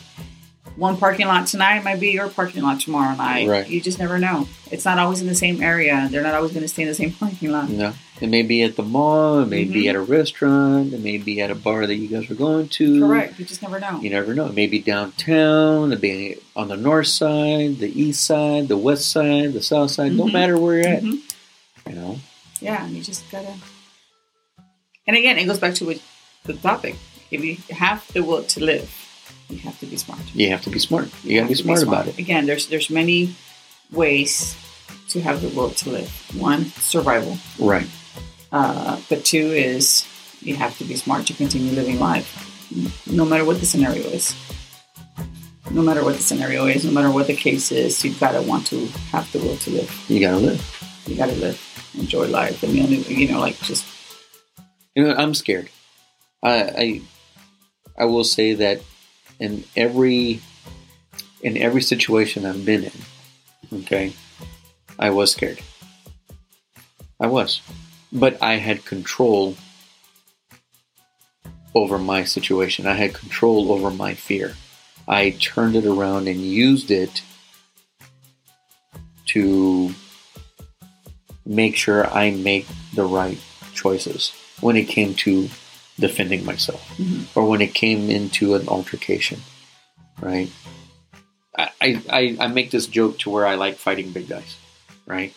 one 0.76 0.96
parking 0.96 1.26
lot 1.26 1.46
tonight. 1.46 1.82
Might 1.84 2.00
be 2.00 2.10
your 2.10 2.28
parking 2.28 2.62
lot 2.62 2.80
tomorrow 2.80 3.14
night. 3.16 3.46
Right. 3.48 3.68
You 3.68 3.80
just 3.80 3.98
never 3.98 4.18
know. 4.18 4.48
It's 4.70 4.84
not 4.84 4.98
always 4.98 5.20
in 5.20 5.26
the 5.26 5.34
same 5.34 5.62
area. 5.62 6.08
They're 6.10 6.22
not 6.22 6.34
always 6.34 6.52
going 6.52 6.62
to 6.62 6.68
stay 6.68 6.82
in 6.82 6.88
the 6.88 6.94
same 6.94 7.12
parking 7.20 7.50
lot. 7.52 7.68
No. 7.68 7.92
It 8.20 8.28
may 8.28 8.42
be 8.42 8.62
at 8.62 8.76
the 8.76 8.82
mall. 8.84 9.40
It 9.40 9.48
may 9.48 9.64
be 9.64 9.84
Mhm. 9.84 9.88
at 9.90 9.94
a 9.96 10.00
restaurant. 10.00 10.92
It 10.92 11.00
may 11.00 11.18
be 11.18 11.40
at 11.40 11.50
a 11.50 11.54
bar 11.56 11.86
that 11.86 11.96
you 11.96 12.06
guys 12.08 12.30
are 12.30 12.34
going 12.36 12.68
to. 12.68 13.00
Correct. 13.00 13.38
You 13.38 13.44
just 13.44 13.62
never 13.62 13.80
know. 13.80 14.00
You 14.00 14.10
never 14.10 14.32
know. 14.32 14.46
It 14.46 14.54
may 14.54 14.68
be 14.68 14.78
downtown. 14.78 15.92
It 15.92 16.00
may 16.00 16.34
be 16.34 16.36
on 16.54 16.68
the 16.68 16.76
north 16.76 17.08
side, 17.08 17.78
the 17.78 17.90
east 18.00 18.24
side, 18.24 18.68
the 18.68 18.76
west 18.76 19.10
side, 19.10 19.52
the 19.54 19.62
south 19.62 19.90
side. 19.90 20.12
No 20.12 20.24
Mhm. 20.26 20.32
matter 20.32 20.56
where 20.58 20.78
you're 20.78 20.88
at. 20.88 21.02
Mhm. 21.02 21.18
You 21.88 21.94
know. 21.96 22.20
Yeah, 22.60 22.86
you 22.86 23.02
just 23.02 23.28
gotta. 23.30 23.54
And 25.06 25.16
again, 25.16 25.36
it 25.36 25.46
goes 25.46 25.58
back 25.58 25.74
to 25.76 25.98
the 26.44 26.54
topic. 26.54 26.94
If 27.32 27.44
you 27.44 27.56
have 27.74 28.06
the 28.12 28.22
will 28.22 28.44
to 28.44 28.64
live, 28.64 28.88
you 29.48 29.58
have 29.58 29.78
to 29.80 29.86
be 29.86 29.96
smart. 29.96 30.20
You 30.34 30.50
have 30.50 30.62
to 30.62 30.70
be 30.70 30.78
smart. 30.78 31.08
You 31.24 31.40
got 31.40 31.48
to 31.48 31.48
be 31.48 31.54
smart 31.54 31.82
about 31.82 32.06
it. 32.08 32.18
Again, 32.18 32.46
there's 32.46 32.66
there's 32.68 32.90
many 32.90 33.34
ways 33.90 34.56
to 35.08 35.20
have 35.20 35.42
the 35.42 35.48
will 35.48 35.70
to 35.70 35.90
live. 35.90 36.10
One, 36.38 36.66
survival. 36.80 37.36
Right. 37.58 37.86
Uh, 38.50 39.00
but 39.08 39.24
two 39.24 39.52
is 39.52 40.06
you 40.40 40.56
have 40.56 40.76
to 40.78 40.84
be 40.84 40.96
smart 40.96 41.26
to 41.26 41.34
continue 41.34 41.72
living 41.72 41.98
life, 41.98 42.28
no 43.06 43.24
matter 43.24 43.44
what 43.44 43.60
the 43.60 43.66
scenario 43.66 44.02
is. 44.02 44.34
No 45.70 45.80
matter 45.80 46.04
what 46.04 46.16
the 46.16 46.22
scenario 46.22 46.66
is, 46.66 46.84
no 46.84 46.90
matter 46.90 47.10
what 47.10 47.28
the 47.28 47.36
case 47.36 47.72
is, 47.72 48.04
you've 48.04 48.20
got 48.20 48.32
to 48.32 48.42
want 48.42 48.66
to 48.66 48.86
have 49.10 49.30
the 49.32 49.38
will 49.38 49.56
to 49.58 49.70
live. 49.70 50.04
You 50.08 50.20
got 50.20 50.32
to 50.32 50.36
live. 50.38 50.60
You 51.06 51.16
got 51.16 51.30
to 51.30 51.36
live, 51.36 51.58
enjoy 51.98 52.26
life, 52.26 52.62
and 52.62 52.74
the 52.74 52.82
only 52.82 52.96
you 53.08 53.28
know, 53.32 53.40
like 53.40 53.58
just 53.60 53.86
You 54.94 55.04
know, 55.04 55.14
I'm 55.14 55.32
scared. 55.34 55.70
I, 56.42 56.52
I 56.76 57.02
I 57.96 58.04
will 58.04 58.24
say 58.24 58.52
that 58.54 58.82
in 59.42 59.64
every 59.74 60.40
in 61.42 61.56
every 61.56 61.82
situation 61.82 62.46
I've 62.46 62.64
been 62.64 62.84
in, 62.84 63.78
okay, 63.80 64.12
I 64.96 65.10
was 65.10 65.32
scared. 65.32 65.60
I 67.18 67.26
was, 67.26 67.60
but 68.12 68.40
I 68.40 68.54
had 68.54 68.84
control 68.84 69.56
over 71.74 71.98
my 71.98 72.22
situation. 72.22 72.86
I 72.86 72.94
had 72.94 73.14
control 73.14 73.72
over 73.72 73.90
my 73.90 74.14
fear. 74.14 74.54
I 75.08 75.30
turned 75.30 75.74
it 75.74 75.86
around 75.86 76.28
and 76.28 76.40
used 76.40 76.92
it 76.92 77.22
to 79.34 79.92
make 81.44 81.74
sure 81.74 82.06
I 82.06 82.30
make 82.30 82.68
the 82.94 83.04
right 83.04 83.40
choices 83.74 84.32
when 84.60 84.76
it 84.76 84.84
came 84.84 85.14
to 85.14 85.48
defending 86.02 86.44
myself 86.44 86.82
Mhm. 86.98 87.24
or 87.34 87.46
when 87.48 87.60
it 87.62 87.72
came 87.74 88.10
into 88.10 88.54
an 88.54 88.68
altercation, 88.68 89.40
right? 90.20 90.50
I, 91.56 91.68
I, 91.80 92.36
I- 92.40 92.46
make 92.48 92.70
this 92.70 92.86
joke 92.86 93.18
to 93.20 93.30
where 93.30 93.46
I 93.46 93.54
like 93.54 93.76
fighting 93.76 94.10
big 94.12 94.28
guys, 94.28 94.56
right? 95.06 95.32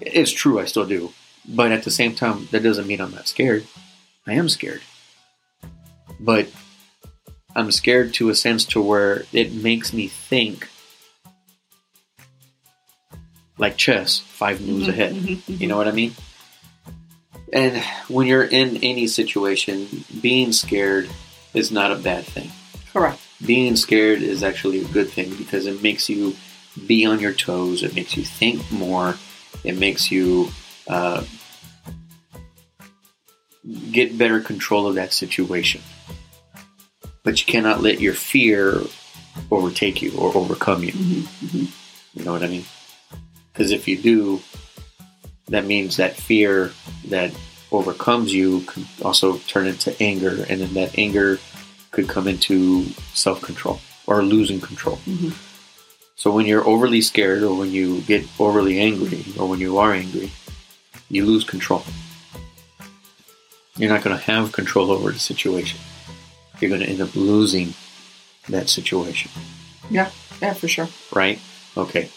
It's 0.00 0.30
true, 0.30 0.60
I 0.60 0.66
still 0.66 0.86
do. 0.86 1.12
But 1.48 1.72
at 1.72 1.84
the 1.84 1.90
same 1.90 2.14
time, 2.14 2.48
that 2.52 2.62
doesn't 2.62 2.86
mean 2.86 3.00
I'm 3.00 3.14
not 3.14 3.26
scared. 3.28 3.66
I 4.26 4.34
am 4.34 4.48
scared. 4.48 4.82
But 6.20 6.48
I'm 7.56 7.70
scared 7.72 8.12
to 8.14 8.28
a 8.30 8.34
sense 8.34 8.64
to 8.66 8.80
where 8.82 9.24
it 9.32 9.52
makes 9.52 9.92
me 9.92 10.06
think 10.08 10.68
like 13.58 13.76
chess, 13.76 14.18
five 14.18 14.60
moves 14.60 14.86
Mhm, 14.86 14.90
ahead. 14.90 15.14
mhm, 15.14 15.36
mhm. 15.36 15.60
You 15.60 15.66
know 15.66 15.76
what 15.76 15.88
I 15.88 15.92
mean? 15.92 16.14
And 17.52 17.82
when 18.08 18.26
you're 18.26 18.44
in 18.44 18.76
any 18.78 19.06
situation, 19.06 20.04
being 20.20 20.52
scared 20.52 21.10
is 21.52 21.72
not 21.72 21.90
a 21.90 21.96
bad 21.96 22.24
thing. 22.24 22.50
Correct. 22.92 23.20
Being 23.44 23.76
scared 23.76 24.22
is 24.22 24.42
actually 24.42 24.80
a 24.80 24.88
good 24.88 25.10
thing 25.10 25.34
because 25.34 25.66
it 25.66 25.82
makes 25.82 26.08
you 26.08 26.36
be 26.86 27.06
on 27.06 27.18
your 27.18 27.32
toes. 27.32 27.82
It 27.82 27.94
makes 27.94 28.16
you 28.16 28.24
think 28.24 28.70
more. 28.70 29.16
It 29.64 29.78
makes 29.78 30.10
you 30.10 30.50
uh, 30.86 31.24
get 33.90 34.16
better 34.16 34.40
control 34.40 34.86
of 34.86 34.94
that 34.94 35.12
situation. 35.12 35.80
But 37.22 37.40
you 37.40 37.46
cannot 37.46 37.82
let 37.82 38.00
your 38.00 38.14
fear 38.14 38.80
overtake 39.50 40.02
you 40.02 40.12
or 40.16 40.34
overcome 40.36 40.84
you. 40.84 40.92
Mhm, 40.92 41.22
mhm. 41.44 41.68
You 42.14 42.24
know 42.24 42.32
what 42.32 42.42
I 42.42 42.48
mean? 42.48 42.64
Because 43.52 43.70
if 43.72 43.86
you 43.86 43.96
do, 43.98 44.40
that 45.50 45.66
means 45.66 45.96
that 45.98 46.16
fear 46.16 46.72
that 47.08 47.32
overcomes 47.72 48.32
you 48.32 48.62
can 48.62 48.86
also 49.02 49.38
turn 49.46 49.66
into 49.66 49.94
anger, 50.02 50.44
and 50.48 50.60
then 50.60 50.74
that 50.74 50.98
anger 50.98 51.38
could 51.92 52.08
come 52.08 52.26
into 52.26 52.84
self 53.14 53.40
control 53.42 53.80
or 54.06 54.22
losing 54.22 54.60
control. 54.60 54.98
Mhm. 55.06 55.32
So 56.16 56.30
when 56.30 56.46
you're 56.46 56.66
overly 56.66 57.00
scared, 57.00 57.42
or 57.42 57.54
when 57.56 57.70
you 57.72 58.00
get 58.02 58.26
overly 58.38 58.78
angry, 58.80 59.24
or 59.38 59.48
when 59.48 59.60
you 59.60 59.78
are 59.78 59.92
angry, 59.94 60.30
you 61.08 61.24
lose 61.24 61.44
control. 61.44 61.84
You're 63.76 63.88
not 63.90 64.02
going 64.02 64.16
to 64.16 64.22
have 64.24 64.52
control 64.52 64.90
over 64.90 65.10
the 65.10 65.18
situation. 65.18 65.78
You're 66.60 66.68
going 66.68 66.82
to 66.82 66.88
end 66.88 67.00
up 67.00 67.14
losing 67.16 67.74
that 68.48 68.68
situation. 68.68 69.30
Yeah. 69.90 70.10
Yeah, 70.42 70.54
for 70.54 70.68
sure. 70.68 70.88
right? 71.12 71.38
Okay. 71.76 72.10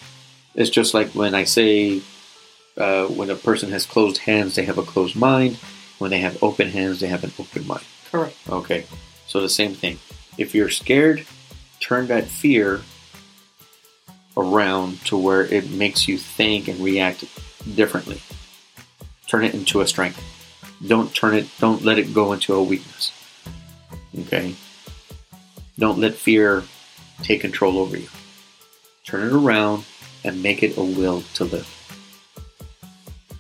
It's 0.55 0.69
just 0.69 0.93
like 0.93 1.11
when 1.11 1.34
I 1.35 1.45
say 1.45 2.01
uh, 2.77 3.07
when 3.07 3.29
a 3.29 3.35
person 3.35 3.71
has 3.71 3.85
closed 3.85 4.19
hands, 4.19 4.55
they 4.55 4.65
have 4.65 4.77
a 4.77 4.83
closed 4.83 5.15
mind. 5.15 5.57
When 5.99 6.11
they 6.11 6.19
have 6.19 6.41
open 6.43 6.69
hands, 6.69 6.99
they 6.99 7.07
have 7.07 7.23
an 7.23 7.31
open 7.39 7.67
mind. 7.67 7.85
Correct. 8.11 8.35
Okay. 8.49 8.85
So 9.27 9.41
the 9.41 9.49
same 9.49 9.73
thing. 9.73 9.99
If 10.37 10.53
you're 10.53 10.69
scared, 10.69 11.25
turn 11.79 12.07
that 12.07 12.25
fear 12.25 12.81
around 14.35 14.99
to 15.05 15.17
where 15.17 15.45
it 15.45 15.69
makes 15.69 16.07
you 16.07 16.17
think 16.17 16.67
and 16.67 16.79
react 16.79 17.25
differently. 17.75 18.21
Turn 19.27 19.43
it 19.43 19.53
into 19.53 19.81
a 19.81 19.87
strength. 19.87 20.21
Don't 20.85 21.13
turn 21.13 21.35
it, 21.35 21.47
don't 21.59 21.83
let 21.83 21.97
it 21.97 22.13
go 22.13 22.33
into 22.33 22.53
a 22.55 22.63
weakness. 22.63 23.11
Okay? 24.21 24.55
Don't 25.79 25.99
let 25.99 26.15
fear 26.15 26.63
take 27.21 27.41
control 27.41 27.77
over 27.77 27.97
you. 27.97 28.09
Turn 29.05 29.27
it 29.27 29.33
around 29.33 29.85
and 30.23 30.43
make 30.43 30.63
it 30.63 30.77
a 30.77 30.83
will 30.83 31.21
to 31.35 31.45
live. 31.45 31.72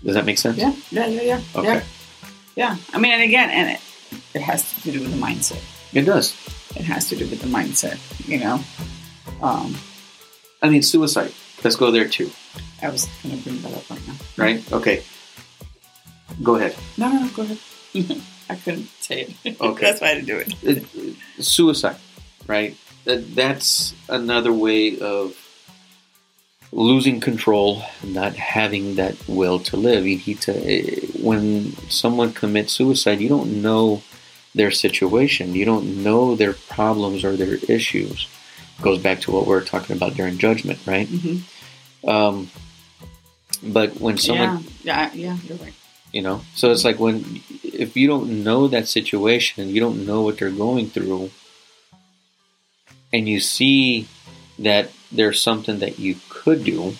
Does 0.03 0.15
that 0.15 0.25
make 0.25 0.37
sense? 0.37 0.57
Yeah, 0.57 0.73
yeah, 0.91 1.07
yeah, 1.07 1.21
yeah. 1.21 1.41
Okay. 1.55 1.73
Yeah. 1.75 1.83
Yeah. 2.55 2.75
I 2.93 2.99
mean, 2.99 3.13
and 3.13 3.21
again, 3.23 3.49
and 3.49 3.69
it, 3.71 3.79
it 4.33 4.41
has 4.41 4.71
to 4.83 4.91
do 4.91 4.99
with 5.01 5.11
the 5.11 5.17
mindset. 5.17 5.61
It 5.93 6.01
does. 6.03 6.35
It 6.75 6.83
has 6.83 7.07
to 7.09 7.15
do 7.15 7.27
with 7.27 7.39
the 7.41 7.47
mindset, 7.47 7.97
you 8.27 8.39
know. 8.39 8.59
Um, 9.41 9.75
I 10.61 10.69
mean, 10.69 10.81
suicide. 10.81 11.31
Let's 11.63 11.75
go 11.77 11.91
there 11.91 12.07
too, 12.09 12.29
I 12.81 12.89
was 12.89 13.07
going 13.23 13.37
to 13.37 13.43
bring 13.43 13.61
that 13.61 13.73
up 13.73 13.89
right 13.89 14.07
now. 14.07 14.13
right? 14.37 14.71
Okay. 14.73 15.03
Go 16.41 16.55
ahead. 16.55 16.75
No, 16.97 17.07
no, 17.09 17.19
no, 17.21 17.29
go 17.29 17.43
ahead. 17.43 17.57
I 18.49 18.55
couldn't 18.55 18.89
say 18.99 19.27
it. 19.45 19.57
Okay. 19.61 19.85
That's 19.85 20.01
why 20.01 20.09
I 20.11 20.13
didn't 20.15 20.27
do 20.27 20.37
it. 20.37 20.53
it, 20.63 20.85
it- 20.95 21.15
suicide, 21.43 21.95
right? 22.47 22.75
That, 23.05 23.33
that's 23.35 23.93
another 24.09 24.51
way 24.51 24.99
of 24.99 25.35
losing 26.73 27.19
control, 27.19 27.83
not 28.03 28.33
having 28.35 28.95
that 28.95 29.15
will 29.27 29.59
to 29.59 29.77
live. 29.77 30.05
You 30.07 30.19
need 30.25 30.41
to. 30.41 30.53
eh, 30.55 31.07
When 31.21 31.75
someone 31.89 32.33
commits 32.33 32.73
suicide, 32.73 33.21
you 33.21 33.29
don't 33.29 33.61
know 33.61 34.01
their 34.55 34.71
situation. 34.71 35.53
You 35.55 35.65
don't 35.65 36.03
know 36.03 36.35
their 36.35 36.53
problems 36.53 37.23
or 37.23 37.35
their 37.35 37.55
issues. 37.69 38.27
It 38.79 38.81
Goes 38.81 38.99
back 39.01 39.21
to 39.21 39.31
what 39.31 39.45
we 39.45 39.53
were 39.53 39.61
talking 39.61 39.95
about 39.95 40.15
during 40.15 40.37
judgment, 40.37 40.79
right? 40.85 41.07
hmm 41.07 41.37
Um, 42.07 42.49
but 43.61 43.99
when 44.01 44.17
someone 44.17 44.65
yeah, 44.83 45.11
yeah, 45.13 45.13
yeah, 45.13 45.37
you're 45.47 45.57
right. 45.57 45.73
you 46.11 46.21
know 46.21 46.41
so 46.53 46.71
it's 46.71 46.83
like 46.83 46.99
when 46.99 47.41
if 47.63 47.95
you 47.95 48.07
don't 48.07 48.43
know 48.43 48.67
that 48.67 48.87
situation 48.89 49.69
you 49.69 49.79
don't 49.79 50.05
know 50.05 50.21
what 50.21 50.37
they're 50.37 50.49
going 50.67 50.89
through 50.89 51.31
and 53.13 53.29
you 53.29 53.39
see 53.39 54.07
that 54.59 54.91
there's 55.11 55.41
something 55.41 55.79
that 55.79 55.99
you 55.99 56.15
could 56.43 56.63
do 56.63 56.93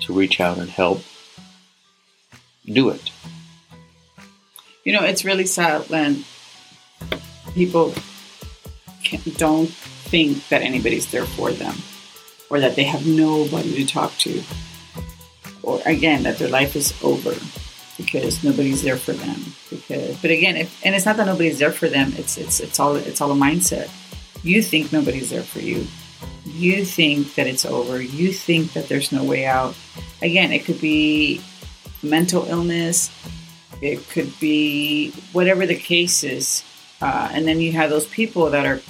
to 0.00 0.12
reach 0.12 0.40
out 0.40 0.58
and 0.58 0.70
help 0.70 1.02
do 2.66 2.88
it 2.90 3.10
You 4.84 4.92
know, 4.92 5.02
it's 5.02 5.24
really 5.24 5.46
sad 5.46 5.88
when 5.90 6.24
people 7.54 7.92
can, 9.04 9.20
don't 9.36 9.68
think 9.68 10.48
that 10.48 10.62
anybody's 10.62 11.10
there 11.10 11.26
for 11.26 11.50
them 11.52 11.74
or 12.50 12.60
that 12.60 12.76
they 12.76 12.84
have 12.84 13.06
nobody 13.06 13.74
to 13.76 13.86
talk 13.86 14.16
to. 14.18 14.42
Or 15.62 15.80
again, 15.84 16.22
that 16.22 16.38
their 16.38 16.48
life 16.48 16.76
is 16.76 16.94
over 17.02 17.34
because 17.96 18.42
nobody's 18.42 18.82
there 18.82 18.96
for 18.96 19.12
them. 19.12 19.52
Because, 19.68 20.16
but 20.22 20.30
again, 20.30 20.56
if, 20.56 20.84
and 20.84 20.94
it's 20.94 21.04
not 21.04 21.16
that 21.18 21.26
nobody's 21.26 21.58
there 21.58 21.72
for 21.72 21.88
them. 21.88 22.12
It's 22.16 22.38
it's 22.38 22.60
it's 22.60 22.80
all 22.80 22.96
it's 22.96 23.20
all 23.20 23.32
a 23.32 23.34
mindset. 23.34 23.90
You 24.42 24.62
think 24.62 24.92
nobody's 24.92 25.30
there 25.30 25.42
for 25.42 25.60
you. 25.60 25.86
You 26.58 26.84
think 26.84 27.36
that 27.36 27.46
it's 27.46 27.64
over. 27.64 28.02
You 28.02 28.32
think 28.32 28.72
that 28.72 28.88
there's 28.88 29.12
no 29.12 29.22
way 29.22 29.46
out. 29.46 29.76
Again, 30.20 30.50
it 30.50 30.64
could 30.64 30.80
be 30.80 31.40
mental 32.02 32.46
illness, 32.46 33.10
it 33.80 34.08
could 34.08 34.32
be 34.40 35.12
whatever 35.32 35.66
the 35.66 35.76
case 35.76 36.24
is. 36.24 36.64
Uh, 37.00 37.28
and 37.32 37.46
then 37.46 37.60
you 37.60 37.70
have 37.72 37.90
those 37.90 38.06
people 38.06 38.50
that 38.50 38.66
are 38.66 38.80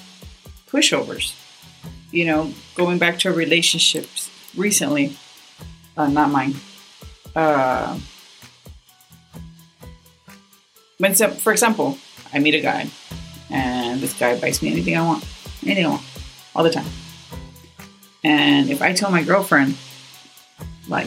pushovers. 0.67 1.35
You 2.11 2.25
know, 2.25 2.55
going 2.75 2.97
back 2.97 3.19
to 3.19 3.33
relationships 3.33 4.31
recently, 4.57 5.15
uh, 5.95 6.09
not 6.09 6.31
mine. 6.31 6.55
Uh, 7.37 7.99
when 10.97 11.15
some, 11.15 11.33
for 11.33 11.53
example, 11.53 11.99
I 12.33 12.39
meet 12.39 12.55
a 12.55 12.61
guy, 12.61 12.89
and 13.51 14.01
this 14.01 14.19
guy 14.19 14.41
buys 14.41 14.63
me 14.63 14.73
anything 14.73 14.97
I 14.97 15.03
want, 15.03 15.23
anything 15.63 15.85
I 15.85 15.91
want, 15.91 16.03
all 16.57 16.65
the 16.65 16.71
time. 16.71 16.87
And 18.29 18.69
if 18.69 18.83
I 18.83 18.93
tell 18.93 19.11
my 19.11 19.23
girlfriend, 19.23 19.75
like, 20.87 21.07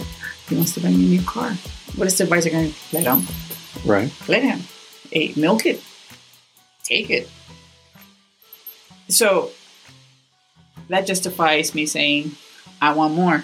he 0.49 0.55
wants 0.55 0.73
to 0.73 0.79
buy 0.79 0.89
me 0.89 0.95
a 0.95 1.19
new 1.19 1.21
car, 1.21 1.51
what 1.95 2.07
is 2.07 2.17
the 2.17 2.23
advice 2.23 2.47
I'm 2.47 2.51
going 2.51 2.71
to 2.71 2.77
let 2.93 3.05
him? 3.05 3.27
right 3.85 4.11
Let 4.27 4.41
him. 4.41 4.61
Hey, 5.11 5.31
milk 5.35 5.67
it. 5.67 5.83
Take 6.83 7.11
it. 7.11 7.29
So 9.07 9.51
that 10.89 11.05
justifies 11.05 11.75
me 11.75 11.85
saying, 11.85 12.31
I 12.81 12.93
want 12.93 13.13
more. 13.13 13.43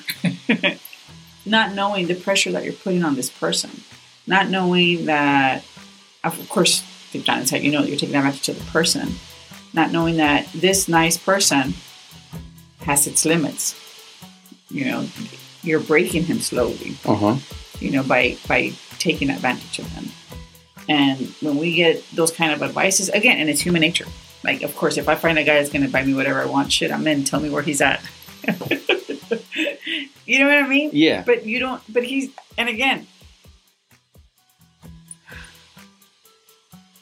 Not 1.46 1.76
knowing 1.76 2.08
the 2.08 2.16
pressure 2.16 2.52
that 2.54 2.64
you're 2.64 2.74
putting 2.74 3.04
on 3.04 3.14
this 3.14 3.30
person. 3.30 3.70
Not 4.26 4.50
knowing 4.50 5.06
that, 5.06 5.64
of 6.24 6.50
course, 6.50 6.84
deep 7.12 7.26
down 7.26 7.42
inside, 7.42 7.62
you 7.62 7.72
know 7.72 7.82
that 7.82 7.90
you're 7.90 8.00
taking 8.00 8.16
advantage 8.16 8.50
of 8.50 8.58
the 8.58 8.72
person. 8.72 9.14
Not 9.72 9.92
knowing 9.92 10.18
that 10.18 10.52
this 10.52 10.88
nice 10.88 11.16
person 11.16 11.76
has 12.88 13.06
its 13.06 13.24
limits. 13.26 13.76
You 14.70 14.86
know, 14.86 15.08
you're 15.62 15.80
breaking 15.80 16.24
him 16.24 16.40
slowly 16.40 16.98
uh-huh 17.06 17.38
you 17.80 17.92
know, 17.92 18.04
by 18.04 18.38
by 18.48 18.72
taking 19.00 19.30
advantage 19.30 19.80
of 19.80 19.88
him. 19.92 20.06
And 20.90 21.28
when 21.42 21.58
we 21.58 21.76
get 21.76 22.04
those 22.12 22.32
kind 22.32 22.52
of 22.54 22.64
advices, 22.64 23.10
again, 23.10 23.38
and 23.40 23.50
it's 23.50 23.62
human 23.62 23.82
nature. 23.82 24.06
Like, 24.44 24.62
of 24.62 24.76
course, 24.76 24.98
if 24.98 25.10
I 25.10 25.16
find 25.16 25.38
a 25.38 25.44
guy 25.44 25.56
that's 25.56 25.72
going 25.72 25.84
to 25.84 25.92
buy 25.92 26.04
me 26.04 26.14
whatever 26.14 26.42
I 26.42 26.46
want, 26.46 26.72
shit, 26.72 26.92
I'm 26.92 27.06
in. 27.08 27.24
Tell 27.24 27.40
me 27.40 27.50
where 27.50 27.64
he's 27.64 27.82
at. 27.82 28.02
you 30.26 30.40
know 30.40 30.48
what 30.48 30.58
I 30.58 30.68
mean? 30.68 30.92
yeah 30.94 31.24
But 31.26 31.46
you 31.46 31.60
don't. 31.60 31.82
But 31.90 32.04
he's. 32.04 32.30
And 32.58 32.70
again, 32.70 33.08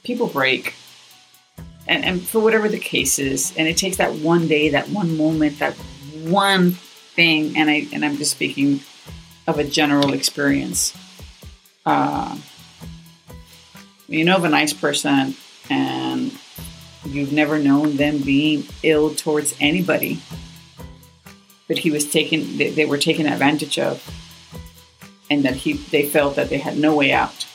people 0.04 0.28
break, 0.28 0.74
and 1.88 2.04
and 2.04 2.22
for 2.22 2.40
whatever 2.40 2.68
the 2.68 2.80
case 2.80 3.20
is, 3.20 3.54
and 3.58 3.68
it 3.68 3.78
takes 3.78 3.98
that 3.98 4.14
one 4.16 4.48
day, 4.48 4.70
that 4.70 4.90
one 4.90 5.18
moment, 5.18 5.60
that 5.60 5.74
one 6.24 6.72
thing. 6.72 7.58
And 7.58 7.70
I 7.70 7.88
and 7.94 8.04
I'm 8.04 8.18
just 8.18 8.32
speaking 8.32 8.82
of 9.48 9.60
a 9.60 9.64
general 9.64 10.14
experience. 10.14 10.96
Uh, 11.86 12.38
you 14.08 14.24
know 14.24 14.38
of 14.38 14.44
a 14.44 14.50
nice 14.50 14.74
person, 14.74 15.36
and 15.70 16.32
you've 17.06 17.32
never 17.32 17.60
known 17.60 17.98
them 17.98 18.20
being 18.20 18.66
ill 18.84 19.14
towards 19.14 19.56
anybody, 19.60 20.20
but 21.68 21.80
he 21.80 21.92
was 21.92 22.10
taken. 22.10 22.58
They, 22.58 22.70
they 22.72 22.86
were 22.86 22.98
taken 22.98 23.28
advantage 23.28 23.78
of, 23.78 24.04
and 25.30 25.44
that 25.44 25.56
he 25.56 25.74
they 25.74 26.08
felt 26.08 26.36
that 26.36 26.50
they 26.50 26.58
had 26.58 26.78
no 26.78 26.96
way 26.96 27.12
out. 27.12 27.46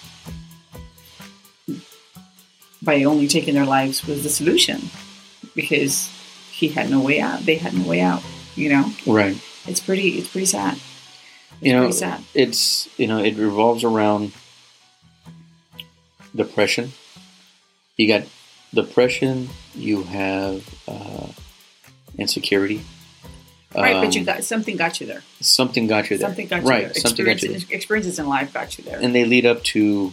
By 2.83 3.05
only 3.05 3.29
taking 3.29 3.55
their 3.55 3.67
lives 3.67 4.07
was 4.07 4.23
the 4.23 4.31
solution, 4.31 4.81
because 5.55 6.09
he 6.51 6.69
had 6.69 6.91
no 6.91 7.01
way 7.01 7.21
out. 7.21 7.41
They 7.41 7.57
had 7.57 7.75
no 7.75 7.87
way 7.87 8.01
out. 8.01 8.23
You 8.57 8.71
know, 8.71 8.93
right 9.07 9.37
it's 9.67 9.81
pretty. 9.81 10.19
It's 10.19 10.29
pretty 10.29 10.47
sad. 10.47 10.75
It's 10.75 10.83
you 11.61 11.73
know 11.73 11.83
pretty 11.83 11.99
sad. 11.99 12.21
it's 12.35 12.89
you 12.99 13.07
know 13.07 13.19
it 13.19 13.37
revolves 13.37 13.85
around 13.85 14.33
depression 16.35 16.93
you 17.97 18.07
got 18.09 18.23
depression 18.73 19.49
you 19.75 20.05
have 20.05 20.67
uh, 20.89 21.27
insecurity 22.19 22.83
Right, 23.75 23.95
but 24.05 24.15
you 24.17 24.21
Um, 24.23 24.27
got 24.27 24.43
something 24.45 24.77
got 24.77 25.01
you 25.01 25.07
there. 25.07 25.23
something 25.41 25.87
got 25.87 26.11
you 26.11 26.19
there 26.19 26.29
Something 26.29 26.49
got 26.49 26.63
you 26.63 26.69
right 26.69 26.85
there. 26.87 26.95
something 26.95 27.25
got 27.25 27.43
you 27.43 27.49
there 27.51 27.61
experiences 27.71 28.19
in 28.19 28.27
life 28.29 28.53
got 28.53 28.79
you 28.79 28.85
there. 28.85 28.99
and 29.01 29.15
they 29.15 29.25
lead 29.25 29.45
up 29.47 29.63
to 29.75 30.13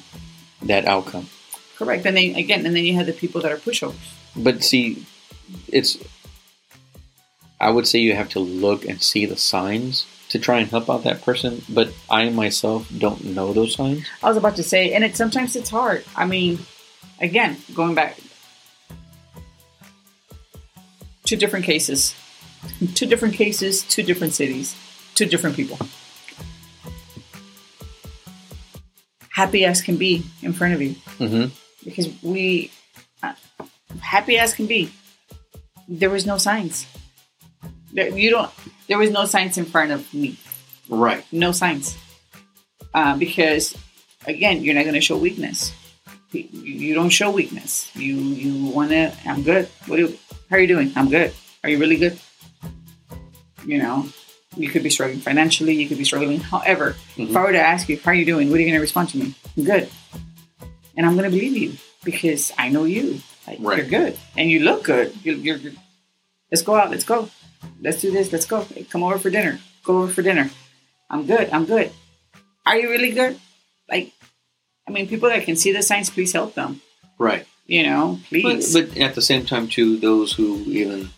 that 0.63 0.85
outcome 0.85 1.29
Correct. 1.77 2.05
And 2.05 2.17
then 2.17 2.35
again, 2.35 2.65
and 2.65 2.75
then 2.75 2.83
you 2.83 2.95
have 2.95 3.05
the 3.05 3.13
people 3.13 3.41
that 3.41 3.51
are 3.51 3.57
pushovers. 3.57 3.95
but 4.35 4.63
see 4.63 5.05
it's 5.69 5.97
i 7.59 7.69
would 7.69 7.87
say 7.87 7.97
you 7.97 8.13
have 8.13 8.29
to 8.29 8.39
look 8.39 8.85
and 8.85 9.01
see 9.01 9.25
the 9.25 9.37
signs 9.37 10.05
to 10.29 10.37
try 10.37 10.59
and 10.59 10.69
help 10.69 10.89
out 10.89 11.03
that 11.03 11.21
person 11.23 11.63
but 11.69 11.89
i 12.09 12.29
myself 12.29 12.87
don't 12.99 13.23
know 13.23 13.53
those 13.53 13.73
signs 13.73 14.05
I 14.21 14.27
was 14.27 14.37
about 14.37 14.55
to 14.57 14.63
say, 14.63 14.93
and 14.93 15.03
it 15.03 15.15
sometimes 15.15 15.55
it's 15.55 15.69
hard. 15.69 16.03
I 16.15 16.25
mean, 16.25 16.59
again, 17.19 17.57
going 17.73 17.95
back, 17.95 18.17
two 21.23 21.37
different 21.37 21.65
cases, 21.65 22.13
two 22.93 23.05
different 23.05 23.35
cases, 23.35 23.83
two 23.83 24.03
different 24.03 24.33
cities, 24.33 24.75
two 25.15 25.25
different 25.25 25.55
people. 25.55 25.77
Happy 29.29 29.65
as 29.65 29.81
can 29.81 29.97
be 29.97 30.25
in 30.41 30.51
front 30.51 30.73
of 30.73 30.81
you 30.81 30.95
mm-hmm. 31.19 31.45
Because 31.87 32.09
we, 32.21 32.69
uh, 33.23 33.31
happy 34.01 34.37
as 34.37 34.53
can 34.53 34.67
be, 34.67 34.91
there 35.87 36.09
was 36.09 36.25
no 36.25 36.37
signs. 36.37 36.85
There- 37.93 38.11
You 38.11 38.29
don't. 38.29 38.51
There 38.87 38.97
was 38.97 39.09
no 39.09 39.23
signs 39.25 39.57
in 39.57 39.63
front 39.65 39.91
of 39.91 40.13
me. 40.13 40.35
Right. 40.89 41.23
No 41.31 41.51
signs. 41.53 41.95
Uh, 42.93 43.15
because 43.15 43.75
again, 44.25 44.63
you're 44.63 44.75
not 44.75 44.83
going 44.83 44.95
to 44.95 45.01
show 45.01 45.17
weakness. 45.17 45.71
You, 46.31 46.93
don't 46.93 47.09
show 47.09 47.31
weakness. 47.31 47.89
You 47.95 48.15
you 48.15 48.65
want 48.75 48.91
to. 48.91 49.13
I'm 49.25 49.43
good. 49.43 49.67
What 49.87 49.95
do? 49.95 50.01
You, 50.03 50.17
how 50.49 50.57
are 50.57 50.59
you 50.59 50.67
doing? 50.67 50.91
I'm 50.95 51.09
good. 51.09 51.31
Are 51.63 51.69
you 51.69 51.79
really 51.79 51.95
good? 51.95 52.19
You 53.65 53.79
know, 53.79 54.07
you 54.55 54.67
could 54.69 54.83
be 54.83 54.89
struggling 54.89 55.19
financially. 55.19 55.73
You 55.73 55.87
could 55.87 55.97
be 55.97 56.03
struggling. 56.03 56.39
However, 56.39 56.95
if 57.17 57.35
I 57.35 57.41
were 57.43 57.51
to 57.53 57.59
ask 57.59 57.87
you, 57.87 57.97
how 57.99 58.11
are 58.11 58.13
you 58.13 58.25
doing? 58.25 58.49
What 58.49 58.57
are 58.57 58.59
you 58.61 58.67
going 58.67 58.75
to 58.79 58.81
respond 58.81 59.09
to 59.09 59.17
me? 59.17 59.35
I'm 59.57 59.63
good. 59.63 59.89
And 60.97 61.05
I'm 61.05 61.15
going 61.15 61.29
to 61.31 61.35
believe 61.35 61.55
you 61.55 61.73
because 62.03 62.51
I 62.57 62.69
know 62.69 62.83
you. 62.83 63.21
Like, 63.47 63.59
Right. 63.61 63.77
You're 63.77 63.87
good 63.87 64.17
and 64.35 64.49
you 64.51 64.59
look 64.61 64.83
good. 64.83 65.15
You're, 65.23 65.35
you're, 65.35 65.57
you're- 65.57 65.77
let's 66.51 66.63
go 66.63 66.75
out. 66.75 66.91
Let's 66.91 67.05
go. 67.05 67.29
Let's 67.81 68.01
do 68.01 68.11
this. 68.11 68.31
Let's 68.33 68.45
go. 68.45 68.61
Hey, 68.61 68.83
come 68.83 69.03
over 69.03 69.17
for 69.19 69.29
dinner. 69.29 69.59
Go 69.83 69.99
over 69.99 70.11
for 70.11 70.21
dinner. 70.21 70.49
I'm 71.09 71.25
good. 71.25 71.49
I'm 71.51 71.65
good. 71.65 71.91
Are 72.65 72.75
you 72.77 72.89
really 72.89 73.11
good? 73.11 73.39
Like, 73.89 74.11
I 74.87 74.91
mean, 74.91 75.07
people 75.07 75.29
that 75.29 75.43
can 75.45 75.55
see 75.55 75.71
the 75.71 75.81
signs, 75.81 76.09
please 76.09 76.33
help 76.33 76.55
them. 76.55 76.81
Right. 77.17 77.45
You 77.67 77.83
know, 77.83 78.19
But, 78.31 78.41
please. 78.41 78.73
but 78.73 78.97
at 78.97 79.15
the 79.15 79.21
same 79.21 79.45
time, 79.45 79.67
too, 79.67 79.97
those 79.97 80.31
who 80.33 80.59
even 80.65 81.09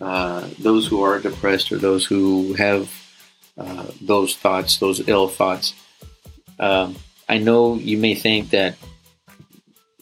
uh, 0.00 0.46
those 0.58 0.86
who 0.86 1.02
are 1.02 1.18
depressed 1.18 1.72
or 1.72 1.78
those 1.78 2.04
who 2.06 2.52
have 2.54 2.90
uh, 3.58 3.86
those 4.00 4.36
thoughts, 4.36 4.78
those 4.78 5.06
ill 5.08 5.28
thoughts, 5.28 5.74
um, 6.58 6.96
I 7.28 7.38
know 7.38 7.74
you 7.76 7.96
may 7.98 8.14
think 8.14 8.50
that 8.50 8.76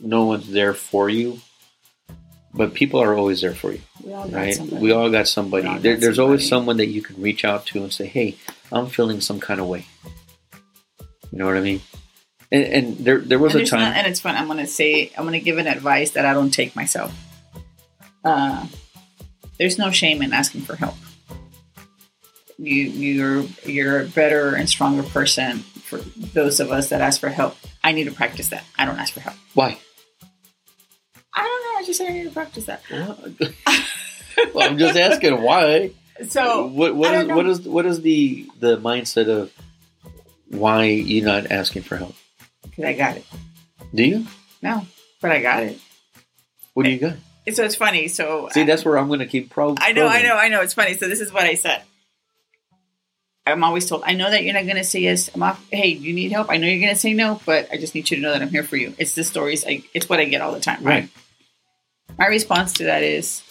no 0.01 0.24
one's 0.24 0.51
there 0.51 0.74
for 0.74 1.09
you, 1.09 1.40
but 2.55 2.74
people 2.74 3.01
are 3.01 3.14
always 3.14 3.40
there 3.40 3.55
for 3.55 3.73
you, 3.73 3.81
we 4.02 4.12
all 4.12 4.28
got 4.28 4.36
right? 4.36 4.55
somebody. 4.55 4.82
We 4.82 4.93
all 4.93 5.10
got 5.10 5.28
somebody. 5.28 5.66
All 5.66 5.78
there, 5.78 5.94
got 5.94 6.01
there's 6.01 6.18
always 6.18 6.48
someone 6.48 6.77
that 6.78 6.86
you 6.89 7.02
can 7.02 7.20
reach 7.20 7.44
out 7.44 7.66
to 7.66 7.82
and 7.82 7.93
say, 7.93 8.06
"Hey, 8.06 8.36
I'm 8.73 8.86
feeling 8.86 9.20
some 9.20 9.40
kind 9.40 9.60
of 9.60 9.66
way." 9.66 9.86
You 11.32 11.39
know 11.39 11.47
what 11.47 11.56
I 11.56 11.60
mean? 11.60 11.81
And, 12.51 12.64
and 12.64 12.98
there, 12.98 13.18
there 13.18 13.39
was 13.39 13.55
and 13.55 13.64
a 13.64 13.66
time. 13.66 13.81
not- 13.81 13.97
and 13.97 14.06
it's 14.06 14.20
fun. 14.20 14.36
I'm 14.36 14.47
gonna 14.47 14.66
say, 14.66 15.10
I'm 15.18 15.24
gonna 15.24 15.40
give 15.40 15.59
an 15.59 15.66
advice 15.66 16.12
that 16.12 16.24
I 16.24 16.32
don't 16.32 16.51
take 16.51 16.77
myself. 16.77 17.14
Uh, 18.24 18.66
there's 19.59 19.78
no 19.78 19.90
shame 19.90 20.23
in 20.23 20.32
asking 20.32 20.62
for 20.62 20.77
help. 20.77 20.94
You, 22.59 22.85
you're, 22.85 23.43
you're 23.64 24.01
a 24.02 24.06
better 24.06 24.55
and 24.55 24.68
stronger 24.68 25.02
person 25.02 25.59
for 25.59 25.98
those 25.98 26.59
of 26.59 26.70
us 26.70 26.89
that 26.89 27.01
ask 27.01 27.20
for 27.20 27.28
help. 27.28 27.56
I 27.86 27.92
need 27.92 28.04
to 28.04 28.10
practice 28.10 28.48
that. 28.48 28.64
I 28.76 28.84
don't 28.84 28.98
ask 28.98 29.14
for 29.14 29.20
help. 29.20 29.36
Why? 29.54 29.78
I 31.32 31.42
don't 31.42 31.62
know. 31.62 31.78
I 31.78 31.82
just 31.86 31.98
say 31.98 32.08
I 32.08 32.12
need 32.12 32.24
to 32.24 32.30
practice 32.30 32.64
that. 32.64 32.82
well, 34.54 34.68
I'm 34.68 34.76
just 34.76 34.98
asking 34.98 35.40
why. 35.40 35.92
So 36.28 36.66
what 36.66 36.96
what 36.96 37.14
is 37.14 37.28
what 37.28 37.46
is 37.46 37.60
what 37.60 37.86
is 37.86 38.00
the 38.02 38.48
the 38.58 38.76
mindset 38.78 39.28
of 39.28 39.52
why 40.48 40.86
you're 40.86 41.24
not 41.24 41.52
asking 41.52 41.82
for 41.82 41.96
help? 41.96 42.16
because 42.64 42.84
I 42.84 42.92
got 42.94 43.18
it. 43.18 43.24
Do 43.94 44.02
you? 44.02 44.26
No, 44.62 44.84
but 45.22 45.30
I 45.30 45.40
got 45.40 45.62
it. 45.62 45.78
What 46.74 46.86
do 46.86 46.90
you 46.90 46.98
got? 46.98 47.14
So 47.52 47.62
it's 47.62 47.76
funny. 47.76 48.08
So 48.08 48.48
See, 48.50 48.64
that's 48.64 48.84
where 48.84 48.98
I'm 48.98 49.06
going 49.06 49.20
to 49.20 49.26
keep 49.26 49.50
probing. 49.50 49.78
I 49.80 49.92
know, 49.92 50.08
I 50.08 50.22
know, 50.22 50.36
I 50.36 50.48
know. 50.48 50.60
It's 50.60 50.74
funny. 50.74 50.94
So 50.94 51.06
this 51.06 51.20
is 51.20 51.32
what 51.32 51.44
I 51.44 51.54
said. 51.54 51.82
I'm 53.47 53.62
always 53.62 53.86
told, 53.86 54.02
I 54.05 54.14
know 54.14 54.28
that 54.28 54.43
you're 54.43 54.55
not 54.55 54.64
going 54.64 54.77
to 54.77 54.85
say 54.85 55.01
yes. 55.01 55.31
I'm 55.32 55.43
off. 55.43 55.64
Hey, 55.70 55.89
you 55.89 56.12
need 56.12 56.32
help? 56.32 56.51
I 56.51 56.56
know 56.56 56.66
you're 56.66 56.81
going 56.81 56.94
to 56.94 57.01
say 57.01 57.14
no, 57.14 57.40
but 57.47 57.68
I 57.73 57.77
just 57.77 57.94
need 57.94 58.10
you 58.10 58.16
to 58.16 58.23
know 58.23 58.32
that 58.32 58.43
I'm 58.43 58.48
here 58.48 58.64
for 58.64 58.77
you. 58.77 58.94
It's 58.98 59.14
the 59.14 59.23
stories. 59.23 59.64
I, 59.64 59.85
it's 59.94 60.09
what 60.09 60.18
I 60.18 60.24
get 60.24 60.40
all 60.40 60.52
the 60.52 60.60
time. 60.60 60.82
Right? 60.82 61.09
Right. 62.09 62.18
My 62.18 62.27
response 62.27 62.73
to 62.74 62.85
that 62.85 63.02
is 63.02 63.43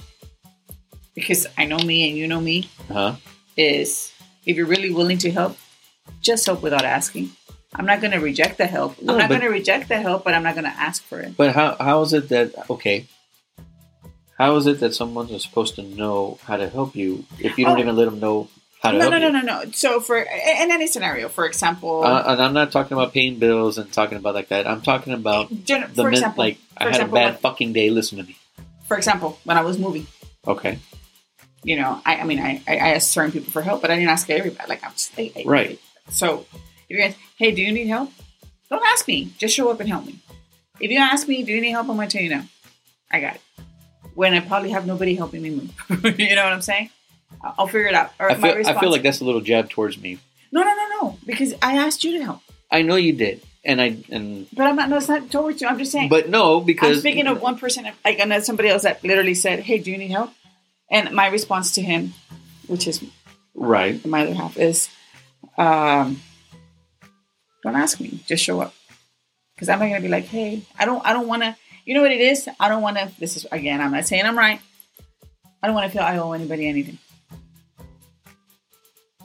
because 1.13 1.47
I 1.57 1.65
know 1.65 1.77
me 1.77 2.09
and 2.09 2.17
you 2.17 2.27
know 2.27 2.41
me 2.41 2.69
uh-huh. 2.89 3.15
is 3.55 4.11
if 4.45 4.57
you're 4.57 4.65
really 4.65 4.91
willing 4.93 5.17
to 5.19 5.31
help, 5.31 5.57
just 6.21 6.45
help 6.45 6.61
without 6.61 6.83
asking. 6.83 7.29
I'm 7.73 7.85
not 7.85 8.01
going 8.01 8.11
to 8.11 8.19
reject 8.19 8.57
the 8.57 8.65
help. 8.67 9.01
No, 9.01 9.13
I'm 9.13 9.19
not 9.19 9.29
going 9.29 9.41
to 9.41 9.49
reject 9.49 9.87
the 9.89 9.97
help, 9.97 10.23
but 10.23 10.33
I'm 10.33 10.43
not 10.43 10.55
going 10.55 10.65
to 10.65 10.77
ask 10.77 11.03
for 11.03 11.19
it. 11.19 11.35
But 11.35 11.53
how 11.53 11.75
how 11.79 12.01
is 12.01 12.13
it 12.13 12.29
that 12.29 12.69
okay? 12.69 13.07
How 14.37 14.55
is 14.55 14.65
it 14.65 14.79
that 14.79 14.93
someone 14.93 15.29
is 15.29 15.43
supposed 15.43 15.75
to 15.75 15.81
know 15.83 16.37
how 16.43 16.57
to 16.57 16.69
help 16.69 16.95
you 16.95 17.25
if 17.39 17.57
you 17.57 17.65
don't 17.65 17.77
Oh. 17.77 17.81
even 17.81 17.95
let 17.95 18.05
them 18.05 18.19
know 18.19 18.49
No, 18.93 19.09
no, 19.09 19.17
no, 19.17 19.29
no, 19.29 19.41
no. 19.41 19.71
So 19.71 19.99
for 19.99 20.17
in 20.17 20.71
any 20.71 20.87
scenario, 20.87 21.29
for 21.29 21.45
example, 21.45 22.03
Uh, 22.03 22.23
and 22.27 22.41
I'm 22.41 22.53
not 22.53 22.71
talking 22.71 22.93
about 22.97 23.13
paying 23.13 23.39
bills 23.39 23.77
and 23.77 23.91
talking 23.91 24.17
about 24.17 24.35
like 24.35 24.49
that. 24.49 24.67
I'm 24.67 24.81
talking 24.81 25.13
about 25.13 25.49
gen- 25.65 25.89
the 25.93 26.03
for 26.03 26.09
example, 26.09 26.43
like 26.43 26.57
I 26.77 26.83
had 26.85 26.89
example, 26.93 27.17
a 27.17 27.19
bad 27.21 27.31
when- 27.33 27.39
fucking 27.41 27.73
day. 27.73 27.89
Listen 27.89 28.17
to 28.19 28.23
me. 28.23 28.35
for 28.87 28.97
example, 28.97 29.39
when 29.45 29.57
I 29.57 29.61
was 29.61 29.77
moving, 29.79 30.05
Okay. 30.47 30.77
you 31.63 31.75
know, 31.75 32.01
I, 32.05 32.17
I 32.17 32.23
mean, 32.23 32.39
I, 32.39 32.61
I 32.67 32.73
I 32.77 32.89
asked 32.95 33.11
certain 33.11 33.31
people 33.31 33.51
for 33.51 33.61
help, 33.61 33.81
but 33.81 33.89
I 33.91 33.95
didn't 33.95 34.09
ask 34.09 34.29
everybody. 34.29 34.67
Like 34.69 34.83
I'm 34.83 34.91
just 34.91 35.11
I, 35.17 35.31
I- 35.35 35.43
Right. 35.45 35.79
So 36.09 36.45
if 36.53 36.89
you 36.89 36.97
guys, 36.97 37.15
hey, 37.37 37.51
do 37.51 37.61
you 37.61 37.71
need 37.71 37.87
help? 37.87 38.11
Don't 38.69 38.83
ask 38.93 39.07
me. 39.07 39.33
Just 39.37 39.55
show 39.55 39.69
up 39.71 39.79
and 39.79 39.89
help 39.89 40.05
me. 40.05 40.19
If 40.79 40.91
you 40.91 40.99
ask 40.99 41.27
me, 41.27 41.43
do 41.43 41.51
you 41.51 41.61
need 41.61 41.71
help? 41.71 41.87
I'm 41.89 41.95
gonna 41.97 42.07
tell 42.09 42.21
you 42.21 42.29
no. 42.29 42.41
I 43.11 43.19
got 43.21 43.35
it. 43.35 43.41
When 44.13 44.33
I 44.33 44.39
probably 44.39 44.69
have 44.71 44.85
nobody 44.85 45.15
helping 45.15 45.41
me 45.41 45.49
move. 45.51 45.71
you 46.19 46.35
know 46.35 46.43
what 46.43 46.53
I'm 46.53 46.61
saying? 46.61 46.89
I'll 47.41 47.67
figure 47.67 47.87
it 47.87 47.95
out. 47.95 48.11
Or 48.19 48.29
I 48.29 48.35
feel 48.35 48.67
I 48.67 48.79
feel 48.79 48.91
like 48.91 49.03
that's 49.03 49.21
a 49.21 49.25
little 49.25 49.41
jab 49.41 49.69
towards 49.69 49.97
me. 49.97 50.19
no, 50.51 50.63
no, 50.63 50.73
no, 50.73 50.87
no. 51.01 51.17
Because 51.25 51.53
I 51.61 51.77
asked 51.77 52.03
you 52.03 52.17
to 52.19 52.23
help, 52.23 52.41
I 52.71 52.81
know 52.81 52.95
you 52.95 53.13
did, 53.13 53.41
and 53.63 53.81
I 53.81 53.97
and 54.09 54.47
but 54.53 54.67
I'm 54.67 54.75
not. 54.75 54.89
No, 54.89 54.97
it's 54.97 55.07
not 55.07 55.29
towards 55.31 55.61
you. 55.61 55.67
I'm 55.67 55.77
just 55.77 55.91
saying. 55.91 56.09
but 56.09 56.29
no 56.29 56.59
because 56.59 56.97
I'm 56.97 56.99
speaking 56.99 57.27
of 57.27 57.41
one 57.41 57.57
person, 57.57 57.85
like 58.03 58.19
and 58.19 58.31
then 58.31 58.43
somebody 58.43 58.69
else 58.69 58.83
that 58.83 59.03
literally 59.03 59.35
said, 59.35 59.59
"Hey, 59.59 59.79
do 59.79 59.91
you 59.91 59.97
need 59.97 60.11
help?" 60.11 60.31
And 60.89 61.11
my 61.11 61.27
response 61.27 61.73
to 61.73 61.81
him, 61.81 62.13
which 62.67 62.87
is 62.87 63.03
right. 63.53 64.03
my 64.05 64.23
other 64.23 64.33
half, 64.33 64.57
is, 64.57 64.89
um, 65.57 66.21
"Don't 67.63 67.75
ask 67.75 67.99
me. 67.99 68.19
Just 68.25 68.43
show 68.43 68.61
up." 68.61 68.73
Because 69.55 69.69
I'm 69.69 69.79
not 69.79 69.87
gonna 69.87 70.01
be 70.01 70.07
like, 70.07 70.25
"Hey, 70.25 70.63
I 70.77 70.85
don't, 70.85 71.05
I 71.05 71.13
don't 71.13 71.27
want 71.27 71.43
to." 71.43 71.55
You 71.85 71.93
know 71.93 72.01
what 72.01 72.11
it 72.11 72.21
is? 72.21 72.49
I 72.59 72.67
don't 72.67 72.81
want 72.81 72.97
to. 72.97 73.11
This 73.19 73.37
is 73.37 73.45
again. 73.51 73.79
I'm 73.81 73.91
not 73.91 74.07
saying 74.07 74.25
I'm 74.25 74.37
right. 74.37 74.59
I 75.61 75.67
don't 75.67 75.75
want 75.75 75.91
to 75.91 75.97
feel 75.97 76.05
I 76.05 76.17
owe 76.17 76.33
anybody 76.33 76.67
anything. 76.67 76.99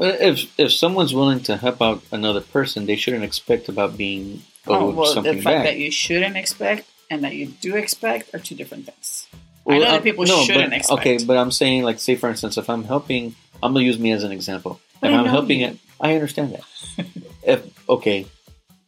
If 0.00 0.58
if 0.58 0.72
someone's 0.72 1.14
willing 1.14 1.40
to 1.40 1.58
help 1.58 1.82
out 1.82 2.02
another 2.10 2.40
person, 2.40 2.86
they 2.86 2.96
shouldn't 2.96 3.24
expect 3.24 3.68
about 3.68 3.98
being 3.98 4.42
owed 4.66 4.76
oh, 4.82 4.90
well, 4.90 5.14
the 5.22 5.34
fact 5.34 5.44
back. 5.44 5.64
that 5.64 5.76
you 5.76 5.90
shouldn't 5.90 6.36
expect 6.36 6.88
and 7.10 7.22
that 7.24 7.34
you 7.34 7.46
do 7.46 7.76
expect 7.76 8.34
are 8.34 8.38
two 8.38 8.54
different 8.54 8.86
things. 8.86 9.26
Well, 9.64 9.76
I 9.76 9.78
know 9.78 9.84
that 9.92 10.00
uh, 10.00 10.02
people 10.02 10.24
no, 10.24 10.42
shouldn't 10.44 10.70
but, 10.70 10.76
expect. 10.78 11.00
Okay, 11.00 11.24
but 11.24 11.36
I'm 11.36 11.50
saying, 11.50 11.82
like, 11.82 11.98
say 12.00 12.16
for 12.16 12.30
instance, 12.30 12.56
if 12.56 12.70
I'm 12.70 12.84
helping, 12.84 13.34
I'm 13.62 13.74
gonna 13.74 13.84
use 13.84 13.98
me 13.98 14.12
as 14.12 14.24
an 14.24 14.32
example. 14.32 14.80
But 15.00 15.10
if 15.10 15.18
I'm 15.18 15.26
helping 15.26 15.60
you. 15.60 15.66
it, 15.68 15.78
I 16.00 16.14
understand 16.14 16.54
that. 16.54 17.06
if 17.42 17.88
okay, 17.88 18.26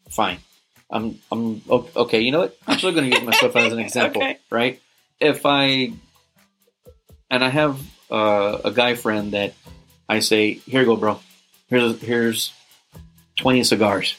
fine. 0.09 0.39
I'm 0.91 1.19
I'm 1.31 1.63
okay. 1.69 2.21
You 2.21 2.33
know 2.33 2.41
what? 2.41 2.57
I'm 2.67 2.79
still 2.79 2.93
gonna 2.93 3.09
use 3.09 3.23
myself 3.23 3.55
as 3.57 3.73
an 3.73 3.79
example, 3.87 4.23
Okay. 4.23 4.39
right? 4.51 4.81
If 5.21 5.45
I 5.45 5.93
and 7.31 7.45
I 7.45 7.49
have 7.49 7.81
uh, 8.11 8.59
a 8.65 8.71
guy 8.71 8.95
friend 8.95 9.33
that 9.33 9.55
I 10.09 10.21
say, 10.21 10.55
"Here 10.55 10.81
you 10.81 10.87
go, 10.87 10.97
bro. 10.97 11.21
Here's 11.69 12.01
here's 12.01 12.53
twenty 13.37 13.65
cigars, 13.65 14.15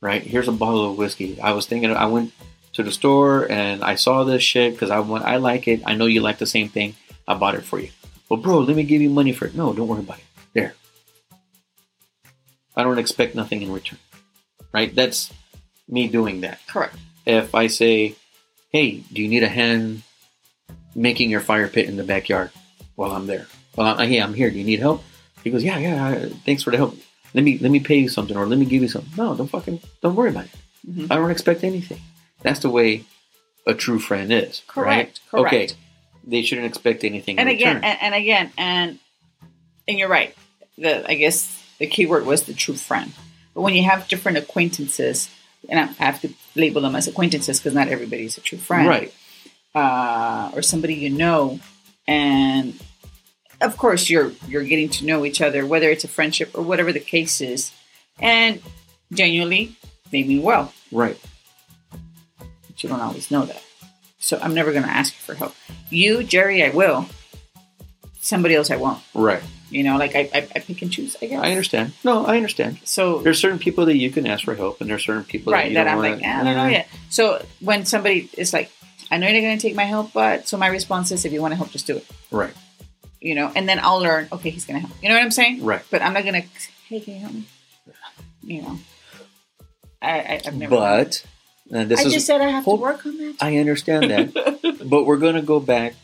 right? 0.00 0.22
Here's 0.22 0.48
a 0.48 0.52
bottle 0.52 0.90
of 0.90 0.98
whiskey." 0.98 1.40
I 1.40 1.52
was 1.52 1.66
thinking, 1.66 1.90
I 1.92 2.06
went 2.06 2.32
to 2.74 2.82
the 2.82 2.92
store 2.92 3.50
and 3.50 3.82
I 3.82 3.94
saw 3.94 4.24
this 4.24 4.42
shit 4.42 4.72
because 4.74 4.90
I 4.90 5.00
want, 5.00 5.24
I 5.24 5.36
like 5.36 5.66
it. 5.66 5.82
I 5.86 5.94
know 5.94 6.06
you 6.06 6.20
like 6.20 6.38
the 6.38 6.46
same 6.46 6.68
thing. 6.68 6.94
I 7.26 7.34
bought 7.34 7.54
it 7.54 7.64
for 7.64 7.80
you. 7.80 7.88
Well, 8.28 8.40
bro, 8.40 8.58
let 8.60 8.76
me 8.76 8.84
give 8.84 9.00
you 9.00 9.10
money 9.10 9.32
for 9.32 9.46
it. 9.46 9.54
No, 9.54 9.72
don't 9.72 9.88
worry 9.88 10.00
about 10.00 10.18
it. 10.18 10.24
There. 10.52 10.74
I 12.76 12.82
don't 12.82 12.98
expect 12.98 13.34
nothing 13.34 13.62
in 13.62 13.72
return, 13.72 13.98
right? 14.72 14.94
That's 14.94 15.32
me 15.88 16.08
doing 16.08 16.42
that 16.42 16.60
Correct. 16.66 16.96
if 17.24 17.54
I 17.54 17.68
say, 17.68 18.14
"Hey, 18.70 19.02
do 19.12 19.22
you 19.22 19.28
need 19.28 19.42
a 19.42 19.48
hand 19.48 20.02
making 20.94 21.30
your 21.30 21.40
fire 21.40 21.68
pit 21.68 21.88
in 21.88 21.96
the 21.96 22.04
backyard?" 22.04 22.50
While 22.96 23.12
I'm 23.12 23.26
there, 23.26 23.46
well, 23.76 23.96
hey, 23.98 24.18
I'm 24.18 24.34
here. 24.34 24.50
Do 24.50 24.58
you 24.58 24.64
need 24.64 24.80
help? 24.80 25.02
He 25.46 25.52
goes, 25.52 25.62
"Yeah, 25.62 25.78
yeah. 25.78 26.28
Thanks 26.44 26.64
for 26.64 26.72
the 26.72 26.76
help. 26.76 26.98
Let 27.32 27.44
me 27.44 27.56
let 27.58 27.70
me 27.70 27.78
pay 27.78 27.98
you 27.98 28.08
something, 28.08 28.36
or 28.36 28.46
let 28.46 28.58
me 28.58 28.66
give 28.66 28.82
you 28.82 28.88
something." 28.88 29.12
No, 29.16 29.32
don't 29.36 29.46
fucking 29.46 29.78
don't 30.02 30.16
worry 30.16 30.30
about 30.30 30.46
it. 30.46 30.50
Mhm. 30.90 31.06
I 31.08 31.14
don't 31.14 31.30
expect 31.30 31.62
anything. 31.62 32.00
That's 32.42 32.58
the 32.58 32.68
way 32.68 33.04
a 33.64 33.72
true 33.72 34.00
friend 34.00 34.32
is. 34.32 34.62
Correct. 34.66 34.88
Right? 34.88 35.20
Correct. 35.30 35.54
Okay. 35.54 35.68
They 36.26 36.42
shouldn't 36.42 36.66
expect 36.66 37.04
anything. 37.04 37.38
and 37.38 37.48
in 37.48 37.54
again, 37.54 37.76
return. 37.76 37.84
and, 37.84 37.98
and 38.02 38.14
again, 38.16 38.50
and 38.58 38.98
and 39.86 39.96
you're 40.00 40.08
right. 40.08 40.34
The 40.78 41.08
I 41.08 41.14
guess 41.14 41.62
the 41.78 41.86
key 41.86 42.06
word 42.06 42.26
was 42.26 42.42
the 42.42 42.52
true 42.52 42.74
friend. 42.74 43.12
But 43.54 43.60
when 43.60 43.74
you 43.74 43.84
have 43.84 44.08
different 44.08 44.38
acquaintances, 44.38 45.30
and 45.68 45.78
I 45.78 45.84
have 46.04 46.20
to 46.22 46.30
label 46.56 46.80
them 46.82 46.96
as 46.96 47.06
acquaintances 47.06 47.60
because 47.60 47.72
not 47.72 47.86
everybody's 47.86 48.36
a 48.36 48.40
true 48.40 48.58
friend, 48.58 48.88
right. 48.88 49.14
Uh, 49.76 50.50
or 50.54 50.62
somebody 50.62 50.94
you 50.94 51.10
know, 51.10 51.60
and 52.08 52.74
of 53.60 53.76
course 53.76 54.08
you're 54.10 54.32
you're 54.48 54.64
getting 54.64 54.88
to 54.90 55.06
know 55.06 55.24
each 55.24 55.40
other, 55.40 55.64
whether 55.66 55.90
it's 55.90 56.04
a 56.04 56.08
friendship 56.08 56.50
or 56.54 56.62
whatever 56.62 56.92
the 56.92 57.00
case 57.00 57.40
is, 57.40 57.72
and 58.20 58.60
genuinely 59.12 59.76
they 60.10 60.22
mean 60.24 60.42
well. 60.42 60.72
Right. 60.92 61.18
but 62.40 62.82
you 62.82 62.88
don't 62.88 63.00
always 63.00 63.30
know 63.30 63.44
that. 63.46 63.62
So 64.18 64.38
I'm 64.42 64.54
never 64.54 64.72
going 64.72 64.82
to 64.84 64.90
ask 64.90 65.12
you 65.14 65.20
for 65.20 65.34
help. 65.34 65.54
You, 65.90 66.24
Jerry, 66.24 66.64
I 66.64 66.70
will. 66.70 67.06
Somebody 68.20 68.54
else, 68.56 68.70
I 68.70 68.76
won't. 68.76 69.00
Right. 69.14 69.42
You 69.70 69.84
know, 69.84 69.96
like 69.96 70.14
I, 70.16 70.28
I, 70.34 70.48
I 70.54 70.58
pick 70.60 70.82
and 70.82 70.92
choose. 70.92 71.16
I 71.22 71.26
guess. 71.26 71.42
I 71.42 71.50
understand. 71.50 71.92
No, 72.04 72.24
I 72.24 72.36
understand. 72.36 72.78
So 72.84 73.18
There's 73.20 73.38
certain 73.40 73.58
people 73.58 73.86
that 73.86 73.96
you 73.96 74.10
can 74.10 74.26
ask 74.26 74.44
for 74.44 74.54
help, 74.54 74.80
and 74.80 74.88
there's 74.90 75.04
certain 75.04 75.24
people 75.24 75.52
that 75.52 75.58
right 75.58 75.68
you 75.68 75.74
that 75.74 75.84
don't 75.84 75.92
I'm 75.92 75.98
wanna, 75.98 76.14
like, 76.16 76.24
"Eh, 76.24 76.40
I 76.40 76.44
don't 76.44 76.56
know 76.56 76.66
yet. 76.66 76.88
So 77.08 77.44
when 77.60 77.84
somebody 77.84 78.28
is 78.36 78.52
like, 78.52 78.70
I 79.10 79.18
know 79.18 79.26
you're 79.28 79.40
not 79.42 79.46
going 79.48 79.58
to 79.58 79.62
take 79.62 79.76
my 79.76 79.84
help, 79.84 80.12
but 80.12 80.48
so 80.48 80.56
my 80.56 80.68
response 80.68 81.10
is, 81.12 81.24
if 81.24 81.32
you 81.32 81.40
want 81.40 81.52
to 81.52 81.56
help, 81.56 81.70
just 81.70 81.86
do 81.86 81.96
it. 81.96 82.06
Right, 82.30 82.52
You 83.20 83.34
know, 83.34 83.50
and 83.54 83.68
then 83.68 83.78
I'll 83.80 84.00
learn. 84.00 84.28
Okay, 84.30 84.50
he's 84.50 84.64
going 84.66 84.80
to 84.80 84.86
help. 84.86 85.02
You 85.02 85.08
know 85.08 85.14
what 85.14 85.22
I'm 85.24 85.30
saying? 85.30 85.64
right. 85.64 85.82
But 85.90 86.02
I'm 86.02 86.12
not 86.12 86.24
going 86.24 86.42
to. 86.42 86.48
Hey, 86.88 87.00
can 87.00 87.14
you 87.14 87.20
help 87.20 87.32
me? 87.34 87.44
You 88.42 88.62
know, 88.62 88.78
I, 90.00 90.20
I 90.20 90.40
I've 90.46 90.54
never. 90.56 90.76
But 90.76 91.24
and 91.72 91.88
this 91.90 92.00
I 92.00 92.04
is 92.04 92.12
just 92.12 92.26
said 92.26 92.40
I 92.40 92.48
have 92.50 92.64
hold- 92.64 92.78
to 92.78 92.82
work 92.82 93.04
on 93.06 93.16
that. 93.18 93.36
I 93.40 93.56
understand 93.58 94.10
that, 94.10 94.78
but 94.88 95.04
we're 95.04 95.16
going 95.16 95.34
to 95.34 95.42
go 95.42 95.58
back 95.60 95.94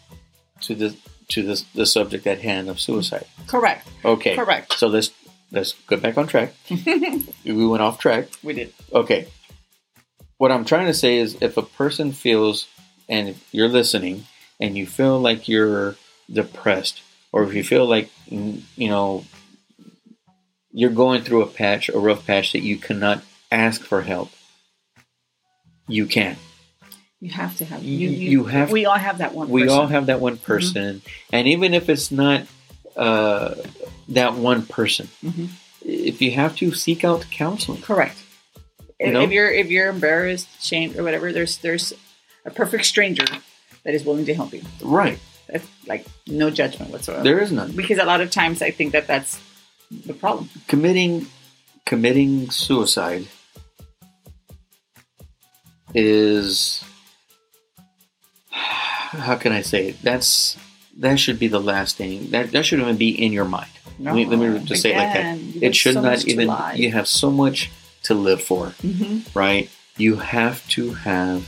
to 0.62 0.74
the 0.74 0.96
to 1.28 1.42
this 1.42 1.62
the 1.74 1.86
subject 1.86 2.26
at 2.26 2.40
hand 2.40 2.68
of 2.68 2.80
suicide. 2.80 3.26
Correct. 3.46 3.86
Okay, 4.04 4.34
Correct. 4.34 4.72
So 4.74 4.88
let's 4.88 5.10
let's 5.52 5.74
get 5.88 6.02
back 6.02 6.18
on 6.18 6.26
track. 6.26 6.54
we 7.44 7.66
went 7.66 7.82
off 7.82 7.98
track. 7.98 8.28
We 8.42 8.54
did. 8.54 8.72
Okay. 8.92 9.28
What 10.38 10.50
I'm 10.50 10.64
trying 10.64 10.86
to 10.86 10.94
say 10.94 11.18
is 11.18 11.36
if 11.40 11.56
a 11.56 11.62
person 11.62 12.10
feels, 12.10 12.66
and 13.08 13.36
you're 13.52 13.68
listening, 13.68 14.24
and 14.58 14.76
you 14.76 14.86
feel 14.86 15.20
like 15.20 15.46
you're 15.46 15.94
depressed, 16.30 17.02
or 17.32 17.42
if 17.44 17.54
you 17.54 17.62
feel 17.64 17.86
like, 17.86 18.10
you 18.28 18.62
know, 18.78 19.24
you're 20.72 20.90
going 20.90 21.22
through 21.22 21.42
a 21.42 21.46
patch, 21.46 21.88
a 21.88 21.98
rough 21.98 22.26
patch 22.26 22.52
that 22.52 22.60
you 22.62 22.76
cannot 22.76 23.22
ask 23.50 23.82
for 23.82 24.02
help, 24.02 24.30
you 25.88 26.06
can. 26.06 26.36
You 27.20 27.30
have 27.30 27.56
to 27.58 27.64
have. 27.64 27.82
You- 27.84 27.98
You, 27.98 28.08
you, 28.10 28.30
you 28.30 28.44
have- 28.44 28.70
We 28.72 28.84
all 28.86 28.96
have 28.98 29.18
that 29.18 29.34
one. 29.34 29.48
We 29.48 29.62
person. 29.62 29.78
all 29.78 29.86
have 29.86 30.06
that 30.06 30.20
one 30.20 30.38
person. 30.38 31.02
And 31.32 31.46
even 31.48 31.74
if 31.74 31.88
it's 31.88 32.10
not 32.10 32.46
uh, 32.96 33.54
that 34.08 34.34
one 34.34 34.66
person, 34.66 35.08
Mhm. 35.24 35.48
if 35.84 36.20
you 36.20 36.32
have 36.32 36.54
to 36.56 36.72
seek 36.74 37.04
out 37.04 37.24
counseling, 37.30 37.80
Correct. 37.80 38.18
You 39.00 39.06
If, 39.08 39.12
know? 39.14 39.22
if 39.22 39.30
you're 39.30 39.50
if 39.50 39.70
you're 39.70 39.88
embarrassed, 39.88 40.48
shamed, 40.60 40.96
or 40.98 41.02
whatever, 41.02 41.32
there's 41.32 41.56
there's 41.58 41.92
a 42.44 42.50
perfect 42.50 42.84
stranger 42.86 43.24
that 43.84 43.94
is 43.94 44.04
willing 44.04 44.26
to 44.26 44.34
help 44.34 44.52
you. 44.52 44.62
right? 44.82 45.18
That's 45.52 45.68
like 45.86 46.06
no 46.26 46.50
judgment 46.50 46.90
whatsoever. 46.90 47.22
There 47.22 47.38
is 47.38 47.52
none. 47.52 47.72
because 47.72 47.98
a 47.98 48.04
lot 48.04 48.20
of 48.20 48.30
times 48.30 48.62
I 48.62 48.70
think 48.70 48.92
that 48.92 49.06
that's 49.06 49.38
the 50.06 50.14
problem. 50.14 50.48
committing 50.66 51.26
committing 51.84 52.50
suicide 52.50 53.26
is 55.94 56.82
how 58.50 59.36
can 59.36 59.52
I 59.52 59.60
say 59.62 59.88
it? 59.88 60.02
That's 60.02 60.56
that 60.98 61.18
should 61.20 61.38
be 61.38 61.48
the 61.48 61.60
last 61.60 61.96
thing. 61.96 62.30
That 62.30 62.52
that 62.52 62.64
shouldn't 62.64 62.86
even 62.88 62.96
be 62.98 63.10
in 63.10 63.32
your 63.32 63.44
mind. 63.44 63.70
let, 63.98 64.14
me, 64.14 64.24
let 64.24 64.38
me 64.38 64.58
just 64.64 64.82
say 64.82 64.92
it 64.94 64.96
like 64.98 65.12
that. 65.14 65.36
Again, 65.36 65.52
It 65.62 65.76
should 65.76 65.94
so 65.94 66.00
not 66.00 66.24
even. 66.26 66.50
You 66.76 66.92
have 66.92 67.06
so 67.08 67.30
much 67.30 67.70
to 68.04 68.14
live 68.14 68.42
for, 68.42 68.68
Mhm. 68.82 69.34
right? 69.34 69.70
You 69.96 70.16
have 70.16 70.66
to 70.70 70.94
have 70.94 71.46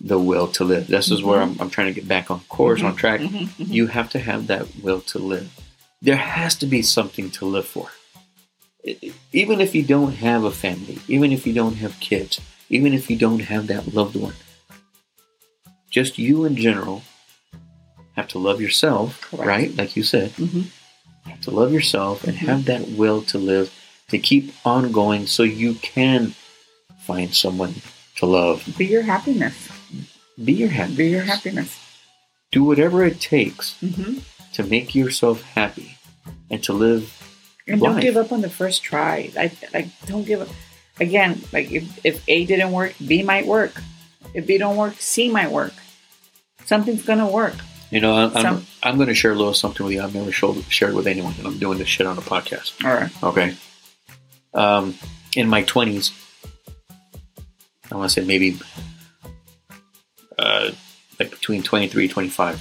the 0.00 0.18
will 0.18 0.48
to 0.48 0.64
live. 0.64 0.86
This 0.86 1.10
is 1.10 1.22
where 1.22 1.40
I'm, 1.42 1.56
I'm 1.60 1.70
trying 1.70 1.88
to 1.88 1.92
get 1.92 2.08
back 2.08 2.30
on 2.30 2.40
course, 2.48 2.82
on 2.82 2.96
track. 2.96 3.20
Mhm, 3.20 3.46
mhm. 3.48 3.68
You 3.72 3.86
have 3.88 4.08
to 4.10 4.18
have 4.18 4.46
that 4.46 4.66
will 4.82 5.00
to 5.02 5.18
live. 5.18 5.50
There 6.02 6.16
has 6.16 6.54
to 6.56 6.66
be 6.66 6.80
something 6.82 7.30
to 7.32 7.44
live 7.44 7.66
for. 7.66 7.90
Even 9.32 9.60
if 9.60 9.74
you 9.74 9.82
don't 9.82 10.12
have 10.14 10.44
a 10.44 10.50
family, 10.50 10.98
even 11.06 11.32
if 11.32 11.46
you 11.46 11.52
don't 11.52 11.76
have 11.76 12.00
kids, 12.00 12.40
even 12.70 12.94
if 12.94 13.10
you 13.10 13.16
don't 13.16 13.40
have 13.40 13.66
that 13.66 13.92
loved 13.94 14.16
one, 14.16 14.34
just 15.90 16.18
you 16.18 16.44
in 16.46 16.56
general 16.56 17.02
have 18.16 18.28
to 18.28 18.38
love 18.38 18.60
yourself, 18.60 19.20
Correct. 19.20 19.46
right? 19.46 19.76
Like 19.76 19.96
you 19.96 20.02
said, 20.02 20.30
Mhm. 20.36 20.54
you 20.64 20.70
have 21.26 21.40
to 21.42 21.50
love 21.50 21.72
yourself 21.72 22.24
and 22.24 22.36
Mhm. 22.38 22.46
have 22.48 22.64
that 22.64 22.88
will 22.88 23.20
to 23.22 23.38
live, 23.38 23.70
to 24.08 24.18
keep 24.18 24.54
on 24.64 24.92
going 24.92 25.26
so 25.26 25.42
you 25.42 25.74
can 25.74 26.34
find 27.06 27.34
someone 27.34 27.82
to 28.16 28.26
love. 28.26 28.64
Be 28.78 28.86
your 28.86 29.02
happiness. 29.02 29.54
Be 30.42 30.52
your 30.52 30.68
happy. 30.68 30.96
Be 30.96 31.08
your 31.08 31.22
happiness. 31.22 31.78
Do 32.52 32.64
whatever 32.64 33.04
it 33.04 33.20
takes 33.20 33.78
hmm 33.80 34.18
to 34.52 34.64
make 34.64 34.96
yourself 34.96 35.42
happy 35.42 35.96
and 36.50 36.60
to 36.64 36.72
live 36.72 37.16
And 37.68 37.80
don't 37.80 38.00
give 38.00 38.16
up 38.16 38.32
on 38.32 38.40
the 38.40 38.50
first 38.50 38.82
try. 38.82 39.30
Like, 39.36 39.52
like 39.72 39.86
don't 40.06 40.26
give 40.26 40.40
up. 40.40 40.48
Again, 40.98 41.40
like 41.52 41.70
if, 41.70 42.04
if 42.04 42.24
A 42.28 42.44
didn't 42.46 42.72
work, 42.72 42.94
B 43.06 43.22
might 43.22 43.46
work. 43.46 43.80
If 44.34 44.46
B 44.48 44.58
don't 44.58 44.76
work, 44.76 44.94
C 44.98 45.30
might 45.30 45.52
work. 45.52 45.72
Something's 46.64 47.04
gonna 47.04 47.28
work. 47.28 47.54
You 47.90 48.00
know, 48.00 48.14
I'm, 48.16 48.36
I'm, 48.36 48.42
Some- 48.42 48.66
I'm 48.82 48.96
going 48.96 49.08
to 49.08 49.14
share 49.14 49.32
a 49.32 49.34
little 49.34 49.54
something 49.54 49.84
with 49.84 49.94
you. 49.94 50.02
I've 50.02 50.14
never 50.14 50.30
shared 50.30 50.94
with 50.94 51.06
anyone, 51.08 51.34
and 51.38 51.46
I'm 51.46 51.58
doing 51.58 51.78
this 51.78 51.88
shit 51.88 52.06
on 52.06 52.16
a 52.16 52.20
podcast. 52.20 52.84
All 52.84 52.94
right. 52.94 53.22
Okay. 53.22 53.56
Um, 54.54 54.94
in 55.34 55.48
my 55.48 55.64
20s, 55.64 56.12
I 57.90 57.96
want 57.96 58.10
to 58.10 58.20
say 58.20 58.24
maybe 58.24 58.60
uh, 60.40 60.70
like 61.18 61.30
between 61.30 61.62
23 61.62 62.04
and 62.04 62.12
25, 62.12 62.60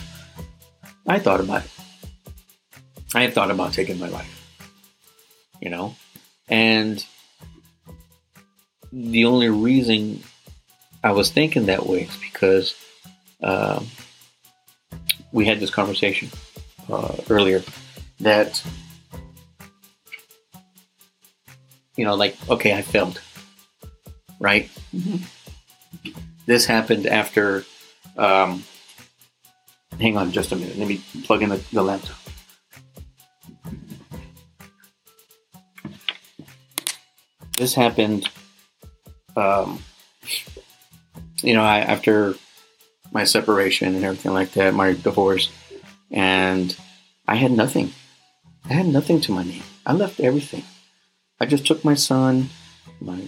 I 1.08 1.20
thought 1.20 1.40
about 1.40 1.64
it. 1.66 1.72
I 3.16 3.22
had 3.22 3.34
thought 3.34 3.50
about 3.50 3.74
taking 3.74 3.98
my 4.00 4.10
life. 4.10 4.36
You 5.62 5.70
know? 5.70 5.96
And 6.50 7.04
the 8.92 9.26
only 9.26 9.50
reason 9.50 10.22
I 11.04 11.12
was 11.12 11.32
thinking 11.32 11.66
that 11.68 11.86
way 11.86 12.02
is 12.04 12.18
because 12.18 12.76
um, 13.42 13.88
we 15.32 15.46
had 15.46 15.60
this 15.60 15.70
conversation 15.70 16.30
uh, 16.92 17.16
earlier 17.30 17.64
that 18.20 18.62
you 21.96 22.04
know 22.04 22.16
like 22.16 22.36
okay 22.50 22.74
i 22.74 22.82
failed 22.82 23.22
right 24.40 24.70
Mhm. 24.94 25.22
This 26.50 26.66
happened 26.66 27.06
after 27.06 27.64
um, 28.18 28.64
hang 30.00 30.18
on 30.18 30.32
just 30.32 30.52
a 30.52 30.56
minute. 30.56 30.80
Let 30.80 30.88
me 30.88 31.00
plug 31.24 31.44
in 31.44 31.50
the, 31.50 31.64
the 31.72 31.84
laptop. 31.84 32.18
This 37.56 37.76
happened 37.76 38.28
um, 39.38 39.84
you 41.44 41.54
know 41.54 41.62
I, 41.62 41.82
after 41.82 42.34
my 43.12 43.26
separation 43.26 43.94
and 43.94 44.04
everything 44.04 44.34
like 44.34 44.54
that 44.54 44.74
my 44.74 44.94
divorce 44.94 45.52
and 46.10 46.76
i 47.28 47.36
had 47.36 47.52
nothing. 47.52 47.94
I 48.66 48.74
had 48.74 48.88
nothing 48.88 49.22
to 49.22 49.32
my 49.32 49.44
name. 49.44 49.64
I 49.86 49.94
left 49.94 50.20
everything. 50.20 50.64
I 51.40 51.46
just 51.46 51.68
took 51.68 51.86
my 51.86 51.94
son 51.94 52.50
my 53.00 53.22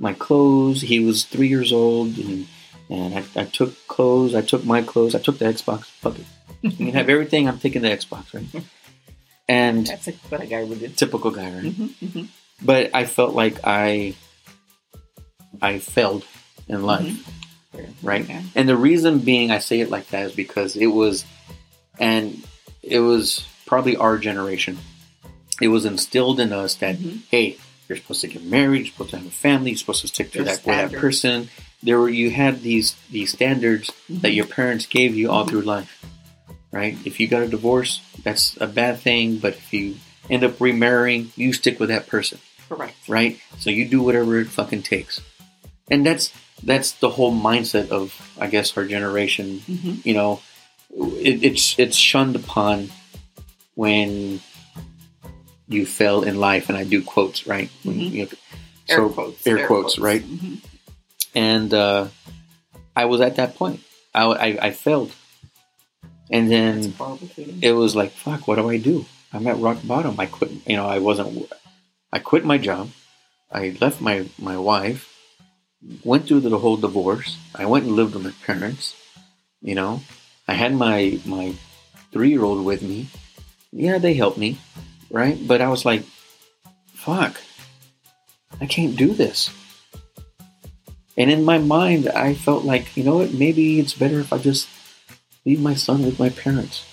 my 0.00 0.12
clothes 0.14 0.80
he 0.80 0.98
was 0.98 1.24
three 1.24 1.46
years 1.48 1.72
old 1.72 2.16
and 2.18 2.48
and 2.88 3.14
I, 3.18 3.42
I 3.42 3.44
took 3.44 3.72
clothes 3.86 4.34
i 4.34 4.40
took 4.42 4.64
my 4.64 4.82
clothes 4.82 5.14
i 5.14 5.20
took 5.20 5.38
the 5.38 5.44
xbox 5.44 5.84
fuck 5.84 6.18
it 6.18 6.26
you 6.62 6.70
can 6.72 6.92
have 6.94 7.08
everything 7.14 7.46
i'm 7.48 7.58
taking 7.60 7.82
the 7.82 7.90
xbox 7.90 8.34
right 8.34 8.64
and 9.48 9.86
That's 9.86 10.06
like 10.08 10.16
what 10.30 10.40
a 10.40 10.46
guy 10.46 10.64
would 10.64 10.80
do. 10.80 10.88
typical 10.88 11.30
guy 11.30 11.50
right 11.52 11.72
hmm 11.72 11.86
hmm 12.06 12.22
but 12.62 12.90
i 12.94 13.04
felt 13.04 13.34
like 13.34 13.56
i 13.64 14.14
i 15.62 15.78
failed 15.78 16.24
in 16.68 16.82
life 16.82 17.26
right? 18.02 18.22
Okay. 18.24 18.42
And 18.56 18.68
the 18.68 18.76
reason 18.76 19.20
being 19.20 19.50
I 19.52 19.58
say 19.58 19.80
it 19.80 19.90
like 19.90 20.08
that 20.08 20.26
is 20.26 20.32
because 20.34 20.74
it 20.76 20.88
was, 20.88 21.24
and 22.00 22.42
it 22.82 22.98
was 22.98 23.46
probably 23.64 23.96
our 23.96 24.18
generation. 24.18 24.76
It 25.62 25.68
was 25.68 25.84
instilled 25.84 26.40
in 26.40 26.52
us 26.52 26.74
that 26.76 26.96
Mhm. 26.96 27.20
hey, 27.30 27.56
you're 27.90 27.96
supposed 27.98 28.20
to 28.20 28.28
get 28.28 28.44
married, 28.44 28.78
you're 28.78 28.86
supposed 28.92 29.10
to 29.10 29.16
have 29.18 29.26
a 29.26 29.30
family, 29.30 29.70
you're 29.72 29.78
supposed 29.78 30.02
to 30.02 30.06
stick 30.08 30.30
to 30.32 30.44
There's 30.44 30.60
that 30.60 30.90
that 30.90 30.98
person. 30.98 31.50
There 31.82 31.98
were 31.98 32.08
you 32.08 32.30
had 32.30 32.62
these 32.62 32.94
these 33.10 33.32
standards 33.32 33.90
that 34.08 34.30
Mhm. 34.32 34.36
your 34.36 34.46
parents 34.46 34.86
gave 34.86 35.16
you 35.16 35.30
all 35.30 35.44
Mhm. 35.44 35.48
through 35.48 35.62
life, 35.62 36.04
right? 36.70 36.96
If 37.04 37.18
you 37.18 37.26
got 37.26 37.42
a 37.42 37.48
divorce, 37.48 38.00
that's 38.22 38.56
a 38.60 38.66
bad 38.68 39.00
thing. 39.00 39.38
But 39.38 39.54
if 39.54 39.72
you 39.72 39.96
end 40.30 40.44
up 40.44 40.60
remarrying, 40.60 41.32
you 41.36 41.52
stick 41.52 41.80
with 41.80 41.88
that 41.88 42.06
person 42.06 42.38
Correct. 42.68 42.94
right? 43.08 43.40
So 43.58 43.70
you 43.70 43.84
do 43.88 44.00
whatever 44.02 44.38
it 44.40 44.46
fucking 44.48 44.82
takes, 44.84 45.20
and 45.90 46.06
that's 46.06 46.30
that's 46.62 46.92
the 46.92 47.10
whole 47.10 47.34
mindset 47.34 47.88
of 47.88 48.14
I 48.38 48.46
guess 48.46 48.76
our 48.76 48.84
generation. 48.86 49.60
hmm 49.66 49.94
You 50.04 50.14
know, 50.14 50.40
it, 51.20 51.42
it's 51.42 51.74
it's 51.76 51.96
shunned 51.96 52.36
upon 52.36 52.90
when 53.74 54.40
you 55.70 55.86
fail 55.86 56.22
in 56.22 56.36
life, 56.38 56.68
and 56.68 56.76
I 56.76 56.84
do 56.84 57.02
quotes 57.02 57.46
right. 57.46 57.70
When 57.84 57.96
Mhm. 57.96 58.10
you- 58.12 58.28
Air 58.88 58.96
so 58.96 59.08
quotes. 59.08 59.46
air 59.46 59.66
quotes, 59.66 59.98
right? 59.98 60.22
hmm 60.22 60.54
and 61.32 61.72
uh, 61.72 62.08
I 62.96 63.04
was 63.04 63.20
at 63.20 63.36
that 63.36 63.54
point. 63.54 63.78
I, 64.12 64.24
I, 64.24 64.48
I 64.66 64.70
failed, 64.72 65.12
and 66.28 66.50
then 66.50 66.78
It's 66.78 66.86
a 66.88 66.90
horrible 66.90 67.28
feeling. 67.28 67.58
it 67.62 67.70
was 67.72 67.94
like, 67.94 68.10
fuck, 68.10 68.48
what 68.48 68.56
do 68.56 68.68
I 68.68 68.78
do? 68.78 69.06
I'm 69.32 69.46
at 69.46 69.58
rock 69.58 69.78
bottom. 69.84 70.18
I 70.18 70.26
quit. 70.26 70.50
You 70.66 70.76
know, 70.76 70.86
I 70.86 70.98
wasn't. 70.98 71.46
I 72.12 72.18
quit 72.18 72.44
my 72.44 72.58
job. 72.58 72.90
I 73.52 73.76
left 73.80 74.00
my 74.00 74.26
my 74.38 74.56
wife. 74.58 75.06
Went 76.04 76.26
through 76.26 76.40
the 76.40 76.58
whole 76.58 76.76
divorce. 76.76 77.36
I 77.54 77.64
went 77.66 77.84
and 77.86 77.94
lived 77.94 78.14
with 78.14 78.24
my 78.24 78.34
parents. 78.44 78.94
You 79.62 79.76
know, 79.76 80.02
I 80.48 80.54
had 80.54 80.74
my 80.74 81.20
my 81.24 81.54
three 82.12 82.30
year 82.30 82.42
old 82.42 82.64
with 82.64 82.82
me. 82.82 83.06
Yeah, 83.70 83.98
they 83.98 84.14
helped 84.14 84.36
me. 84.38 84.58
Right? 85.10 85.38
But 85.46 85.60
I 85.60 85.68
was 85.68 85.84
like, 85.84 86.04
fuck, 86.94 87.40
I 88.60 88.66
can't 88.66 88.96
do 88.96 89.12
this. 89.12 89.50
And 91.16 91.30
in 91.30 91.44
my 91.44 91.58
mind, 91.58 92.08
I 92.08 92.34
felt 92.34 92.64
like, 92.64 92.96
you 92.96 93.04
know 93.04 93.18
what, 93.18 93.34
maybe 93.34 93.80
it's 93.80 93.94
better 93.94 94.20
if 94.20 94.32
I 94.32 94.38
just 94.38 94.68
leave 95.44 95.60
my 95.60 95.74
son 95.74 96.04
with 96.04 96.18
my 96.18 96.30
parents. 96.30 96.84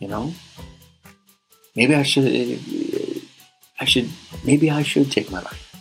You 0.00 0.08
know? 0.08 0.34
Maybe 1.76 1.94
I 1.94 2.02
should, 2.02 2.60
I 3.80 3.84
should, 3.84 4.10
maybe 4.44 4.70
I 4.70 4.82
should 4.82 5.10
take 5.10 5.30
my 5.30 5.40
life. 5.40 5.76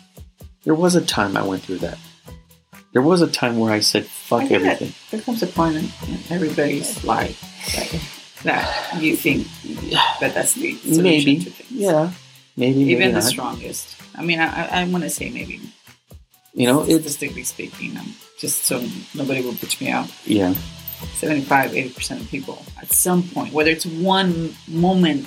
There 0.64 0.76
was 0.76 0.96
a 0.96 1.06
time 1.06 1.38
I 1.38 1.44
went 1.44 1.64
through 1.64 1.80
that. 1.80 1.98
There 2.94 3.02
was 3.02 3.22
a 3.22 3.28
time 3.28 3.58
where 3.58 3.74
I 3.74 3.80
said, 3.80 4.06
fuck 4.06 4.44
I 4.44 4.56
everything. 4.56 4.94
There 5.12 5.22
comes 5.22 5.42
a 5.44 5.48
point 5.48 5.78
in, 5.78 5.90
everybody's 6.30 7.04
life 7.04 8.23
that 8.44 8.98
you 9.02 9.16
think 9.16 9.48
that 10.20 10.34
that's 10.34 10.54
the 10.54 10.74
solution 10.76 11.04
Maybe. 11.04 11.40
to 11.44 11.50
things. 11.50 11.72
Yeah. 11.72 12.12
Maybe, 12.56 12.80
maybe 12.80 12.92
Even 12.92 13.08
the 13.14 13.20
not. 13.20 13.24
strongest. 13.24 13.96
I 14.16 14.22
mean, 14.24 14.40
I, 14.40 14.82
I, 14.82 14.88
want 14.88 15.04
to 15.04 15.10
say 15.10 15.30
maybe, 15.32 15.60
You 16.54 16.68
know, 16.68 16.84
statistically 16.86 17.44
speaking, 17.44 17.98
um, 17.98 18.14
just 18.38 18.66
so 18.66 18.84
nobody 19.16 19.42
will 19.42 19.56
pitch 19.56 19.82
me 19.82 19.90
out, 19.90 20.08
yeah. 20.26 20.54
75, 21.16 21.72
80% 21.72 22.22
of 22.22 22.30
people 22.30 22.64
at 22.80 22.92
some 22.92 23.24
point, 23.24 23.54
whether 23.54 23.72
it's 23.72 23.86
one 23.86 24.54
moment, 24.68 25.26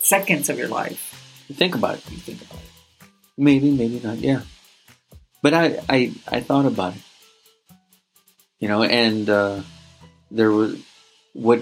seconds 0.00 0.48
of 0.48 0.56
your 0.58 0.68
life, 0.68 1.44
You 1.48 1.54
Think 1.56 1.74
about 1.74 1.96
it. 1.98 2.10
you 2.10 2.18
think 2.18 2.40
about 2.42 2.60
it. 2.62 2.70
Maybe, 3.36 3.70
maybe 3.72 3.98
not. 4.00 4.18
Yeah, 4.18 4.42
but 5.42 5.54
I, 5.54 5.80
I, 5.88 6.12
I 6.28 6.40
thought 6.40 6.66
about 6.66 6.94
it. 6.94 7.02
You 8.60 8.68
know, 8.68 8.82
and 8.84 9.28
uh, 9.28 9.60
there 10.30 10.52
was 10.52 10.78
what 11.34 11.60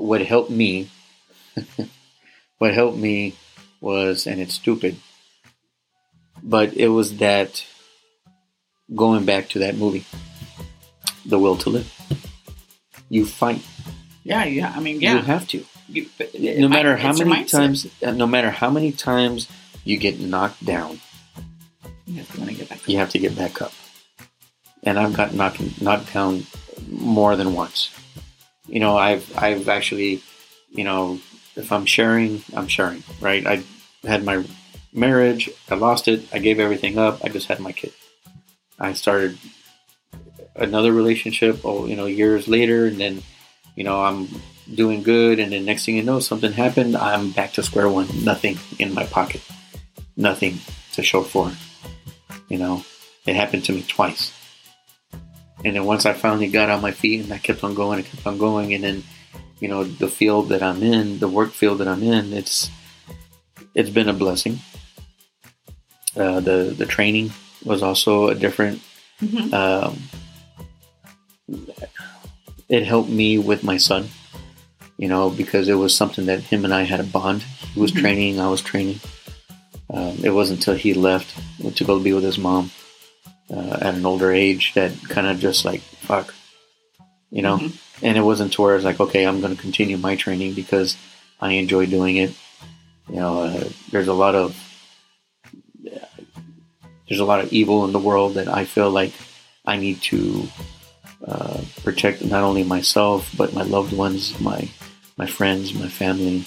what 0.00 0.22
helped 0.22 0.50
me. 0.50 0.90
what 2.58 2.74
helped 2.74 2.96
me 2.96 3.34
was, 3.80 4.26
and 4.26 4.40
it's 4.40 4.54
stupid, 4.54 4.96
but 6.42 6.74
it 6.74 6.88
was 6.88 7.18
that 7.18 7.64
going 8.94 9.24
back 9.24 9.48
to 9.50 9.60
that 9.60 9.76
movie, 9.76 10.04
The 11.26 11.38
Will 11.38 11.56
to 11.58 11.70
Live. 11.70 11.92
You 13.08 13.26
fight. 13.26 13.62
Yeah, 14.24 14.44
yeah. 14.44 14.72
I 14.74 14.80
mean, 14.80 15.00
yeah. 15.00 15.14
You 15.16 15.22
have 15.22 15.48
to 15.48 15.64
You, 15.88 16.06
no 16.60 16.68
matter 16.68 16.96
how 16.96 17.12
many 17.12 17.44
times 17.44 17.86
uh, 18.02 18.12
no 18.12 18.26
matter 18.26 18.50
how 18.50 18.70
many 18.70 18.92
times 18.92 19.48
you 19.84 19.98
get 19.98 20.20
knocked 20.20 20.64
down 20.64 21.00
you 22.06 22.14
have 22.18 22.32
to 22.34 22.46
to 22.46 22.54
get 22.54 22.68
back. 22.68 22.88
you 22.88 22.98
have 22.98 23.10
to 23.10 23.18
get 23.18 23.34
back 23.34 23.60
up 23.60 23.72
and 24.84 25.00
i've 25.00 25.12
got 25.12 25.34
knocked 25.34 25.82
knocked 25.82 26.12
down 26.14 26.46
more 26.88 27.34
than 27.34 27.54
once 27.54 27.90
you 28.66 28.80
know 28.80 28.96
i've 28.96 29.36
i've 29.36 29.68
actually 29.68 30.22
you 30.70 30.84
know 30.84 31.18
if 31.56 31.72
i'm 31.72 31.86
sharing 31.86 32.42
i'm 32.54 32.68
sharing 32.68 33.02
right? 33.20 33.46
I 33.46 33.62
had 34.04 34.24
my 34.24 34.44
marriage 34.92 35.50
i 35.68 35.74
lost 35.74 36.08
it 36.08 36.26
i 36.32 36.38
gave 36.38 36.58
everything 36.58 36.98
up 36.98 37.24
i 37.24 37.28
just 37.28 37.46
had 37.46 37.60
my 37.60 37.72
kid. 37.72 37.92
I 38.78 38.94
started 38.94 39.38
another 40.56 40.92
relationship 40.92 41.60
oh 41.64 41.86
you 41.86 41.96
know 41.96 42.06
years 42.06 42.48
later 42.48 42.86
and 42.86 42.98
then 43.00 43.22
you 43.76 43.84
know 43.84 44.02
i'm 44.02 44.28
doing 44.74 45.02
good 45.02 45.38
and 45.38 45.52
then 45.52 45.64
next 45.64 45.84
thing 45.84 45.96
you 45.96 46.02
know 46.02 46.20
something 46.20 46.52
happened 46.52 46.96
i'm 46.96 47.30
back 47.30 47.52
to 47.52 47.62
square 47.62 47.88
one. 47.88 48.08
Nothing 48.24 48.58
in 48.78 48.94
my 48.94 49.04
pocket. 49.06 49.42
Nothing 50.16 50.58
to 50.92 51.02
show 51.02 51.22
for 51.22 51.50
you 52.48 52.58
know 52.58 52.84
it 53.26 53.36
happened 53.36 53.64
to 53.64 53.72
me 53.72 53.82
twice 53.82 54.32
and 55.64 55.74
then 55.76 55.84
once 55.84 56.06
i 56.06 56.12
finally 56.12 56.48
got 56.48 56.70
on 56.70 56.80
my 56.80 56.90
feet 56.92 57.20
and 57.22 57.32
i 57.32 57.38
kept 57.38 57.62
on 57.64 57.74
going 57.74 57.98
and 57.98 58.08
kept 58.08 58.26
on 58.26 58.38
going 58.38 58.72
and 58.74 58.82
then 58.84 59.02
you 59.60 59.68
know 59.68 59.84
the 59.84 60.08
field 60.08 60.48
that 60.48 60.62
i'm 60.62 60.82
in 60.82 61.18
the 61.18 61.28
work 61.28 61.50
field 61.52 61.78
that 61.78 61.88
i'm 61.88 62.02
in 62.02 62.32
it's 62.32 62.70
it's 63.74 63.90
been 63.90 64.08
a 64.08 64.12
blessing 64.14 64.58
uh, 66.16 66.40
the 66.40 66.74
the 66.76 66.86
training 66.86 67.30
was 67.64 67.82
also 67.82 68.28
a 68.28 68.34
different 68.34 68.80
Mhm. 69.22 69.52
um, 69.52 69.98
it 72.68 72.84
helped 72.84 73.10
me 73.10 73.36
with 73.38 73.62
my 73.62 73.76
son 73.76 74.08
you 74.96 75.08
know 75.08 75.28
because 75.30 75.68
it 75.68 75.74
was 75.74 75.94
something 75.94 76.26
that 76.26 76.40
him 76.40 76.64
and 76.64 76.72
i 76.72 76.82
had 76.84 77.00
a 77.00 77.04
bond 77.04 77.42
he 77.74 77.80
was 77.80 77.92
Mhm. 77.92 78.00
training 78.00 78.40
i 78.40 78.48
was 78.48 78.62
training 78.62 78.98
um, 79.92 80.16
it 80.22 80.30
wasn't 80.30 80.58
until 80.60 80.74
he 80.74 80.94
left 80.94 81.28
to 81.76 81.84
go 81.84 81.98
be 81.98 82.12
with 82.12 82.24
his 82.24 82.38
mom 82.38 82.70
uh, 83.52 83.78
at 83.80 83.94
an 83.94 84.06
older 84.06 84.32
age 84.32 84.74
that 84.74 84.92
kind 85.08 85.26
of 85.26 85.38
just 85.40 85.64
like 85.64 85.80
fuck 85.80 86.34
you 87.30 87.42
know 87.42 87.58
Mhm. 87.58 87.72
and 88.02 88.16
it 88.16 88.22
wasn't 88.22 88.52
to 88.54 88.62
where 88.62 88.72
I 88.72 88.76
was 88.76 88.84
like 88.84 89.00
okay 89.00 89.24
i'm 89.26 89.40
going 89.40 89.54
to 89.54 89.60
continue 89.60 89.96
my 89.96 90.16
training 90.16 90.54
because 90.54 90.96
i 91.40 91.52
enjoy 91.52 91.86
doing 91.86 92.16
it 92.16 92.32
you 93.08 93.16
know 93.16 93.42
uh, 93.42 93.64
there's 93.90 94.08
a 94.08 94.14
lot 94.14 94.34
of 94.34 94.56
there's 97.08 97.20
a 97.20 97.24
lot 97.24 97.40
of 97.40 97.52
evil 97.52 97.84
in 97.84 97.92
the 97.92 97.98
world 97.98 98.34
that 98.34 98.48
i 98.48 98.64
feel 98.64 98.90
like 98.90 99.12
i 99.66 99.76
need 99.76 100.00
to 100.02 100.46
uh, 101.26 101.60
protect 101.82 102.24
not 102.24 102.42
only 102.42 102.62
myself 102.64 103.30
but 103.36 103.52
my 103.52 103.62
loved 103.62 103.92
ones 103.92 104.38
my 104.40 104.68
my 105.16 105.26
friends 105.26 105.74
my 105.74 105.88
family 105.88 106.36
e- 106.38 106.44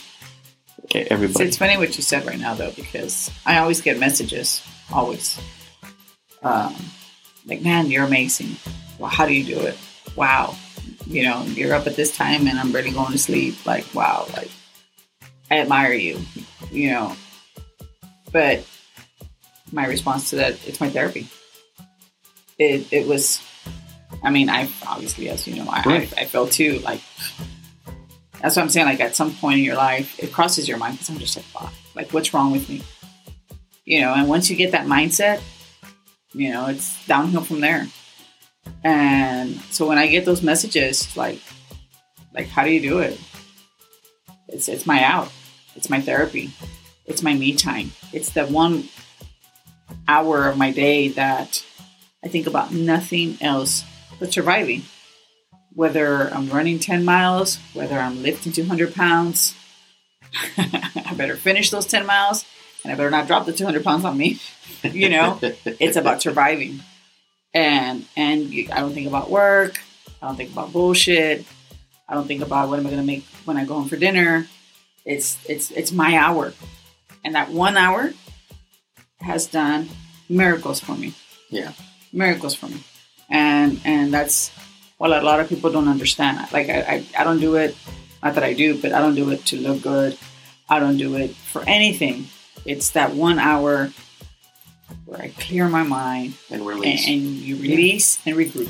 So 0.94 1.00
everybody 1.10 1.46
it's 1.46 1.58
funny 1.58 1.78
what 1.78 1.96
you 1.98 2.04
said 2.04 2.26
right 2.26 2.40
now, 2.40 2.54
though, 2.56 2.72
because 2.72 3.30
I 3.46 3.58
always 3.60 3.82
get 3.82 3.98
messages, 4.00 4.62
always. 4.92 5.38
Um, 6.44 6.76
like, 7.45 7.61
man, 7.61 7.88
you're 7.88 8.06
amazing. 8.06 8.56
Well, 8.99 9.10
how 9.10 9.26
do 9.26 9.34
you 9.34 9.44
do 9.56 9.60
it? 9.61 9.78
Wow. 10.15 10.56
You 11.06 11.24
know, 11.24 11.44
you're 11.44 11.74
up 11.74 11.88
at 11.88 11.95
this 11.95 12.15
time 12.15 12.48
and 12.48 12.60
I'm 12.60 12.72
ready 12.72 12.91
going 12.91 13.11
to 13.11 13.18
sleep. 13.18 13.65
Like, 13.65 13.86
wow. 13.94 14.28
Like, 14.34 14.52
I 15.49 15.60
admire 15.60 15.94
you, 15.94 16.20
you 16.72 16.91
know. 16.91 17.15
But 18.32 18.65
my 19.72 19.86
response 19.88 20.30
to 20.32 20.38
that, 20.38 20.68
it's 20.68 20.80
my 20.80 20.90
therapy. 20.90 21.28
It, 22.57 22.91
it 22.91 23.07
was, 23.07 23.41
I 24.24 24.30
mean, 24.30 24.49
I 24.49 24.70
obviously, 24.88 25.30
as 25.30 25.48
you 25.48 25.56
know, 25.56 25.70
I, 25.70 25.82
Right. 25.86 26.14
I, 26.18 26.22
I 26.22 26.26
felt 26.26 26.52
too, 26.52 26.80
like, 26.80 27.02
that's 28.44 28.57
what 28.57 28.64
I'm 28.64 28.70
saying. 28.70 28.88
Like 28.88 28.99
at 28.99 29.15
some 29.15 29.34
point 29.34 29.60
in 29.60 29.64
your 29.64 29.78
life, 29.78 30.20
it 30.22 30.34
crosses 30.34 30.68
your 30.68 30.78
mind 30.78 30.95
because 30.95 31.10
I'm 31.10 31.18
just 31.18 31.38
like, 31.38 31.45
wow, 31.56 31.70
like 31.95 32.11
what's 32.11 32.34
wrong 32.34 32.52
with 32.52 32.68
me? 32.68 32.84
You 33.86 34.02
know, 34.02 34.14
and 34.14 34.28
once 34.28 34.49
you 34.49 34.57
get 34.57 34.72
that 34.72 34.86
mindset, 34.86 35.41
you 36.34 36.52
know, 36.52 36.68
it's 36.68 37.06
downhill 37.06 37.44
from 37.44 37.62
there. 37.62 37.88
And 38.84 39.60
so 39.70 39.88
when 39.88 39.98
I 39.98 40.08
get 40.08 40.26
those 40.26 40.42
messages, 40.42 41.16
like, 41.16 41.42
like 42.34 42.48
how 42.48 42.64
do 42.64 42.72
you 42.72 42.82
do 42.82 43.00
it? 43.00 43.20
It's 44.48 44.68
it's 44.68 44.86
my 44.86 45.04
out. 45.04 45.32
It's 45.76 45.90
my 45.90 46.02
therapy. 46.02 46.52
It's 47.06 47.24
my 47.24 47.34
me 47.34 47.56
time. 47.56 47.92
It's 48.12 48.30
the 48.30 48.46
one 48.46 48.90
hour 50.08 50.48
of 50.48 50.58
my 50.58 50.72
day 50.72 51.10
that 51.10 51.64
I 52.24 52.28
think 52.28 52.48
about 52.48 52.72
nothing 52.72 53.38
else 53.42 53.84
but 54.20 54.32
surviving 54.32 54.84
whether 55.76 56.30
I'm 56.34 56.50
running 56.50 56.80
10 56.80 57.04
miles, 57.04 57.58
whether 57.74 57.98
I'm 57.98 58.22
lifting 58.22 58.52
200 58.52 58.94
pounds, 58.94 59.56
I 60.58 61.14
better 61.16 61.36
finish 61.36 61.70
those 61.70 61.86
10 61.86 62.06
miles 62.06 62.46
and 62.84 62.92
I 62.92 62.96
better 62.96 63.10
not 63.10 63.28
drop 63.28 63.46
the 63.46 63.54
200 63.54 63.84
pounds 63.84 64.06
on 64.06 64.18
me. 64.18 64.40
You 64.84 65.10
know, 65.10 65.40
it's 65.42 65.96
about 65.96 66.22
surviving. 66.22 66.82
And 67.54 68.06
and 68.18 68.54
I 68.72 68.80
don't 68.80 68.94
think 68.94 69.08
about 69.08 69.30
work. 69.30 69.80
I 70.22 70.28
don't 70.28 70.36
think 70.36 70.52
about 70.52 70.74
bullshit. 70.74 71.46
I 72.08 72.16
don't 72.16 72.28
think 72.28 72.42
about 72.42 72.70
what 72.70 72.80
am 72.80 72.88
I 72.88 72.90
going 72.90 73.02
to 73.02 73.06
make 73.06 73.26
when 73.46 73.58
I 73.58 73.66
go 73.66 73.76
home 73.76 73.88
for 73.88 73.98
dinner. 73.98 74.48
It's 75.06 75.38
it's 75.48 75.72
it's 75.72 75.92
my 75.92 76.18
hour. 76.18 76.54
And 77.24 77.36
that 77.36 77.50
1 77.50 77.78
hour 77.78 78.14
has 79.22 79.48
done 79.48 79.90
miracles 80.28 80.80
for 80.82 80.96
me. 80.96 81.14
Yeah. 81.50 81.72
Miracles 82.12 82.56
for 82.56 82.68
me. 82.68 82.84
And 83.30 83.80
and 83.86 84.14
that's 84.14 84.52
well, 85.00 85.20
a 85.20 85.22
lot 85.22 85.40
of 85.40 85.50
people 85.50 85.72
don't 85.72 85.88
understand. 85.88 86.40
Like 86.52 86.70
I, 86.70 86.80
I, 86.80 87.06
I 87.20 87.24
don't 87.24 87.40
do 87.40 87.56
it, 87.56 87.76
not 88.22 88.36
that 88.36 88.44
I 88.44 88.54
do, 88.54 88.80
but 88.82 88.94
I 88.94 89.00
don't 89.00 89.16
do 89.16 89.30
it 89.32 89.46
to 89.48 89.58
look 89.58 89.82
good. 89.82 90.18
I 90.70 90.80
don't 90.80 90.98
do 90.98 91.16
it 91.16 91.36
for 91.36 91.64
anything. 91.68 92.28
It's 92.66 92.92
that 92.92 93.14
one 93.14 93.40
hour 93.40 93.92
where 95.06 95.22
I 95.22 95.30
clear 95.30 95.68
my 95.70 95.84
mind 95.84 96.36
and 96.49 96.61
and, 96.61 96.70
release 96.70 97.07
and 97.07 97.22
you 97.22 97.56
release 97.57 98.20
and 98.26 98.36
regroup, 98.36 98.70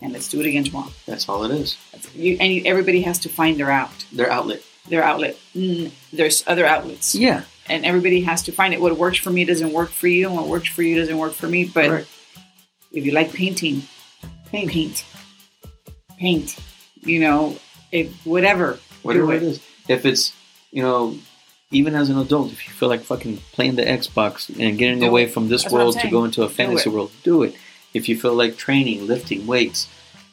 and 0.00 0.12
let's 0.12 0.28
do 0.28 0.40
it 0.40 0.46
again 0.46 0.64
tomorrow. 0.64 0.90
that's 1.06 1.28
all 1.28 1.44
it 1.44 1.50
is 1.50 1.76
You, 2.14 2.36
and 2.40 2.52
you, 2.52 2.62
everybody 2.64 3.02
has 3.02 3.18
to 3.20 3.28
find 3.28 3.58
their 3.58 3.70
out, 3.70 4.04
their 4.12 4.30
outlet 4.30 4.62
their 4.88 5.04
outlet. 5.04 5.36
Mm, 5.54 5.92
there's 6.12 6.42
other 6.46 6.66
outlets, 6.66 7.14
yeah 7.14 7.44
and 7.70 7.86
everybody 7.86 8.20
has 8.22 8.42
to 8.42 8.52
find 8.52 8.74
it. 8.74 8.80
What 8.80 8.96
works 8.98 9.18
for 9.18 9.30
me 9.30 9.44
doesn't 9.44 9.72
work 9.72 9.90
for 9.90 10.08
you, 10.08 10.26
and 10.26 10.36
what 10.36 10.48
works 10.48 10.68
for 10.68 10.82
you 10.82 10.98
doesn't 10.98 11.16
work 11.16 11.32
for 11.32 11.48
me. 11.48 11.64
But 11.64 11.90
Right. 11.90 12.06
if 12.92 13.06
you 13.06 13.12
like 13.12 13.32
painting, 13.32 13.82
paint, 14.50 14.70
paint, 14.70 15.04
paint. 16.18 16.56
You 17.02 17.20
know, 17.20 17.56
if 17.92 18.12
whatever, 18.26 18.78
whatever 19.02 19.26
do 19.26 19.32
it 19.32 19.42
is. 19.42 19.60
If 19.88 20.04
it's, 20.04 20.32
you 20.70 20.82
know, 20.82 21.16
even 21.70 21.94
as 21.94 22.10
an 22.10 22.18
adult, 22.18 22.52
if 22.52 22.66
you 22.66 22.72
feel 22.72 22.88
like 22.88 23.00
fucking 23.02 23.38
playing 23.52 23.76
the 23.76 23.82
Xbox 23.84 24.48
and 24.48 24.76
getting 24.78 25.00
Do 25.00 25.06
away 25.06 25.24
it. 25.24 25.30
from 25.30 25.48
this 25.48 25.62
That's 25.62 25.72
world 25.74 25.98
to 26.00 26.08
go 26.08 26.24
into 26.24 26.42
a 26.42 26.48
fantasy 26.48 26.90
it. 26.90 26.92
world, 26.92 27.12
do 27.22 27.42
it. 27.44 27.54
If 27.94 28.08
you 28.08 28.18
feel 28.18 28.34
like 28.34 28.56
training, 28.56 29.06
lifting 29.06 29.46
weights, 29.46 29.88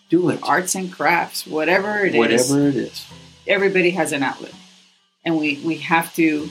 Do 0.09 0.29
it. 0.29 0.39
arts 0.43 0.75
and 0.75 0.91
crafts, 0.91 1.45
whatever 1.45 2.05
it 2.05 2.15
is. 2.15 2.49
Whatever 2.49 2.67
it 2.69 2.75
is. 2.75 3.05
Everybody 3.45 3.91
has 3.91 4.11
an 4.11 4.23
outlet, 4.23 4.53
and 5.23 5.37
we 5.37 5.59
we 5.63 5.77
have 5.77 6.13
to 6.15 6.49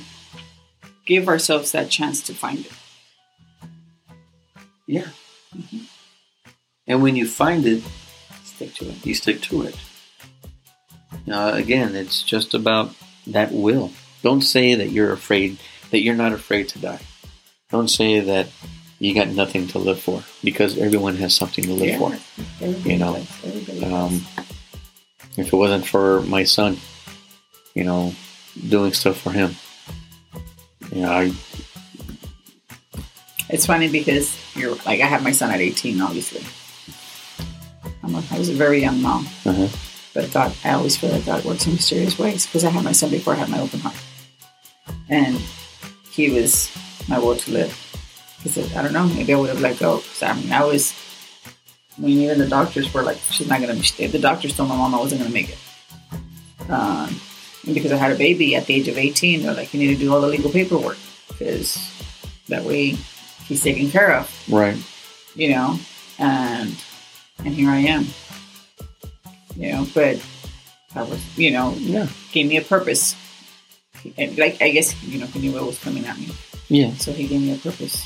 give 1.05 1.29
ourselves 1.29 1.73
that 1.73 1.91
chance 1.91 2.21
to 2.23 2.35
find 2.35 2.61
it. 2.67 2.73
Yeah. 4.87 5.09
And 6.87 7.03
when 7.03 7.17
you 7.17 7.27
find 7.27 7.67
it, 7.67 7.83
Stick 8.45 8.75
to 8.77 8.89
it. 8.89 9.05
you 9.07 9.15
stick 9.15 9.41
to 9.43 9.63
it. 9.63 9.77
Uh, 11.31 11.53
again, 11.55 11.95
it's 11.97 12.23
just 12.23 12.55
about 12.55 12.95
that 13.27 13.53
will. 13.53 13.91
Don't 14.27 14.41
say 14.41 14.75
that 14.75 14.89
you're 14.91 15.13
afraid, 15.13 15.57
that 15.93 16.01
you're 16.01 16.17
not 16.17 16.33
afraid 16.33 16.69
to 16.71 16.81
die. 16.81 16.99
Don't 17.71 17.87
say 17.87 18.19
that 18.19 18.49
you 18.99 19.15
got 19.15 19.29
nothing 19.29 19.69
to 19.69 19.79
live 19.79 20.01
for, 20.01 20.25
because 20.43 20.77
everyone 20.79 21.15
has 21.19 21.33
something 21.33 21.63
to 21.63 21.73
live 21.73 21.97
for. 21.97 22.13
Everybody 22.61 22.91
You 22.91 22.99
know, 22.99 23.15
does. 23.15 23.45
Everybody 23.45 23.81
does. 23.81 23.93
Um, 23.93 24.27
if 25.37 25.53
it 25.53 25.57
wasn't 25.57 25.87
for 25.87 26.23
my 26.23 26.43
son, 26.43 26.77
you 27.77 27.85
know, 27.85 28.17
doing 28.69 28.93
stuff 28.95 29.17
for 29.17 29.31
him, 29.31 29.55
you 30.93 31.03
know, 31.03 31.13
I, 31.13 31.33
It's 33.49 33.67
funny 33.67 33.89
because 33.89 34.37
you're 34.57 34.75
like 34.85 35.01
I 35.03 35.07
have 35.07 35.23
my 35.23 35.31
son 35.31 35.53
at 35.53 35.61
18, 35.61 36.01
obviously. 36.01 36.43
I'm 38.03 38.13
a, 38.17 38.25
I 38.33 38.39
was 38.41 38.49
a 38.49 38.55
very 38.55 38.81
young 38.81 39.01
mom, 39.01 39.29
uh 39.47 39.69
but 40.15 40.33
God, 40.33 40.53
I 40.65 40.73
always 40.73 40.97
feel 40.97 41.11
like 41.11 41.27
God 41.27 41.45
works 41.45 41.67
in 41.67 41.75
mysterious 41.75 42.19
ways 42.19 42.45
because 42.47 42.65
I 42.65 42.71
had 42.71 42.83
my 42.83 42.91
son 42.93 43.11
before 43.11 43.35
I 43.35 43.37
had 43.37 43.51
my 43.51 43.61
open 43.61 43.79
heart, 43.81 43.95
and 45.09 45.41
he 46.11 46.31
was 46.31 46.71
my 47.09 47.19
will 47.19 47.37
to 47.37 47.51
live. 47.51 47.73
Because 48.43 48.75
I 48.77 48.83
don't 48.83 48.93
know, 48.93 49.07
maybe 49.09 49.33
I 49.35 49.37
would 49.37 49.49
have 49.51 49.61
let 49.61 49.79
go. 49.79 49.99
'Cause, 49.99 50.23
I 50.23 50.33
mean, 50.35 50.53
I 50.53 50.65
was. 50.65 50.93
I 51.99 52.03
mean, 52.03 52.21
even 52.21 52.39
the 52.39 52.47
doctors 52.47 52.93
were 52.93 53.03
like, 53.03 53.19
"She's 53.31 53.49
not 53.49 53.61
gonna." 53.61 53.75
The 53.75 54.19
doctors 54.19 54.55
told 54.55 54.69
my 54.69 54.77
mom 54.77 54.95
I 54.95 54.99
wasn't 54.99 55.23
gonna 55.23 55.33
make 55.33 55.49
it. 55.49 55.59
Um, 56.69 57.21
and 57.65 57.75
because 57.75 57.91
I 57.93 57.97
had 57.97 58.13
a 58.13 58.17
baby 58.17 58.55
at 58.55 58.67
the 58.67 58.75
age 58.75 58.89
of 58.89 58.99
18, 58.99 59.43
they're 59.43 59.55
like, 59.55 59.73
"You 59.73 59.81
need 59.81 59.95
to 59.95 59.97
do 60.05 60.13
all 60.13 60.21
the 60.21 60.27
legal 60.29 60.51
paperwork 60.51 60.99
because 61.29 61.79
that 62.49 62.65
way 62.65 62.97
he's 63.49 63.63
taken 63.63 63.91
care 63.91 64.15
of." 64.15 64.31
right, 64.49 64.77
you 65.35 65.51
know, 65.51 65.79
and 66.19 66.77
and 67.45 67.55
here 67.55 67.71
I 67.71 67.79
am, 67.79 68.09
you 69.57 69.73
know. 69.73 69.87
But 69.95 70.21
I 70.95 71.03
was, 71.03 71.21
you 71.37 71.51
know, 71.51 71.75
yeah, 71.79 72.09
gave 72.33 72.47
me 72.47 72.57
a 72.59 72.63
purpose. 72.63 73.15
And 74.17 74.39
like 74.39 74.61
I 74.61 74.71
guess 74.71 75.01
you 75.05 75.19
know, 75.19 75.27
he 75.27 75.41
knew 75.41 75.53
what 75.53 75.67
was 75.67 75.79
coming 75.79 76.05
at 76.07 76.19
me, 76.19 76.31
yeah. 76.69 76.93
so 76.95 77.13
he 77.13 77.27
gave 77.27 77.41
me 77.41 77.55
a 77.55 77.59
purpose. 77.59 78.05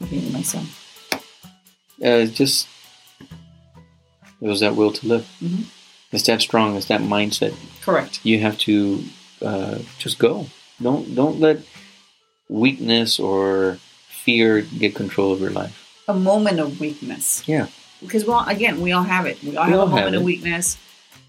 He 0.00 0.06
gave 0.06 0.24
me 0.24 0.30
my 0.30 0.42
son. 0.42 0.66
Uh, 2.02 2.26
just 2.26 2.68
it 4.40 4.46
was 4.46 4.60
that 4.60 4.76
will 4.76 4.92
to 4.92 5.06
live. 5.06 5.26
Mhm. 5.42 5.64
It's 6.12 6.24
that 6.26 6.40
strong. 6.40 6.76
It's 6.76 6.86
that 6.86 7.00
mindset. 7.00 7.54
Correct. 7.82 8.20
You 8.24 8.40
have 8.40 8.56
to 8.58 9.04
uh, 9.42 9.78
just 9.98 10.18
go. 10.18 10.46
Don't 10.80 11.14
don't 11.14 11.40
let 11.40 11.58
weakness 12.48 13.18
or 13.18 13.78
fear 14.08 14.62
get 14.62 14.94
control 14.94 15.32
of 15.32 15.40
your 15.40 15.50
life. 15.50 15.84
A 16.08 16.14
moment 16.14 16.60
of 16.60 16.80
weakness. 16.80 17.46
Yeah. 17.46 17.66
Because 18.00 18.24
well, 18.24 18.44
again, 18.48 18.80
we 18.80 18.92
all 18.92 19.02
have 19.02 19.26
it. 19.26 19.42
We 19.42 19.56
all 19.56 19.66
We 19.66 19.72
have 19.72 19.80
all 19.80 19.86
a 19.86 19.90
moment 19.90 20.16
of 20.16 20.22
weakness. 20.22 20.78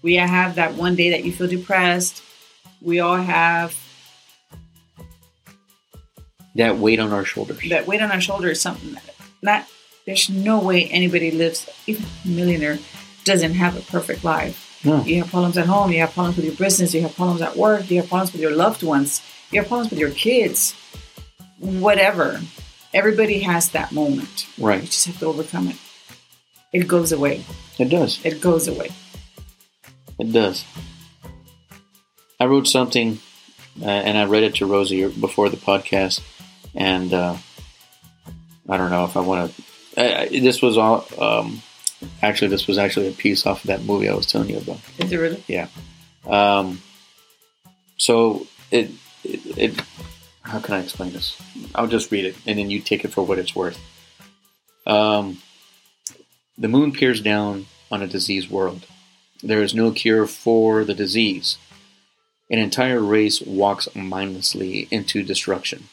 We 0.02 0.14
have 0.14 0.54
that 0.54 0.74
one 0.74 0.94
day 0.96 1.10
that 1.10 1.24
you 1.24 1.32
feel 1.32 1.48
depressed. 1.48 2.22
We 2.82 3.00
all 3.00 3.16
have 3.16 3.74
That 6.56 6.78
weight 6.78 6.98
on 7.00 7.12
our 7.12 7.24
shoulders. 7.24 7.58
that 7.68 7.86
weight 7.86 8.00
on 8.02 8.10
our 8.10 8.20
shoulder 8.20 8.48
is 8.50 8.60
something 8.60 8.92
that 8.92 9.04
not 9.42 9.66
there's 10.06 10.28
no 10.28 10.58
way 10.60 10.86
anybody 10.86 11.30
lives 11.30 11.68
even 11.86 12.04
a 12.24 12.28
millionaire 12.28 12.78
doesn't 13.24 13.54
have 13.54 13.76
a 13.76 13.80
perfect 13.82 14.24
life 14.24 14.80
No. 14.84 15.02
you 15.04 15.18
have 15.22 15.30
problems 15.30 15.56
at 15.58 15.66
home 15.66 15.92
you 15.92 16.00
have 16.00 16.12
problems 16.12 16.36
with 16.36 16.46
your 16.46 16.54
business 16.56 16.92
you 16.92 17.02
have 17.02 17.14
problems 17.14 17.40
at 17.40 17.56
work 17.56 17.90
you 17.90 17.98
have 18.00 18.08
problems 18.08 18.32
with 18.32 18.42
your 18.42 18.54
loved 18.54 18.82
ones 18.82 19.22
you 19.50 19.60
have 19.60 19.68
problems 19.68 19.90
with 19.90 19.98
your 20.00 20.10
kids 20.10 20.74
whatever 21.58 22.40
everybody 22.92 23.38
has 23.40 23.70
that 23.70 23.92
moment 23.92 24.46
Right. 24.58 24.80
you 24.82 24.86
just 24.88 25.06
have 25.06 25.18
to 25.20 25.26
overcome 25.26 25.68
it 25.68 25.76
it 26.72 26.88
goes 26.88 27.12
away 27.12 27.44
It 27.78 27.88
does. 27.88 28.20
it 28.24 28.40
goes 28.40 28.66
away 28.68 28.90
It 30.18 30.32
does. 30.32 30.64
I 32.40 32.46
wrote 32.46 32.66
something, 32.66 33.20
uh, 33.82 33.84
and 33.84 34.16
I 34.16 34.24
read 34.24 34.42
it 34.42 34.54
to 34.56 34.66
Rosie 34.66 35.06
before 35.06 35.50
the 35.50 35.58
podcast, 35.58 36.22
and 36.74 37.12
uh, 37.12 37.36
I 38.66 38.76
don't 38.78 38.90
know 38.90 39.04
if 39.04 39.16
I 39.16 39.20
want 39.20 39.54
to. 39.54 39.62
This 40.30 40.62
was 40.62 40.78
all. 40.78 41.06
Um, 41.20 41.62
actually, 42.22 42.48
this 42.48 42.66
was 42.66 42.78
actually 42.78 43.08
a 43.08 43.12
piece 43.12 43.46
off 43.46 43.62
of 43.62 43.68
that 43.68 43.84
movie 43.84 44.08
I 44.08 44.14
was 44.14 44.24
telling 44.24 44.48
you 44.48 44.56
about. 44.56 44.80
is 44.98 45.12
it 45.12 45.18
really 45.18 45.44
Yeah. 45.48 45.68
Um, 46.26 46.80
so 47.98 48.46
it, 48.70 48.90
it, 49.22 49.58
it. 49.58 49.82
How 50.40 50.60
can 50.60 50.74
I 50.74 50.80
explain 50.80 51.12
this? 51.12 51.40
I'll 51.74 51.86
just 51.86 52.10
read 52.10 52.24
it, 52.24 52.36
and 52.46 52.58
then 52.58 52.70
you 52.70 52.80
take 52.80 53.04
it 53.04 53.12
for 53.12 53.22
what 53.22 53.38
it's 53.38 53.54
worth. 53.54 53.78
Um, 54.86 55.42
the 56.56 56.68
moon 56.68 56.92
peers 56.92 57.20
down 57.20 57.66
on 57.90 58.00
a 58.00 58.06
diseased 58.06 58.50
world. 58.50 58.86
There 59.42 59.62
is 59.62 59.74
no 59.74 59.90
cure 59.90 60.26
for 60.26 60.84
the 60.84 60.94
disease. 60.94 61.58
An 62.50 62.58
entire 62.58 63.00
race 63.00 63.40
walks 63.40 63.88
mindlessly 63.94 64.88
into 64.90 65.22
destruction. 65.22 65.88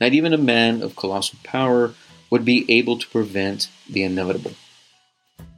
Not 0.00 0.12
even 0.12 0.32
a 0.32 0.38
man 0.38 0.82
of 0.82 0.96
colossal 0.96 1.38
power 1.44 1.94
would 2.28 2.44
be 2.44 2.66
able 2.68 2.98
to 2.98 3.08
prevent 3.08 3.68
the 3.88 4.02
inevitable. 4.02 4.52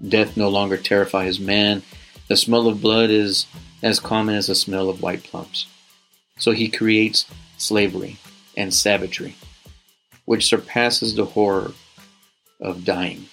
Death 0.06 0.36
no 0.36 0.48
longer 0.48 0.76
terrifies 0.76 1.40
man. 1.40 1.82
The 2.28 2.36
smell 2.36 2.68
of 2.68 2.82
blood 2.82 3.10
is 3.10 3.46
as 3.82 3.98
common 4.00 4.34
as 4.34 4.48
the 4.48 4.54
smell 4.54 4.90
of 4.90 5.00
white 5.00 5.24
plums. 5.24 5.66
So 6.38 6.52
he 6.52 6.68
creates 6.68 7.24
slavery 7.56 8.18
and 8.56 8.72
savagery, 8.72 9.34
which 10.24 10.46
surpasses 10.46 11.14
the 11.14 11.24
horror 11.24 11.72
of 12.60 12.84
dying. 12.84 13.26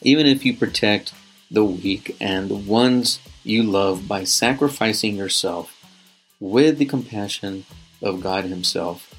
Even 0.00 0.26
if 0.26 0.44
you 0.44 0.56
protect 0.56 1.12
the 1.50 1.64
weak 1.64 2.16
and 2.20 2.48
the 2.48 2.54
ones 2.54 3.20
you 3.48 3.62
love 3.62 4.06
by 4.06 4.24
sacrificing 4.24 5.16
yourself 5.16 5.74
with 6.40 6.78
the 6.78 6.84
compassion 6.84 7.64
of 8.02 8.20
God 8.20 8.44
Himself, 8.44 9.14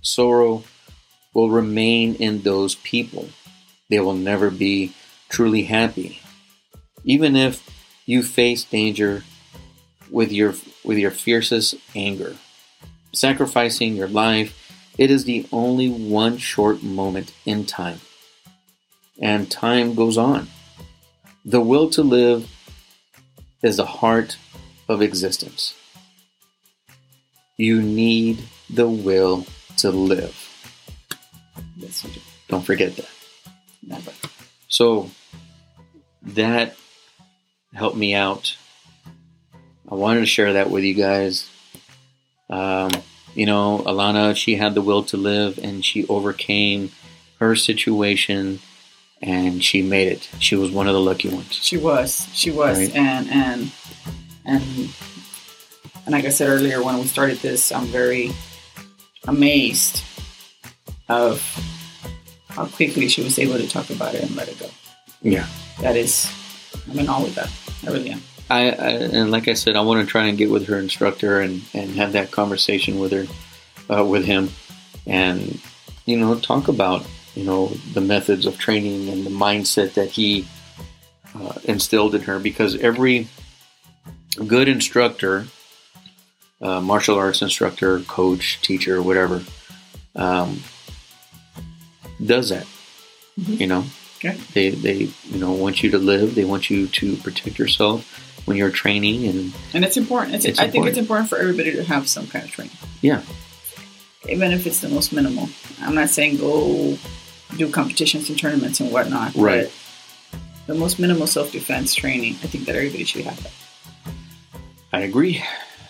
sorrow 0.00 0.64
will 1.34 1.50
remain 1.50 2.14
in 2.16 2.42
those 2.42 2.74
people. 2.76 3.28
They 3.88 4.00
will 4.00 4.14
never 4.14 4.50
be 4.50 4.92
truly 5.28 5.64
happy. 5.64 6.20
Even 7.04 7.36
if 7.36 7.68
you 8.06 8.22
face 8.22 8.64
danger 8.64 9.24
with 10.10 10.32
your 10.32 10.54
with 10.84 10.98
your 10.98 11.10
fiercest 11.10 11.76
anger, 11.94 12.36
sacrificing 13.12 13.94
your 13.94 14.08
life, 14.08 14.56
it 14.98 15.10
is 15.10 15.24
the 15.24 15.46
only 15.52 15.88
one 15.88 16.38
short 16.38 16.82
moment 16.82 17.32
in 17.44 17.64
time. 17.64 18.00
And 19.20 19.50
time 19.50 19.94
goes 19.94 20.16
on. 20.18 20.48
The 21.44 21.60
will 21.60 21.90
to 21.90 22.02
live 22.02 22.50
is 23.62 23.76
the 23.76 23.86
heart 23.86 24.36
of 24.88 25.02
existence. 25.02 25.74
You 27.56 27.82
need 27.82 28.42
the 28.68 28.88
will 28.88 29.46
to 29.78 29.90
live. 29.90 30.36
do 31.78 31.88
Don't 32.48 32.64
forget 32.64 32.96
that. 32.96 33.08
never 33.82 34.12
So 34.68 35.10
that 36.22 36.76
helped 37.74 37.96
me 37.96 38.14
out. 38.14 38.56
I 39.90 39.94
wanted 39.94 40.20
to 40.20 40.26
share 40.26 40.54
that 40.54 40.70
with 40.70 40.84
you 40.84 40.94
guys. 40.94 41.48
Um, 42.48 42.90
you 43.34 43.46
know, 43.46 43.82
Alana, 43.86 44.34
she 44.34 44.56
had 44.56 44.74
the 44.74 44.82
will 44.82 45.04
to 45.04 45.16
live 45.16 45.58
and 45.58 45.84
she 45.84 46.06
overcame 46.06 46.90
her 47.38 47.54
situation 47.54 48.60
and 49.22 49.62
she 49.62 49.82
made 49.82 50.08
it. 50.08 50.28
She 50.38 50.56
was 50.56 50.70
one 50.70 50.86
of 50.88 50.94
the 50.94 51.00
lucky 51.00 51.28
ones. 51.28 51.52
She 51.52 51.76
was. 51.76 52.28
She 52.32 52.50
was. 52.50 52.78
Right. 52.78 52.94
And 52.94 53.28
and 53.30 53.72
and 54.44 54.62
and 56.06 56.12
like 56.12 56.24
I 56.24 56.30
said 56.30 56.48
earlier 56.48 56.82
when 56.82 56.98
we 56.98 57.04
started 57.04 57.38
this, 57.38 57.72
I'm 57.72 57.86
very 57.86 58.30
amazed 59.26 60.02
of 61.08 61.42
how 62.48 62.66
quickly 62.66 63.08
she 63.08 63.22
was 63.22 63.38
able 63.38 63.58
to 63.58 63.68
talk 63.68 63.90
about 63.90 64.14
it 64.14 64.22
and 64.22 64.34
let 64.36 64.48
it 64.48 64.58
go. 64.58 64.66
Yeah. 65.22 65.46
That 65.80 65.96
is 65.96 66.32
I'm 66.90 66.98
in 66.98 67.08
awe 67.08 67.22
with 67.22 67.34
that. 67.34 67.50
I 67.86 67.92
really 67.92 68.10
am. 68.10 68.22
I, 68.48 68.70
I 68.70 68.90
and 68.90 69.30
like 69.30 69.48
I 69.48 69.54
said, 69.54 69.76
I 69.76 69.80
want 69.82 70.04
to 70.04 70.10
try 70.10 70.26
and 70.26 70.36
get 70.36 70.50
with 70.50 70.66
her 70.66 70.78
instructor 70.78 71.40
and 71.40 71.62
and 71.74 71.90
have 71.92 72.12
that 72.12 72.30
conversation 72.30 72.98
with 72.98 73.12
her, 73.12 73.26
uh, 73.94 74.04
with 74.04 74.24
him, 74.24 74.50
and 75.06 75.60
you 76.06 76.16
know 76.16 76.34
talk 76.36 76.66
about 76.68 77.06
you 77.34 77.44
know 77.44 77.68
the 77.92 78.00
methods 78.00 78.46
of 78.46 78.58
training 78.58 79.08
and 79.08 79.24
the 79.24 79.30
mindset 79.30 79.94
that 79.94 80.10
he 80.10 80.46
uh, 81.34 81.54
instilled 81.64 82.14
in 82.14 82.22
her 82.22 82.38
because 82.38 82.76
every 82.76 83.28
good 84.46 84.68
instructor, 84.68 85.46
uh, 86.60 86.80
martial 86.80 87.16
arts 87.16 87.42
instructor, 87.42 88.00
coach, 88.00 88.60
teacher, 88.62 89.00
whatever, 89.02 89.42
um, 90.16 90.62
does 92.24 92.48
that. 92.50 92.66
Mhm. 93.38 93.60
You 93.60 93.66
know, 93.66 93.84
Okay. 94.22 94.36
They 94.52 94.70
they 94.70 95.10
you 95.30 95.38
know 95.38 95.52
want 95.52 95.82
you 95.82 95.90
to 95.92 95.98
live. 95.98 96.34
They 96.34 96.44
want 96.44 96.68
you 96.68 96.86
to 96.88 97.16
protect 97.16 97.58
yourself 97.58 98.04
when 98.46 98.56
you're 98.56 98.70
training 98.70 99.26
and 99.26 99.52
And 99.72 99.84
it's 99.84 99.96
important. 99.96 100.34
It's, 100.34 100.44
It's 100.44 100.58
I 100.58 100.68
think 100.68 100.86
it's 100.86 100.98
important 100.98 101.30
for 101.30 101.38
everybody 101.38 101.72
to 101.72 101.84
have 101.84 102.06
some 102.08 102.26
kind 102.26 102.44
of 102.44 102.50
training. 102.50 102.76
Yeah. 103.00 103.22
Even 104.28 104.52
if 104.52 104.66
it's 104.66 104.80
the 104.80 104.90
most 104.90 105.12
minimal. 105.12 105.48
I'm 105.80 105.94
not 105.94 106.10
saying 106.10 106.36
go 106.36 106.98
do 107.56 107.70
competitions 107.70 108.28
and 108.28 108.38
tournaments 108.38 108.80
and 108.80 108.90
whatnot. 108.92 109.34
Right. 109.34 109.70
The 110.66 110.74
most 110.74 110.98
minimal 110.98 111.26
self 111.26 111.52
defense 111.52 111.94
training, 111.94 112.34
I 112.42 112.46
think 112.46 112.64
that 112.66 112.76
everybody 112.76 113.04
should 113.04 113.24
have 113.24 113.42
that. 113.42 113.52
I 114.92 115.00
agree. 115.00 115.42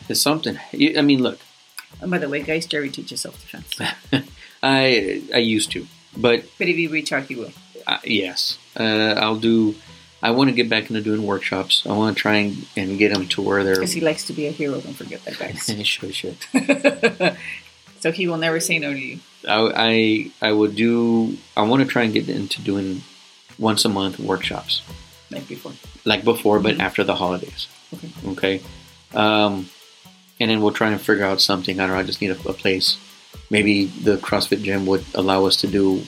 It's 0.08 0.20
something. 0.20 0.58
I 0.72 1.02
mean, 1.02 1.22
look, 1.22 1.38
And 2.00 2.10
by 2.10 2.18
the 2.18 2.28
way, 2.28 2.42
guys, 2.42 2.66
Jerry 2.66 2.90
teaches 2.90 3.20
self 3.20 3.40
defense. 3.40 3.78
I 4.62 5.22
I 5.34 5.38
used 5.38 5.70
to, 5.72 5.86
but 6.16 6.44
but 6.58 6.68
if 6.68 6.76
you 6.76 6.88
reach 6.90 7.12
out, 7.12 7.24
he 7.24 7.34
will. 7.36 7.52
uh, 7.86 7.98
yes, 8.04 8.58
uh, 8.78 9.14
I'll 9.16 9.36
do. 9.38 9.74
I 10.22 10.32
want 10.32 10.50
to 10.50 10.54
get 10.54 10.68
back 10.68 10.90
into 10.90 11.00
doing 11.00 11.24
workshops. 11.26 11.86
I 11.86 11.92
want 11.92 12.14
to 12.14 12.20
try 12.20 12.34
and, 12.36 12.66
and 12.76 12.98
get 12.98 13.14
them 13.14 13.26
to 13.28 13.40
where 13.40 13.64
they're. 13.64 13.76
Because 13.76 13.92
he 13.92 14.02
likes 14.02 14.24
to 14.26 14.34
be 14.34 14.46
a 14.46 14.50
hero. 14.50 14.78
Don't 14.80 14.92
forget 14.92 15.24
that, 15.24 15.38
guys. 15.38 15.64
sure, 15.86 16.12
sure. 16.12 16.34
so 18.00 18.12
he 18.12 18.28
will 18.28 18.36
never 18.36 18.60
say 18.60 18.78
no 18.78 18.92
to 18.92 18.98
you. 18.98 19.20
I, 19.48 20.30
I 20.42 20.48
I 20.48 20.52
would 20.52 20.74
do. 20.76 21.36
I 21.56 21.62
want 21.62 21.82
to 21.82 21.88
try 21.88 22.02
and 22.04 22.12
get 22.12 22.28
into 22.28 22.60
doing 22.62 23.02
once 23.58 23.84
a 23.84 23.88
month 23.88 24.18
workshops, 24.18 24.82
Like 25.30 25.48
before. 25.48 25.72
like 26.04 26.24
before, 26.24 26.60
but 26.60 26.76
Mhm. 26.76 26.80
after 26.80 27.04
the 27.04 27.14
holidays. 27.16 27.66
Okay. 27.94 28.08
Okay. 28.28 28.60
Um, 29.14 29.68
and 30.38 30.50
then 30.50 30.60
we'll 30.60 30.72
try 30.72 30.90
and 30.90 31.00
figure 31.00 31.24
out 31.24 31.40
something. 31.40 31.78
I 31.80 31.86
don't 31.86 31.94
know. 31.96 32.00
I 32.00 32.04
just 32.04 32.20
need 32.20 32.30
a, 32.30 32.48
a 32.48 32.52
place. 32.52 32.96
Maybe 33.50 33.86
the 33.86 34.16
CrossFit 34.16 34.62
gym 34.62 34.86
would 34.86 35.04
allow 35.14 35.44
us 35.44 35.56
to 35.56 35.66
do 35.66 36.02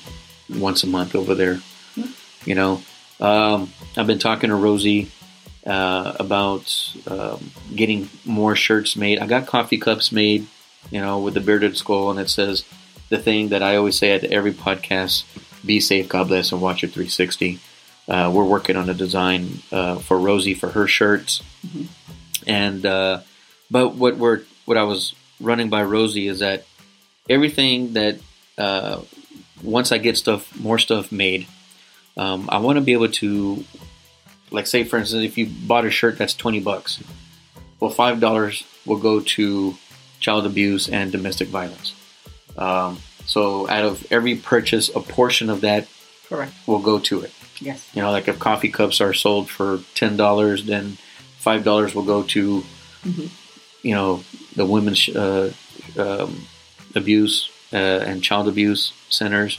once 0.48 0.82
a 0.84 0.86
month 0.86 1.14
over 1.14 1.34
there. 1.34 1.60
Yeah. 1.96 2.06
You 2.44 2.54
know, 2.54 2.82
um, 3.20 3.72
I've 3.96 4.06
been 4.06 4.18
talking 4.18 4.48
to 4.50 4.56
Rosie 4.56 5.10
uh, 5.66 6.14
about 6.18 6.72
um, 7.06 7.50
getting 7.74 8.08
more 8.24 8.54
shirts 8.56 8.96
made. 8.96 9.18
I 9.18 9.26
got 9.26 9.46
coffee 9.46 9.78
cups 9.78 10.10
made, 10.12 10.46
you 10.90 11.00
know, 11.00 11.18
with 11.18 11.34
the 11.34 11.40
bearded 11.40 11.76
skull, 11.76 12.10
and 12.10 12.18
it 12.20 12.30
says 12.30 12.64
the 13.12 13.18
thing 13.18 13.50
that 13.50 13.62
I 13.62 13.76
always 13.76 13.98
say 13.98 14.12
at 14.12 14.24
every 14.24 14.52
podcast: 14.52 15.24
"Be 15.64 15.78
safe, 15.80 16.08
God 16.08 16.28
bless, 16.28 16.50
and 16.52 16.60
watch 16.60 16.82
your 16.82 16.90
360." 16.90 17.60
Uh, 18.08 18.30
we're 18.34 18.44
working 18.56 18.76
on 18.76 18.88
a 18.90 18.94
design 18.94 19.60
uh, 19.70 19.96
for 20.06 20.18
Rosie 20.18 20.54
for 20.54 20.70
her 20.70 20.86
shirts, 20.88 21.42
Mhm. 21.66 21.86
and 22.46 22.86
uh, 22.86 23.20
but 23.70 23.94
what 23.94 24.16
we're 24.16 24.40
what 24.64 24.76
I 24.76 24.82
was 24.84 25.14
running 25.40 25.68
by 25.70 25.82
Rosie 25.82 26.26
is 26.26 26.38
that 26.40 26.64
everything 27.28 27.92
that 27.94 28.18
uh, 28.58 29.00
once 29.62 29.92
I 29.92 29.98
get 29.98 30.16
stuff 30.16 30.42
more 30.58 30.78
stuff 30.78 31.12
made, 31.12 31.46
um, 32.16 32.48
I 32.50 32.58
want 32.58 32.76
to 32.76 32.80
be 32.84 32.92
able 32.92 33.08
to 33.22 33.64
like 34.50 34.66
say 34.66 34.84
for 34.84 34.98
instance 34.98 35.24
if 35.24 35.38
you 35.38 35.46
bought 35.46 35.84
a 35.86 35.90
shirt 35.90 36.18
that's 36.18 36.34
20 36.34 36.60
bucks 36.60 37.00
well 37.80 37.90
five 37.90 38.20
dollars 38.20 38.64
will 38.84 38.98
go 38.98 39.20
to 39.20 39.74
child 40.20 40.44
abuse 40.44 40.88
and 40.90 41.10
domestic 41.10 41.48
violence 41.48 41.94
um, 42.58 42.98
so 43.26 43.68
out 43.68 43.84
of 43.84 44.04
every 44.10 44.34
purchase 44.36 44.88
a 44.94 45.00
portion 45.00 45.48
of 45.50 45.60
that 45.62 45.86
Correct. 46.28 46.52
will 46.66 46.80
go 46.80 46.98
to 46.98 47.20
it 47.22 47.32
Yes. 47.60 47.88
you 47.94 48.02
know 48.02 48.10
like 48.10 48.28
if 48.28 48.38
coffee 48.38 48.68
cups 48.70 49.00
are 49.00 49.12
sold 49.14 49.48
for 49.48 49.80
ten 49.94 50.16
dollars 50.16 50.64
then 50.64 50.98
five 51.38 51.62
dollars 51.64 51.94
will 51.94 52.04
go 52.04 52.22
to 52.24 52.64
Mhm. 53.04 53.30
you 53.82 53.94
know 53.94 54.22
the 54.56 54.64
women's 54.66 55.08
uh, 55.08 55.52
um, 55.98 56.46
abuse 56.94 57.48
uh, 57.72 57.76
and 58.06 58.22
child 58.22 58.48
abuse 58.48 58.92
centers 59.08 59.58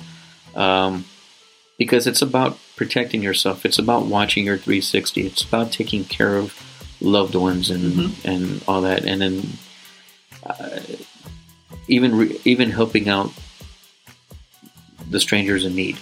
um, 0.56 1.06
because 1.78 2.06
it's 2.08 2.22
about 2.22 2.58
protecting 2.76 3.22
yourself 3.24 3.66
it's 3.66 3.80
about 3.80 4.06
watching 4.06 4.46
your 4.46 4.58
360 4.58 5.26
it's 5.28 5.42
about 5.44 5.72
taking 5.72 6.04
care 6.06 6.38
of 6.38 6.54
loved 7.02 7.36
ones 7.36 7.70
and 7.70 7.94
Mhm. 7.94 8.26
and 8.26 8.64
all 8.68 8.82
that 8.82 9.04
and 9.06 9.22
then 9.22 9.58
uh, 10.46 10.80
even 11.88 12.16
re- 12.16 12.40
even 12.46 12.70
helping 12.72 13.10
out 13.10 13.32
the 15.10 15.20
strangers 15.20 15.66
in 15.66 15.76
need 15.76 15.98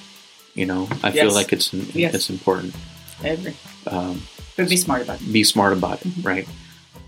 you 0.53 0.65
know 0.65 0.87
i 1.03 1.11
feel 1.11 1.33
like 1.33 1.51
it's 1.53 1.73
Yes. 1.73 2.13
it's 2.13 2.29
important 2.29 2.75
I 3.23 3.29
agree. 3.29 3.53
um, 3.87 4.21
But 4.57 4.67
be 4.69 4.77
smart 4.77 5.03
about 5.03 5.21
it. 5.21 5.31
be 5.31 5.43
smart 5.43 5.73
about 5.73 6.01
it, 6.01 6.07
Mhm. 6.07 6.25
right? 6.25 6.47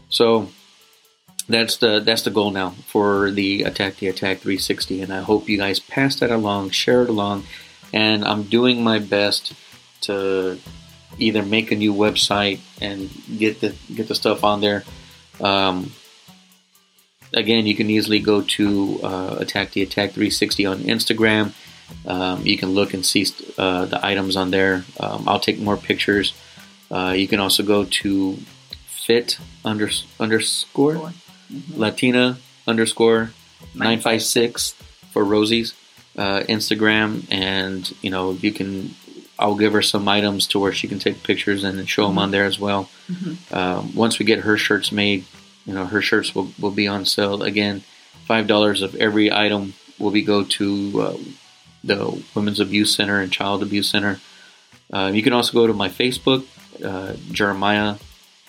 So 0.10 0.50
that's 1.50 1.78
the 1.78 2.00
that's 2.00 2.22
the 2.22 2.30
goal 2.30 2.52
now 2.52 2.76
for 2.88 3.32
the 3.32 3.64
Attack 3.64 3.98
the 3.98 4.08
Attack 4.10 4.41
360, 4.41 5.02
and 5.02 5.12
I 5.12 5.22
hope 5.24 5.50
you 5.50 5.58
guys 5.58 5.80
pass 5.80 6.16
that 6.18 6.30
along, 6.30 6.70
share 6.70 7.02
it 7.02 7.10
along, 7.10 7.45
and 7.91 8.24
I'm 8.24 8.44
doing 8.44 8.84
my 8.84 9.00
best 9.00 9.54
to 10.02 10.60
either 11.18 11.41
make 11.41 11.72
a 11.72 11.76
new 11.76 11.94
website 11.95 12.60
and 12.80 13.10
get 13.40 13.60
the 13.62 13.74
get 13.95 14.08
the 14.08 14.14
stuff 14.16 14.44
on 14.44 14.62
there. 14.62 14.84
Um, 15.41 15.94
again, 17.34 17.66
you 17.66 17.76
can 17.76 17.90
easily 17.90 18.20
go 18.20 18.42
to 18.42 19.00
uh, 19.04 19.38
Attack 19.40 19.72
the 19.72 19.82
Attack 19.82 20.12
360 20.12 20.66
on 20.66 20.80
Instagram. 20.80 21.54
Um, 22.06 22.46
you 22.46 22.58
can 22.58 22.70
look 22.72 22.94
and 22.94 23.06
see 23.06 23.26
uh, 23.58 23.86
the 23.86 24.04
items 24.06 24.36
on 24.36 24.52
there. 24.52 24.86
Um, 25.00 25.28
I'll 25.28 25.40
take 25.40 25.60
more 25.60 25.78
pictures. 25.78 26.34
Uh, 26.90 27.14
you 27.16 27.28
can 27.28 27.40
also 27.40 27.64
go 27.64 27.86
to 27.86 28.38
fit 28.88 29.38
under, 29.66 29.90
underscore 30.20 31.12
Mhm. 31.52 31.78
Latina 31.78 32.38
underscore 32.66 33.32
nine 33.76 34.00
five 34.00 34.24
six 34.24 34.74
for 35.12 35.24
Rosie's 35.24 35.74
uh, 36.18 36.40
Instagram, 36.50 37.26
and 37.30 37.94
you 38.02 38.10
know 38.10 38.32
you 38.42 38.52
can. 38.52 38.96
I'll 39.38 39.56
give 39.56 39.74
her 39.74 39.82
some 39.82 40.08
items 40.08 40.48
to 40.48 40.60
where 40.60 40.72
she 40.72 40.88
can 40.88 41.00
take 41.00 41.22
pictures 41.22 41.64
and 41.64 41.88
show 41.90 42.08
them 42.08 42.18
on 42.18 42.32
there 42.32 42.46
as 42.46 42.58
well. 42.60 42.90
Mhm. 43.12 43.38
Um, 43.54 43.94
once 43.96 44.18
we 44.20 44.26
get 44.26 44.40
her 44.40 44.58
shirts 44.58 44.92
made, 44.92 45.26
you 45.65 45.73
know 45.73 45.85
her 45.85 46.02
shirts 46.02 46.35
will, 46.35 46.49
will 46.60 46.72
be 46.72 46.88
on 46.88 47.06
sale 47.06 47.44
again. 47.44 47.84
Five 48.26 48.48
dollars 48.48 48.81
of 48.81 48.95
every 48.95 49.31
item 49.31 49.73
will 49.99 50.11
be 50.11 50.22
go 50.22 50.44
to 50.44 51.02
uh, 51.02 51.18
the 51.84 52.23
Women's 52.35 52.60
Abuse 52.60 52.95
Center 52.95 53.19
and 53.19 53.31
Child 53.31 53.64
Abuse 53.64 53.90
Center. 53.90 54.19
Uh, 54.91 55.11
you 55.14 55.23
can 55.23 55.34
also 55.34 55.53
go 55.53 55.68
to 55.68 55.73
my 55.73 55.90
Facebook, 55.90 56.45
uh, 56.84 57.14
Jeremiah, 57.31 57.95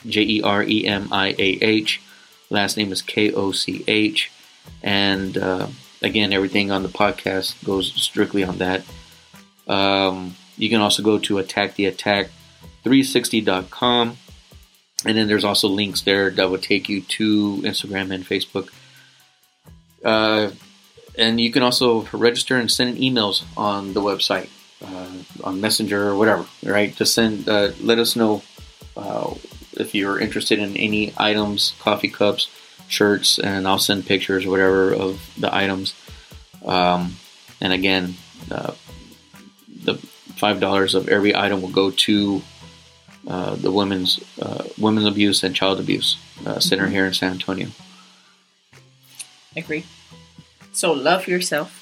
J 0.07 0.23
E 0.23 0.43
R 0.43 0.63
E 0.63 0.87
M 0.87 1.09
I 1.11 1.35
A 1.39 1.59
H. 1.63 2.01
Last 2.51 2.77
name 2.77 2.93
is 2.93 3.03
K 3.03 3.33
O 3.33 3.53
C 3.53 3.85
H. 3.89 4.31
And 4.83 5.37
uh, 5.37 5.67
again, 6.03 6.33
everything 6.33 6.71
on 6.71 6.83
the 6.83 6.89
podcast 6.89 7.63
goes 7.65 7.93
strictly 7.95 8.45
on 8.45 8.59
that. 8.59 8.83
Um, 9.67 10.37
you 10.57 10.71
can 10.71 10.81
also 10.81 11.03
go 11.03 11.19
to 11.19 11.35
attacktheattack360.com. 11.37 14.17
And 15.07 15.17
then 15.17 15.29
there's 15.29 15.45
also 15.45 15.69
links 15.69 16.03
there 16.03 16.31
that 16.31 16.51
will 16.51 16.59
take 16.59 16.89
you 16.89 17.03
to 17.03 17.57
Instagram 17.59 18.13
and 18.13 18.25
Facebook. 18.25 18.71
Uh, 20.05 20.51
and 21.17 21.41
you 21.41 21.53
can 21.53 21.63
also 21.63 22.03
register 22.13 22.57
and 22.57 22.71
send 22.71 22.99
emails 22.99 23.45
on 23.57 23.93
the 23.93 24.01
website, 24.01 24.49
uh, 24.83 25.45
on 25.45 25.61
Messenger 25.61 26.09
or 26.09 26.17
whatever, 26.17 26.47
right? 26.65 26.97
To 26.97 27.07
send, 27.07 27.49
uh, 27.49 27.73
let 27.81 27.99
us 27.99 28.17
know 28.17 28.43
uh, 28.97 29.35
if 29.75 29.95
you're 29.95 30.19
interested 30.19 30.59
in 30.59 30.77
any 30.77 31.13
items, 31.17 31.75
coffee 31.81 32.09
cups, 32.09 32.49
shirts, 32.89 33.39
and 33.39 33.67
I'll 33.67 33.79
send 33.79 34.07
pictures 34.07 34.45
or 34.45 34.51
whatever 34.51 34.93
of 34.93 35.21
the 35.39 35.55
items. 35.55 35.95
Um, 36.65 37.17
and 37.61 37.73
again, 37.73 38.15
uh, 38.51 38.75
the 39.85 39.95
five 40.37 40.61
dollars 40.61 40.95
of 40.95 41.09
every 41.09 41.35
item 41.35 41.63
will 41.63 41.71
go 41.71 41.91
to 41.91 42.43
uh, 43.27 43.55
the 43.57 43.71
women's 43.71 44.21
uh, 44.41 44.65
women's 44.79 45.07
abuse 45.07 45.43
and 45.43 45.55
child 45.55 45.81
abuse 45.81 46.19
uh, 46.47 46.59
center 46.61 46.87
here 46.89 47.07
in 47.07 47.15
San 47.15 47.33
Antonio. 47.33 47.69
Agree. 49.57 49.85
So 50.73 50.93
love 50.93 51.29
yourself. 51.29 51.81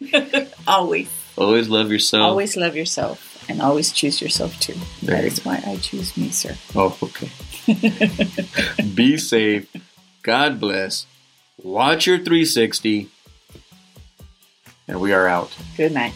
always. 0.66 1.08
Always 1.36 1.68
love 1.68 1.90
yourself. 1.90 2.22
Always 2.22 2.56
love 2.56 2.74
yourself. 2.76 3.28
And 3.48 3.60
always 3.60 3.92
choose 3.92 4.20
yourself 4.22 4.58
too. 4.60 4.74
There 5.02 5.16
That 5.16 5.22
you 5.24 5.28
is 5.28 5.44
why 5.44 5.62
I 5.66 5.76
choose 5.76 6.16
me, 6.16 6.30
sir. 6.30 6.56
Oh, 6.74 6.96
okay. 7.02 7.28
Be 8.94 9.16
safe. 9.16 9.68
God 10.22 10.60
bless. 10.60 11.06
Watch 11.62 12.06
your 12.06 12.18
360. 12.18 13.08
And 14.88 15.00
we 15.00 15.12
are 15.12 15.26
out. 15.28 15.56
Good 15.76 15.92
night. 15.92 16.14